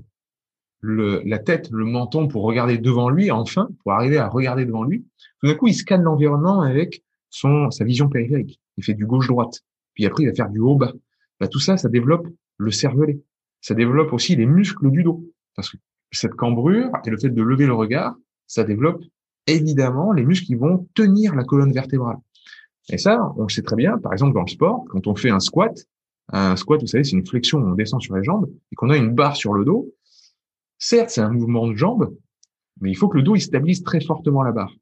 la 0.83 1.39
tête, 1.39 1.71
le 1.71 1.85
menton 1.85 2.29
pour 2.29 2.43
regarder 2.43 2.79
devant 2.79 3.09
lui, 3.09 3.31
enfin, 3.31 3.69
pour 3.83 3.93
arriver 3.93 4.19
à 4.19 4.29
regarder 4.29 4.65
devant 4.67 4.85
lui. 4.85 5.07
Tout 5.41 5.47
d'un 5.47 5.55
coup, 5.55 5.67
il 5.67 5.75
scanne 5.75 6.03
l'environnement 6.03 6.61
avec 6.61 7.03
son 7.31 7.71
sa 7.71 7.85
vision 7.85 8.09
périphérique. 8.09 8.61
Il 8.77 8.85
fait 8.85 8.95
du 8.95 9.07
gauche-droite. 9.07 9.63
Puis 9.95 10.05
après, 10.07 10.25
il 10.25 10.27
va 10.27 10.35
faire 10.35 10.51
du 10.51 10.61
haut-bas. 10.61 10.93
Bah, 11.41 11.49
tout 11.49 11.61
ça, 11.61 11.77
ça 11.77 11.89
développe 11.89 12.27
le 12.59 12.71
cervelet. 12.71 13.21
Ça 13.61 13.75
développe 13.75 14.13
aussi 14.13 14.37
les 14.37 14.47
muscles 14.47 14.91
du 14.91 15.03
dos. 15.03 15.25
Parce 15.57 15.71
que 15.71 15.77
cette 16.13 16.35
cambrure 16.35 16.91
et 17.05 17.11
le 17.11 17.19
fait 17.19 17.31
de 17.31 17.43
lever 17.43 17.67
le 17.67 17.75
regard, 17.75 18.15
ça 18.47 18.65
développe 18.65 19.03
évidemment 19.47 20.13
les 20.13 20.25
muscles 20.25 20.47
qui 20.47 20.55
vont 20.55 20.87
tenir 20.95 21.35
la 21.35 21.45
colonne 21.45 21.73
vertébrale. 21.73 22.17
Et 22.91 22.99
ça, 22.99 23.33
on 23.37 23.45
le 23.45 23.49
sait 23.49 23.63
très 23.63 23.77
bien, 23.77 23.99
par 23.99 24.13
exemple 24.13 24.35
dans 24.35 24.43
le 24.43 24.49
sport, 24.49 24.85
quand 24.89 25.07
on 25.07 25.15
fait 25.15 25.31
un 25.31 25.41
squat, 25.41 25.87
un 26.29 26.57
squat, 26.57 26.81
vous 26.81 26.87
savez, 26.87 27.05
c'est 27.05 27.17
une 27.17 27.27
flexion 27.27 27.59
où 27.59 27.67
on 27.67 27.75
descend 27.75 28.01
sur 28.01 28.17
les 28.17 28.25
jambes 28.25 28.51
et 28.73 28.75
qu'on 28.75 28.91
a 28.91 28.97
une 28.97 29.15
barre 29.15 29.37
sur 29.37 29.53
le 29.53 29.65
dos. 29.65 29.93
Certes, 30.79 31.11
c'est 31.11 31.21
un 31.21 31.31
mouvement 31.31 31.69
de 31.69 31.77
jambes, 31.77 32.15
mais 32.81 32.91
il 32.91 32.95
faut 32.95 33.09
que 33.09 33.17
le 33.17 33.23
dos 33.23 33.37
il 33.37 33.41
stabilise 33.41 33.83
très 33.83 34.01
fortement 34.01 34.43
la 34.43 34.53
barre. 34.53 34.75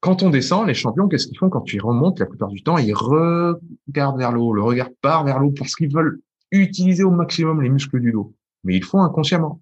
Quand 0.00 0.22
on 0.22 0.30
descend, 0.30 0.66
les 0.66 0.74
champions, 0.74 1.08
qu'est-ce 1.08 1.26
qu'ils 1.26 1.38
font 1.38 1.50
quand 1.50 1.72
ils 1.72 1.80
remontent 1.80 2.20
la 2.20 2.26
plupart 2.26 2.50
du 2.50 2.62
temps? 2.62 2.78
Ils 2.78 2.94
regardent 2.94 4.18
vers 4.18 4.30
le 4.30 4.40
haut, 4.40 4.52
le 4.52 4.62
regard 4.62 4.90
part 5.00 5.24
vers 5.24 5.40
le 5.40 5.46
haut 5.46 5.54
parce 5.56 5.74
qu'ils 5.74 5.92
veulent 5.92 6.20
utiliser 6.52 7.02
au 7.02 7.10
maximum 7.10 7.60
les 7.62 7.68
muscles 7.68 8.00
du 8.00 8.12
dos. 8.12 8.34
Mais 8.62 8.76
ils 8.76 8.80
le 8.80 8.86
font 8.86 9.02
inconsciemment. 9.02 9.60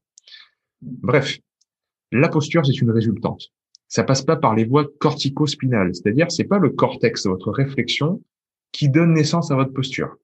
Bref, 0.82 1.38
la 2.12 2.28
posture, 2.28 2.66
c'est 2.66 2.80
une 2.80 2.90
résultante. 2.90 3.50
Ça 3.88 4.04
passe 4.04 4.22
pas 4.22 4.36
par 4.36 4.54
les 4.54 4.64
voies 4.64 4.86
cortico-spinales, 4.98 5.94
c'est-à-dire 5.94 6.30
c'est 6.30 6.44
pas 6.44 6.58
le 6.58 6.70
cortex 6.70 7.26
votre 7.26 7.50
réflexion 7.50 8.22
qui 8.72 8.88
donne 8.88 9.14
naissance 9.14 9.50
à 9.50 9.54
votre 9.54 9.72
posture. 9.72 10.16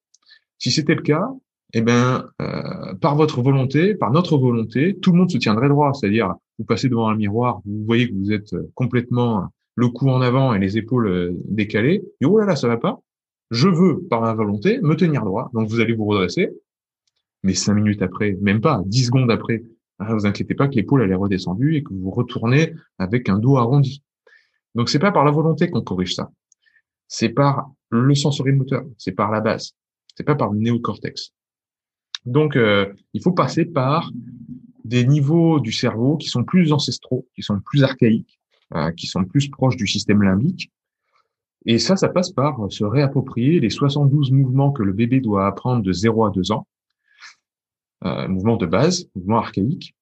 Si 0.63 0.71
c'était 0.71 0.95
le 0.95 1.03
cas, 1.03 1.29
eh 1.73 1.81
ben, 1.81 2.31
euh, 2.41 2.95
par 3.01 3.17
votre 3.17 3.43
volonté, 3.43 3.97
par 3.97 4.13
notre 4.13 4.39
volonté, 4.39 4.97
tout 5.03 5.11
le 5.11 5.19
monde 5.19 5.29
se 5.29 5.39
tiendrait 5.39 5.69
droit. 5.69 5.93
C'est-à-dire, 5.93 6.37
vous 6.57 6.65
passez 6.65 6.89
devant 6.89 7.09
un 7.09 7.17
miroir, 7.17 7.61
vous 7.67 7.85
voyez 7.85 8.09
que 8.09 8.15
vous 8.15 8.31
êtes 8.31 8.55
complètement 8.77 9.49
le 9.75 9.89
cou 9.89 10.09
en 10.09 10.21
avant 10.21 10.55
et 10.55 10.61
les 10.61 10.79
épaules 10.79 11.09
euh, 11.09 11.33
décalées. 11.49 12.05
Oh 12.25 12.39
là 12.39 12.45
là, 12.45 12.55
ça 12.55 12.69
va 12.69 12.77
pas. 12.77 13.01
Je 13.51 13.67
veux, 13.67 14.05
par 14.09 14.21
ma 14.21 14.35
volonté, 14.35 14.79
me 14.83 14.95
tenir 14.95 15.25
droit. 15.25 15.51
Donc 15.53 15.69
vous 15.69 15.81
allez 15.81 15.95
vous 15.95 16.05
redresser. 16.05 16.51
Mais 17.43 17.55
cinq 17.55 17.75
minutes 17.75 18.01
après, 18.01 18.39
même 18.41 18.61
pas, 18.61 18.83
dix 18.87 19.07
secondes 19.07 19.33
après, 19.33 19.65
ah, 19.99 20.15
vous 20.15 20.27
inquiétez 20.27 20.55
pas 20.55 20.69
que 20.69 20.77
l'épaule 20.77 21.03
elle 21.03 21.11
est 21.11 21.17
redescendue 21.17 21.75
et 21.75 21.83
que 21.83 21.93
vous 21.93 22.11
retournez 22.13 22.73
avec 22.99 23.29
un 23.29 23.41
dos 23.41 23.57
arrondi. 23.57 24.05
Donc 24.77 24.91
c'est 24.91 25.01
pas 25.01 25.11
par 25.11 25.25
la 25.25 25.33
volonté 25.33 25.69
qu'on 25.71 25.83
corrige 25.83 26.15
ça. 26.15 26.31
C'est 27.09 27.31
par 27.31 27.73
le 27.91 28.15
sensorimoteur, 28.15 28.85
c'est 28.97 29.11
par 29.11 29.33
la 29.33 29.41
base. 29.41 29.75
C'est 30.15 30.25
pas 30.25 30.35
par 30.35 30.53
le 30.53 30.59
néocortex. 30.59 31.33
Donc 32.25 32.57
euh, 32.57 32.93
il 33.15 33.23
faut 33.23 33.33
passer 33.33 33.65
par 33.65 34.11
des 34.85 35.07
niveaux 35.07 35.61
du 35.61 35.73
cerveau 35.73 36.17
qui 36.17 36.29
sont 36.29 36.45
plus 36.45 36.73
ancestraux, 36.73 37.27
qui 37.35 37.43
sont 37.43 37.61
plus 37.61 37.83
archaïques, 37.83 38.39
euh, 38.75 38.91
qui 38.93 39.07
sont 39.07 39.25
plus 39.25 39.49
proches 39.49 39.77
du 39.77 39.87
système 39.87 40.23
limbique. 40.23 40.71
Et 41.65 41.79
ça, 41.79 41.97
ça 41.97 42.09
passe 42.09 42.31
par 42.31 42.59
se 42.71 42.85
réapproprier 42.85 43.61
les 43.61 43.71
72 43.71 44.33
mouvements 44.33 44.73
que 44.73 44.83
le 44.83 44.93
bébé 44.93 45.21
doit 45.21 45.47
apprendre 45.47 45.83
de 45.83 45.93
0 45.93 46.25
à 46.25 46.31
2 46.31 46.53
ans 46.53 46.67
euh, 48.05 48.29
mouvement 48.29 48.57
de 48.57 48.67
base, 48.67 49.09
mouvement 49.15 49.39
archaïque. 49.39 49.95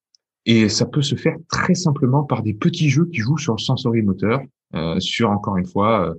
Et 0.46 0.68
ça 0.68 0.86
peut 0.86 1.02
se 1.02 1.14
faire 1.14 1.36
très 1.48 1.74
simplement 1.74 2.24
par 2.24 2.42
des 2.42 2.54
petits 2.54 2.88
jeux 2.88 3.06
qui 3.06 3.18
jouent 3.18 3.38
sur 3.38 3.54
le 3.54 3.58
sensorimoteur, 3.58 4.40
euh, 4.74 4.98
sur 5.00 5.30
encore 5.30 5.58
une 5.58 5.66
fois 5.66 6.08
euh, 6.08 6.14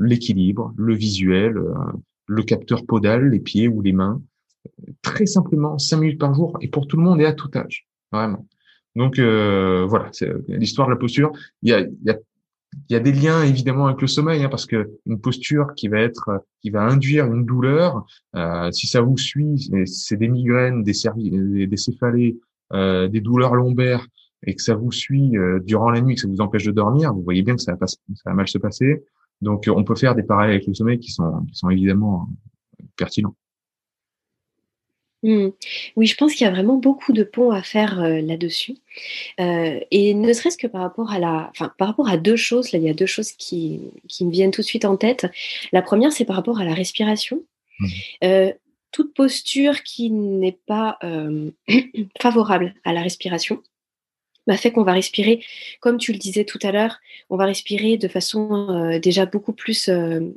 l'équilibre, 0.00 0.72
le, 0.76 0.94
visuel, 0.94 1.56
euh, 1.56 1.74
le 2.28 2.42
capteur 2.44 2.86
podal, 2.86 3.30
les 3.30 3.40
pieds 3.40 3.66
ou 3.66 3.82
les 3.82 3.92
mains. 3.92 4.22
Très 5.02 5.26
simplement, 5.26 5.78
cinq 5.78 5.98
minutes 5.98 6.20
par 6.20 6.34
jour, 6.34 6.56
et 6.60 6.68
pour 6.68 6.86
tout 6.86 6.96
le 6.96 7.02
monde 7.02 7.20
et 7.20 7.24
à 7.24 7.32
tout 7.32 7.50
âge, 7.56 7.88
vraiment. 8.12 8.46
Donc 8.94 9.18
euh, 9.18 9.84
voilà, 9.88 10.08
c'est 10.12 10.30
l'histoire 10.48 10.88
de 10.88 10.92
la 10.92 10.98
posture. 10.98 11.32
Il 11.62 11.70
y 11.70 11.72
a, 11.72 11.80
y 11.80 12.10
a 12.10 12.18
y 12.90 12.94
a 12.94 13.00
des 13.00 13.12
liens 13.12 13.42
évidemment 13.42 13.86
avec 13.86 14.00
le 14.00 14.06
sommeil, 14.06 14.42
hein, 14.42 14.48
parce 14.48 14.66
que 14.66 14.90
une 15.06 15.20
posture 15.20 15.74
qui 15.76 15.88
va 15.88 16.00
être, 16.00 16.44
qui 16.62 16.70
va 16.70 16.82
induire 16.82 17.26
une 17.26 17.44
douleur, 17.44 18.06
euh, 18.36 18.70
si 18.70 18.86
ça 18.86 19.00
vous 19.00 19.16
suit, 19.16 19.70
c'est 19.86 20.16
des 20.16 20.28
migraines, 20.28 20.82
des 20.82 20.94
céphalées, 21.76 22.38
euh, 22.72 23.08
des 23.08 23.20
douleurs 23.20 23.54
lombaires, 23.54 24.06
et 24.46 24.54
que 24.54 24.62
ça 24.62 24.74
vous 24.74 24.92
suit 24.92 25.36
euh, 25.36 25.60
durant 25.60 25.90
la 25.90 26.00
nuit, 26.00 26.14
que 26.14 26.20
ça 26.20 26.28
vous 26.28 26.40
empêche 26.40 26.64
de 26.64 26.72
dormir, 26.72 27.12
vous 27.12 27.22
voyez 27.22 27.42
bien 27.42 27.56
que 27.56 27.62
ça 27.62 27.72
va, 27.72 27.78
pas, 27.78 27.86
ça 27.86 27.98
va 28.26 28.34
mal 28.34 28.48
se 28.48 28.58
passer. 28.58 29.04
Donc, 29.40 29.68
on 29.68 29.84
peut 29.84 29.94
faire 29.94 30.14
des 30.14 30.22
parallèles 30.22 30.56
avec 30.56 30.66
le 30.66 30.74
sommeil 30.74 30.98
qui 30.98 31.10
sont, 31.10 31.44
qui 31.46 31.54
sont 31.54 31.70
évidemment 31.70 32.28
pertinents. 32.96 33.34
Mmh. 35.22 35.48
Oui, 35.96 36.06
je 36.06 36.16
pense 36.16 36.34
qu'il 36.34 36.44
y 36.44 36.48
a 36.48 36.52
vraiment 36.52 36.76
beaucoup 36.76 37.12
de 37.12 37.24
ponts 37.24 37.50
à 37.50 37.62
faire 37.62 38.00
euh, 38.00 38.20
là-dessus. 38.20 38.76
Euh, 39.40 39.80
et 39.90 40.14
ne 40.14 40.32
serait-ce 40.32 40.56
que 40.56 40.68
par 40.68 40.82
rapport 40.82 41.10
à 41.10 41.18
la, 41.18 41.48
enfin, 41.50 41.72
par 41.76 41.88
rapport 41.88 42.08
à 42.08 42.16
deux 42.16 42.36
choses, 42.36 42.72
là, 42.72 42.78
il 42.78 42.84
y 42.84 42.88
a 42.88 42.94
deux 42.94 43.06
choses 43.06 43.32
qui, 43.32 43.80
qui 44.08 44.24
me 44.24 44.30
viennent 44.30 44.52
tout 44.52 44.60
de 44.60 44.66
suite 44.66 44.84
en 44.84 44.96
tête. 44.96 45.26
La 45.72 45.82
première, 45.82 46.12
c'est 46.12 46.24
par 46.24 46.36
rapport 46.36 46.60
à 46.60 46.64
la 46.64 46.74
respiration. 46.74 47.42
Mmh. 47.80 47.86
Euh, 48.24 48.52
toute 48.90 49.12
posture 49.12 49.82
qui 49.82 50.10
n'est 50.10 50.58
pas 50.66 50.98
favorable 52.22 52.74
à 52.84 52.92
la 52.92 53.02
respiration 53.02 53.62
bah, 54.48 54.56
fait 54.56 54.72
qu'on 54.72 54.82
va 54.82 54.92
respirer, 54.92 55.44
comme 55.78 55.98
tu 55.98 56.12
le 56.12 56.18
disais 56.18 56.44
tout 56.44 56.58
à 56.62 56.72
l'heure, 56.72 56.98
on 57.30 57.36
va 57.36 57.44
respirer 57.44 57.98
de 57.98 58.08
façon 58.08 58.98
déjà 59.00 59.26
beaucoup 59.26 59.52
plus 59.52 59.88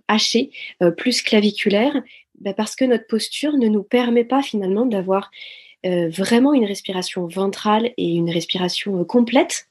hachée, 0.07 0.51
plus 0.97 1.23
claviculaire, 1.23 2.03
bah, 2.39 2.53
parce 2.53 2.75
que 2.75 2.85
notre 2.85 3.07
posture 3.07 3.53
ne 3.57 3.67
nous 3.67 3.83
permet 3.83 4.25
pas 4.25 4.43
finalement 4.43 4.85
d'avoir 4.85 5.31
euh, 5.85 6.09
vraiment 6.09 6.53
une 6.53 6.65
respiration 6.65 7.25
ventrale 7.25 7.91
et 7.97 8.13
une 8.13 8.29
respiration 8.29 8.99
euh, 8.99 9.03
complète. 9.03 9.67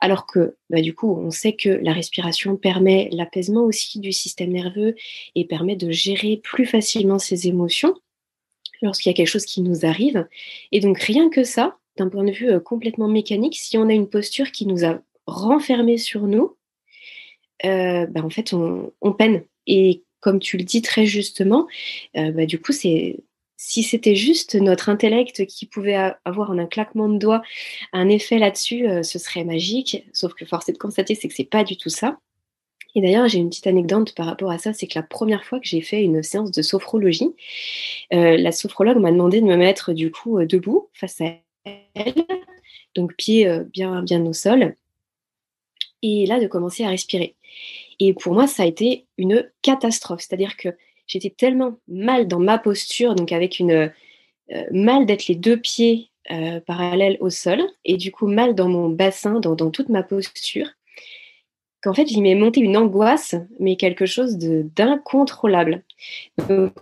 Alors 0.00 0.26
que, 0.26 0.56
bah, 0.70 0.80
du 0.80 0.94
coup, 0.94 1.16
on 1.18 1.30
sait 1.30 1.54
que 1.54 1.68
la 1.68 1.92
respiration 1.92 2.56
permet 2.56 3.08
l'apaisement 3.12 3.64
aussi 3.64 3.98
du 3.98 4.12
système 4.12 4.52
nerveux 4.52 4.94
et 5.34 5.44
permet 5.46 5.74
de 5.74 5.90
gérer 5.90 6.36
plus 6.36 6.66
facilement 6.66 7.18
ses 7.18 7.48
émotions 7.48 7.94
lorsqu'il 8.80 9.10
y 9.10 9.14
a 9.14 9.16
quelque 9.16 9.28
chose 9.28 9.46
qui 9.46 9.60
nous 9.60 9.84
arrive. 9.84 10.26
Et 10.70 10.80
donc, 10.80 10.98
rien 11.00 11.30
que 11.30 11.44
ça, 11.44 11.78
d'un 11.98 12.08
point 12.08 12.24
de 12.24 12.32
vue 12.32 12.50
euh, 12.50 12.60
complètement 12.60 13.08
mécanique, 13.08 13.56
si 13.56 13.78
on 13.78 13.88
a 13.88 13.92
une 13.92 14.08
posture 14.08 14.50
qui 14.52 14.66
nous 14.66 14.84
a 14.84 15.00
renfermés 15.26 15.98
sur 15.98 16.22
nous, 16.22 16.56
bah, 17.62 18.22
en 18.22 18.30
fait, 18.30 18.52
on, 18.52 19.12
peine. 19.12 19.44
Et 19.66 20.04
comme 20.20 20.40
tu 20.40 20.56
le 20.56 20.64
dis 20.64 20.82
très 20.82 21.06
justement, 21.06 21.66
euh, 22.16 22.32
bah, 22.32 22.46
du 22.46 22.60
coup, 22.60 22.72
c'est 22.72 23.16
si 23.56 23.82
c'était 23.82 24.14
juste 24.14 24.54
notre 24.54 24.88
intellect 24.88 25.44
qui 25.46 25.66
pouvait 25.66 25.96
avoir 26.24 26.50
en 26.50 26.58
un 26.58 26.66
claquement 26.66 27.08
de 27.08 27.18
doigts 27.18 27.42
un 27.92 28.08
effet 28.08 28.38
là-dessus, 28.38 28.88
euh, 28.88 29.02
ce 29.02 29.18
serait 29.18 29.44
magique. 29.44 30.04
Sauf 30.12 30.34
que 30.34 30.44
force 30.44 30.68
est 30.68 30.72
de 30.72 30.78
constater, 30.78 31.16
c'est 31.16 31.26
que 31.26 31.34
c'est 31.34 31.44
pas 31.44 31.64
du 31.64 31.76
tout 31.76 31.88
ça. 31.88 32.18
Et 32.94 33.02
d'ailleurs, 33.02 33.28
j'ai 33.28 33.38
une 33.38 33.48
petite 33.48 33.66
anecdote 33.66 34.14
par 34.14 34.26
rapport 34.26 34.50
à 34.50 34.58
ça, 34.58 34.72
c'est 34.72 34.86
que 34.86 34.98
la 34.98 35.02
première 35.02 35.44
fois 35.44 35.60
que 35.60 35.66
j'ai 35.66 35.80
fait 35.80 36.02
une 36.02 36.22
séance 36.22 36.52
de 36.52 36.62
sophrologie, 36.62 37.34
euh, 38.12 38.36
la 38.36 38.52
sophrologue 38.52 38.98
m'a 38.98 39.10
demandé 39.10 39.40
de 39.40 39.46
me 39.46 39.56
mettre 39.56 39.92
du 39.92 40.10
coup 40.10 40.42
debout 40.44 40.88
face 40.94 41.20
à 41.20 41.34
donc 42.94 43.14
pieds 43.14 43.48
bien 43.72 44.02
bien 44.02 44.24
au 44.26 44.32
sol, 44.32 44.74
et 46.02 46.26
là 46.26 46.40
de 46.40 46.46
commencer 46.46 46.84
à 46.84 46.88
respirer. 46.88 47.34
Et 48.00 48.14
pour 48.14 48.34
moi, 48.34 48.46
ça 48.46 48.62
a 48.62 48.66
été 48.66 49.06
une 49.16 49.48
catastrophe. 49.62 50.20
C'est-à-dire 50.20 50.56
que 50.56 50.68
j'étais 51.06 51.30
tellement 51.30 51.78
mal 51.88 52.28
dans 52.28 52.38
ma 52.38 52.58
posture, 52.58 53.14
donc 53.14 53.32
avec 53.32 53.58
une 53.58 53.90
euh, 54.52 54.64
mal 54.70 55.06
d'être 55.06 55.26
les 55.26 55.34
deux 55.34 55.56
pieds 55.56 56.10
euh, 56.30 56.60
parallèles 56.60 57.16
au 57.20 57.30
sol, 57.30 57.60
et 57.84 57.96
du 57.96 58.12
coup 58.12 58.26
mal 58.26 58.54
dans 58.54 58.68
mon 58.68 58.88
bassin, 58.88 59.40
dans, 59.40 59.70
toute 59.70 59.88
ma 59.88 60.02
posture, 60.02 60.68
qu'en 61.82 61.94
fait, 61.94 62.10
il 62.10 62.22
m'est 62.22 62.34
monté 62.34 62.60
une 62.60 62.76
angoisse, 62.76 63.34
mais 63.58 63.76
quelque 63.76 64.06
chose 64.06 64.36
d'incontrôlable. 64.36 65.82
Donc, 66.48 66.74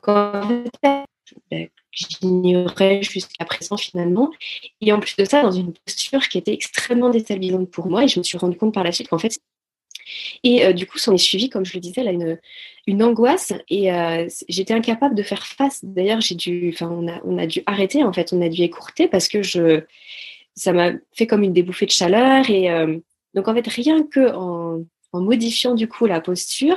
j'ignorais 1.97 3.03
jusqu'à 3.03 3.45
présent 3.45 3.77
finalement. 3.77 4.31
Et 4.81 4.93
en 4.93 5.01
plus 5.01 5.17
de 5.17 5.25
ça, 5.25 5.43
dans 5.43 5.51
une 5.51 5.73
posture 5.73 6.29
qui 6.29 6.39
était 6.39 6.53
extrêmement 6.53 7.11
déstabilisante 7.11 7.71
pour 7.71 7.89
moi, 7.89 8.05
et 8.05 8.09
je 8.09 8.21
me 8.21 8.25
suis 8.25 8.39
rendu 8.39 8.57
compte 8.57 8.75
par 8.75 8.85
la 8.85 8.93
suite 8.93 9.09
qu'en 9.09 9.19
fait, 9.19 9.41
et 10.45 10.65
euh, 10.65 10.73
du 10.73 10.87
coup, 10.87 10.99
s'en 10.99 11.15
est 11.15 11.19
suivi, 11.19 11.49
comme 11.49 11.65
je 11.65 11.75
le 11.75 11.81
disais, 11.81 12.03
là, 12.03 12.13
une, 12.13 12.39
une 12.87 13.03
angoisse. 13.03 13.53
Et 13.69 13.93
euh, 13.93 14.29
j'étais 14.49 14.75
incapable 14.75 15.15
de 15.15 15.23
faire 15.23 15.47
face. 15.47 15.85
D'ailleurs, 15.85 16.21
j'ai 16.21 16.35
dû, 16.35 16.71
enfin, 16.75 16.89
on 16.91 17.09
a, 17.09 17.21
on 17.25 17.39
a 17.39 17.47
dû 17.47 17.63
arrêter, 17.67 18.05
en 18.05 18.13
fait, 18.13 18.33
on 18.33 18.41
a 18.43 18.49
dû 18.49 18.63
écourter 18.63 19.09
parce 19.09 19.29
que 19.29 19.43
je, 19.43 19.83
ça 20.55 20.73
m'a 20.73 20.93
fait 21.13 21.27
comme 21.27 21.43
une 21.43 21.53
débouffée 21.53 21.87
de 21.87 21.91
chaleur. 21.91 22.49
Et 22.51 22.71
euh, 22.71 22.99
donc, 23.35 23.49
en 23.49 23.55
fait, 23.55 23.67
rien 23.67 24.03
que 24.05 24.33
en, 24.35 24.85
en, 25.13 25.21
modifiant 25.21 25.75
du 25.75 25.89
coup 25.89 26.07
la 26.07 26.21
posture, 26.21 26.77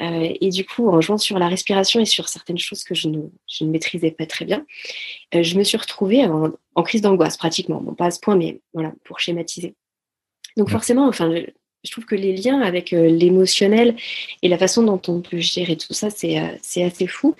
et 0.00 0.48
du 0.48 0.64
coup, 0.64 0.88
en 0.88 1.00
jouant 1.00 1.18
sur 1.18 1.38
la 1.38 1.46
respiration 1.46 2.00
et 2.00 2.06
sur 2.06 2.28
certaines 2.28 2.58
choses 2.58 2.84
que 2.84 2.94
je 2.94 3.08
ne, 3.08 3.20
je 3.46 3.64
ne 3.64 3.70
maîtrisais 3.70 4.10
pas 4.10 4.26
très 4.26 4.44
bien, 4.44 4.64
je 5.32 5.58
me 5.58 5.62
suis 5.62 5.76
retrouvée 5.76 6.24
en, 6.24 6.50
en 6.74 6.82
crise 6.82 7.02
d'angoisse 7.02 7.36
pratiquement. 7.36 7.80
Bon, 7.80 7.94
pas 7.94 8.06
à 8.06 8.10
ce 8.10 8.20
point, 8.20 8.36
mais 8.36 8.60
voilà, 8.72 8.92
pour 9.04 9.20
schématiser. 9.20 9.74
Donc 10.56 10.70
forcément, 10.70 11.06
enfin, 11.06 11.32
je 11.84 11.90
trouve 11.90 12.04
que 12.04 12.14
les 12.14 12.36
liens 12.36 12.60
avec 12.60 12.92
euh, 12.92 13.08
l'émotionnel 13.08 13.96
et 14.42 14.48
la 14.48 14.58
façon 14.58 14.82
dont 14.82 15.00
on 15.08 15.20
peut 15.20 15.38
gérer 15.38 15.76
tout 15.76 15.94
ça, 15.94 16.10
c'est 16.10 16.38
euh, 16.38 16.86
assez 16.86 17.06
fou. 17.06 17.34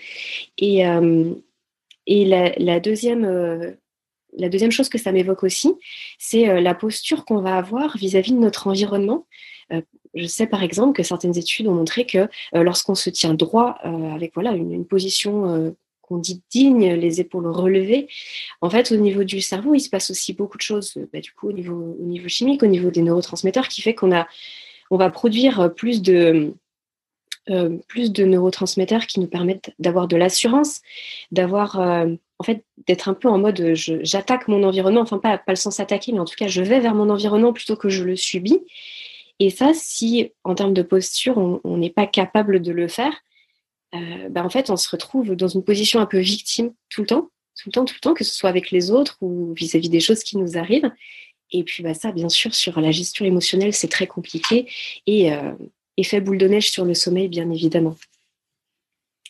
Et, 0.58 0.86
euh, 0.86 1.34
et 2.06 2.24
la, 2.24 2.52
la, 2.56 2.80
deuxième, 2.80 3.76
la 4.36 4.48
deuxième 4.48 4.72
chose 4.72 4.88
que 4.88 4.98
ça 4.98 5.12
m'évoque 5.12 5.44
aussi, 5.44 5.72
c'est 6.18 6.60
la 6.60 6.74
posture 6.74 7.24
qu'on 7.24 7.40
va 7.40 7.56
avoir 7.56 7.96
vis-à-vis 7.96 8.32
de 8.32 8.38
notre 8.38 8.66
environnement. 8.66 9.26
Je 10.14 10.26
sais 10.26 10.46
par 10.46 10.62
exemple 10.62 10.96
que 10.96 11.02
certaines 11.02 11.38
études 11.38 11.68
ont 11.68 11.74
montré 11.74 12.04
que 12.06 12.28
lorsqu'on 12.52 12.94
se 12.94 13.10
tient 13.10 13.34
droit 13.34 13.78
avec 13.82 14.34
voilà 14.34 14.52
une, 14.52 14.84
position 14.84 15.74
on 16.10 16.18
dit 16.18 16.42
digne, 16.50 16.92
les 16.94 17.20
épaules 17.20 17.46
relevées, 17.46 18.08
en 18.60 18.68
fait, 18.68 18.92
au 18.92 18.96
niveau 18.96 19.24
du 19.24 19.40
cerveau, 19.40 19.74
il 19.74 19.80
se 19.80 19.88
passe 19.88 20.10
aussi 20.10 20.32
beaucoup 20.32 20.56
de 20.56 20.62
choses, 20.62 20.98
bah, 21.12 21.20
du 21.20 21.32
coup, 21.32 21.48
au 21.48 21.52
niveau, 21.52 21.96
au 21.98 22.04
niveau 22.04 22.28
chimique, 22.28 22.62
au 22.62 22.66
niveau 22.66 22.90
des 22.90 23.02
neurotransmetteurs, 23.02 23.68
qui 23.68 23.80
fait 23.80 23.94
qu'on 23.94 24.10
va 24.90 25.10
produire 25.10 25.72
plus 25.74 26.02
de, 26.02 26.54
euh, 27.48 27.78
neurotransmetteurs 28.18 29.06
qui 29.06 29.20
nous 29.20 29.26
permettent 29.26 29.72
d'avoir 29.78 30.08
de 30.08 30.16
l'assurance, 30.16 30.82
d'avoir, 31.30 31.80
euh, 31.80 32.14
en 32.38 32.44
fait, 32.44 32.64
d'être 32.86 33.08
un 33.08 33.14
peu 33.14 33.28
en 33.28 33.38
mode, 33.38 33.72
j'attaque 33.74 34.48
mon 34.48 34.62
environnement, 34.62 35.00
enfin 35.00 35.18
pas, 35.18 35.38
pas 35.38 35.52
le 35.52 35.56
sens 35.56 35.80
attaquer, 35.80 36.12
mais 36.12 36.20
en 36.20 36.24
tout 36.24 36.36
cas, 36.36 36.48
je 36.48 36.62
vais 36.62 36.80
vers 36.80 36.94
mon 36.94 37.08
environnement 37.08 37.52
plutôt 37.52 37.76
que 37.76 37.88
je 37.88 38.04
le 38.04 38.16
subis. 38.16 38.60
Et 39.40 39.50
ça, 39.50 39.72
si 39.74 40.32
en 40.44 40.54
termes 40.54 40.74
de 40.74 40.82
posture, 40.82 41.60
on 41.64 41.76
n'est 41.76 41.90
pas 41.90 42.06
capable 42.06 42.60
de 42.60 42.72
le 42.72 42.88
faire, 42.88 43.12
euh, 43.94 44.28
bah, 44.28 44.44
en 44.44 44.50
fait, 44.50 44.70
on 44.70 44.76
se 44.76 44.88
retrouve 44.88 45.34
dans 45.34 45.48
une 45.48 45.64
position 45.64 45.98
un 46.00 46.06
peu 46.06 46.18
victime 46.18 46.72
tout 46.90 47.00
le 47.00 47.06
temps, 47.06 47.30
tout 47.60 47.68
le 47.68 47.72
temps, 47.72 47.84
tout 47.84 47.94
le 47.96 48.00
temps, 48.00 48.14
que 48.14 48.24
ce 48.24 48.34
soit 48.34 48.48
avec 48.48 48.70
les 48.70 48.90
autres 48.90 49.16
ou 49.20 49.52
vis-à-vis 49.54 49.88
des 49.88 50.00
choses 50.00 50.22
qui 50.22 50.38
nous 50.38 50.56
arrivent. 50.56 50.90
Et 51.52 51.64
puis 51.64 51.82
bah, 51.82 51.94
ça, 51.94 52.12
bien 52.12 52.28
sûr, 52.28 52.54
sur 52.54 52.80
la 52.80 52.92
gestion 52.92 53.24
émotionnelle, 53.24 53.72
c'est 53.72 53.88
très 53.88 54.06
compliqué. 54.06 54.70
Et 55.06 55.32
euh, 55.32 55.52
effet 55.96 56.20
boule 56.20 56.38
de 56.38 56.46
neige 56.46 56.70
sur 56.70 56.84
le 56.84 56.94
sommeil, 56.94 57.28
bien 57.28 57.50
évidemment. 57.50 57.96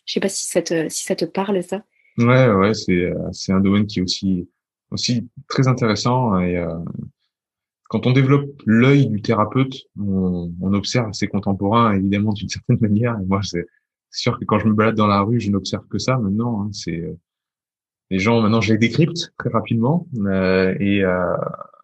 Je 0.05 0.15
sais 0.15 0.21
pas 0.21 0.29
si 0.29 0.47
ça 0.47 0.61
te, 0.61 0.89
si 0.89 1.05
ça 1.05 1.17
te 1.17 1.25
parle, 1.25 1.63
ça. 1.63 1.85
Ouais, 2.19 2.49
ouais, 2.51 2.75
c'est, 2.75 2.93
euh, 2.93 3.15
c'est 3.33 3.53
un 3.53 3.61
domaine 3.61 3.87
qui 3.87 4.01
est 4.01 4.03
aussi, 4.03 4.49
aussi 4.91 5.27
très 5.49 5.69
intéressant. 5.69 6.39
Et 6.41 6.57
euh, 6.57 6.75
quand 7.91 8.07
on 8.07 8.13
développe 8.13 8.49
l'œil 8.67 9.09
du 9.09 9.21
thérapeute, 9.21 9.77
on, 9.99 10.73
observe 10.75 11.13
ses 11.13 11.27
contemporains, 11.27 11.93
évidemment, 11.93 12.33
d'une 12.33 12.49
certaine 12.49 12.79
manière. 12.81 13.19
Et 13.21 13.27
moi, 13.27 13.41
c'est, 13.43 13.67
sûr 14.13 14.39
que 14.39 14.45
quand 14.45 14.59
je 14.59 14.67
me 14.67 14.75
balade 14.75 14.95
dans 14.95 15.09
la 15.09 15.21
rue, 15.21 15.41
je 15.41 15.51
n'observe 15.51 15.87
que 15.89 15.99
ça 15.99 16.17
maintenant. 16.17 16.63
Hein, 16.63 16.71
c'est 16.73 17.01
euh, 17.01 17.17
les 18.11 18.21
gens 18.21 18.41
maintenant, 18.41 18.61
je 18.61 18.73
les 18.73 18.79
décrypte 18.79 19.33
très 19.39 19.51
rapidement 19.51 20.07
euh, 20.27 20.75
et 20.79 21.05
euh, 21.05 21.37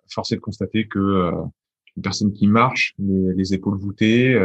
force 0.08 0.32
est 0.32 0.36
de 0.36 0.40
constater 0.40 0.86
que 0.86 0.98
euh, 0.98 1.32
une 1.96 2.02
personne 2.02 2.32
qui 2.32 2.46
marche, 2.46 2.94
les, 2.98 3.34
les 3.34 3.54
épaules 3.54 3.78
voûtées, 3.78 4.36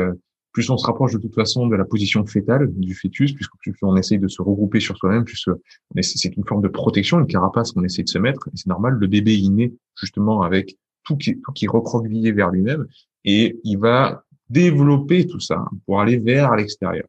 plus 0.54 0.70
on 0.70 0.78
se 0.78 0.86
rapproche 0.86 1.14
de 1.14 1.18
toute 1.18 1.36
façon 1.36 1.68
de 1.68 1.76
la 1.76 1.86
position 1.86 2.26
fétale 2.26 2.72
du 2.74 2.94
fœtus, 2.94 3.34
puisque 3.34 3.54
on 3.82 3.96
essaye 3.96 4.20
de 4.20 4.28
se 4.28 4.42
regrouper 4.42 4.80
sur 4.80 4.98
soi-même, 4.98 5.26
plus 5.26 5.50
c'est 6.02 6.36
une 6.36 6.46
forme 6.46 6.62
de 6.62 6.68
protection, 6.68 7.20
une 7.20 7.28
carapace 7.28 7.72
qu'on 7.72 7.84
essaie 7.84 8.04
de 8.04 8.10
se 8.10 8.18
mettre. 8.18 8.48
Et 8.48 8.58
c'est 8.58 8.68
normal, 8.68 8.94
le 8.94 9.08
bébé 9.08 9.42
naît 9.50 9.74
justement 9.96 10.44
avec 10.44 10.78
tout 11.04 11.18
qui, 11.18 11.40
tout 11.42 11.52
qui 11.52 11.68
vers 11.68 12.50
lui-même 12.50 12.88
et 13.24 13.60
il 13.64 13.78
va 13.78 14.24
développer 14.50 15.28
tout 15.28 15.40
ça 15.40 15.64
pour 15.86 16.02
aller 16.02 16.18
vers 16.18 16.56
l'extérieur. 16.56 17.08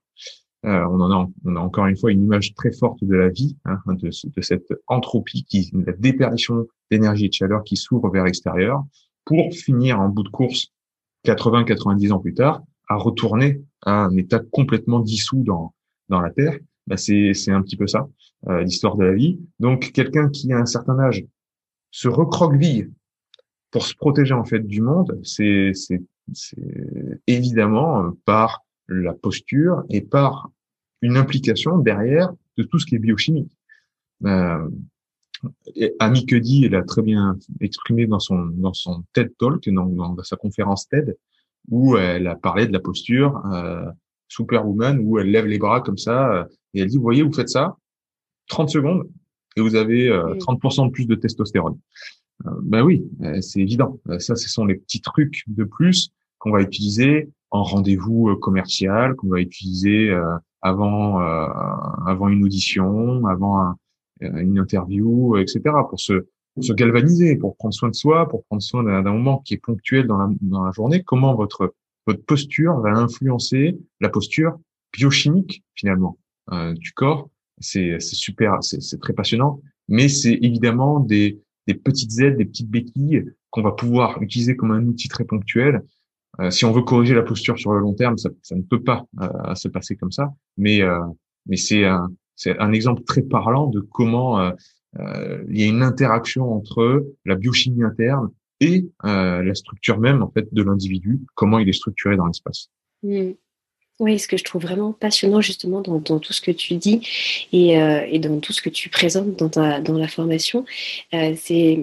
Euh, 0.65 0.87
on 0.91 1.01
en 1.01 1.11
a, 1.11 1.29
on 1.45 1.57
a 1.57 1.61
encore 1.61 1.87
une 1.87 1.97
fois 1.97 2.13
une 2.13 2.23
image 2.23 2.55
très 2.55 2.71
forte 2.71 3.03
de 3.03 3.17
la 3.17 3.29
vie, 3.29 3.57
hein, 3.65 3.79
de, 3.89 4.11
de, 4.25 4.41
cette 4.41 4.73
entropie, 4.87 5.45
qui, 5.45 5.69
la 5.75 5.93
déperdition 5.93 6.67
d'énergie 6.89 7.25
et 7.25 7.29
de 7.29 7.35
chaleur 7.35 7.65
qui 7.65 7.77
s'ouvre 7.77 8.11
vers 8.11 8.25
l'extérieur, 8.25 8.85
pour 9.25 9.53
finir 9.53 10.01
en 10.01 10.09
bout 10.09 10.23
de 10.23 10.29
course 10.29 10.69
80-90 11.27 12.13
ans 12.13 12.21
plus 12.21 12.35
tard 12.35 12.63
à 12.89 12.97
retourner 12.97 13.63
à 13.83 14.05
un 14.05 14.17
état 14.17 14.39
complètement 14.39 15.01
dissous 15.01 15.43
dans 15.43 15.75
dans 16.09 16.21
la 16.21 16.31
terre. 16.31 16.59
Bah 16.87 16.97
c'est 16.97 17.33
c'est 17.35 17.53
un 17.53 17.63
petit 17.63 17.77
peu 17.77 17.87
ça 17.87 18.09
euh, 18.49 18.63
l'histoire 18.63 18.97
de 18.97 19.05
la 19.05 19.15
vie. 19.15 19.41
Donc 19.61 19.93
quelqu'un 19.93 20.29
qui 20.29 20.53
a 20.53 20.59
un 20.59 20.67
certain 20.67 20.99
âge 20.99 21.25
se 21.91 22.09
recroqueville 22.09 22.91
pour 23.73 23.87
se 23.87 23.97
protéger 23.97 24.35
en 24.35 24.45
fait 24.45 24.61
du 24.61 24.81
monde, 24.81 25.19
c'est 25.25 25.73
évidemment 27.27 28.13
par 28.25 28.63
la 28.87 29.15
posture 29.15 29.83
et 29.91 30.03
par 30.03 30.51
une 31.01 31.17
implication 31.17 31.79
derrière 31.79 32.33
de 32.57 32.63
tout 32.63 32.79
ce 32.79 32.87
qui 32.87 32.95
est 32.95 33.01
biochimique. 33.01 33.51
Euh, 34.25 34.69
Annie 35.99 36.27
Cuddy, 36.27 36.67
elle 36.67 36.77
a 36.77 36.83
très 36.83 37.03
bien 37.03 37.37
exprimé 37.61 38.07
dans 38.07 38.21
son 38.21 38.39
dans 38.39 38.75
son 38.75 39.03
TED 39.13 39.33
Talk, 39.39 39.69
dans, 39.69 39.87
dans 39.87 40.23
sa 40.23 40.37
conférence 40.37 40.87
TED, 40.89 41.17
où 41.69 41.97
elle 41.97 42.29
a 42.29 42.37
parlé 42.37 42.67
de 42.67 42.73
la 42.73 42.79
posture 42.79 43.43
euh, 43.53 43.91
superwoman 44.29 45.01
où 45.01 45.19
elle 45.19 45.31
lève 45.31 45.47
les 45.47 45.59
bras 45.59 45.81
comme 45.81 45.99
ça 45.99 46.47
et 46.75 46.81
elle 46.83 46.89
dit, 46.89 46.97
vous 46.97 47.03
voyez, 47.03 47.23
vous 47.23 47.33
faites 47.33 47.49
ça, 47.49 47.77
30 48.49 48.71
secondes 48.71 49.09
et 49.57 49.61
vous 49.61 49.75
avez 49.75 50.09
30% 50.11 50.87
de 50.87 50.91
plus 50.91 51.07
de 51.07 51.15
testostérone. 51.15 51.79
Ben 52.63 52.83
oui, 52.83 53.09
c'est 53.41 53.61
évident. 53.61 53.99
Ça, 54.19 54.35
ce 54.37 54.49
sont 54.49 54.65
les 54.65 54.75
petits 54.75 55.01
trucs 55.01 55.45
de 55.47 55.65
plus 55.65 56.11
qu'on 56.39 56.51
va 56.51 56.63
utiliser 56.63 57.31
en 57.51 57.63
rendez-vous 57.63 58.35
commercial, 58.37 59.15
qu'on 59.15 59.29
va 59.29 59.41
utiliser 59.41 60.11
avant 60.61 61.19
avant 61.21 62.29
une 62.29 62.45
audition, 62.45 63.27
avant 63.27 63.75
une 64.21 64.59
interview, 64.59 65.37
etc. 65.37 65.61
pour 65.89 66.01
se 66.01 66.27
se 66.61 66.73
galvaniser, 66.73 67.37
pour 67.37 67.57
prendre 67.57 67.75
soin 67.75 67.89
de 67.89 67.95
soi, 67.95 68.29
pour 68.29 68.45
prendre 68.45 68.63
soin 68.63 68.85
d'un 68.85 69.13
moment 69.13 69.39
qui 69.39 69.55
est 69.55 69.59
ponctuel 69.59 70.07
dans 70.07 70.19
la, 70.19 70.29
dans 70.43 70.65
la 70.65 70.73
journée. 70.73 71.03
Comment 71.03 71.35
votre 71.35 71.75
votre 72.07 72.25
posture 72.25 72.81
va 72.81 72.91
influencer 72.91 73.79
la 74.01 74.09
posture 74.09 74.59
biochimique 74.93 75.63
finalement 75.75 76.19
euh, 76.53 76.75
du 76.75 76.93
corps? 76.93 77.31
C'est 77.59 78.01
super, 78.01 78.59
c'est 78.61 79.01
très 79.01 79.13
passionnant, 79.13 79.61
mais 79.89 80.09
c'est 80.09 80.35
évidemment 80.43 80.99
des, 80.99 81.39
des 81.67 81.75
petites 81.75 82.19
aides, 82.21 82.37
des 82.37 82.45
petites 82.45 82.71
béquilles 82.71 83.25
qu'on 83.51 83.63
va 83.63 83.73
pouvoir 83.73 84.21
utiliser 84.23 84.57
comme 84.57 84.73
un 84.73 84.85
outil 84.87 85.09
très 85.09 85.25
ponctuel. 85.25 85.83
Euh, 86.41 86.51
si 86.51 86.65
on 86.65 86.73
veut 86.73 86.83
corriger 86.83 87.15
la 87.15 87.23
posture 87.23 87.59
sur 87.59 87.73
le 87.73 87.81
long 87.81 87.95
terme, 87.95 88.17
ça, 88.17 88.31
ça 88.43 88.57
ne 88.57 88.63
peut 88.63 88.83
pas 88.83 89.05
euh, 89.21 89.55
se 89.55 89.69
passer 89.69 89.97
comme 89.97 90.13
ça, 90.13 90.33
mais 90.57 90.83
euh, 90.83 90.99
mais 91.47 91.57
c'est 91.57 91.85
un 91.85 92.11
c'est 92.37 92.59
un 92.59 92.73
exemple 92.73 93.03
très 93.05 93.23
parlant 93.23 93.67
de 93.69 93.81
comment 93.81 94.41
euh, 94.41 94.51
euh, 94.99 95.45
il 95.49 95.61
y 95.61 95.65
a 95.65 95.69
une 95.69 95.83
interaction 95.83 96.53
entre 96.53 97.07
la 97.25 97.35
biochimie 97.35 97.85
interne 97.85 98.31
et 98.61 98.89
euh, 99.05 99.43
la 99.43 99.55
structure 99.55 99.99
même 99.99 100.23
en 100.23 100.31
fait 100.31 100.53
de 100.53 100.63
l'individu, 100.63 101.21
comment 101.35 101.59
il 101.59 101.69
est 101.69 101.75
structuré 101.75 102.17
dans 102.17 102.27
l'espace. 102.27 102.69
Mmh. 103.03 103.33
Oui, 104.03 104.19
ce 104.19 104.27
que 104.27 104.37
je 104.37 104.43
trouve 104.43 104.63
vraiment 104.63 104.91
passionnant 104.91 105.41
justement 105.41 105.81
dans, 105.81 106.01
tout 106.01 106.33
ce 106.33 106.41
que 106.41 106.51
tu 106.51 106.75
dis 106.75 107.07
et, 107.53 107.81
euh, 107.81 108.05
et, 108.11 108.19
dans 108.19 108.41
tout 108.41 108.53
ce 108.53 108.61
que 108.61 108.69
tu 108.69 108.89
présentes 108.89 109.37
dans, 109.37 109.49
ta, 109.49 109.81
dans 109.81 109.97
la 109.97 110.09
formation, 110.09 110.65
c'est 111.13 111.79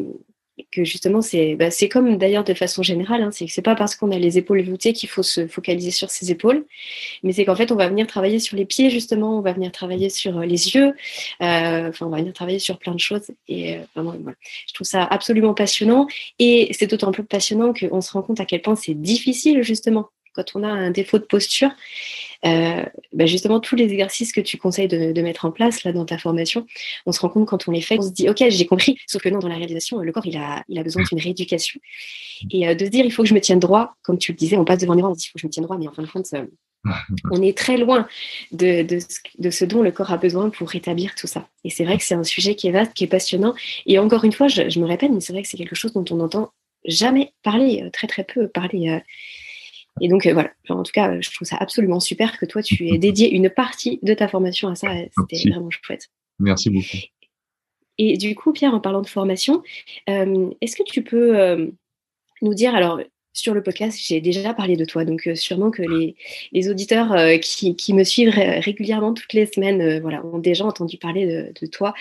que 0.71 0.83
justement, 0.83 1.21
c'est 1.21 1.55
bah, 1.55 1.69
comme 1.91 2.17
d'ailleurs 2.17 2.43
de 2.43 2.53
façon 2.53 2.83
générale, 2.83 3.21
hein, 3.21 3.29
c'est 3.31 3.45
que 3.45 3.51
c'est 3.51 3.61
pas 3.61 3.75
parce 3.75 3.95
qu'on 3.95 4.11
a 4.11 4.19
les 4.19 4.37
épaules 4.37 4.61
voûtées 4.63 4.93
qu'il 4.93 5.09
faut 5.09 5.23
se 5.23 5.47
focaliser 5.47 5.91
sur 5.91 6.09
ses 6.09 6.31
épaules, 6.31 6.65
mais 7.23 7.33
c'est 7.33 7.45
qu'en 7.45 7.55
fait, 7.55 7.71
on 7.71 7.75
va 7.75 7.87
venir 7.89 8.07
travailler 8.07 8.39
sur 8.39 8.57
les 8.57 8.65
pieds, 8.65 8.89
justement, 8.89 9.37
on 9.37 9.41
va 9.41 9.53
venir 9.53 9.71
travailler 9.71 10.09
sur 10.09 10.37
euh, 10.37 10.45
les 10.45 10.75
yeux, 10.75 10.93
euh, 11.41 11.89
enfin, 11.89 12.05
on 12.05 12.09
va 12.09 12.17
venir 12.17 12.33
travailler 12.33 12.59
sur 12.59 12.77
plein 12.77 12.93
de 12.93 12.99
choses. 12.99 13.31
Et 13.47 13.77
euh, 13.77 13.79
voilà. 13.95 14.37
je 14.67 14.73
trouve 14.73 14.87
ça 14.87 15.03
absolument 15.03 15.53
passionnant. 15.53 16.07
Et 16.39 16.69
c'est 16.77 16.87
d'autant 16.87 17.11
plus 17.11 17.23
passionnant 17.23 17.73
qu'on 17.73 18.01
se 18.01 18.11
rend 18.11 18.21
compte 18.21 18.39
à 18.39 18.45
quel 18.45 18.61
point 18.61 18.75
c'est 18.75 18.93
difficile, 18.93 19.63
justement, 19.63 20.09
quand 20.33 20.55
on 20.55 20.63
a 20.63 20.67
un 20.67 20.91
défaut 20.91 21.19
de 21.19 21.23
posture, 21.23 21.71
euh, 22.45 22.83
bah, 23.13 23.25
justement 23.25 23.59
tous 23.59 23.75
les 23.75 23.91
exercices 23.91 24.31
que 24.31 24.41
tu 24.41 24.57
conseilles 24.57 24.87
de, 24.87 25.21
mettre 25.21 25.45
en 25.45 25.51
place 25.51 25.83
là 25.83 25.91
dans 25.91 26.05
ta 26.05 26.17
formation, 26.17 26.65
on 27.05 27.11
se 27.11 27.19
rend 27.19 27.29
compte 27.29 27.47
quand 27.47 27.67
on 27.67 27.71
les 27.71 27.81
fait, 27.81 27.99
on 27.99 28.03
se 28.03 28.11
dit 28.11 28.29
ok 28.29 28.43
j'ai 28.47 28.65
compris, 28.65 28.97
sauf 29.07 29.21
que 29.21 29.29
non 29.29 29.39
dans 29.39 29.49
la 29.49 29.57
réalisation 29.57 29.99
le 29.99 30.11
corps 30.11 30.25
il 30.25 30.37
a, 30.37 30.63
il 30.69 30.79
a 30.79 30.83
besoin 30.83 31.03
d'une 31.03 31.19
rééducation 31.19 31.79
et 32.51 32.67
euh, 32.67 32.75
de 32.75 32.85
se 32.85 32.89
dire 32.89 33.03
il 33.03 33.11
faut 33.11 33.23
que 33.23 33.29
je 33.29 33.33
me 33.33 33.41
tienne 33.41 33.59
droit, 33.59 33.95
comme 34.03 34.17
tu 34.17 34.31
le 34.31 34.37
disais, 34.37 34.55
on 34.55 34.63
passe 34.63 34.79
devant 34.79 34.93
les 34.93 35.03
on 35.03 35.13
se 35.13 35.19
dit 35.19 35.25
il 35.25 35.29
faut 35.31 35.33
que 35.33 35.41
je 35.41 35.47
me 35.47 35.51
tienne 35.51 35.65
droit, 35.65 35.77
mais 35.77 35.87
en 35.87 35.91
fin 35.91 36.03
de 36.03 36.07
compte 36.07 36.27
euh, 36.33 36.45
on 37.31 37.41
est 37.41 37.57
très 37.57 37.75
loin 37.75 38.07
de, 38.53 38.83
de, 38.83 39.49
ce 39.49 39.65
dont 39.65 39.81
le 39.81 39.91
corps 39.91 40.13
a 40.13 40.17
besoin 40.17 40.49
pour 40.49 40.69
rétablir 40.69 41.13
tout 41.15 41.27
ça. 41.27 41.49
Et 41.65 41.69
c'est 41.69 41.83
vrai 41.83 41.97
que 41.97 42.05
c'est 42.05 42.15
un 42.15 42.23
sujet 42.23 42.55
qui 42.55 42.69
est 42.69 42.71
vaste, 42.71 42.93
qui 42.93 43.03
est 43.03 43.07
passionnant. 43.07 43.53
Et 43.85 43.99
encore 43.99 44.23
une 44.23 44.31
fois, 44.31 44.47
je, 44.47 44.69
je 44.69 44.79
me 44.79 44.85
répète, 44.85 45.11
mais 45.11 45.19
c'est 45.19 45.33
vrai 45.33 45.41
que 45.41 45.49
c'est 45.49 45.57
quelque 45.57 45.75
chose 45.75 45.91
dont 45.91 46.05
on 46.09 46.15
n'entend 46.15 46.53
jamais 46.85 47.33
parler, 47.43 47.89
très 47.91 48.07
très 48.07 48.23
peu 48.23 48.47
parler 48.47 49.01
et 50.01 50.07
donc 50.07 50.25
euh, 50.25 50.33
voilà, 50.33 50.51
en 50.69 50.83
tout 50.83 50.91
cas, 50.91 51.19
je 51.19 51.31
trouve 51.31 51.47
ça 51.47 51.57
absolument 51.57 51.99
super 51.99 52.37
que 52.37 52.45
toi, 52.45 52.61
tu 52.61 52.87
aies 52.87 52.97
dédié 52.97 53.33
une 53.33 53.49
partie 53.49 53.99
de 54.01 54.13
ta 54.13 54.27
formation 54.27 54.69
à 54.69 54.75
ça. 54.75 54.89
C'était 55.17 55.49
vraiment 55.49 55.69
chouette. 55.69 56.09
Merci 56.39 56.69
beaucoup. 56.69 56.97
Et 57.97 58.15
du 58.17 58.33
coup, 58.33 58.53
Pierre, 58.53 58.73
en 58.73 58.79
parlant 58.79 59.01
de 59.01 59.07
formation, 59.07 59.61
euh, 60.09 60.49
est-ce 60.61 60.77
que 60.77 60.83
tu 60.83 61.03
peux 61.03 61.37
euh, 61.37 61.67
nous 62.41 62.53
dire, 62.53 62.73
alors 62.73 63.01
sur 63.39 63.53
le 63.53 63.63
podcast, 63.63 63.99
j'ai 64.01 64.21
déjà 64.21 64.53
parlé 64.53 64.75
de 64.75 64.85
toi, 64.85 65.05
donc 65.05 65.27
euh, 65.27 65.35
sûrement 65.35 65.71
que 65.71 65.81
les, 65.81 66.69
auditeurs 66.69 67.13
euh, 67.13 67.37
qui, 67.37 67.93
me 67.93 68.03
suivent 68.03 68.29
régulièrement 68.29 69.13
toutes 69.13 69.33
les 69.33 69.45
semaines 69.45 69.81
euh, 69.81 69.99
voilà, 69.99 70.25
ont 70.25 70.39
déjà 70.39 70.65
entendu 70.65 70.97
parler 70.97 71.51
de, 71.59 71.67
toi 71.67 71.93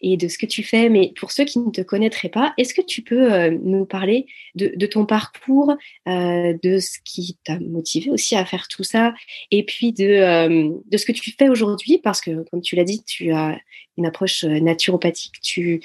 et 0.00 0.16
de 0.16 0.28
ce 0.28 0.38
que 0.38 0.46
tu 0.46 0.62
fais. 0.62 0.88
Mais 0.88 1.12
pour 1.18 1.30
ceux 1.30 1.44
qui 1.44 1.58
ne 1.58 1.70
te 1.70 1.80
connaîtraient 1.80 2.28
pas, 2.28 2.52
est-ce 2.58 2.74
que 2.74 2.82
tu 2.82 3.02
peux 3.02 3.48
nous 3.50 3.84
parler 3.84 4.26
de, 4.54 4.72
de 4.74 4.86
ton 4.86 5.06
parcours, 5.06 5.76
de 6.06 6.78
ce 6.78 6.98
qui 7.04 7.38
t'a 7.44 7.58
motivé 7.60 8.10
aussi 8.10 8.36
à 8.36 8.44
faire 8.44 8.68
tout 8.68 8.84
ça, 8.84 9.14
et 9.50 9.64
puis 9.64 9.92
de, 9.92 10.80
de 10.88 10.96
ce 10.96 11.06
que 11.06 11.12
tu 11.12 11.32
fais 11.38 11.48
aujourd'hui? 11.48 11.98
Parce 12.02 12.20
que, 12.20 12.44
comme 12.50 12.60
tu 12.60 12.76
l'as 12.76 12.84
dit, 12.84 13.02
tu 13.04 13.32
as 13.32 13.58
une 13.96 14.06
approche 14.06 14.44
naturopathique, 14.44 15.40
tu 15.42 15.80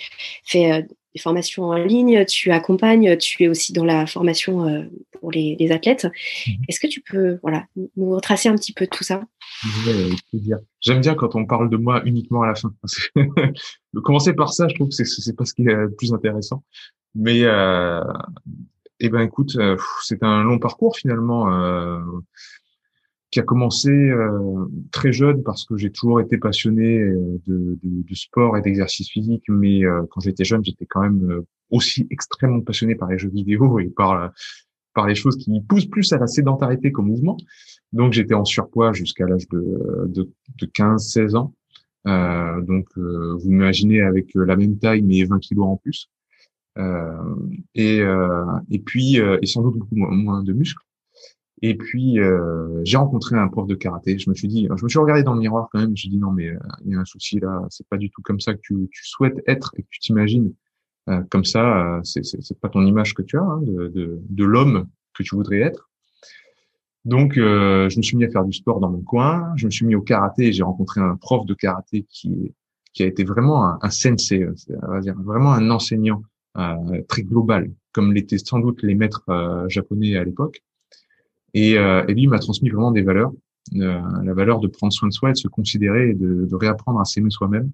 fais 0.46 0.86
formations 1.18 1.66
en 1.66 1.76
ligne, 1.76 2.26
tu 2.26 2.52
accompagnes, 2.52 3.18
tu 3.18 3.44
es 3.44 3.48
aussi 3.48 3.74
dans 3.74 3.86
la 3.86 4.06
formation 4.06 4.68
euh, 4.68 4.84
pour 5.20 5.32
les, 5.32 5.72
athlètes. 5.72 6.06
Mhm. 6.48 6.54
Est-ce 6.68 6.80
que 6.80 6.88
tu 6.88 7.02
peux 7.02 7.40
voilà, 7.42 7.66
nous 7.76 8.10
retracer 8.12 8.50
un 8.50 8.56
petit 8.56 8.74
peu 8.74 8.88
tout 8.88 9.04
ça? 9.04 9.22
J'aime 10.82 11.02
bien 11.02 11.16
quand 11.16 11.36
on 11.36 11.46
parle 11.46 11.70
de 11.70 11.78
moi 11.78 12.02
uniquement 12.06 12.44
à 12.44 12.48
la 12.48 12.56
fin. 12.56 12.74
commencer 14.04 14.34
par 14.34 14.54
ça, 14.54 14.68
je 14.68 14.76
trouve 14.76 14.90
que 14.90 15.04
c'est 15.04 15.36
pas 15.36 15.46
ce 15.46 15.54
qui 15.54 15.64
est 15.64 15.74
le 15.74 15.94
plus 15.94 16.14
intéressant. 16.14 16.64
Mais 17.16 17.42
euh, 17.44 18.04
eh 19.00 19.10
ben 19.10 19.22
écoute, 19.22 19.56
euh, 19.58 19.78
c'est 20.04 20.24
un 20.24 20.44
long 20.44 20.60
parcours 20.60 20.96
finalement. 20.96 21.52
Euh, 21.54 22.00
qui 23.32 23.40
a 23.40 23.44
commencé 23.44 23.90
euh, 23.90 24.66
très 24.92 25.12
jeune 25.12 25.44
parce 25.44 25.66
que 25.66 25.76
j'ai 25.78 25.92
toujours 25.92 26.22
été 26.22 26.38
passionné 26.38 27.00
euh, 27.00 27.42
de, 27.46 27.78
de, 27.84 28.08
de 28.08 28.16
sport 28.16 28.58
et 28.58 28.62
d'exercice 28.62 29.10
physique, 29.10 29.44
mais 29.50 29.84
euh, 29.84 30.04
quand 30.10 30.22
j'étais 30.22 30.46
jeune, 30.46 30.64
j'étais 30.64 30.86
quand 30.86 31.02
même 31.02 31.44
aussi 31.70 32.08
extrêmement 32.10 32.62
passionné 32.62 32.96
par 32.96 33.10
les 33.10 33.18
jeux 33.18 33.30
vidéo 33.30 33.80
et 33.80 33.90
par 33.90 34.32
par 34.94 35.06
les 35.06 35.14
choses 35.14 35.38
qui 35.38 35.62
poussent 35.62 35.86
plus 35.86 36.12
à 36.12 36.18
la 36.18 36.26
sédentarité 36.26 36.92
qu'au 36.92 37.04
mouvement. 37.04 37.38
Donc 37.94 38.14
j'étais 38.14 38.34
en 38.34 38.46
surpoids 38.46 38.94
jusqu'à 38.94 39.28
l'âge 39.28 39.48
de, 39.50 40.08
de, 40.08 40.28
de 40.60 40.66
15-16 40.66 41.36
ans. 41.36 41.54
Euh, 42.08 42.62
donc 42.62 42.88
vous 42.98 43.46
imaginez 43.46 44.02
avec 44.02 44.32
la 44.34 44.56
même 44.56 44.80
taille 44.80 45.04
mais 45.04 45.24
20 45.24 45.38
kilos 45.40 45.68
en 45.68 45.78
plus. 45.78 46.10
et, 47.76 48.00
et 48.72 48.80
puis 48.80 49.18
et 49.18 49.46
sans 49.46 49.62
doute 49.62 49.78
beaucoup 49.78 49.96
moins 49.96 50.42
de 50.42 50.54
muscles. 50.54 50.87
Et 51.62 51.76
puis 51.76 52.20
euh, 52.20 52.82
j'ai 52.84 52.98
rencontré 52.98 53.36
un 53.36 53.48
prof 53.48 53.68
de 53.68 53.76
karaté. 53.76 54.20
Je 54.20 54.30
me 54.30 54.36
suis 54.36 54.48
dit, 54.48 54.68
je 54.76 54.84
me 54.84 54.90
suis 54.90 55.00
regardé 55.00 55.24
dans 55.24 55.34
le 55.34 55.40
miroir 55.40 55.70
quand 55.72 55.80
même. 55.80 55.96
J'ai 55.96 56.10
dit 56.10 56.18
non 56.18 56.32
mais 56.32 56.50
euh, 56.50 56.60
il 56.86 56.92
y 56.92 56.96
a 56.96 57.00
un 57.00 57.06
souci 57.06 57.40
là. 57.40 57.62
C'est 57.70 57.88
pas 57.88 57.98
du 57.98 58.10
tout 58.12 58.22
comme 58.22 58.40
ça 58.40 58.54
que 58.54 58.60
tu, 58.62 58.88
tu 58.92 59.06
souhaites 59.08 59.42
être 59.48 59.74
et 59.78 59.84
que 59.84 59.88
tu 59.90 60.00
t'imagines 60.00 60.54
euh, 61.10 61.22
comme 61.30 61.46
ça. 61.46 61.98
Euh, 61.98 62.00
c'est 62.04 62.24
c'est 62.24 62.60
pas 62.60 62.70
ton 62.70 62.86
image 62.86 63.14
que 63.14 63.22
tu 63.22 63.38
as 63.38 63.42
hein, 63.42 63.62
de 63.62 63.88
de, 63.88 64.20
de 64.30 64.44
l'homme 64.44 64.88
que 65.14 65.24
tu 65.24 65.36
voudrais 65.36 65.60
être. 65.60 65.90
Donc 67.06 67.38
euh, 67.38 67.90
je 67.90 67.98
me 67.98 68.04
suis 68.04 68.18
mis 68.18 68.26
à 68.26 68.30
faire 68.30 68.44
du 68.44 68.54
sport 68.54 68.80
dans 68.80 68.90
mon 68.90 69.02
coin. 69.02 69.54
Je 69.56 69.66
me 69.66 69.72
suis 69.72 69.86
mis 69.86 69.96
au 69.96 70.02
karaté. 70.02 70.52
J'ai 70.52 70.64
rencontré 70.64 71.02
un 71.02 71.16
prof 71.16 71.46
de 71.46 71.54
karaté 71.54 72.06
qui 72.10 72.54
qui 72.94 73.04
a 73.04 73.06
été 73.06 73.24
vraiment 73.24 73.84
un, 73.84 73.90
sensei, 73.92 74.44
on 74.82 74.88
va 74.92 75.02
dire 75.02 75.16
vraiment 75.20 75.54
un 75.54 75.70
enseignant 75.70 76.24
très 77.08 77.22
global, 77.22 77.72
comme 77.92 78.12
l'étaient 78.12 78.40
sans 78.40 78.58
doute 78.58 78.82
les 78.82 78.96
maîtres 78.96 79.24
japonais 79.68 80.18
à 80.18 80.24
l'époque. 80.24 80.64
Et, 81.54 81.78
euh, 81.78 82.06
et 82.08 82.14
lui 82.14 82.28
m'a 82.28 82.40
transmis 82.40 82.70
vraiment 82.70 82.92
des 82.92 83.02
valeurs, 83.02 83.32
euh, 83.76 84.02
la 84.24 84.34
valeur 84.34 84.60
de 84.60 84.68
prendre 84.68 84.94
soin 84.94 85.08
de 85.08 85.14
soi 85.14 85.32
de 85.32 85.38
se 85.38 85.48
considérer 85.48 86.10
et 86.10 86.14
de, 86.14 86.46
de 86.46 86.56
réapprendre 86.56 87.00
à 87.00 87.06
s'aimer 87.06 87.30
soi-même. 87.30 87.72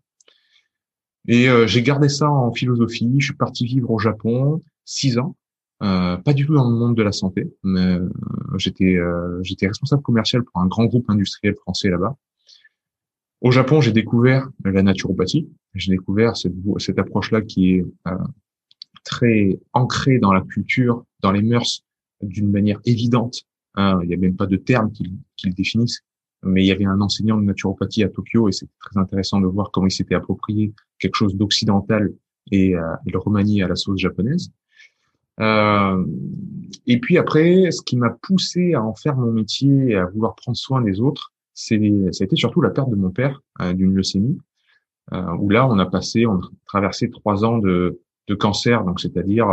Et 1.28 1.50
euh, 1.50 1.68
j'ai 1.68 1.82
gardé 1.82 2.10
ça 2.10 2.30
en 2.30 2.52
philosophie. 2.52 3.14
Je 3.20 3.26
suis 3.26 3.36
parti 3.36 3.66
vivre 3.66 3.92
au 3.92 4.00
Japon 4.00 4.62
six 4.86 5.18
ans, 5.18 5.36
euh, 5.82 6.18
pas 6.18 6.34
du 6.34 6.46
tout 6.46 6.54
dans 6.54 6.70
le 6.70 6.76
monde 6.76 6.96
de 6.96 7.04
la 7.04 7.12
santé, 7.12 7.54
euh, 7.66 8.10
j'étais 8.58 8.98
j'étais 9.42 9.68
responsable 9.68 10.02
commercial 10.02 10.44
pour 10.44 10.62
un 10.62 10.68
grand 10.68 10.86
groupe 10.86 11.10
industriel 11.10 11.56
français 11.56 11.90
là-bas. 11.90 12.16
Au 13.42 13.52
Japon, 13.52 13.82
j'ai 13.82 13.92
découvert 13.92 14.50
la 14.64 14.84
naturopathie. 14.84 15.50
J'ai 15.76 15.92
découvert 15.92 16.38
cette, 16.38 16.54
cette 16.78 17.00
approche-là 17.00 17.42
qui 17.42 17.72
est 17.72 17.86
très 19.04 19.60
ancrée 19.74 20.20
dans 20.20 20.32
la 20.32 20.42
culture, 20.42 21.04
dans 21.22 21.32
les 21.32 21.42
mœurs, 21.42 21.84
d'une 22.22 22.50
manière 22.50 22.80
évidente 22.86 23.44
Hein, 23.76 24.00
il 24.04 24.10
n'y 24.10 24.14
a 24.14 24.18
même 24.18 24.36
pas 24.36 24.46
de 24.46 24.56
terme 24.56 24.92
qui, 24.92 25.04
le 25.44 25.54
définissent. 25.54 26.02
Mais 26.44 26.64
il 26.64 26.68
y 26.68 26.72
avait 26.72 26.86
un 26.86 27.00
enseignant 27.00 27.38
de 27.38 27.44
naturopathie 27.44 28.04
à 28.04 28.10
Tokyo 28.10 28.50
et 28.50 28.52
c'est 28.52 28.68
très 28.80 29.00
intéressant 29.00 29.40
de 29.40 29.48
voir 29.48 29.72
comment 29.72 29.88
il 29.88 29.92
s'était 29.92 30.16
approprié 30.16 30.74
quelque 31.00 31.16
chose 31.16 31.36
d'occidental 31.36 32.14
et, 32.52 32.76
euh, 32.76 32.82
le 33.06 33.18
remanier 33.18 33.64
à 33.64 33.68
la 33.68 33.76
sauce 33.76 34.00
japonaise. 34.00 34.52
Euh, 35.40 36.06
et 36.86 37.00
puis 37.00 37.18
après, 37.18 37.72
ce 37.72 37.82
qui 37.82 37.96
m'a 37.96 38.10
poussé 38.10 38.74
à 38.74 38.84
en 38.84 38.94
faire 38.94 39.16
mon 39.16 39.32
métier 39.32 39.92
et 39.92 39.96
à 39.96 40.06
vouloir 40.06 40.36
prendre 40.36 40.58
soin 40.58 40.82
des 40.82 41.00
autres, 41.00 41.32
c'est, 41.54 41.78
été 41.78 42.36
surtout 42.36 42.62
la 42.62 42.72
perte 42.72 42.90
de 42.90 42.96
mon 42.96 43.10
père 43.10 43.42
euh, 43.62 43.74
d'une 43.74 43.96
leucémie, 43.96 44.38
où 45.40 45.50
là, 45.50 45.68
on 45.68 45.78
a 45.80 45.86
passé, 45.86 46.26
on 46.26 46.36
a 46.36 46.50
traversé 46.66 47.10
trois 47.10 47.46
ans 47.46 47.58
de, 47.58 48.00
de 48.28 48.36
cancer, 48.36 48.84
donc 48.84 49.00
c'est-à-dire 49.00 49.48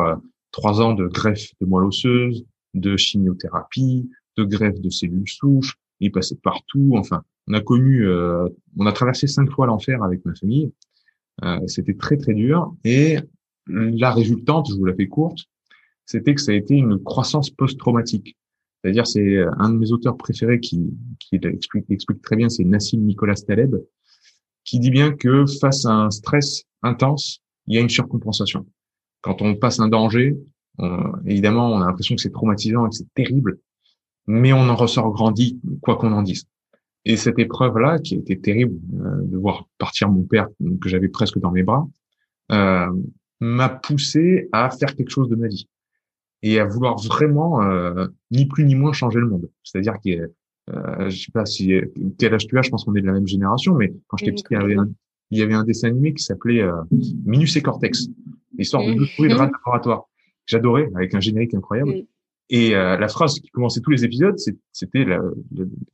trois 0.53 0.81
ans 0.81 0.95
de 0.95 1.07
greffe 1.07 1.53
de 1.61 1.67
moelle 1.67 1.87
osseuse, 1.87 2.47
de 2.75 2.97
chimiothérapie, 2.97 4.11
de 4.37 4.45
greffe 4.45 4.81
de 4.81 4.91
cellules 4.91 5.29
souches, 5.29 5.77
il 6.01 6.13
passait 6.13 6.37
partout. 6.43 6.93
Enfin, 6.97 7.23
on 7.49 7.55
a 7.55 7.61
connu, 7.61 8.07
euh, 8.07 8.49
on 8.79 8.87
a 8.87 8.93
traversé 8.93 9.27
cinq 9.27 9.51
fois 9.51 9.67
l'enfer 9.67 10.03
avec 10.03 10.25
ma 10.25 10.35
famille. 10.35 10.73
Euh, 11.45 11.59
c'était 11.67 11.95
très 11.95 12.17
très 12.17 12.35
dur. 12.35 12.75
Et 12.85 13.19
la 13.67 14.13
résultante, 14.13 14.69
je 14.71 14.75
vous 14.75 14.85
la 14.85 14.95
fais 14.95 15.07
courte, 15.07 15.41
c'était 16.07 16.35
que 16.35 16.41
ça 16.41 16.53
a 16.53 16.55
été 16.55 16.75
une 16.75 16.99
croissance 17.03 17.51
post-traumatique. 17.51 18.37
C'est-à-dire, 18.83 19.07
c'est 19.07 19.39
un 19.59 19.71
de 19.71 19.79
mes 19.79 19.93
auteurs 19.93 20.17
préférés 20.17 20.59
qui, 20.59 20.91
qui 21.19 21.37
explique, 21.37 21.85
explique 21.91 22.23
très 22.23 22.37
bien, 22.37 22.49
c'est 22.49 22.65
Nassim 22.65 23.01
Nicolas 23.01 23.35
Taleb, 23.35 23.77
qui 24.65 24.79
dit 24.81 24.91
bien 24.91 25.13
que 25.13 25.45
face 25.61 25.85
à 25.85 25.93
un 25.93 26.11
stress 26.11 26.65
intense, 26.83 27.43
il 27.67 27.75
y 27.75 27.79
a 27.79 27.81
une 27.81 27.91
surcompensation. 27.91 28.67
Quand 29.21 29.43
on 29.43 29.55
passe 29.55 29.81
un 29.81 29.89
danger, 29.89 30.37
évidemment, 31.27 31.73
on 31.73 31.81
a 31.81 31.87
l'impression 31.87 32.17
que 32.17 32.23
c'est 32.23 32.33
traumatisant 32.33 32.87
et 32.87 32.91
que 32.91 32.97
c'est 32.97 33.15
terrible, 33.15 33.59
mais 34.27 34.53
on 34.53 34.69
en 34.69 34.77
ressort 34.77 35.11
grandi, 35.13 35.61
quoi 35.83 35.97
qu'on 35.97 36.13
en 36.13 36.23
dise. 36.23 36.45
Et 37.05 37.17
cette 37.17 37.39
épreuve-là, 37.39 37.99
qui 37.99 38.15
était 38.15 38.37
terrible, 38.37 38.79
euh, 38.95 39.23
de 39.23 39.37
voir 39.39 39.67
partir 39.79 40.11
mon 40.11 40.23
père 40.23 40.49
que 40.81 40.89
j'avais 40.89 41.09
presque 41.09 41.39
dans 41.39 41.51
mes 41.51 41.63
bras, 41.63 41.89
euh, 42.53 42.91
m'a 43.41 43.69
poussé 43.69 44.49
à 44.53 44.71
faire 44.71 44.95
quelque 44.95 45.11
chose 45.11 45.29
de 45.29 45.37
ma 45.37 45.49
vie 45.49 45.67
et 46.43 46.59
à 46.61 46.67
vouloir 46.67 46.99
vraiment 46.99 47.63
euh, 47.63 48.07
ni 48.31 48.47
plus 48.47 48.65
ni 48.65 48.75
moins 48.75 48.93
changer 48.93 49.19
le 49.19 49.29
monde. 49.29 49.51
C'est-à-dire 49.63 49.95
que 50.05 50.31
euh, 50.71 51.11
je 51.11 51.25
sais 51.25 51.33
pas 51.33 51.47
si 51.47 51.73
quel 52.19 52.35
âge 52.35 52.47
tu 52.47 52.59
as, 52.59 52.63
je 52.63 52.71
pense 52.71 52.85
qu'on 52.85 52.95
est 52.95 53.01
de 53.01 53.07
la 53.07 53.13
même 53.13 53.27
génération, 53.27 53.75
mais 53.75 53.93
quand 54.09 54.19
j'étais 54.19 54.33
petit, 54.33 54.45
il 54.51 54.55
y 54.55 54.57
avait 54.57 54.77
un, 54.77 54.89
il 55.31 55.39
y 55.39 55.43
avait 55.43 55.55
un 55.55 55.65
dessin 55.65 55.89
animé 55.89 56.13
qui 56.13 56.23
s'appelait 56.23 56.63
euh, 56.63 56.83
Minus 57.25 57.57
et 57.57 57.63
Cortex, 57.63 58.09
l'histoire 58.57 58.85
de 58.85 58.95
deux 58.95 59.07
souris 59.07 59.29
de 59.29 59.35
rat 59.35 59.51
laboratoire. 59.65 60.09
J'adorais, 60.51 60.90
avec 60.97 61.14
un 61.14 61.20
générique 61.20 61.55
incroyable. 61.55 62.05
Et 62.52 62.74
euh, 62.74 62.97
la 62.97 63.06
phrase 63.06 63.39
qui 63.39 63.48
commençait 63.51 63.81
tous 63.81 63.93
les 63.93 64.05
épisodes, 64.05 64.35
c'était 64.72 65.05
la, 65.05 65.20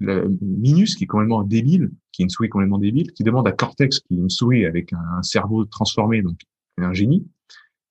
la, 0.01 0.23
Minus, 0.41 0.97
qui 0.97 1.05
est 1.05 1.07
complètement 1.07 1.43
débile, 1.43 1.91
qui 2.13 2.23
est 2.23 2.25
une 2.25 2.31
souris 2.31 2.49
complètement 2.49 2.79
débile, 2.79 3.13
qui 3.13 3.25
demande 3.25 3.47
à 3.47 3.53
Cortex, 3.53 4.01
qui 4.01 4.15
est 4.15 4.17
une 4.17 4.31
souris 4.31 4.65
avec 4.65 4.95
un, 4.95 5.23
cerveau 5.23 5.67
transformé, 5.67 6.23
donc 6.23 6.39
un 6.79 6.95
génie, 6.95 7.27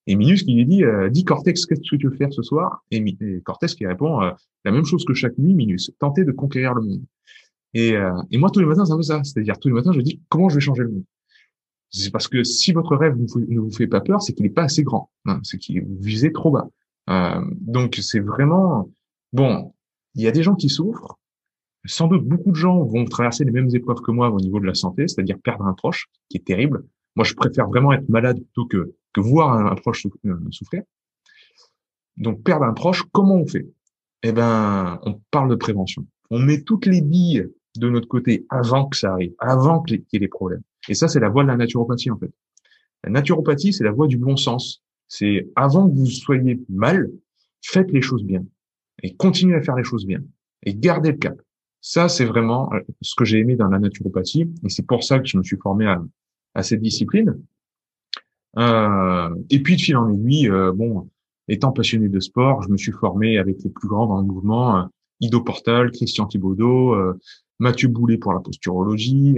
et 0.07 0.15
Minus 0.15 0.41
qui 0.41 0.55
lui 0.55 0.65
dit, 0.65 0.83
euh, 0.83 1.09
dis 1.09 1.23
Cortex, 1.23 1.67
qu'est-ce 1.67 1.81
que 1.81 1.95
tu 1.95 2.07
veux 2.07 2.15
faire 2.15 2.33
ce 2.33 2.41
soir? 2.41 2.83
Et, 2.89 3.03
Cortex 3.43 3.75
qui 3.75 3.85
répond 3.85 4.21
euh, 4.23 4.31
la 4.63 4.71
même 4.71 4.85
chose 4.85 5.05
que 5.05 5.13
chaque 5.13 5.37
nuit, 5.37 5.53
Minus, 5.53 5.91
tenter 5.99 6.25
de 6.25 6.31
conquérir 6.31 6.73
le 6.73 6.81
monde. 6.81 7.03
Et, 7.75 7.95
euh, 7.95 8.13
et 8.31 8.37
moi 8.37 8.49
tous 8.49 8.61
les 8.61 8.65
matins 8.65 8.85
c'est 8.85 8.93
un 8.93 8.97
peu 8.97 9.03
ça, 9.03 9.21
c'est-à-dire 9.23 9.59
tous 9.59 9.67
les 9.67 9.73
matins 9.73 9.91
je 9.91 10.01
dis 10.01 10.21
comment 10.29 10.49
je 10.49 10.55
vais 10.55 10.61
changer 10.61 10.83
le 10.83 10.89
monde? 10.89 11.03
C'est 11.89 12.11
parce 12.11 12.27
que 12.27 12.43
si 12.43 12.73
votre 12.73 12.95
rêve 12.95 13.15
ne 13.17 13.59
vous, 13.59 13.71
fait 13.71 13.87
pas 13.87 14.01
peur, 14.01 14.21
c'est 14.21 14.33
qu'il 14.33 14.43
n'est 14.43 14.51
pas 14.51 14.63
assez 14.63 14.83
grand, 14.83 15.09
hein, 15.25 15.39
c'est 15.43 15.57
qu'il 15.57 15.83
vous 15.83 15.97
visez 16.01 16.31
trop 16.31 16.51
bas. 16.51 16.67
Euh, 17.09 17.41
donc 17.61 17.95
c'est 18.01 18.19
vraiment 18.19 18.89
bon. 19.31 19.73
Il 20.15 20.23
y 20.23 20.27
a 20.27 20.31
des 20.31 20.43
gens 20.43 20.55
qui 20.55 20.69
souffrent. 20.69 21.17
Sans 21.85 22.07
doute 22.07 22.25
beaucoup 22.25 22.49
de 22.49 22.55
gens 22.55 22.83
vont 22.83 23.05
traverser 23.05 23.45
les 23.45 23.51
mêmes 23.51 23.69
épreuves 23.73 24.01
que 24.01 24.11
moi 24.11 24.29
au 24.29 24.39
niveau 24.39 24.59
de 24.59 24.65
la 24.65 24.73
santé, 24.73 25.07
c'est-à-dire 25.07 25.37
perdre 25.39 25.65
un 25.65 25.73
proche, 25.73 26.07
qui 26.29 26.37
est 26.37 26.45
terrible. 26.45 26.83
Moi, 27.15 27.23
je 27.23 27.33
préfère 27.33 27.67
vraiment 27.67 27.93
être 27.93 28.09
malade 28.09 28.37
plutôt 28.37 28.65
que, 28.65 28.95
que 29.13 29.21
voir 29.21 29.53
un, 29.53 29.75
proche 29.75 30.05
euh, 30.25 30.35
souffrir. 30.51 30.83
Donc, 32.17 32.43
perdre 32.43 32.65
un 32.65 32.73
proche, 32.73 33.03
comment 33.11 33.35
on 33.35 33.47
fait? 33.47 33.67
Eh 34.23 34.31
ben, 34.31 34.99
on 35.03 35.21
parle 35.31 35.49
de 35.49 35.55
prévention. 35.55 36.05
On 36.31 36.39
met 36.39 36.61
toutes 36.61 36.87
les 36.87 37.01
billes 37.01 37.47
de 37.77 37.89
notre 37.89 38.07
côté 38.07 38.45
avant 38.49 38.87
que 38.87 38.97
ça 38.97 39.13
arrive, 39.13 39.33
avant 39.39 39.81
qu'il 39.81 40.03
y 40.11 40.15
ait 40.15 40.19
des 40.19 40.27
problèmes. 40.27 40.63
Et 40.89 40.93
ça, 40.93 41.07
c'est 41.07 41.19
la 41.19 41.29
voie 41.29 41.43
de 41.43 41.47
la 41.47 41.57
naturopathie, 41.57 42.11
en 42.11 42.17
fait. 42.17 42.31
La 43.03 43.11
naturopathie, 43.11 43.73
c'est 43.73 43.83
la 43.83 43.91
voie 43.91 44.07
du 44.07 44.17
bon 44.17 44.37
sens. 44.37 44.83
C'est 45.07 45.49
avant 45.55 45.89
que 45.89 45.95
vous 45.95 46.05
soyez 46.07 46.59
mal, 46.69 47.11
faites 47.61 47.91
les 47.91 48.01
choses 48.01 48.23
bien. 48.23 48.43
Et 49.03 49.15
continuez 49.15 49.55
à 49.55 49.61
faire 49.61 49.75
les 49.75 49.83
choses 49.83 50.05
bien. 50.05 50.21
Et 50.63 50.73
gardez 50.73 51.11
le 51.11 51.17
cap. 51.17 51.39
Ça, 51.81 52.09
c'est 52.09 52.25
vraiment 52.25 52.73
euh, 52.73 52.79
ce 53.01 53.13
que 53.15 53.25
j'ai 53.25 53.39
aimé 53.39 53.55
dans 53.55 53.67
la 53.67 53.77
naturopathie. 53.77 54.51
Et 54.63 54.69
c'est 54.69 54.87
pour 54.87 55.03
ça 55.03 55.19
que 55.19 55.27
je 55.27 55.37
me 55.37 55.43
suis 55.43 55.57
formé 55.57 55.85
à, 55.85 56.03
à 56.55 56.63
cette 56.63 56.81
discipline. 56.81 57.37
Euh, 58.57 59.35
et 59.49 59.61
puis 59.61 59.75
de 59.75 59.81
fil 59.81 59.97
en 59.97 60.11
aiguille, 60.11 60.49
euh, 60.49 60.71
bon, 60.71 61.09
étant 61.47 61.71
passionné 61.71 62.09
de 62.09 62.19
sport, 62.19 62.63
je 62.63 62.69
me 62.69 62.77
suis 62.77 62.93
formé 62.93 63.37
avec 63.37 63.61
les 63.63 63.69
plus 63.69 63.87
grands 63.87 64.07
dans 64.07 64.19
le 64.19 64.25
mouvement, 64.25 64.77
euh, 64.77 64.83
Ido 65.19 65.41
Portal, 65.41 65.91
Christian 65.91 66.25
Thibaudot, 66.25 66.93
euh, 66.95 67.19
Mathieu 67.59 67.87
Boulet 67.87 68.17
pour 68.17 68.33
la 68.33 68.39
posturologie. 68.39 69.37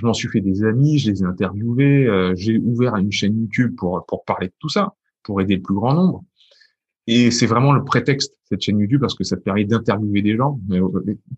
Euh, 0.00 0.02
je 0.02 0.06
m'en 0.06 0.14
suis 0.14 0.28
fait 0.28 0.40
des 0.40 0.64
amis, 0.64 0.98
je 0.98 1.10
les 1.10 1.22
ai 1.22 1.26
interviewés, 1.26 2.32
j'ai 2.34 2.58
ouvert 2.58 2.96
une 2.96 3.12
chaîne 3.12 3.38
YouTube 3.38 3.74
pour 3.76 4.04
pour 4.06 4.24
parler 4.24 4.48
de 4.48 4.54
tout 4.58 4.68
ça, 4.68 4.94
pour 5.22 5.40
aider 5.40 5.56
le 5.56 5.62
plus 5.62 5.74
grand 5.74 5.94
nombre. 5.94 6.24
Et 7.06 7.30
c'est 7.30 7.46
vraiment 7.46 7.72
le 7.72 7.84
prétexte 7.84 8.34
cette 8.50 8.62
chaîne 8.62 8.78
YouTube 8.78 9.00
parce 9.00 9.14
que 9.14 9.24
ça 9.24 9.36
te 9.36 9.42
permet 9.42 9.64
d'interviewer 9.64 10.22
des 10.22 10.36
gens. 10.36 10.60
Mais 10.68 10.80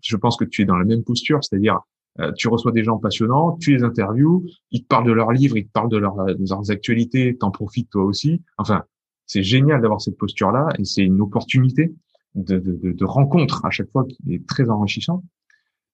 je 0.01 0.17
pense 0.17 0.37
que 0.37 0.45
tu 0.45 0.61
es 0.61 0.65
dans 0.65 0.75
la 0.75 0.85
même 0.85 1.03
posture, 1.03 1.39
c'est-à-dire 1.43 1.79
euh, 2.19 2.31
tu 2.33 2.47
reçois 2.47 2.71
des 2.71 2.83
gens 2.83 2.97
passionnants, 2.97 3.57
tu 3.59 3.75
les 3.75 3.83
interviews, 3.83 4.45
ils 4.71 4.83
te 4.83 4.87
parlent 4.87 5.05
de 5.05 5.11
leurs 5.11 5.31
livres, 5.31 5.57
ils 5.57 5.65
te 5.65 5.71
parlent 5.71 5.89
de, 5.89 5.97
leurs 5.97 6.71
actualités, 6.71 7.35
t'en 7.37 7.51
profites 7.51 7.89
toi 7.89 8.03
aussi. 8.03 8.41
Enfin, 8.57 8.83
c'est 9.25 9.43
génial 9.43 9.81
d'avoir 9.81 10.01
cette 10.01 10.17
posture-là 10.17 10.69
et 10.77 10.85
c'est 10.85 11.03
une 11.03 11.21
opportunité 11.21 11.93
de, 12.35 12.59
de, 12.59 12.91
de, 12.91 13.05
rencontre 13.05 13.65
à 13.65 13.69
chaque 13.69 13.89
fois 13.91 14.05
qui 14.05 14.33
est 14.33 14.45
très 14.45 14.69
enrichissant. 14.69 15.23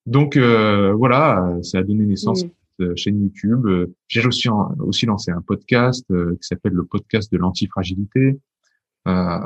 Donc 0.06 0.36
euh, 0.36 0.94
voilà, 0.94 1.58
ça 1.62 1.80
a 1.80 1.84
donné 1.84 2.06
naissance 2.06 2.42
cette 2.42 2.59
chaîne 2.96 3.22
YouTube. 3.22 3.68
J'ai 4.08 4.26
aussi, 4.26 4.48
aussi 4.80 5.06
lancé 5.06 5.32
un 5.32 5.42
podcast 5.42 6.06
euh, 6.12 6.36
qui 6.36 6.48
s'appelle 6.48 6.74
le 6.74 6.86
podcast 6.86 7.32
de 7.32 7.38
l'antifragilité. 7.38 8.40
Euh, 9.08 9.40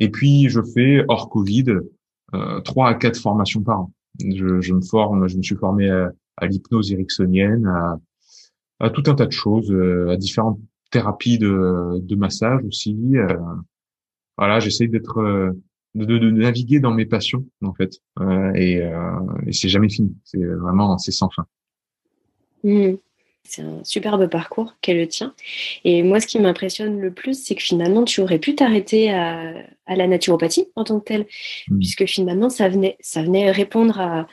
et 0.00 0.10
puis 0.10 0.48
je 0.48 0.60
fais 0.62 1.04
hors 1.08 1.28
Covid 1.28 1.66
trois 2.64 2.88
à 2.88 2.94
quatre 2.94 3.18
formations 3.18 3.62
par 3.62 3.80
an. 3.80 3.92
Je, 4.20 4.60
je, 4.60 4.74
me 4.74 4.80
forme, 4.80 5.28
je 5.28 5.36
me 5.36 5.42
suis 5.42 5.56
formé 5.56 5.88
à, 5.90 6.12
l'hypnose 6.46 6.92
ericksonienne, 6.92 7.66
à, 7.66 7.98
à, 8.80 8.90
tout 8.90 9.02
un 9.06 9.14
tas 9.14 9.26
de 9.26 9.32
choses, 9.32 9.70
euh, 9.70 10.10
à 10.10 10.16
différentes 10.16 10.60
thérapies 10.90 11.38
de, 11.38 11.98
de 12.00 12.16
massage 12.16 12.62
aussi. 12.64 12.96
Euh, 13.14 13.36
voilà, 14.36 14.60
j'essaye 14.60 14.88
d'être, 14.88 15.18
euh, 15.18 15.50
de, 15.94 16.04
de, 16.04 16.30
naviguer 16.30 16.80
dans 16.80 16.92
mes 16.92 17.06
passions 17.06 17.46
en 17.62 17.74
fait, 17.74 18.00
et, 18.54 18.80
et 19.46 19.52
c'est 19.52 19.68
jamais 19.68 19.88
fini. 19.88 20.16
C'est 20.24 20.44
vraiment, 20.44 20.96
c'est 20.98 21.12
sans 21.12 21.30
fin. 21.30 21.46
Mmh. 22.68 22.96
C'est 23.44 23.62
un 23.62 23.82
superbe 23.82 24.28
parcours 24.28 24.74
qu'est 24.82 24.92
le 24.92 25.08
tien. 25.08 25.34
Et 25.84 26.02
moi, 26.02 26.20
ce 26.20 26.26
qui 26.26 26.38
m'impressionne 26.38 27.00
le 27.00 27.10
plus, 27.10 27.42
c'est 27.42 27.54
que 27.54 27.62
finalement, 27.62 28.04
tu 28.04 28.20
aurais 28.20 28.38
pu 28.38 28.54
t'arrêter 28.54 29.10
à, 29.10 29.54
la 29.88 30.06
naturopathie 30.06 30.68
en 30.76 30.84
tant 30.84 31.00
que 31.00 31.04
telle, 31.04 31.26
mmh. 31.68 31.78
puisque 31.78 32.06
finalement, 32.06 32.50
ça 32.50 32.68
venait, 32.68 32.98
ça 33.00 33.22
venait 33.22 33.50
répondre 33.50 33.98
à, 33.98 34.26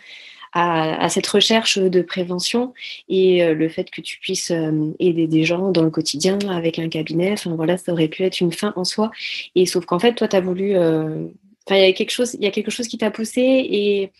à, 0.52 1.10
cette 1.10 1.28
recherche 1.28 1.78
de 1.78 2.02
prévention 2.02 2.74
et 3.10 3.44
euh, 3.44 3.54
le 3.54 3.68
fait 3.68 3.92
que 3.92 4.00
tu 4.00 4.20
puisses 4.20 4.52
euh, 4.52 4.94
aider 5.00 5.28
des 5.28 5.44
gens 5.44 5.70
dans 5.72 5.84
le 5.84 5.90
quotidien 5.90 6.40
avec 6.50 6.80
un 6.80 6.88
cabinet. 6.88 7.34
Enfin, 7.34 7.56
voilà, 7.56 7.78
ça 7.78 7.92
aurait 7.92 8.08
pu 8.08 8.24
être 8.24 8.40
une 8.40 8.54
fin 8.54 8.72
en 8.78 8.86
soi. 8.86 9.12
Et 9.56 9.66
sauf 9.66 9.86
qu'en 9.86 10.00
fait, 10.00 10.14
toi, 10.14 10.30
tu 10.30 10.36
as 10.36 10.42
voulu. 10.42 10.76
Euh, 10.76 11.28
enfin, 11.68 11.78
il 11.78 11.82
y 11.82 11.90
a 11.90 11.92
quelque 11.92 12.12
chose, 12.12 12.36
il 12.36 12.44
y 12.44 12.48
a 12.48 12.52
quelque 12.52 12.72
chose 12.72 12.88
qui 12.88 12.98
t'a 12.98 13.12
poussé 13.12 13.42
et 13.42 14.12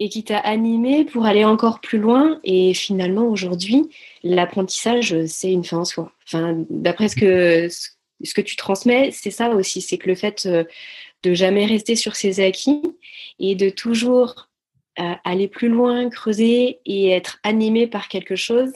et 0.00 0.08
qui 0.08 0.24
t'a 0.24 0.38
animé 0.38 1.04
pour 1.04 1.26
aller 1.26 1.44
encore 1.44 1.80
plus 1.80 1.98
loin. 1.98 2.40
Et 2.44 2.74
finalement, 2.74 3.28
aujourd'hui, 3.28 3.88
l'apprentissage, 4.22 5.26
c'est 5.26 5.52
une 5.52 5.64
fin 5.64 5.78
en 5.78 5.84
soi. 5.84 6.12
Enfin, 6.26 6.64
d'après 6.70 7.08
ce 7.08 7.16
que, 7.16 7.68
ce 7.68 8.34
que 8.34 8.40
tu 8.40 8.56
transmets, 8.56 9.10
c'est 9.10 9.30
ça 9.30 9.50
aussi, 9.50 9.80
c'est 9.80 9.98
que 9.98 10.08
le 10.08 10.14
fait 10.14 10.46
euh, 10.46 10.64
de 11.22 11.34
jamais 11.34 11.66
rester 11.66 11.96
sur 11.96 12.14
ses 12.16 12.40
acquis 12.40 12.82
et 13.38 13.54
de 13.54 13.70
toujours 13.70 14.48
euh, 15.00 15.14
aller 15.24 15.48
plus 15.48 15.68
loin, 15.68 16.08
creuser 16.10 16.80
et 16.84 17.10
être 17.10 17.38
animé 17.42 17.86
par 17.86 18.08
quelque 18.08 18.36
chose 18.36 18.72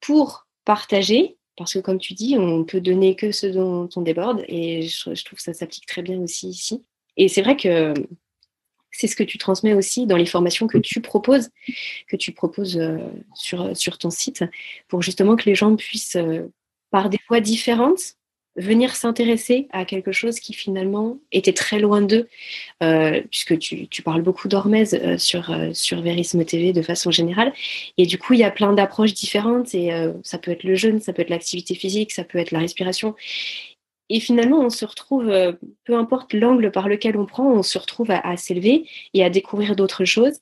pour 0.00 0.46
partager. 0.64 1.36
Parce 1.56 1.74
que 1.74 1.78
comme 1.78 1.98
tu 1.98 2.14
dis, 2.14 2.36
on 2.38 2.64
peut 2.64 2.80
donner 2.80 3.16
que 3.16 3.32
ce 3.32 3.46
dont 3.46 3.88
on 3.94 4.00
déborde 4.00 4.44
et 4.48 4.82
je, 4.82 5.14
je 5.14 5.24
trouve 5.24 5.36
que 5.36 5.42
ça 5.42 5.52
s'applique 5.52 5.86
très 5.86 6.02
bien 6.02 6.18
aussi 6.20 6.48
ici. 6.48 6.82
Et 7.16 7.28
c'est 7.28 7.42
vrai 7.42 7.56
que 7.56 7.92
c'est 8.92 9.06
ce 9.06 9.16
que 9.16 9.22
tu 9.22 9.38
transmets 9.38 9.74
aussi 9.74 10.06
dans 10.06 10.16
les 10.16 10.26
formations 10.26 10.66
que 10.66 10.78
tu 10.78 11.00
proposes, 11.00 11.50
que 12.08 12.16
tu 12.16 12.32
proposes 12.32 12.78
euh, 12.78 12.98
sur, 13.34 13.98
ton 13.98 14.10
site, 14.10 14.44
pour 14.88 15.02
justement 15.02 15.36
que 15.36 15.44
les 15.44 15.54
gens 15.54 15.74
puissent, 15.76 16.16
euh, 16.16 16.52
par 16.90 17.08
des 17.08 17.18
voies 17.28 17.40
différentes, 17.40 18.16
venir 18.56 18.96
s'intéresser 18.96 19.68
à 19.70 19.84
quelque 19.84 20.10
chose 20.10 20.40
qui 20.40 20.52
finalement 20.52 21.18
était 21.30 21.52
très 21.52 21.78
loin 21.78 22.02
d'eux, 22.02 22.28
euh, 22.82 23.22
puisque 23.30 23.56
tu, 23.58 24.02
parles 24.02 24.22
beaucoup 24.22 24.48
d'hormèse 24.48 25.00
sur, 25.18 25.56
sur 25.72 26.02
Verisme 26.02 26.44
TV 26.44 26.72
de 26.72 26.82
façon 26.82 27.12
générale. 27.12 27.52
Et 27.96 28.06
du 28.06 28.18
coup, 28.18 28.32
il 28.32 28.40
y 28.40 28.44
a 28.44 28.50
plein 28.50 28.72
d'approches 28.72 29.14
différentes, 29.14 29.72
et 29.72 29.92
ça 30.24 30.36
peut 30.36 30.50
être 30.50 30.64
le 30.64 30.74
jeûne, 30.74 31.00
ça 31.00 31.12
peut 31.12 31.22
être 31.22 31.30
l'activité 31.30 31.76
physique, 31.76 32.10
ça 32.10 32.24
peut 32.24 32.38
être 32.38 32.50
la 32.50 32.58
respiration. 32.58 33.14
Et 34.10 34.18
finalement, 34.18 34.58
on 34.60 34.70
se 34.70 34.84
retrouve, 34.84 35.28
euh, 35.28 35.52
peu 35.84 35.96
importe 35.96 36.34
l'angle 36.34 36.72
par 36.72 36.88
lequel 36.88 37.16
on 37.16 37.26
prend, 37.26 37.48
on 37.48 37.62
se 37.62 37.78
retrouve 37.78 38.10
à, 38.10 38.36
s'élever 38.36 38.84
et 39.14 39.24
à 39.24 39.30
découvrir 39.30 39.76
d'autres 39.76 40.04
choses. 40.04 40.40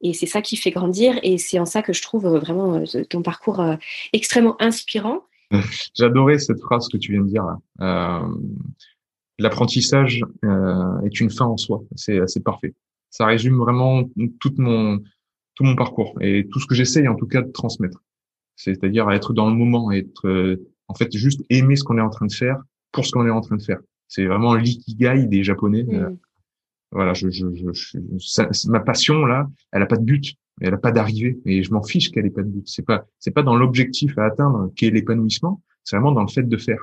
Et 0.00 0.14
c'est 0.14 0.26
ça 0.26 0.40
qui 0.40 0.56
fait 0.56 0.70
grandir. 0.70 1.20
Et 1.22 1.36
c'est 1.36 1.58
en 1.58 1.66
ça 1.66 1.82
que 1.82 1.92
je 1.92 2.00
trouve 2.00 2.24
euh, 2.24 2.38
vraiment 2.38 2.76
euh, 2.76 3.04
ton 3.04 3.20
parcours 3.20 3.62
extrêmement 4.14 4.60
inspirant. 4.60 5.20
J'adorais 5.94 6.38
cette 6.38 6.60
phrase 6.60 6.88
que 6.88 6.96
tu 6.96 7.12
viens 7.12 7.20
de 7.20 7.28
dire. 7.28 7.44
L'apprentissage 9.38 10.22
est 11.04 11.20
une 11.20 11.30
fin 11.30 11.46
en 11.46 11.56
soi. 11.56 11.82
C'est 11.96 12.44
parfait. 12.44 12.74
ça 13.10 13.26
résume 13.26 13.58
vraiment 13.58 14.04
tout 14.38 14.54
mon 14.58 14.98
tout 15.54 15.64
mon 15.64 15.76
parcours 15.76 16.14
et 16.20 16.46
tout 16.50 16.60
ce 16.60 16.66
que 16.66 16.74
j'essaye 16.74 17.08
en 17.08 17.16
tout 17.16 17.26
cas 17.26 17.42
de 17.42 17.50
transmettre. 17.50 18.02
C'est-à-dire 18.56 19.10
être 19.10 19.32
dans 19.32 19.48
le 19.48 19.56
moment, 19.56 19.90
être 19.92 20.58
en 20.88 20.94
fait 20.94 21.14
juste 21.16 21.42
aimer 21.50 21.76
ce 21.76 21.84
qu'on 21.84 21.98
est 21.98 22.02
en 22.02 22.10
train 22.10 22.26
de 22.26 22.32
faire 22.32 22.62
pour 22.92 23.04
ce 23.04 23.12
qu'on 23.12 23.26
est 23.26 23.30
en 23.30 23.40
train 23.40 23.56
de 23.56 23.62
faire. 23.62 23.80
C'est 24.08 24.26
vraiment 24.26 24.54
l'ikigai 24.54 25.26
des 25.26 25.44
Japonais. 25.44 25.84
Mm. 25.84 26.16
voilà, 26.90 27.14
je, 27.14 27.30
je, 27.30 27.46
je, 27.72 28.68
ma 28.68 28.80
passion 28.80 29.24
là, 29.24 29.48
elle 29.72 29.82
a 29.82 29.86
pas 29.86 29.96
de 29.96 30.04
but, 30.04 30.34
elle 30.60 30.74
a 30.74 30.78
pas 30.78 30.92
d'arrivée, 30.92 31.38
et 31.46 31.62
je 31.62 31.72
m'en 31.72 31.82
fiche 31.82 32.10
qu'elle 32.10 32.26
ait 32.26 32.30
pas 32.30 32.42
de 32.42 32.48
but. 32.48 32.68
C'est 32.68 32.84
pas, 32.84 33.06
c'est 33.18 33.30
pas 33.30 33.42
dans 33.42 33.56
l'objectif 33.56 34.18
à 34.18 34.24
atteindre 34.24 34.72
qu'est 34.76 34.90
l'épanouissement, 34.90 35.62
c'est 35.84 35.96
vraiment 35.96 36.12
dans 36.12 36.22
le 36.22 36.28
fait 36.28 36.42
de 36.42 36.56
faire. 36.56 36.80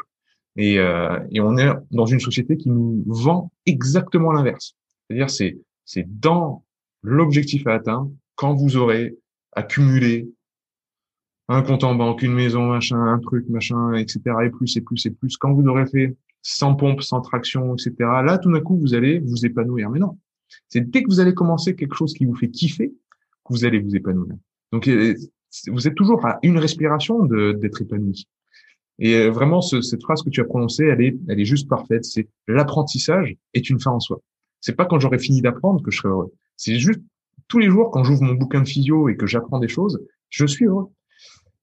Et, 0.55 0.79
euh, 0.79 1.19
et 1.31 1.39
on 1.39 1.57
est 1.57 1.69
dans 1.91 2.07
une 2.07 2.19
société 2.19 2.57
qui 2.57 2.69
nous 2.69 3.03
vend 3.05 3.51
exactement 3.65 4.31
l'inverse. 4.31 4.75
C'est-à-dire, 5.07 5.29
c'est, 5.29 5.59
c'est 5.85 6.05
dans 6.19 6.63
l'objectif 7.03 7.67
à 7.67 7.75
atteindre 7.75 8.11
quand 8.35 8.55
vous 8.55 8.75
aurez 8.75 9.15
accumulé 9.53 10.27
un 11.49 11.61
compte 11.61 11.83
en 11.83 11.95
banque, 11.95 12.23
une 12.23 12.33
maison, 12.33 12.67
machin, 12.67 12.99
un 12.99 13.19
truc, 13.19 13.47
machin, 13.49 13.93
etc. 13.93 14.19
et 14.43 14.49
plus 14.49 14.75
et 14.75 14.81
plus 14.81 15.05
et 15.05 15.11
plus. 15.11 15.37
Quand 15.37 15.53
vous 15.53 15.65
aurez 15.67 15.85
fait 15.85 16.15
sans 16.41 16.75
pompe, 16.75 17.01
sans 17.01 17.21
traction, 17.21 17.73
etc. 17.75 17.93
Là, 17.99 18.37
tout 18.37 18.51
d'un 18.51 18.61
coup, 18.61 18.77
vous 18.77 18.93
allez 18.93 19.19
vous 19.19 19.45
épanouir. 19.45 19.89
Mais 19.89 19.99
non, 19.99 20.17
c'est 20.67 20.89
dès 20.89 21.03
que 21.03 21.09
vous 21.09 21.19
allez 21.19 21.33
commencer 21.33 21.75
quelque 21.75 21.95
chose 21.95 22.13
qui 22.13 22.25
vous 22.25 22.35
fait 22.35 22.49
kiffer 22.49 22.89
que 22.89 23.53
vous 23.53 23.65
allez 23.65 23.79
vous 23.79 23.95
épanouir. 23.95 24.35
Donc, 24.71 24.89
vous 25.67 25.87
êtes 25.87 25.95
toujours 25.95 26.25
à 26.25 26.39
une 26.43 26.57
respiration 26.57 27.25
d'être 27.25 27.81
épanoui. 27.81 28.27
Et 28.99 29.15
euh, 29.15 29.29
vraiment, 29.29 29.61
ce, 29.61 29.81
cette 29.81 30.01
phrase 30.01 30.23
que 30.23 30.29
tu 30.29 30.41
as 30.41 30.45
prononcée, 30.45 30.85
elle 30.85 31.01
est, 31.01 31.15
elle 31.27 31.39
est 31.39 31.45
juste 31.45 31.69
parfaite. 31.69 32.03
C'est 32.03 32.27
l'apprentissage 32.47 33.35
est 33.53 33.69
une 33.69 33.79
fin 33.79 33.91
en 33.91 33.99
soi. 33.99 34.21
C'est 34.59 34.75
pas 34.75 34.85
quand 34.85 34.99
j'aurai 34.99 35.19
fini 35.19 35.41
d'apprendre 35.41 35.83
que 35.83 35.91
je 35.91 35.97
serai 35.97 36.09
heureux. 36.09 36.33
C'est 36.55 36.79
juste 36.79 37.01
tous 37.47 37.59
les 37.59 37.69
jours 37.69 37.91
quand 37.91 38.03
j'ouvre 38.03 38.23
mon 38.23 38.33
bouquin 38.33 38.61
de 38.61 38.67
physio 38.67 39.07
et 39.07 39.15
que 39.15 39.27
j'apprends 39.27 39.59
des 39.59 39.67
choses, 39.67 40.03
je 40.29 40.45
suis 40.45 40.65
heureux. 40.65 40.87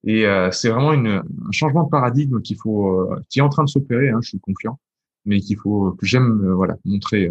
Et 0.06 0.26
euh, 0.26 0.50
c'est 0.50 0.68
vraiment 0.68 0.92
une, 0.92 1.08
un 1.08 1.52
changement 1.52 1.84
de 1.84 1.90
paradigme 1.90 2.40
qu'il 2.40 2.56
faut, 2.56 3.10
euh, 3.10 3.20
qui 3.30 3.38
est 3.38 3.42
en 3.42 3.48
train 3.48 3.64
de 3.64 3.68
s'opérer. 3.68 4.10
Hein, 4.10 4.18
je 4.22 4.30
suis 4.30 4.40
confiant, 4.40 4.78
mais 5.24 5.40
qu'il 5.40 5.56
faut 5.56 5.92
que 5.92 6.06
j'aime, 6.06 6.52
voilà, 6.52 6.76
montrer, 6.84 7.30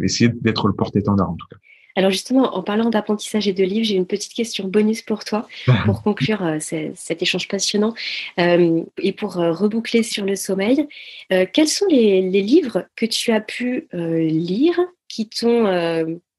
essayer 0.00 0.30
d'être 0.30 0.68
le 0.68 0.74
porte-étendard 0.74 1.30
en 1.30 1.36
tout 1.36 1.46
cas. 1.50 1.56
Alors 1.96 2.10
justement, 2.10 2.56
en 2.56 2.62
parlant 2.62 2.90
d'apprentissage 2.90 3.46
et 3.46 3.52
de 3.52 3.62
livres, 3.62 3.84
j'ai 3.84 3.94
une 3.94 4.06
petite 4.06 4.34
question 4.34 4.66
bonus 4.66 5.02
pour 5.02 5.24
toi, 5.24 5.46
pour 5.86 6.02
conclure 6.02 6.42
euh, 6.42 6.58
cet 6.58 7.22
échange 7.22 7.46
passionnant 7.46 7.94
euh, 8.38 8.82
et 8.98 9.12
pour 9.12 9.38
euh, 9.38 9.52
reboucler 9.52 10.02
sur 10.02 10.24
le 10.24 10.34
sommeil. 10.34 10.86
quels 11.28 11.68
sont 11.68 11.86
les, 11.88 12.22
livres 12.22 12.86
que 12.96 13.06
tu 13.06 13.32
as 13.32 13.40
pu 13.40 13.88
lire 13.92 14.78
qui 15.08 15.28
t'ont 15.28 15.64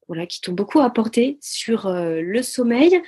voilà, 0.07 0.27
qui 0.27 0.39
t'ont 0.41 0.53
beaucoup 0.53 0.81
apporté 0.81 1.37
sur 1.41 1.89
le 1.89 2.41
sommeil? 2.43 3.01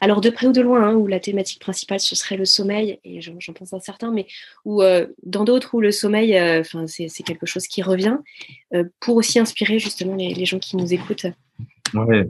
Alors 0.00 0.20
de 0.20 0.30
près 0.30 0.46
ou 0.46 0.52
de 0.52 0.60
loin, 0.60 0.88
hein, 0.88 0.94
où 0.94 1.06
la 1.06 1.20
thématique 1.20 1.60
principale 1.60 2.00
ce 2.00 2.14
serait 2.16 2.36
le 2.36 2.44
sommeil, 2.44 2.98
et 3.04 3.20
j'en 3.20 3.52
pense 3.52 3.72
à 3.72 3.80
certains, 3.80 4.10
mais 4.10 4.26
où 4.64 4.82
dans 5.22 5.44
d'autres 5.44 5.74
où 5.74 5.80
le 5.80 5.90
sommeil, 5.90 6.38
enfin 6.60 6.86
c'est 6.86 7.22
quelque 7.24 7.46
chose 7.46 7.66
qui 7.66 7.82
revient, 7.82 8.18
pour 9.00 9.16
aussi 9.16 9.38
inspirer 9.38 9.78
justement 9.78 10.14
les, 10.14 10.44
gens 10.44 10.58
qui 10.58 10.76
nous 10.76 10.92
écoutent. 10.92 11.26
Ouais. 11.94 12.28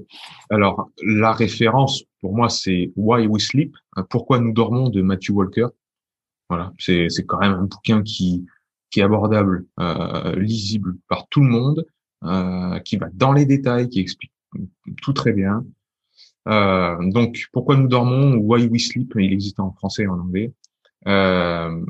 Alors, 0.51 0.91
la 1.03 1.33
référence, 1.33 2.05
pour 2.21 2.35
moi, 2.35 2.49
c'est 2.49 2.93
Why 2.97 3.27
We 3.27 3.43
Sleep, 3.43 3.77
Pourquoi 4.11 4.39
nous 4.39 4.53
dormons 4.53 4.91
de 4.91 5.03
Matthew 5.03 5.31
Walker. 5.31 5.67
Voilà. 6.49 6.73
C'est, 6.79 7.09
quand 7.27 7.39
même 7.39 7.53
un 7.53 7.65
bouquin 7.65 8.03
qui, 8.03 8.47
qui 8.91 9.01
est 9.01 9.03
abordable, 9.03 9.67
euh, 9.81 10.37
lisible 10.37 10.97
par 11.09 11.29
tout 11.29 11.41
le 11.41 11.49
monde, 11.49 11.87
euh, 12.25 12.79
qui 12.81 12.97
va 12.97 13.09
dans 13.13 13.33
les 13.33 13.47
détails, 13.47 13.89
qui 13.89 14.01
explique 14.01 14.33
tout 15.03 15.13
très 15.13 15.33
bien. 15.33 15.65
Euh, 16.49 16.97
donc, 17.11 17.47
pourquoi 17.53 17.77
nous 17.77 17.89
dormons, 17.89 18.37
Why 18.37 18.67
We 18.69 18.89
Sleep, 18.89 19.15
il 19.19 19.33
existe 19.33 19.61
en 19.61 19.73
français 19.73 20.05
et 20.05 20.07
en 20.07 20.21
anglais. 20.21 20.53
Euh, 21.07 21.85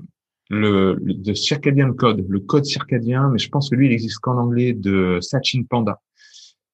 le, 0.49 0.97
le 1.01 1.35
circadian 1.35 1.93
code, 1.93 2.25
le 2.29 2.41
code 2.41 2.65
circadien, 2.65 3.31
mais 3.31 3.39
je 3.39 3.49
pense 3.49 3.71
que 3.71 3.75
lui, 3.75 3.87
il 3.87 3.93
existe 3.93 4.19
qu'en 4.21 4.39
anglais 4.39 4.73
de 4.73 5.19
Sachin 5.21 5.65
Panda. 5.69 6.01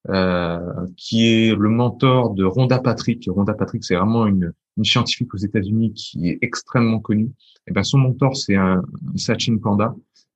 Euh, 0.08 0.58
qui 0.96 1.28
est 1.28 1.54
le 1.54 1.68
mentor 1.68 2.34
de 2.34 2.44
Rhonda 2.44 2.80
Patrick. 2.80 3.24
Rhonda 3.28 3.54
Patrick, 3.54 3.84
c'est 3.84 3.94
vraiment 3.94 4.26
une, 4.26 4.52
une, 4.76 4.84
scientifique 4.84 5.32
aux 5.32 5.38
États-Unis 5.38 5.92
qui 5.92 6.28
est 6.28 6.38
extrêmement 6.42 6.98
connue. 6.98 7.30
Et 7.68 7.72
ben 7.72 7.84
son 7.84 7.98
mentor, 7.98 8.36
c'est 8.36 8.56
un, 8.56 8.82
Sachin 9.14 9.58
Panda. 9.58 9.94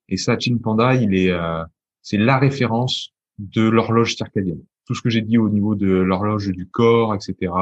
Et 0.09 0.17
Sachin 0.17 0.59
Panda, 0.59 0.95
il 0.95 1.17
est, 1.17 1.31
euh, 1.33 1.65
c'est 2.01 2.17
la 2.17 2.39
référence 2.39 3.13
de 3.39 3.63
l'horloge 3.63 4.15
circadienne. 4.15 4.63
Tout 4.87 4.95
ce 4.95 5.03
que 5.03 5.11
j'ai 5.11 5.23
dit 5.23 5.39
au 5.39 5.49
niveau 5.49 5.75
de 5.75 5.89
l'horloge 5.89 6.49
du 6.49 6.67
corps, 6.67 7.15
etc. 7.15 7.53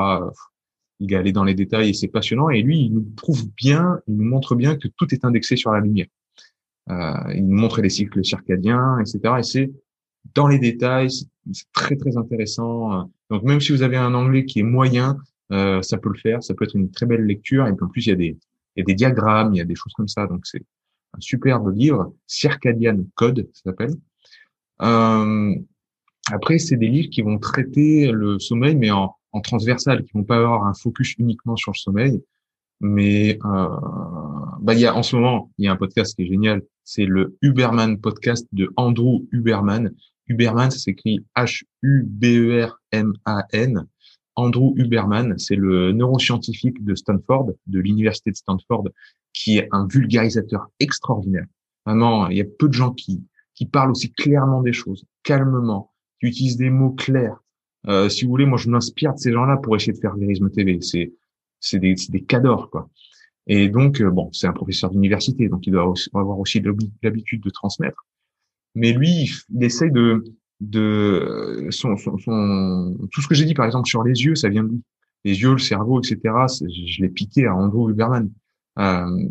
il 1.00 1.12
est 1.12 1.16
allé 1.16 1.32
dans 1.32 1.44
les 1.44 1.54
détails 1.54 1.90
et 1.90 1.94
c'est 1.94 2.08
passionnant. 2.08 2.50
Et 2.50 2.62
lui, 2.62 2.80
il 2.80 2.94
nous 2.94 3.02
prouve 3.16 3.48
bien, 3.56 3.98
il 4.06 4.16
nous 4.16 4.24
montre 4.24 4.54
bien 4.54 4.76
que 4.76 4.88
tout 4.88 5.12
est 5.12 5.24
indexé 5.24 5.56
sur 5.56 5.72
la 5.72 5.80
lumière. 5.80 6.06
Euh, 6.90 7.14
il 7.34 7.46
nous 7.46 7.56
montre 7.56 7.80
les 7.80 7.88
cycles 7.88 8.24
circadiens, 8.24 8.98
etc. 8.98 9.34
Et 9.38 9.42
c'est 9.42 9.72
dans 10.34 10.46
les 10.46 10.58
détails, 10.58 11.10
c'est 11.10 11.72
très 11.72 11.96
très 11.96 12.16
intéressant. 12.16 13.10
Donc 13.30 13.42
même 13.42 13.60
si 13.60 13.72
vous 13.72 13.82
avez 13.82 13.96
un 13.96 14.14
anglais 14.14 14.44
qui 14.44 14.60
est 14.60 14.64
moyen, 14.64 15.16
euh, 15.52 15.82
ça 15.82 15.98
peut 15.98 16.10
le 16.10 16.18
faire, 16.18 16.42
ça 16.42 16.54
peut 16.54 16.64
être 16.64 16.76
une 16.76 16.90
très 16.90 17.06
belle 17.06 17.24
lecture. 17.24 17.66
Et 17.66 17.70
en 17.70 17.88
plus 17.88 18.06
il 18.06 18.10
y 18.10 18.12
a 18.12 18.16
des 18.16 18.38
il 18.76 18.80
y 18.80 18.82
a 18.82 18.84
des 18.84 18.94
diagrammes, 18.94 19.54
il 19.54 19.58
y 19.58 19.60
a 19.60 19.64
des 19.64 19.74
choses 19.74 19.92
comme 19.94 20.08
ça. 20.08 20.26
Donc 20.26 20.46
c'est 20.46 20.62
un 21.12 21.20
superbe 21.20 21.72
livre, 21.74 22.12
Circadian 22.26 23.04
Code, 23.14 23.48
ça 23.52 23.70
s'appelle. 23.70 23.94
Euh, 24.82 25.54
après 26.32 26.58
c'est 26.58 26.76
des 26.76 26.88
livres 26.88 27.10
qui 27.10 27.22
vont 27.22 27.38
traiter 27.38 28.10
le 28.10 28.38
sommeil, 28.38 28.76
mais 28.76 28.90
en, 28.90 29.14
en 29.32 29.40
transversal, 29.40 30.04
qui 30.04 30.12
vont 30.14 30.24
pas 30.24 30.36
avoir 30.36 30.66
un 30.66 30.74
focus 30.74 31.14
uniquement 31.18 31.56
sur 31.56 31.72
le 31.72 31.78
sommeil. 31.78 32.22
Mais 32.80 33.38
euh, 33.44 33.68
bah 34.60 34.74
y 34.74 34.84
a 34.84 34.94
en 34.94 35.02
ce 35.02 35.16
moment 35.16 35.50
il 35.58 35.64
y 35.64 35.68
a 35.68 35.72
un 35.72 35.76
podcast 35.76 36.16
qui 36.16 36.22
est 36.22 36.26
génial, 36.26 36.62
c'est 36.82 37.06
le 37.06 37.36
Uberman 37.40 37.98
podcast 37.98 38.46
de 38.52 38.70
Andrew 38.76 39.26
Uberman 39.30 39.92
Huberman, 40.26 40.70
ça 40.70 40.78
s'écrit 40.78 41.24
H-U-B-E-R-M-A-N. 41.36 42.66
Andrew 44.36 44.72
Huberman, 44.76 45.38
c'est 45.38 45.54
le 45.54 45.92
neuroscientifique 45.92 46.82
de 46.82 46.96
Stanford, 46.96 47.52
de 47.66 47.78
l'université 47.78 48.30
de 48.30 48.36
Stanford, 48.36 48.88
qui 49.32 49.58
est 49.58 49.68
un 49.70 49.86
vulgarisateur 49.86 50.66
extraordinaire. 50.80 51.46
Vraiment, 51.86 52.28
il 52.28 52.38
y 52.38 52.40
a 52.40 52.44
peu 52.44 52.68
de 52.68 52.72
gens 52.72 52.90
qui, 52.92 53.22
qui 53.54 53.66
parlent 53.66 53.92
aussi 53.92 54.10
clairement 54.12 54.62
des 54.62 54.72
choses, 54.72 55.04
calmement, 55.22 55.92
qui 56.30 56.38
utilisent 56.38 56.56
des 56.56 56.70
mots 56.70 56.92
clairs. 56.92 57.42
Euh, 57.86 58.08
si 58.08 58.24
vous 58.24 58.30
voulez, 58.30 58.46
moi, 58.46 58.58
je 58.58 58.70
m'inspire 58.70 59.14
de 59.14 59.18
ces 59.18 59.32
gens-là 59.32 59.58
pour 59.58 59.76
essayer 59.76 59.92
de 59.92 59.98
faire 59.98 60.16
Vérisme 60.16 60.50
TV. 60.50 60.80
C'est, 60.80 61.12
c'est 61.60 61.78
des, 61.78 61.94
des 62.08 62.22
cadors, 62.22 62.70
quoi. 62.70 62.88
Et 63.46 63.68
donc, 63.68 64.00
euh, 64.00 64.10
bon, 64.10 64.30
c'est 64.32 64.46
un 64.46 64.52
professeur 64.52 64.90
d'université, 64.90 65.48
donc 65.48 65.66
il 65.66 65.72
doit 65.72 65.92
avoir 66.14 66.38
aussi 66.38 66.62
l'habitude 67.02 67.42
de 67.42 67.50
transmettre 67.50 68.06
mais 68.74 68.92
lui, 68.92 69.30
il 69.50 69.64
essaye 69.64 69.90
de, 69.90 70.24
de 70.60 71.68
son, 71.70 71.96
son, 71.96 72.18
son, 72.18 72.96
tout 73.12 73.20
ce 73.20 73.28
que 73.28 73.34
j'ai 73.34 73.44
dit, 73.44 73.54
par 73.54 73.66
exemple, 73.66 73.88
sur 73.88 74.02
les 74.02 74.24
yeux, 74.24 74.34
ça 74.34 74.48
vient 74.48 74.64
de 74.64 74.70
lui. 74.70 74.82
Les 75.24 75.40
yeux, 75.40 75.52
le 75.52 75.58
cerveau, 75.58 76.00
etc. 76.00 76.18
Je 76.48 77.02
l'ai 77.02 77.08
piqué 77.08 77.46
à 77.46 77.54
Andrew 77.54 77.88
Huberman. 77.88 78.30
Euh, 78.78 79.28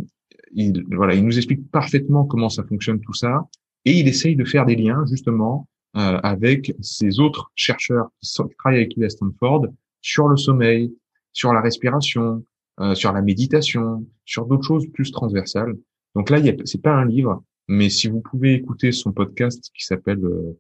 il, 0.54 0.84
voilà, 0.92 1.14
il 1.14 1.24
nous 1.24 1.38
explique 1.38 1.70
parfaitement 1.70 2.26
comment 2.26 2.50
ça 2.50 2.64
fonctionne 2.64 3.00
tout 3.00 3.14
ça, 3.14 3.48
et 3.86 4.00
il 4.00 4.08
essaye 4.08 4.36
de 4.36 4.46
faire 4.46 4.66
des 4.66 4.76
liens 4.76 5.04
justement 5.10 5.68
euh, 5.96 6.20
avec 6.24 6.76
ces 6.82 7.20
autres 7.20 7.52
chercheurs 7.56 8.10
qui, 8.22 8.34
travaillent 8.58 8.80
avec 8.80 8.96
lui 8.96 9.06
à 9.06 9.10
Stanford 9.10 9.68
sur 10.02 10.28
le 10.28 10.38
sommeil, 10.38 10.94
sur 11.32 11.54
la 11.54 11.62
respiration, 11.62 12.44
euh, 12.80 12.96
sur 12.96 13.12
la 13.14 13.22
méditation, 13.22 14.06
sur 14.26 14.46
d'autres 14.46 14.66
choses 14.66 14.88
plus 14.94 15.12
transversales. 15.12 15.76
Donc 16.16 16.30
là, 16.30 16.40
c'est 16.66 16.82
pas 16.82 16.94
un 16.94 17.06
livre, 17.06 17.44
mais 17.68 17.90
si 17.90 18.08
vous 18.08 18.22
pouvez 18.22 18.54
écouter 18.54 18.92
son 18.92 19.12
podcast 19.12 19.72
qui 19.76 19.86
s'appelle 19.86 20.24
euh, 20.24 20.60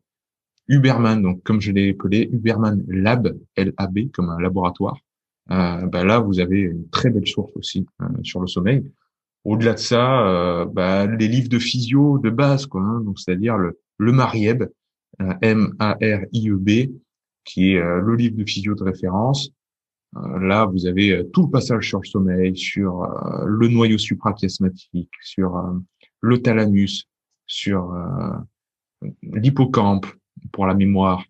Uberman, 0.67 1.21
donc 1.21 1.43
comme 1.43 1.61
je 1.61 1.71
l'ai 1.71 1.91
appelé, 1.91 2.29
Uberman 2.31 2.83
Lab, 2.87 3.37
L-A-B, 3.55 4.11
comme 4.11 4.29
un 4.29 4.39
laboratoire, 4.39 4.97
euh, 5.51 5.85
bah 5.87 6.03
là, 6.03 6.19
vous 6.19 6.39
avez 6.39 6.61
une 6.61 6.89
très 6.89 7.09
belle 7.09 7.27
source 7.27 7.51
aussi 7.55 7.85
euh, 8.01 8.05
sur 8.23 8.39
le 8.39 8.47
sommeil. 8.47 8.83
Au-delà 9.43 9.73
de 9.73 9.79
ça, 9.79 10.25
euh, 10.27 10.65
bah, 10.65 11.05
les 11.05 11.27
livres 11.27 11.49
de 11.49 11.59
physio 11.59 12.17
de 12.19 12.29
base, 12.29 12.65
quoi, 12.65 12.81
hein, 12.81 13.01
donc 13.01 13.19
c'est-à-dire 13.19 13.57
le, 13.57 13.79
le 13.97 14.11
Marieb, 14.13 14.63
M-A-R-I-E-B, 15.19 16.69
qui 17.45 17.71
est 17.71 17.79
le 17.79 18.15
livre 18.15 18.37
de 18.37 18.45
physio 18.45 18.75
de 18.75 18.83
référence. 18.83 19.51
là, 20.13 20.65
vous 20.65 20.85
avez 20.85 21.23
tout 21.33 21.43
le 21.43 21.51
passage 21.51 21.87
sur 21.87 21.99
le 21.99 22.07
sommeil, 22.07 22.57
sur 22.57 23.07
le 23.45 23.67
noyau 23.67 23.97
suprachiasmatique, 23.97 25.11
sur 25.21 25.61
le 26.21 26.41
thalamus, 26.41 27.07
sur 27.45 27.93
euh, 27.93 29.07
l'hippocampe 29.21 30.07
pour 30.51 30.65
la 30.65 30.73
mémoire 30.73 31.23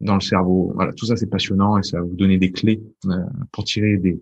dans 0.00 0.14
le 0.14 0.20
cerveau. 0.20 0.72
Voilà, 0.74 0.92
tout 0.92 1.06
ça 1.06 1.16
c'est 1.16 1.28
passionnant 1.28 1.78
et 1.78 1.82
ça 1.82 1.98
va 1.98 2.04
vous 2.04 2.16
donner 2.16 2.38
des 2.38 2.52
clés 2.52 2.82
euh, 3.06 3.16
pour 3.52 3.64
tirer 3.64 3.96
des, 3.96 4.20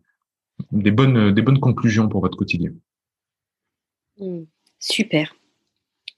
des 0.72 0.90
bonnes 0.90 1.32
des 1.32 1.42
bonnes 1.42 1.60
conclusions 1.60 2.08
pour 2.08 2.20
votre 2.20 2.36
quotidien. 2.36 2.72
Mmh, 4.18 4.42
super. 4.78 5.34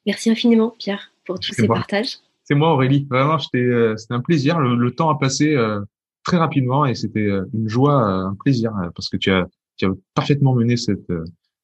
Merci 0.06 0.30
infiniment 0.30 0.74
Pierre 0.78 1.12
pour 1.24 1.38
tous 1.38 1.52
ces 1.52 1.66
partages. 1.66 2.18
C'est 2.50 2.56
moi 2.56 2.72
Aurélie. 2.72 3.06
Vraiment, 3.08 3.38
c'était 3.38 3.94
c'était 3.96 4.14
un 4.14 4.20
plaisir. 4.20 4.58
Le, 4.58 4.90
temps 4.90 5.08
a 5.08 5.18
passé 5.18 5.56
très 6.24 6.36
rapidement 6.36 6.84
et 6.84 6.96
c'était 6.96 7.28
une 7.54 7.68
joie, 7.68 8.02
un 8.02 8.34
plaisir 8.34 8.72
parce 8.96 9.08
que 9.08 9.16
tu 9.16 9.30
as 9.30 9.46
tu 9.76 9.86
as 9.86 9.90
parfaitement 10.14 10.54
mené 10.54 10.76
cette 10.76 11.12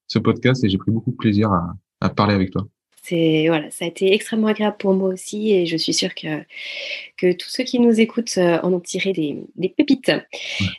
ce 0.07 0.19
podcast 0.19 0.63
et 0.63 0.69
j'ai 0.69 0.77
pris 0.77 0.91
beaucoup 0.91 1.11
de 1.11 1.17
plaisir 1.17 1.51
à, 1.51 1.73
à 1.99 2.09
parler 2.09 2.33
avec 2.33 2.51
toi 2.51 2.65
voilà, 3.09 3.69
ça 3.71 3.85
a 3.85 3.87
été 3.87 4.13
extrêmement 4.13 4.47
agréable 4.47 4.77
pour 4.77 4.93
moi 4.93 5.09
aussi 5.09 5.53
et 5.53 5.65
je 5.65 5.77
suis 5.77 5.93
sûre 5.93 6.13
que, 6.15 6.43
que 7.17 7.33
tous 7.33 7.49
ceux 7.49 7.63
qui 7.63 7.79
nous 7.79 7.99
écoutent 7.99 8.37
euh, 8.37 8.59
en 8.63 8.73
ont 8.73 8.79
tiré 8.79 9.13
des, 9.13 9.69
pépites. 9.69 10.11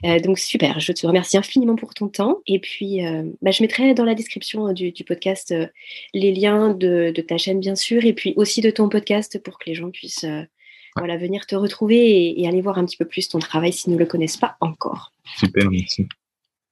Euh, 0.04 0.18
donc 0.20 0.38
super, 0.38 0.80
je 0.80 0.92
te 0.92 1.06
remercie 1.06 1.36
infiniment 1.36 1.76
pour 1.76 1.94
ton 1.94 2.08
temps 2.08 2.38
et 2.46 2.58
puis 2.58 3.04
euh, 3.06 3.24
bah, 3.42 3.50
je 3.50 3.62
mettrai 3.62 3.94
dans 3.94 4.04
la 4.04 4.14
description 4.14 4.72
du, 4.72 4.92
podcast 5.06 5.54
les 6.12 6.32
liens 6.32 6.74
de, 6.74 7.12
ta 7.26 7.38
chaîne 7.38 7.60
bien 7.60 7.76
sûr 7.76 8.04
et 8.04 8.12
puis 8.12 8.34
aussi 8.36 8.60
de 8.60 8.70
ton 8.70 8.88
podcast 8.88 9.42
pour 9.42 9.58
que 9.58 9.68
les 9.68 9.74
gens 9.74 9.90
puissent 9.90 10.26
voilà, 10.96 11.16
venir 11.16 11.46
te 11.46 11.54
retrouver 11.54 12.40
et, 12.40 12.46
aller 12.46 12.60
voir 12.60 12.78
un 12.78 12.84
petit 12.84 12.96
peu 12.96 13.04
plus 13.04 13.28
ton 13.28 13.38
travail 13.38 13.72
s'ils 13.72 13.92
ne 13.92 13.98
le 13.98 14.06
connaissent 14.06 14.36
pas 14.36 14.56
encore. 14.60 15.12
Super, 15.38 15.70
merci. 15.70 16.06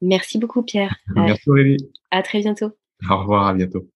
Merci 0.02 0.38
beaucoup 0.38 0.62
Pierre. 0.62 0.96
Merci 1.14 1.48
Aurélie. 1.48 1.76
À 2.10 2.22
très 2.22 2.40
bientôt. 2.40 2.72
Au 3.10 3.18
revoir, 3.18 3.46
à 3.46 3.54
bientôt. 3.54 3.88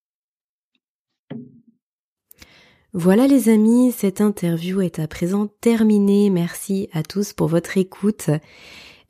Voilà 2.92 3.28
les 3.28 3.48
amis, 3.48 3.92
cette 3.92 4.20
interview 4.20 4.80
est 4.80 4.98
à 4.98 5.06
présent 5.06 5.46
terminée. 5.60 6.28
Merci 6.28 6.88
à 6.92 7.04
tous 7.04 7.32
pour 7.32 7.46
votre 7.46 7.78
écoute. 7.78 8.30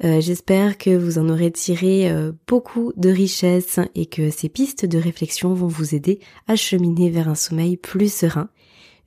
Euh, 0.05 0.21
j'espère 0.21 0.77
que 0.77 0.95
vous 0.95 1.17
en 1.17 1.31
aurez 1.31 1.51
tiré 1.51 2.11
euh, 2.11 2.33
beaucoup 2.47 2.93
de 2.99 3.09
richesses 3.09 3.81
et 3.95 4.05
que 4.05 4.29
ces 4.29 4.51
pistes 4.51 4.85
de 4.85 4.99
réflexion 4.99 5.55
vont 5.55 5.67
vous 5.67 5.95
aider 5.95 6.21
à 6.47 6.57
cheminer 6.57 7.09
vers 7.09 7.31
un 7.31 7.35
sommeil 7.35 7.79
plus 7.79 8.13
serein. 8.13 8.51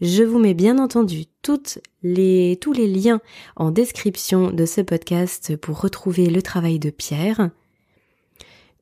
Je 0.02 0.24
vous 0.24 0.40
mets 0.40 0.56
bien 0.56 0.80
entendu 0.80 1.26
toutes 1.44 1.78
les, 2.02 2.58
tous 2.60 2.74
les 2.74 2.88
liens 2.88 3.22
en 3.56 3.70
description 3.70 4.50
de 4.50 4.66
ce 4.66 4.82
podcast 4.82 5.56
pour 5.56 5.82
retrouver 5.82 6.32
le 6.32 6.42
travail 6.42 6.80
de 6.80 6.90
Pierre. 6.90 7.52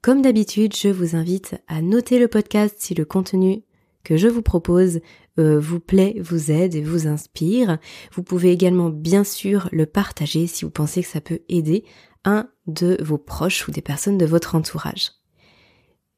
Comme 0.02 0.22
d'habitude, 0.22 0.74
je 0.74 0.88
vous 0.88 1.18
invite 1.18 1.56
à 1.68 1.82
noter 1.82 2.18
le 2.18 2.30
podcast 2.30 2.76
si 2.80 2.94
le 2.94 3.04
contenu 3.04 3.64
que 4.04 4.18
je 4.18 4.28
vous 4.28 4.42
propose 4.42 5.00
euh, 5.40 5.60
vous 5.60 5.80
plaît, 5.80 6.16
vous 6.20 6.52
aide 6.52 6.76
et 6.76 6.82
vous 6.82 7.08
inspire. 7.08 7.78
Vous 8.14 8.24
pouvez 8.24 8.52
également 8.52 8.90
bien 8.90 9.24
sûr 9.24 9.70
le 9.72 9.86
partager 9.86 10.48
si 10.48 10.66
vous 10.66 10.72
pensez 10.72 11.02
que 11.02 11.10
ça 11.10 11.22
peut 11.22 11.40
aider 11.50 11.84
un 12.26 12.50
de 12.68 12.98
vos 13.02 13.18
proches 13.18 13.68
ou 13.68 13.72
des 13.72 13.82
personnes 13.82 14.18
de 14.18 14.26
votre 14.26 14.56
entourage. 14.56 15.12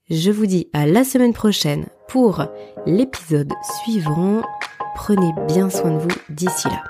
Je 0.09 0.31
vous 0.31 0.45
dis 0.45 0.69
à 0.73 0.85
la 0.85 1.03
semaine 1.03 1.33
prochaine 1.33 1.85
pour 2.09 2.45
l'épisode 2.85 3.53
suivant. 3.83 4.41
Prenez 4.95 5.31
bien 5.47 5.69
soin 5.69 5.91
de 5.91 5.99
vous 5.99 6.19
d'ici 6.29 6.67
là. 6.67 6.83